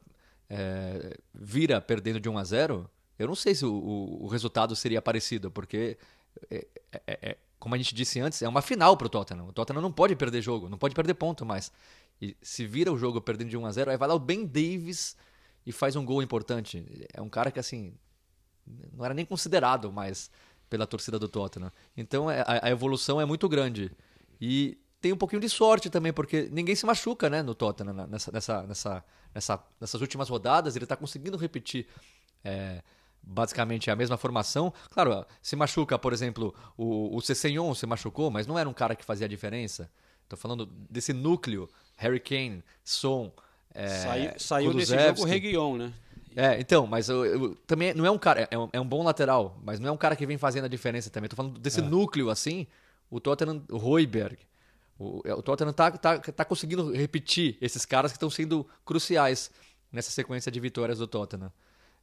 é, 0.51 1.17
vira 1.33 1.81
perdendo 1.81 2.21
de 2.21 2.29
1 2.29 2.37
a 2.39 2.45
0 2.45 2.91
eu 3.17 3.29
não 3.29 3.35
sei 3.37 3.55
se 3.55 3.65
o, 3.65 3.73
o- 3.73 4.25
o 4.25 4.27
resultado 4.27 4.75
seria 4.75 5.01
parecido, 5.01 5.49
porque 5.51 5.97
é- 6.51 6.67
é- 6.93 7.19
é- 7.31 7.37
como 7.61 7.75
a 7.77 7.79
gente 7.79 7.95
disse 7.95 8.19
antes, 8.19 8.43
é 8.43 8.49
uma 8.49 8.61
final 8.61 8.97
pro 8.97 9.09
Tottenham. 9.09 9.47
O 9.49 9.53
Tottenham 9.53 9.81
não 9.81 9.93
pode 9.93 10.17
perder 10.17 10.43
jogo, 10.43 10.69
não 10.69 10.77
pode 10.77 10.95
perder 10.97 11.15
ponto 11.15 11.47
mais. 11.47 11.71
E 12.21 12.37
se 12.43 12.67
vira 12.67 12.93
o 12.93 12.99
jogo 12.99 13.21
perdendo 13.21 13.51
de 13.51 13.57
1 13.57 13.65
a 13.67 13.71
0 13.73 13.91
aí 13.93 13.97
vai 13.97 14.09
lá 14.09 14.15
o 14.15 14.19
Ben 14.19 14.45
Davis 14.45 15.17
e 15.65 15.71
faz 15.71 15.95
um 15.95 16.05
gol 16.05 16.21
importante. 16.23 16.85
É 17.13 17.23
um 17.23 17.29
cara 17.29 17.53
que, 17.53 17.59
assim, 17.61 17.95
não 18.93 19.05
era 19.05 19.15
nem 19.15 19.25
considerado 19.25 19.93
mais 19.93 20.31
pela 20.71 20.87
torcida 20.87 21.19
do 21.19 21.29
Tottenham. 21.29 21.71
Então 21.97 22.31
é- 22.31 22.41
a, 22.43 22.67
a 22.67 22.71
evolução 22.71 23.21
é 23.21 23.25
muito 23.25 23.49
grande. 23.49 23.91
E 24.41 24.79
tem 25.01 25.13
um 25.13 25.17
pouquinho 25.17 25.41
de 25.41 25.49
sorte 25.49 25.91
também, 25.91 26.13
porque 26.13 26.49
ninguém 26.51 26.75
se 26.75 26.87
machuca 26.87 27.29
né, 27.31 27.43
no 27.43 27.55
Tottenham 27.55 27.93
na- 27.93 28.07
nessa, 28.07 28.33
nessa, 28.33 28.63
nessa, 28.63 29.05
nessa, 29.35 29.65
nessas 29.81 30.01
últimas 30.01 30.29
rodadas. 30.29 30.75
Ele 30.77 30.85
está 30.85 30.97
conseguindo 30.97 31.37
repetir 31.37 31.87
é, 32.43 32.83
basicamente 33.23 33.91
a 33.91 33.97
mesma 33.97 34.17
formação. 34.17 34.73
Claro, 34.91 35.25
se 35.43 35.55
machuca, 35.57 35.99
por 35.99 36.13
exemplo, 36.13 36.55
o, 36.77 37.17
o 37.17 37.21
Cessenhon 37.21 37.75
se 37.75 37.87
machucou, 37.87 38.31
mas 38.31 38.47
não 38.47 38.59
era 38.59 38.69
um 38.69 38.73
cara 38.75 38.97
que 38.97 39.05
fazia 39.05 39.27
a 39.27 39.29
diferença. 39.29 39.91
Estou 40.23 40.39
falando 40.39 40.67
desse 40.67 41.13
núcleo, 41.13 41.69
Harry 41.97 42.19
Kane, 42.21 42.65
Son, 42.83 43.31
é, 43.75 43.89
Saiu, 43.89 44.33
saiu 44.39 44.75
desse 44.75 44.93
jogo 45.09 45.23
o 45.23 45.25
Reguilhon, 45.25 45.77
né? 45.77 45.93
É, 46.37 46.59
então, 46.61 46.87
mas 46.87 47.09
eu, 47.09 47.25
eu- 47.25 47.55
também 47.67 47.95
não 47.95 48.05
é 48.05 48.11
um 48.11 48.19
cara, 48.19 48.49
é 48.51 48.59
um, 48.59 48.69
é 48.73 48.81
um 48.81 48.87
bom 48.87 49.03
lateral, 49.05 49.59
mas 49.63 49.79
não 49.79 49.89
é 49.89 49.93
um 49.93 49.97
cara 49.97 50.17
que 50.17 50.27
vem 50.27 50.37
fazendo 50.37 50.65
a 50.65 50.69
diferença 50.69 51.09
também. 51.11 51.29
Tô 51.29 51.37
falando 51.37 51.59
desse 51.61 51.81
núcleo 51.81 52.29
assim, 52.31 52.67
o 53.11 53.21
Tottenham, 53.21 53.63
o 53.71 53.77
Royberg, 53.77 54.37
o, 54.99 55.23
é, 55.25 55.33
o 55.35 55.43
Tottenham 55.43 55.73
tá, 55.73 55.91
tá, 55.93 56.19
tá 56.19 56.45
conseguindo 56.45 56.93
repetir 56.93 57.57
esses 57.61 57.85
caras 57.85 58.11
que 58.11 58.17
estão 58.17 58.31
sendo 58.31 58.67
cruciais 58.85 59.51
nessa 59.93 60.11
sequência 60.11 60.51
de 60.51 60.59
vitórias 60.59 60.99
do 60.99 61.07
Tottenham. 61.07 61.53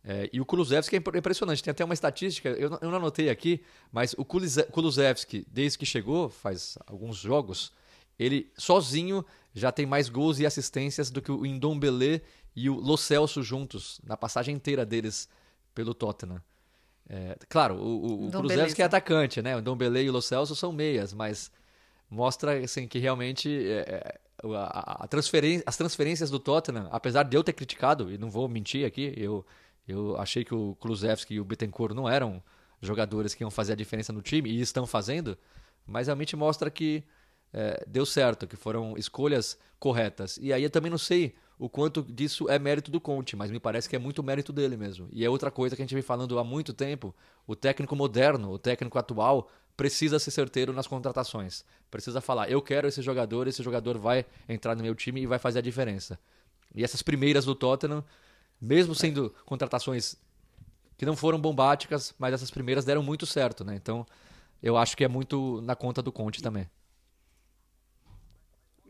É, 0.04 0.30
e 0.34 0.42
o 0.42 0.46
Kulusevski 0.46 0.96
é 0.96 1.00
impre- 1.00 1.20
impressionante, 1.20 1.62
tem 1.62 1.72
até 1.72 1.86
uma 1.86 1.94
estatística, 1.94 2.50
eu 2.50 2.70
não, 2.72 2.80
eu 2.82 2.90
não 2.90 2.98
anotei 2.98 3.30
aqui, 3.30 3.62
mas 3.92 4.16
o 4.18 4.26
Kulusevski, 4.26 5.46
desde 5.48 5.78
que 5.78 5.86
chegou, 5.86 6.28
faz 6.30 6.76
alguns 6.88 7.18
jogos, 7.18 7.72
ele 8.18 8.52
sozinho 8.58 9.24
já 9.54 9.72
tem 9.72 9.86
mais 9.86 10.10
gols 10.10 10.40
e 10.40 10.46
assistências 10.46 11.12
do 11.12 11.22
que 11.22 11.32
o 11.32 11.46
Indombele 11.46 12.22
e 12.56 12.70
o 12.70 12.76
Lo 12.76 12.98
Celso 12.98 13.42
juntos, 13.44 14.00
na 14.04 14.16
passagem 14.18 14.56
inteira 14.56 14.86
deles 14.86 15.28
pelo 15.74 15.94
Tottenham. 15.94 16.42
É, 17.10 17.38
claro, 17.50 17.76
o, 17.76 17.80
o, 17.80 18.28
o 18.28 18.32
Kulusevski 18.32 18.82
é 18.82 18.86
atacante, 18.86 19.42
né? 19.42 19.56
O 19.56 19.62
Ndombele 19.62 20.02
e 20.04 20.10
o 20.10 20.14
Lo 20.14 20.22
Celso 20.22 20.56
são 20.56 20.72
meias, 20.72 21.14
mas 21.14 21.52
mostra 22.10 22.58
assim, 22.64 22.88
que 22.88 23.00
realmente 23.00 23.50
é, 23.50 23.80
é, 23.80 24.20
a- 24.56 25.04
a 25.04 25.08
transferen- 25.08 25.62
as 25.66 25.78
transferências 25.78 26.30
do 26.30 26.40
Tottenham, 26.40 26.88
apesar 26.92 27.24
de 27.24 27.36
eu 27.36 27.44
ter 27.44 27.54
criticado, 27.54 28.12
e 28.12 28.18
não 28.18 28.30
vou 28.30 28.48
mentir 28.48 28.86
aqui, 28.86 29.14
eu, 29.18 29.46
eu 29.88 30.18
achei 30.18 30.44
que 30.46 30.54
o 30.54 30.76
Kulusevski 30.80 31.36
e 31.36 31.40
o 31.40 31.46
Bittencourt 31.46 31.94
não 31.96 32.08
eram 32.10 32.42
jogadores 32.82 33.34
que 33.34 33.44
iam 33.44 33.52
fazer 33.52 33.74
a 33.74 33.76
diferença 33.76 34.12
no 34.14 34.22
time, 34.22 34.50
e 34.50 34.60
estão 34.62 34.86
fazendo, 34.88 35.38
mas 35.86 36.08
realmente 36.08 36.36
mostra 36.36 36.70
que 36.70 37.04
é, 37.54 37.84
deu 37.88 38.06
certo, 38.06 38.48
que 38.48 38.56
foram 38.56 38.98
escolhas 38.98 39.58
corretas. 39.80 40.38
E 40.42 40.54
aí 40.54 40.64
eu 40.64 40.70
também 40.70 40.92
não 40.92 40.98
sei 40.98 41.36
o 41.58 41.70
quanto 41.70 42.02
disso 42.02 42.50
é 42.50 42.58
mérito 42.58 42.90
do 42.90 43.00
Conte, 43.00 43.36
mas 43.36 43.52
me 43.52 43.60
parece 43.60 43.88
que 43.88 43.96
é 43.96 44.00
muito 44.00 44.24
mérito 44.24 44.52
dele 44.52 44.76
mesmo. 44.76 45.08
E 45.12 45.24
é 45.24 45.30
outra 45.30 45.52
coisa 45.52 45.76
que 45.76 45.82
a 45.82 45.86
gente 45.86 45.94
vem 45.94 46.02
falando 46.02 46.40
há 46.40 46.44
muito 46.44 46.74
tempo: 46.74 47.14
o 47.46 47.56
técnico 47.56 47.96
moderno, 47.96 48.52
o 48.52 48.58
técnico 48.58 48.98
atual, 48.98 49.50
precisa 49.78 50.20
ser 50.20 50.32
certeiro 50.32 50.74
nas 50.74 50.88
contratações. 50.88 51.64
Precisa 51.90 52.22
falar, 52.22 52.50
eu 52.50 52.62
quero 52.62 52.88
esse 52.88 53.02
jogador, 53.02 53.48
esse 53.48 53.62
jogador 53.62 53.98
vai 53.98 54.26
entrar 54.48 54.76
no 54.76 54.84
meu 54.84 54.96
time 54.96 55.22
e 55.22 55.28
vai 55.28 55.40
fazer 55.40 55.60
a 55.60 55.62
diferença. 55.62 56.20
E 56.74 56.84
essas 56.84 57.02
primeiras 57.02 57.46
do 57.46 57.54
Tottenham, 57.54 58.04
mesmo 58.60 58.96
sendo 58.96 59.34
contratações 59.46 60.16
que 60.98 61.06
não 61.06 61.16
foram 61.16 61.40
bombásticas, 61.40 62.14
mas 62.18 62.34
essas 62.34 62.52
primeiras 62.52 62.86
deram 62.86 63.02
muito 63.02 63.26
certo, 63.26 63.64
né? 63.64 63.76
Então, 63.76 64.06
eu 64.62 64.78
acho 64.78 64.96
que 64.96 65.04
é 65.04 65.08
muito 65.08 65.62
na 65.62 65.76
conta 65.76 66.02
do 66.02 66.12
Conte 66.12 66.42
também. 66.42 66.70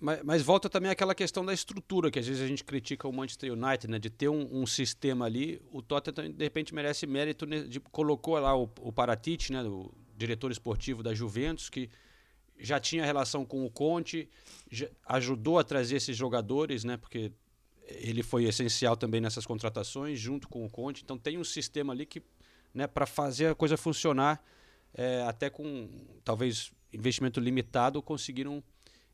Mas, 0.02 0.23
mas, 0.23 0.41
volta 0.41 0.68
também 0.68 0.90
aquela 0.90 1.14
questão 1.14 1.45
da 1.45 1.53
estrutura, 1.53 2.10
que 2.10 2.18
às 2.18 2.26
vezes 2.26 2.41
a 2.41 2.48
gente 2.48 2.64
critica 2.64 3.07
o 3.07 3.14
Manchester 3.14 3.53
United, 3.53 3.88
né? 3.88 3.99
De 3.99 4.10
ter 4.10 4.30
um, 4.30 4.49
um 4.52 4.65
sistema 4.65 5.26
ali. 5.26 5.61
O 5.72 5.80
Tottenham, 5.80 6.32
de 6.32 6.44
repente, 6.44 6.73
merece 6.73 7.06
mérito, 7.06 7.45
de, 7.45 7.80
colocou 7.80 8.40
lá 8.40 8.57
o, 8.57 8.64
o 8.80 8.91
Paratici, 8.91 9.53
né? 9.53 9.61
O 9.61 9.94
diretor 10.18 10.52
esportivo 10.52 11.03
da 11.03 11.14
Juventus, 11.14 11.69
que 11.69 11.88
já 12.60 12.80
tinha 12.80 13.06
relação 13.06 13.45
com 13.45 13.64
o 13.64 13.69
Conte, 13.69 14.28
ajudou 15.06 15.60
a 15.60 15.64
trazer 15.64 15.98
esses 15.98 16.18
jogadores, 16.18 16.84
né? 16.84 16.98
Porque 16.98 17.32
ele 17.88 18.23
foi 18.23 18.45
essencial 18.45 18.98
também 18.98 19.22
nessas 19.22 19.45
contratações, 19.45 20.19
junto 20.19 20.48
com 20.49 20.65
o 20.65 20.69
Conte. 20.69 21.03
Então 21.03 21.18
tem 21.18 21.38
um 21.38 21.44
sistema 21.44 21.94
ali 21.94 22.07
que, 22.07 22.23
né, 22.73 22.88
para 22.88 23.06
fazer 23.06 23.48
a 23.48 23.56
coisa 23.56 23.78
funcionar, 23.78 24.44
é, 24.95 25.22
até 25.23 25.49
com 25.49 25.90
talvez 26.23 26.72
investimento 26.91 27.40
limitado, 27.40 28.02
conseguiram 28.02 28.64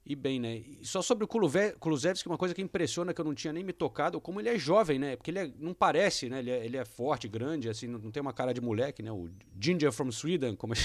ir 0.07 0.15
bem, 0.15 0.39
né? 0.39 0.57
E 0.57 0.79
só 0.84 1.01
sobre 1.01 1.25
o 1.25 1.27
Kulusevski, 1.27 2.27
uma 2.29 2.38
coisa 2.38 2.55
que 2.55 2.61
impressiona, 2.61 3.13
que 3.13 3.19
eu 3.19 3.25
não 3.25 3.35
tinha 3.35 3.51
nem 3.51 3.63
me 3.63 3.73
tocado, 3.73 4.21
como 4.21 4.39
ele 4.39 4.47
é 4.47 4.57
jovem, 4.57 4.97
né? 4.97 5.15
Porque 5.17 5.31
ele 5.31 5.39
é, 5.39 5.51
não 5.59 5.73
parece, 5.73 6.29
né? 6.29 6.39
Ele 6.39 6.49
é, 6.49 6.65
ele 6.65 6.77
é, 6.77 6.85
forte, 6.85 7.27
grande, 7.27 7.69
assim, 7.69 7.88
não 7.88 8.09
tem 8.09 8.21
uma 8.21 8.31
cara 8.31 8.53
de 8.53 8.61
moleque, 8.61 9.03
né? 9.03 9.11
O 9.11 9.29
Ginger 9.59 9.91
from 9.91 10.11
Sweden, 10.11 10.55
como 10.55 10.73
é 10.73 10.77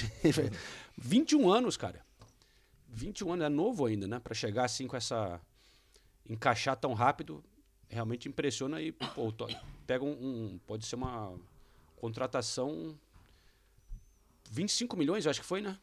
21 0.98 1.48
anos, 1.48 1.76
cara. 1.76 2.04
21 2.88 3.32
anos, 3.32 3.46
é 3.46 3.48
novo 3.48 3.86
ainda, 3.86 4.08
né? 4.08 4.18
Para 4.18 4.34
chegar 4.34 4.64
assim 4.64 4.88
com 4.88 4.96
essa... 4.96 5.40
encaixar 6.28 6.76
tão 6.76 6.92
rápido, 6.92 7.44
realmente 7.88 8.28
impressiona 8.28 8.82
e 8.82 8.90
pô, 8.90 9.32
pega 9.86 10.04
um, 10.04 10.10
um, 10.10 10.60
pode 10.66 10.84
ser 10.84 10.96
uma 10.96 11.32
contratação 11.96 12.98
25 14.50 14.96
milhões, 14.96 15.24
eu 15.24 15.30
acho 15.30 15.40
que 15.40 15.46
foi, 15.46 15.60
né? 15.60 15.78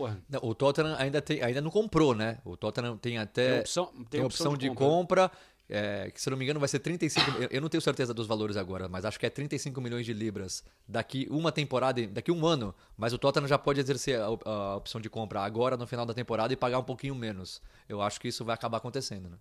Porra. 0.00 0.18
Não, 0.30 0.40
o 0.42 0.54
Tottenham 0.54 0.96
ainda, 0.98 1.20
tem, 1.20 1.42
ainda 1.42 1.60
não 1.60 1.70
comprou, 1.70 2.14
né? 2.14 2.38
O 2.42 2.56
Tottenham 2.56 2.96
tem 2.96 3.18
até 3.18 3.50
tem 3.50 3.60
opção, 3.60 3.86
tem 3.86 4.04
tem 4.04 4.24
opção, 4.24 4.46
opção 4.46 4.56
de, 4.56 4.70
de, 4.70 4.74
compra, 4.74 5.28
compra 5.28 5.32
é, 5.68 6.10
que 6.10 6.18
se 6.18 6.30
não 6.30 6.38
me 6.38 6.44
engano 6.44 6.58
vai 6.58 6.70
ser 6.70 6.78
35 6.78 7.48
eu 7.50 7.60
não 7.60 7.68
tenho 7.68 7.82
certeza 7.82 8.14
dos 8.14 8.26
valores 8.26 8.56
agora 8.56 8.88
mas 8.88 9.04
acho 9.04 9.20
que 9.20 9.26
é 9.26 9.30
35 9.30 9.78
milhões 9.80 10.06
de 10.06 10.12
libras 10.12 10.64
daqui 10.88 11.28
uma 11.30 11.52
temporada 11.52 12.04
daqui 12.08 12.32
um 12.32 12.44
ano 12.46 12.74
mas 12.96 13.12
o 13.12 13.18
Tottenham 13.18 13.46
já 13.46 13.58
pode 13.58 13.78
exercer 13.78 14.18
a, 14.18 14.24
a, 14.24 14.76
opção 14.76 15.00
de 15.00 15.08
compra 15.08 15.42
agora 15.42 15.76
no 15.76 15.86
final 15.86 16.06
da 16.06 16.14
temporada 16.14 16.52
e 16.52 16.56
pagar 16.56 16.78
um 16.78 16.82
pouquinho 16.82 17.14
menos 17.14 17.62
eu 17.88 18.00
acho 18.00 18.18
que 18.18 18.26
isso 18.26 18.44
vai 18.44 18.54
acabar 18.54 18.78
acontecendo 18.78 19.28
né 19.28 19.36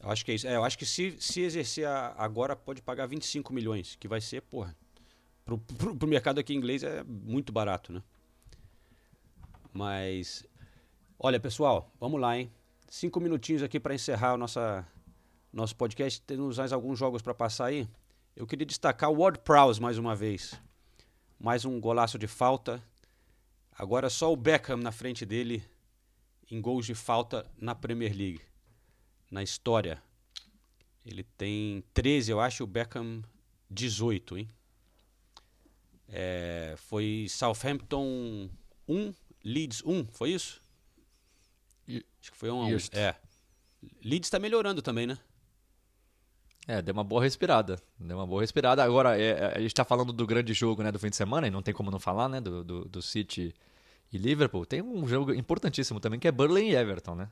eu 0.00 0.10
acho 0.10 0.24
que 0.24 0.30
é 0.30 0.34
isso. 0.34 0.46
É, 0.46 0.54
eu 0.54 0.62
acho 0.62 0.78
que 0.78 0.86
se, 0.86 1.16
se 1.18 1.40
exercer 1.40 1.88
agora, 1.88 2.54
pode 2.54 2.80
pagar 2.80 3.06
25 3.06 3.52
milhões, 3.52 3.96
que 3.98 4.06
vai 4.06 4.20
ser, 4.20 4.40
porra. 4.42 4.76
Pro, 5.46 5.58
pro 5.58 6.06
mercado 6.06 6.40
aqui 6.40 6.52
inglês 6.52 6.82
é 6.82 7.02
muito 7.04 7.52
barato, 7.52 7.92
né? 7.92 8.02
Mas. 9.72 10.44
Olha, 11.18 11.40
pessoal, 11.40 11.90
vamos 11.98 12.20
lá, 12.20 12.36
hein? 12.36 12.52
Cinco 12.88 13.20
minutinhos 13.20 13.62
aqui 13.62 13.80
para 13.80 13.94
encerrar 13.94 14.34
o 14.34 14.36
nossa, 14.36 14.86
nosso 15.52 15.74
podcast. 15.76 16.20
Temos 16.20 16.58
mais 16.58 16.72
alguns 16.72 16.98
jogos 16.98 17.22
para 17.22 17.32
passar 17.32 17.66
aí. 17.66 17.88
Eu 18.34 18.46
queria 18.46 18.66
destacar 18.66 19.10
o 19.10 19.22
Ward 19.22 19.38
Prowse 19.38 19.80
mais 19.80 19.96
uma 19.96 20.14
vez. 20.14 20.60
Mais 21.38 21.64
um 21.64 21.80
golaço 21.80 22.18
de 22.18 22.26
falta. 22.26 22.82
Agora 23.78 24.10
só 24.10 24.30
o 24.30 24.36
Beckham 24.36 24.76
na 24.78 24.92
frente 24.92 25.24
dele 25.24 25.62
em 26.50 26.60
gols 26.60 26.84
de 26.84 26.94
falta 26.94 27.50
na 27.56 27.74
Premier 27.74 28.14
League 28.14 28.40
na 29.30 29.42
história. 29.42 30.02
Ele 31.04 31.22
tem 31.22 31.84
13, 31.94 32.32
eu 32.32 32.40
acho, 32.40 32.64
o 32.64 32.66
Beckham 32.66 33.22
18, 33.70 34.38
hein? 34.38 34.48
É, 36.08 36.74
foi 36.76 37.26
Southampton 37.28 38.48
1, 38.88 39.14
Leeds 39.44 39.82
1, 39.84 40.06
foi 40.12 40.30
isso? 40.30 40.60
Acho 41.88 42.32
que 42.32 42.36
foi 42.36 42.50
1 42.50 42.62
a 42.62 42.66
1. 42.66 42.76
É. 42.92 43.14
Leeds 44.04 44.26
está 44.26 44.38
melhorando 44.38 44.82
também, 44.82 45.06
né? 45.06 45.18
É, 46.66 46.82
deu 46.82 46.92
uma 46.92 47.04
boa 47.04 47.22
respirada. 47.22 47.80
Deu 47.98 48.16
uma 48.16 48.26
boa 48.26 48.40
respirada. 48.40 48.82
Agora, 48.82 49.16
é, 49.16 49.30
é 49.30 49.52
a 49.54 49.60
gente 49.60 49.68
está 49.68 49.84
falando 49.84 50.12
do 50.12 50.26
grande 50.26 50.52
jogo 50.52 50.82
né, 50.82 50.90
do 50.90 50.98
fim 50.98 51.08
de 51.08 51.16
semana, 51.16 51.46
e 51.46 51.50
não 51.50 51.62
tem 51.62 51.72
como 51.72 51.90
não 51.90 52.00
falar, 52.00 52.28
né? 52.28 52.40
Do, 52.40 52.64
do, 52.64 52.84
do 52.86 53.02
City 53.02 53.54
e 54.12 54.18
Liverpool. 54.18 54.66
Tem 54.66 54.82
um 54.82 55.06
jogo 55.06 55.32
importantíssimo 55.32 56.00
também, 56.00 56.18
que 56.18 56.26
é 56.26 56.32
Burnley 56.32 56.70
e 56.70 56.74
Everton, 56.74 57.14
né? 57.14 57.28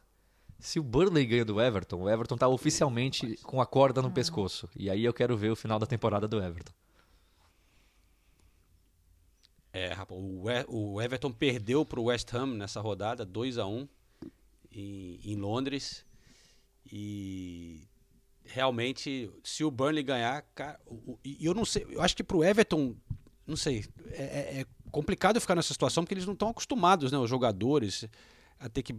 Se 0.60 0.78
o 0.78 0.84
Burnley 0.84 1.26
ganha 1.26 1.44
do 1.44 1.60
Everton, 1.60 2.02
o 2.02 2.08
Everton 2.08 2.36
tá 2.36 2.46
oficialmente 2.46 3.36
com 3.42 3.60
a 3.60 3.66
corda 3.66 4.00
no 4.00 4.10
pescoço. 4.10 4.68
E 4.76 4.88
aí 4.88 5.04
eu 5.04 5.12
quero 5.12 5.36
ver 5.36 5.50
o 5.50 5.56
final 5.56 5.80
da 5.80 5.86
temporada 5.86 6.28
do 6.28 6.40
Everton. 6.40 6.72
É, 9.74 9.92
rapaz, 9.92 10.20
o 10.68 11.02
Everton 11.02 11.32
perdeu 11.32 11.84
para 11.84 11.98
o 11.98 12.04
West 12.04 12.32
Ham 12.32 12.54
nessa 12.54 12.80
rodada, 12.80 13.26
2 13.26 13.58
a 13.58 13.66
1 13.66 13.88
em, 14.70 15.18
em 15.24 15.36
Londres. 15.36 16.06
E 16.92 17.82
realmente, 18.44 19.28
se 19.42 19.64
o 19.64 19.72
Burnley 19.72 20.04
ganhar, 20.04 20.42
cara, 20.54 20.78
e 21.24 21.44
eu 21.44 21.52
não 21.52 21.64
sei, 21.64 21.84
eu 21.90 22.00
acho 22.00 22.14
que 22.14 22.22
para 22.22 22.36
o 22.36 22.44
Everton, 22.44 22.94
não 23.44 23.56
sei, 23.56 23.84
é, 24.12 24.22
é, 24.22 24.60
é, 24.60 24.66
complicado 24.92 25.40
ficar 25.40 25.56
nessa 25.56 25.72
situação 25.72 26.04
porque 26.04 26.14
eles 26.14 26.26
não 26.26 26.34
estão 26.34 26.50
acostumados, 26.50 27.10
né, 27.10 27.18
os 27.18 27.28
jogadores, 27.28 28.06
a 28.60 28.68
ter 28.68 28.84
que 28.84 28.94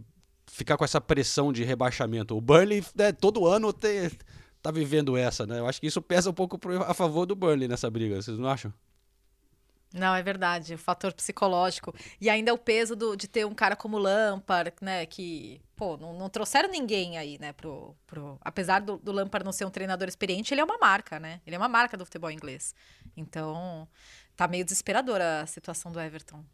ficar 0.46 0.76
com 0.76 0.84
essa 0.84 1.00
pressão 1.00 1.54
de 1.54 1.64
rebaixamento. 1.64 2.36
O 2.36 2.40
Burnley, 2.42 2.84
né, 2.94 3.12
todo 3.12 3.46
ano, 3.46 3.72
te, 3.72 4.10
tá 4.60 4.70
vivendo 4.70 5.16
essa, 5.16 5.46
né? 5.46 5.58
Eu 5.58 5.66
acho 5.66 5.80
que 5.80 5.86
isso 5.86 6.02
pesa 6.02 6.28
um 6.28 6.34
pouco 6.34 6.58
pro, 6.58 6.82
a 6.82 6.92
favor 6.92 7.24
do 7.24 7.34
Burnley 7.34 7.66
nessa 7.66 7.90
briga, 7.90 8.20
vocês 8.20 8.38
não 8.38 8.50
acham? 8.50 8.70
Não, 9.98 10.14
é 10.14 10.22
verdade, 10.22 10.74
o 10.74 10.78
fator 10.78 11.12
psicológico. 11.12 11.94
E 12.20 12.28
ainda 12.28 12.52
o 12.52 12.58
peso 12.58 12.94
do, 12.94 13.16
de 13.16 13.26
ter 13.26 13.46
um 13.46 13.54
cara 13.54 13.74
como 13.74 13.98
Lampard, 13.98 14.72
né, 14.80 15.06
que, 15.06 15.60
pô, 15.74 15.96
não, 15.96 16.12
não 16.12 16.28
trouxeram 16.28 16.70
ninguém 16.70 17.18
aí, 17.18 17.38
né, 17.38 17.52
pro... 17.52 17.96
pro 18.06 18.38
apesar 18.42 18.80
do, 18.80 18.98
do 18.98 19.12
Lampard 19.12 19.44
não 19.44 19.52
ser 19.52 19.64
um 19.64 19.70
treinador 19.70 20.08
experiente, 20.08 20.52
ele 20.52 20.60
é 20.60 20.64
uma 20.64 20.78
marca, 20.78 21.18
né? 21.18 21.40
Ele 21.46 21.56
é 21.56 21.58
uma 21.58 21.68
marca 21.68 21.96
do 21.96 22.04
futebol 22.04 22.30
inglês. 22.30 22.74
Então, 23.16 23.88
tá 24.36 24.46
meio 24.46 24.64
desesperadora 24.64 25.40
a 25.42 25.46
situação 25.46 25.90
do 25.90 26.00
Everton. 26.00 26.44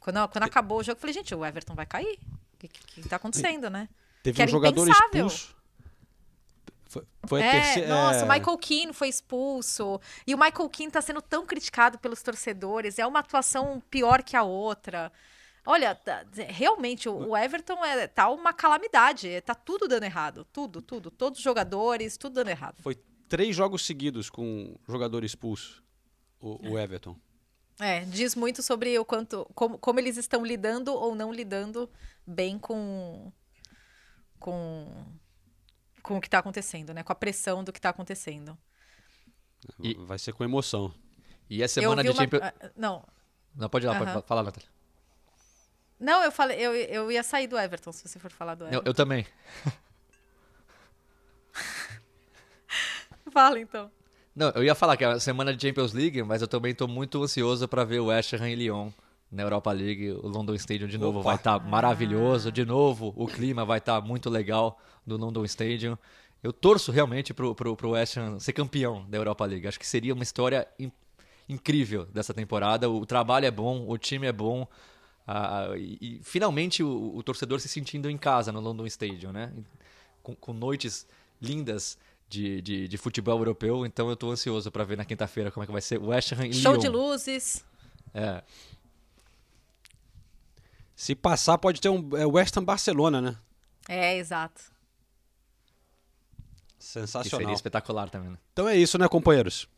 Quando, 0.00 0.28
quando 0.28 0.44
acabou 0.44 0.80
o 0.80 0.82
jogo, 0.82 0.96
eu 0.96 1.00
falei, 1.00 1.14
gente, 1.14 1.34
o 1.34 1.44
Everton 1.44 1.74
vai 1.74 1.86
cair 1.86 2.18
que, 2.68 3.02
que 3.02 3.08
tá 3.08 3.16
acontecendo, 3.16 3.68
né? 3.70 3.88
Teve 4.22 4.36
que 4.36 4.44
um 4.44 4.48
jogador 4.48 4.82
impensável. 4.82 5.26
expulso. 5.26 5.56
Foi, 6.94 7.02
foi 7.26 7.40
é, 7.40 7.48
a 7.48 7.52
terceira. 7.52 7.88
Nossa, 7.88 8.20
é... 8.20 8.24
o 8.24 8.28
Michael 8.28 8.58
Keane 8.58 8.92
foi 8.92 9.08
expulso. 9.08 10.00
E 10.26 10.34
o 10.34 10.38
Michael 10.38 10.68
Keane 10.68 10.92
tá 10.92 11.00
sendo 11.00 11.20
tão 11.20 11.44
criticado 11.44 11.98
pelos 11.98 12.22
torcedores. 12.22 12.98
É 12.98 13.06
uma 13.06 13.20
atuação 13.20 13.82
pior 13.90 14.22
que 14.22 14.36
a 14.36 14.42
outra. 14.42 15.10
Olha, 15.66 15.94
tá, 15.94 16.24
realmente, 16.48 17.08
o 17.08 17.36
Everton 17.36 17.84
é, 17.84 18.06
tá 18.06 18.28
uma 18.30 18.52
calamidade. 18.52 19.40
Tá 19.40 19.54
tudo 19.54 19.88
dando 19.88 20.04
errado. 20.04 20.46
Tudo, 20.52 20.80
tudo. 20.80 21.10
Todos 21.10 21.38
os 21.38 21.44
jogadores, 21.44 22.16
tudo 22.16 22.34
dando 22.34 22.50
errado. 22.50 22.76
Foi 22.82 22.96
três 23.28 23.56
jogos 23.56 23.84
seguidos 23.84 24.30
com 24.30 24.76
jogador 24.86 25.24
expulso, 25.24 25.82
o, 26.40 26.70
o 26.70 26.78
Everton. 26.78 27.16
É, 27.80 28.00
diz 28.04 28.36
muito 28.36 28.62
sobre 28.62 28.96
o 28.98 29.04
quanto, 29.04 29.50
como, 29.52 29.78
como 29.78 29.98
eles 29.98 30.16
estão 30.16 30.44
lidando 30.44 30.94
ou 30.94 31.16
não 31.16 31.32
lidando 31.32 31.90
bem 32.24 32.56
com, 32.56 33.32
com, 34.38 34.86
com 36.04 36.18
o 36.18 36.20
que 36.20 36.28
está 36.28 36.38
acontecendo, 36.38 36.92
né? 36.92 37.02
Com 37.02 37.12
a 37.12 37.16
pressão 37.16 37.64
do 37.64 37.72
que 37.72 37.78
está 37.78 37.88
acontecendo. 37.88 38.58
E, 39.82 39.94
Vai 39.94 40.18
ser 40.18 40.34
com 40.34 40.44
emoção. 40.44 40.94
E 41.48 41.64
a 41.64 41.68
semana 41.68 42.02
de 42.02 42.10
uma... 42.10 42.22
Champions... 42.22 42.42
Ah, 42.42 42.52
não. 42.76 43.02
Não, 43.56 43.70
pode 43.70 43.86
ir 43.86 43.88
lá, 43.88 43.98
pode 43.98 44.26
falar, 44.26 44.42
Natália. 44.42 44.68
Não, 45.98 46.22
eu 46.22 46.30
falei, 46.30 46.60
eu, 46.60 46.74
eu 46.74 47.10
ia 47.10 47.22
sair 47.22 47.46
do 47.46 47.58
Everton, 47.58 47.90
se 47.90 48.06
você 48.06 48.18
for 48.18 48.30
falar 48.30 48.54
do 48.54 48.64
Everton. 48.64 48.84
Eu, 48.84 48.90
eu 48.90 48.94
também. 48.94 49.26
Fala, 53.32 53.58
então. 53.58 53.90
Não, 54.36 54.50
eu 54.50 54.62
ia 54.62 54.74
falar 54.74 54.98
que 54.98 55.04
é 55.04 55.06
a 55.06 55.18
semana 55.18 55.56
de 55.56 55.66
Champions 55.66 55.94
League, 55.94 56.22
mas 56.22 56.42
eu 56.42 56.48
também 56.48 56.72
estou 56.72 56.86
muito 56.86 57.22
ansioso 57.22 57.66
para 57.66 57.82
ver 57.84 58.00
o 58.00 58.06
West 58.06 58.34
Ham 58.34 58.50
e 58.50 58.54
Lyon 58.54 58.90
na 59.30 59.42
Europa 59.42 59.72
League. 59.72 60.10
O 60.10 60.28
London 60.28 60.54
Stadium 60.54 60.88
de 60.88 60.98
novo 60.98 61.20
Opa. 61.20 61.30
vai 61.30 61.36
estar 61.36 61.58
tá 61.58 61.66
maravilhoso. 61.66 62.50
De 62.52 62.64
novo, 62.64 63.12
o 63.16 63.26
clima 63.26 63.64
vai 63.64 63.78
estar 63.78 64.00
tá 64.00 64.06
muito 64.06 64.30
legal 64.30 64.78
do 65.06 65.16
London 65.16 65.44
Stadium. 65.44 65.96
Eu 66.42 66.52
torço 66.52 66.92
realmente 66.92 67.32
pro, 67.32 67.54
pro, 67.54 67.74
pro 67.74 67.90
West 67.90 68.16
Ham 68.16 68.38
ser 68.38 68.52
campeão 68.52 69.06
da 69.08 69.16
Europa 69.16 69.44
League. 69.46 69.66
Acho 69.66 69.78
que 69.78 69.86
seria 69.86 70.12
uma 70.12 70.22
história 70.22 70.68
in, 70.78 70.92
incrível 71.48 72.04
dessa 72.06 72.34
temporada. 72.34 72.88
O 72.90 73.06
trabalho 73.06 73.46
é 73.46 73.50
bom, 73.50 73.86
o 73.88 73.96
time 73.96 74.26
é 74.26 74.32
bom. 74.32 74.68
Uh, 75.26 75.74
e, 75.76 75.98
e, 76.00 76.20
finalmente 76.22 76.82
o, 76.82 77.16
o, 77.16 77.22
torcedor 77.22 77.58
se 77.58 77.66
sentindo 77.66 78.10
em 78.10 78.18
casa 78.18 78.52
no 78.52 78.60
London 78.60 78.84
Stadium, 78.86 79.32
né? 79.32 79.52
Com, 80.22 80.34
com 80.34 80.52
noites 80.52 81.06
lindas 81.40 81.96
de, 82.28 82.60
de, 82.60 82.88
de 82.88 82.98
futebol 82.98 83.38
europeu, 83.38 83.86
então 83.86 84.08
eu 84.08 84.14
estou 84.14 84.30
ansioso 84.30 84.70
para 84.70 84.84
ver 84.84 84.98
na 84.98 85.04
quinta-feira 85.04 85.50
como 85.50 85.64
é 85.64 85.66
que 85.66 85.72
vai 85.72 85.80
ser 85.80 85.98
West 85.98 86.32
Ham 86.32 86.46
e 86.46 86.52
Show 86.52 86.72
Lyon. 86.72 86.80
de 86.82 86.88
luzes. 86.88 87.64
É. 88.12 88.42
Se 90.94 91.14
passar, 91.14 91.58
pode 91.58 91.80
ter 91.80 91.88
um 91.88 92.16
é 92.16 92.26
West 92.26 92.56
Ham 92.56 92.64
Barcelona, 92.64 93.20
né? 93.20 93.36
É, 93.88 94.16
exato. 94.16 94.62
Sensacional. 96.78 97.38
Que 97.38 97.44
seria 97.44 97.54
espetacular 97.54 98.08
também, 98.10 98.30
né? 98.30 98.38
Então 98.52 98.68
é 98.68 98.76
isso, 98.76 98.98
né, 98.98 99.08
companheiros? 99.08 99.68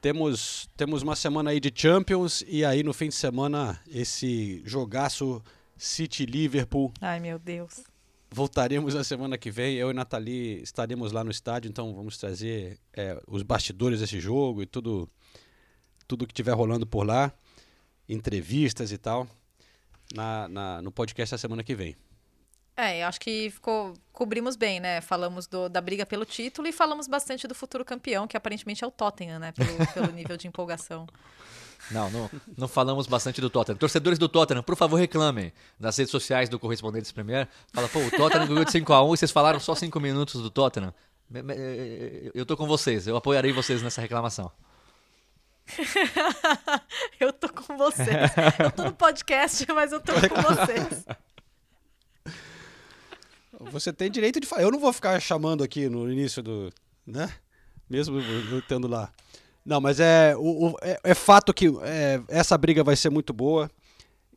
Temos, 0.00 0.68
temos 0.76 1.02
uma 1.02 1.16
semana 1.16 1.50
aí 1.50 1.58
de 1.58 1.72
Champions 1.74 2.44
e 2.46 2.64
aí 2.64 2.82
no 2.82 2.92
fim 2.92 3.08
de 3.08 3.14
semana 3.14 3.80
esse 3.88 4.62
jogaço 4.64 5.42
City-Liverpool. 5.76 6.92
Ai, 7.00 7.18
meu 7.20 7.38
Deus. 7.38 7.82
Voltaremos 8.30 8.94
na 8.94 9.04
semana 9.04 9.38
que 9.38 9.50
vem. 9.50 9.76
Eu 9.76 9.90
e 9.90 9.94
Nathalie 9.94 10.62
estaremos 10.62 11.12
lá 11.12 11.24
no 11.24 11.30
estádio, 11.30 11.68
então 11.68 11.94
vamos 11.94 12.18
trazer 12.18 12.78
é, 12.92 13.20
os 13.26 13.42
bastidores 13.42 14.00
desse 14.00 14.20
jogo 14.20 14.62
e 14.62 14.66
tudo, 14.66 15.08
tudo 16.06 16.26
que 16.26 16.34
tiver 16.34 16.52
rolando 16.52 16.86
por 16.86 17.06
lá, 17.06 17.32
entrevistas 18.08 18.92
e 18.92 18.98
tal, 18.98 19.26
na, 20.14 20.48
na- 20.48 20.82
no 20.82 20.90
podcast 20.92 21.32
da 21.34 21.38
semana 21.38 21.62
que 21.64 21.74
vem. 21.74 21.96
É, 22.76 23.02
eu 23.02 23.06
acho 23.06 23.18
que 23.20 23.48
ficou, 23.50 23.94
cobrimos 24.12 24.54
bem, 24.54 24.80
né? 24.80 25.00
Falamos 25.00 25.46
do- 25.46 25.68
da 25.68 25.80
briga 25.80 26.04
pelo 26.04 26.26
título 26.26 26.68
e 26.68 26.72
falamos 26.72 27.06
bastante 27.08 27.48
do 27.48 27.54
futuro 27.54 27.84
campeão, 27.84 28.26
que 28.26 28.36
aparentemente 28.36 28.84
é 28.84 28.86
o 28.86 28.90
Tottenham, 28.90 29.38
né? 29.38 29.52
Pelo, 29.52 29.68
pelo 29.94 30.12
nível 30.12 30.36
de 30.36 30.46
empolgação. 30.46 31.06
Não, 31.90 32.10
não, 32.10 32.30
não 32.56 32.68
falamos 32.68 33.06
bastante 33.06 33.40
do 33.40 33.48
Tottenham. 33.48 33.78
Torcedores 33.78 34.18
do 34.18 34.28
Tottenham, 34.28 34.62
por 34.62 34.76
favor, 34.76 34.96
reclamem 34.96 35.52
nas 35.78 35.96
redes 35.96 36.10
sociais 36.10 36.48
do 36.48 36.58
Correspondentes 36.58 37.12
Premier. 37.12 37.48
Fala, 37.72 37.88
pô, 37.88 38.00
o 38.00 38.10
Tottenham 38.10 38.46
ganhou 38.46 38.64
de 38.64 38.72
5x1 38.72 39.14
e 39.14 39.16
vocês 39.16 39.30
falaram 39.30 39.60
só 39.60 39.74
5 39.74 39.98
minutos 40.00 40.42
do 40.42 40.50
Tottenham. 40.50 40.92
Eu 42.34 42.44
tô 42.44 42.56
com 42.56 42.66
vocês, 42.66 43.06
eu 43.06 43.16
apoiarei 43.16 43.52
vocês 43.52 43.82
nessa 43.82 44.00
reclamação. 44.00 44.50
eu 47.20 47.32
tô 47.32 47.48
com 47.48 47.76
vocês. 47.76 48.08
Eu 48.58 48.70
tô 48.70 48.84
no 48.84 48.92
podcast, 48.92 49.66
mas 49.74 49.92
eu 49.92 50.00
tô 50.00 50.12
com 50.12 50.42
vocês. 50.42 51.04
Você 53.70 53.92
tem 53.92 54.10
direito 54.10 54.38
de 54.40 54.46
falar. 54.46 54.62
Eu 54.62 54.70
não 54.70 54.78
vou 54.78 54.92
ficar 54.92 55.18
chamando 55.20 55.64
aqui 55.64 55.88
no 55.88 56.10
início 56.10 56.42
do. 56.42 56.72
né? 57.06 57.28
Mesmo 57.88 58.18
eu 58.20 58.62
tendo 58.62 58.86
lá. 58.88 59.10
Não, 59.64 59.80
mas 59.80 59.98
é, 59.98 60.36
o, 60.36 60.70
o- 60.70 60.76
é, 60.82 60.98
é 61.02 61.14
fato 61.14 61.52
que 61.52 61.66
é, 61.82 62.20
essa 62.28 62.56
briga 62.56 62.84
vai 62.84 62.94
ser 62.96 63.10
muito 63.10 63.32
boa. 63.32 63.70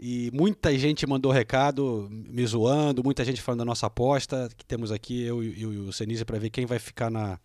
E 0.01 0.31
muita 0.33 0.75
gente 0.77 1.05
mandou 1.05 1.29
recado 1.29 2.07
me 2.09 2.45
zoando, 2.47 3.03
muita 3.03 3.25
gente 3.25 3.41
falando 3.41 3.59
da 3.59 3.65
nossa 3.65 3.85
aposta, 3.87 4.49
que 4.55 4.65
temos 4.65 4.93
aqui, 4.93 5.23
eu 5.25 5.43
e, 5.43 5.61
eu 5.61 5.73
e 5.73 5.77
o 5.79 5.91
Senise, 5.91 6.23
para 6.23 6.39
ver 6.39 6.49
quem 6.49 6.65
vai 6.65 6.79
ficar 6.79 7.09
na, 7.11 7.37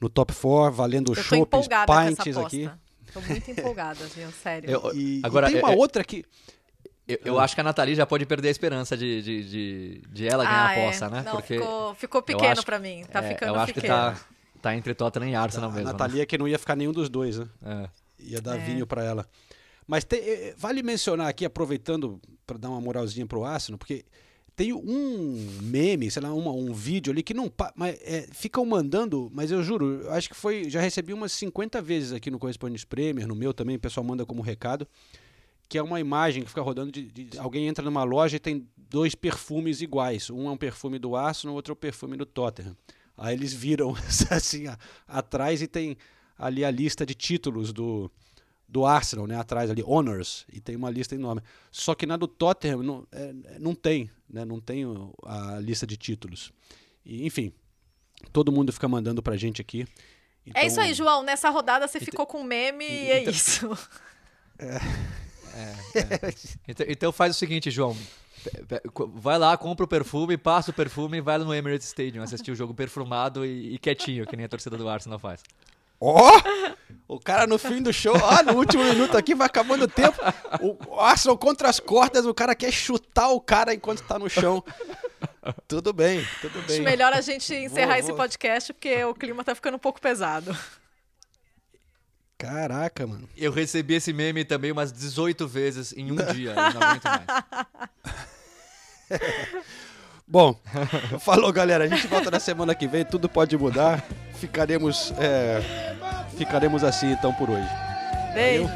no 0.00 0.08
top 0.08 0.32
4, 0.34 0.74
valendo 0.74 1.12
essa 1.12 1.22
pints 1.86 2.34
aqui. 2.46 2.70
Tô 3.12 3.20
muito 3.20 3.50
empolgada, 3.50 4.04
viu? 4.14 4.30
Sério. 4.30 4.70
Eu- 4.70 4.94
E, 4.94 5.18
e 5.18 5.22
Agora, 5.24 5.48
tem 5.50 5.58
uma 5.60 5.70
é- 5.70 5.74
é- 5.74 5.76
outra 5.76 6.02
que. 6.04 6.24
Eu, 7.06 7.18
eu 7.24 7.40
acho 7.40 7.54
que 7.54 7.60
a 7.60 7.64
Nathalie 7.64 7.94
já 7.94 8.04
pode 8.04 8.26
perder 8.26 8.48
a 8.48 8.50
esperança 8.50 8.94
de, 8.96 9.22
de, 9.22 9.44
de, 9.48 10.02
de 10.10 10.28
ela 10.28 10.44
ganhar 10.44 10.56
ah, 10.58 10.68
a 10.68 10.72
aposta, 10.72 11.06
é. 11.06 11.10
né? 11.10 11.22
Não, 11.24 11.32
Porque 11.32 11.58
ficou, 11.58 11.94
ficou 11.94 12.22
pequeno 12.22 12.52
acho- 12.52 12.64
pra 12.66 12.78
mim. 12.78 13.02
Tá 13.10 13.24
é, 13.24 13.28
ficando 13.28 13.54
eu 13.54 13.60
acho 13.60 13.72
pequeno. 13.72 13.94
que 13.94 13.98
tá, 14.20 14.20
tá 14.60 14.76
entre 14.76 14.94
Tottenham 14.94 15.30
e 15.30 15.34
Arsenal 15.34 15.70
A 15.70 15.72
mesmo. 15.72 15.86
né? 15.86 15.92
Natalia 15.92 16.26
que 16.26 16.36
não 16.36 16.46
ia 16.46 16.58
ficar 16.58 16.76
nenhum 16.76 16.92
dos 16.92 17.08
dois, 17.08 17.38
né? 17.38 17.48
É. 17.64 17.88
Ia 18.20 18.40
dar 18.42 18.56
É. 18.56 18.58
vinho 18.58 18.86
para 18.86 19.02
ela. 19.02 19.26
Mas 19.86 20.04
tem- 20.04 20.20
eh, 20.20 20.54
vale 20.58 20.82
mencionar 20.82 21.28
aqui, 21.28 21.46
aproveitando 21.46 22.20
para 22.46 22.58
dar 22.58 22.68
uma 22.68 22.80
moralzinha 22.80 23.24
pro 23.26 23.42
Arsenal, 23.42 23.78
porque 23.78 24.04
tem 24.58 24.72
um 24.72 25.60
meme, 25.62 26.10
sei 26.10 26.20
lá, 26.20 26.34
uma- 26.34 26.50
um 26.52 26.74
vídeo 26.74 27.12
ali 27.12 27.22
que 27.22 27.32
não. 27.32 27.48
Mas, 27.76 27.96
é, 28.02 28.26
ficam 28.32 28.66
mandando, 28.66 29.30
mas 29.32 29.52
eu 29.52 29.62
juro, 29.62 30.02
eu 30.02 30.10
acho 30.12 30.28
que 30.28 30.34
foi. 30.34 30.68
Já 30.68 30.80
recebi 30.80 31.12
umas 31.14 31.30
50 31.30 31.80
vezes 31.80 32.12
aqui 32.12 32.28
no 32.28 32.40
Correspondentes 32.40 32.84
Premier, 32.84 33.24
no 33.28 33.36
meu 33.36 33.54
também, 33.54 33.76
o 33.76 33.78
pessoal 33.78 34.02
manda 34.02 34.26
como 34.26 34.42
recado. 34.42 34.84
Que 35.68 35.78
é 35.78 35.82
uma 35.82 36.00
imagem 36.00 36.42
que 36.42 36.48
fica 36.48 36.60
rodando 36.60 36.90
de, 36.90 37.02
de- 37.04 37.38
alguém 37.38 37.68
entra 37.68 37.84
numa 37.84 38.02
loja 38.02 38.34
e 38.36 38.40
tem 38.40 38.66
dois 38.90 39.14
perfumes 39.14 39.80
iguais. 39.80 40.28
Um 40.28 40.48
é 40.48 40.50
um 40.50 40.56
perfume 40.56 40.98
do 40.98 41.14
Arsenal, 41.14 41.54
outro 41.54 41.70
é 41.70 41.74
o 41.74 41.76
perfume 41.76 42.16
do 42.16 42.26
Tottenham. 42.26 42.76
Aí 43.16 43.34
eles 43.36 43.52
viram 43.52 43.94
assim 44.30 44.66
a- 44.66 44.76
atrás 45.06 45.62
e 45.62 45.68
tem 45.68 45.96
ali 46.36 46.64
a 46.64 46.70
lista 46.70 47.06
de 47.06 47.14
títulos 47.14 47.72
do, 47.72 48.10
do 48.68 48.84
Arsenal, 48.84 49.26
né? 49.26 49.36
Atrás 49.36 49.70
ali, 49.70 49.82
Honors, 49.84 50.44
e 50.52 50.60
tem 50.60 50.76
uma 50.76 50.90
lista 50.90 51.14
enorme. 51.14 51.40
Só 51.72 51.94
que 51.94 52.04
na 52.06 52.16
do 52.16 52.28
Tottenham 52.28 52.82
não, 52.82 53.06
é, 53.10 53.32
não 53.58 53.74
tem, 53.74 54.10
né? 54.28 54.44
Não 54.44 54.60
tem 54.60 54.84
a 55.24 55.58
lista 55.58 55.86
de 55.86 55.96
títulos. 55.96 56.52
E, 57.04 57.24
enfim, 57.26 57.52
todo 58.32 58.52
mundo 58.52 58.72
fica 58.72 58.86
mandando 58.86 59.22
pra 59.22 59.36
gente 59.36 59.60
aqui. 59.62 59.86
É 60.54 60.66
isso 60.66 60.80
aí, 60.80 60.92
Então, 60.92 60.96
João. 60.96 61.22
Nessa 61.22 61.48
rodada 61.50 61.88
você 61.88 61.98
ficou 62.00 62.26
com 62.26 62.42
meme 62.42 62.84
e 62.84 63.10
é 63.10 63.20
então- 63.22 63.32
isso. 63.32 63.70
Então, 66.68 66.86
então 66.88 67.12
faz 67.12 67.34
o 67.34 67.38
seguinte, 67.38 67.70
João. 67.70 67.96
Vai 69.14 69.38
lá, 69.38 69.56
compra 69.56 69.84
o 69.84 69.88
perfume, 69.88 70.36
passa 70.36 70.70
o 70.70 70.74
perfume 70.74 71.18
e 71.18 71.20
vai 71.20 71.38
no 71.38 71.52
Emirates 71.52 71.88
Stadium 71.88 72.22
assistir 72.22 72.52
o 72.52 72.54
jogo 72.54 72.72
perfumado 72.72 73.44
e, 73.44 73.74
e 73.74 73.78
quietinho, 73.78 74.26
que 74.26 74.36
nem 74.36 74.46
a 74.46 74.48
torcida 74.48 74.76
do 74.76 74.88
Arsenal 74.88 75.18
faz. 75.18 75.42
Ó! 76.00 76.30
o 77.08 77.18
cara 77.18 77.46
no 77.46 77.58
fim 77.58 77.82
do 77.82 77.92
show, 77.92 78.14
ó, 78.16 78.42
no 78.42 78.58
último 78.58 78.84
minuto 78.84 79.16
aqui, 79.16 79.34
vai 79.34 79.46
acabando 79.46 79.84
o 79.84 79.88
tempo. 79.88 80.16
O 80.88 81.00
Arsenal 81.00 81.38
contra 81.38 81.68
as 81.68 81.80
cordas, 81.80 82.26
o 82.26 82.34
cara 82.34 82.54
quer 82.54 82.70
chutar 82.70 83.28
o 83.30 83.40
cara 83.40 83.72
enquanto 83.74 84.02
tá 84.02 84.18
no 84.18 84.28
chão. 84.28 84.62
Tudo 85.66 85.92
bem, 85.92 86.26
tudo 86.42 86.60
bem. 86.66 86.76
Acho 86.76 86.82
melhor 86.84 87.12
a 87.12 87.20
gente 87.22 87.54
encerrar 87.54 87.92
Vou- 87.92 87.96
esse 87.98 88.08
vou- 88.08 88.16
podcast, 88.16 88.72
porque 88.74 89.02
o 89.04 89.14
clima 89.14 89.42
tá 89.42 89.54
ficando 89.54 89.74
um 89.76 89.78
pouco 89.78 90.00
pesado. 90.00 90.56
Caraca, 92.36 93.06
mano. 93.06 93.28
Eu 93.36 93.50
recebi 93.50 93.94
esse 93.94 94.12
meme 94.12 94.44
também 94.44 94.70
umas 94.70 94.92
18 94.92 95.48
vezes 95.48 95.92
em 95.96 96.12
um 96.12 96.16
dia, 96.32 96.50
eu 96.50 96.54
não 96.54 96.82
aguento 96.82 97.04
mais. 97.04 97.26
Bom, 100.30 100.54
falou 101.20 101.50
galera, 101.50 101.84
a 101.84 101.88
gente 101.88 102.06
volta 102.06 102.30
na 102.30 102.38
semana 102.38 102.74
que 102.74 102.86
vem, 102.86 103.02
tudo 103.02 103.30
pode 103.30 103.56
mudar. 103.56 104.04
Ficaremos, 104.34 105.12
é, 105.18 105.60
ficaremos 106.36 106.84
assim 106.84 107.12
então 107.12 107.32
por 107.32 107.48
hoje. 107.48 107.68
Beijos. 108.34 108.70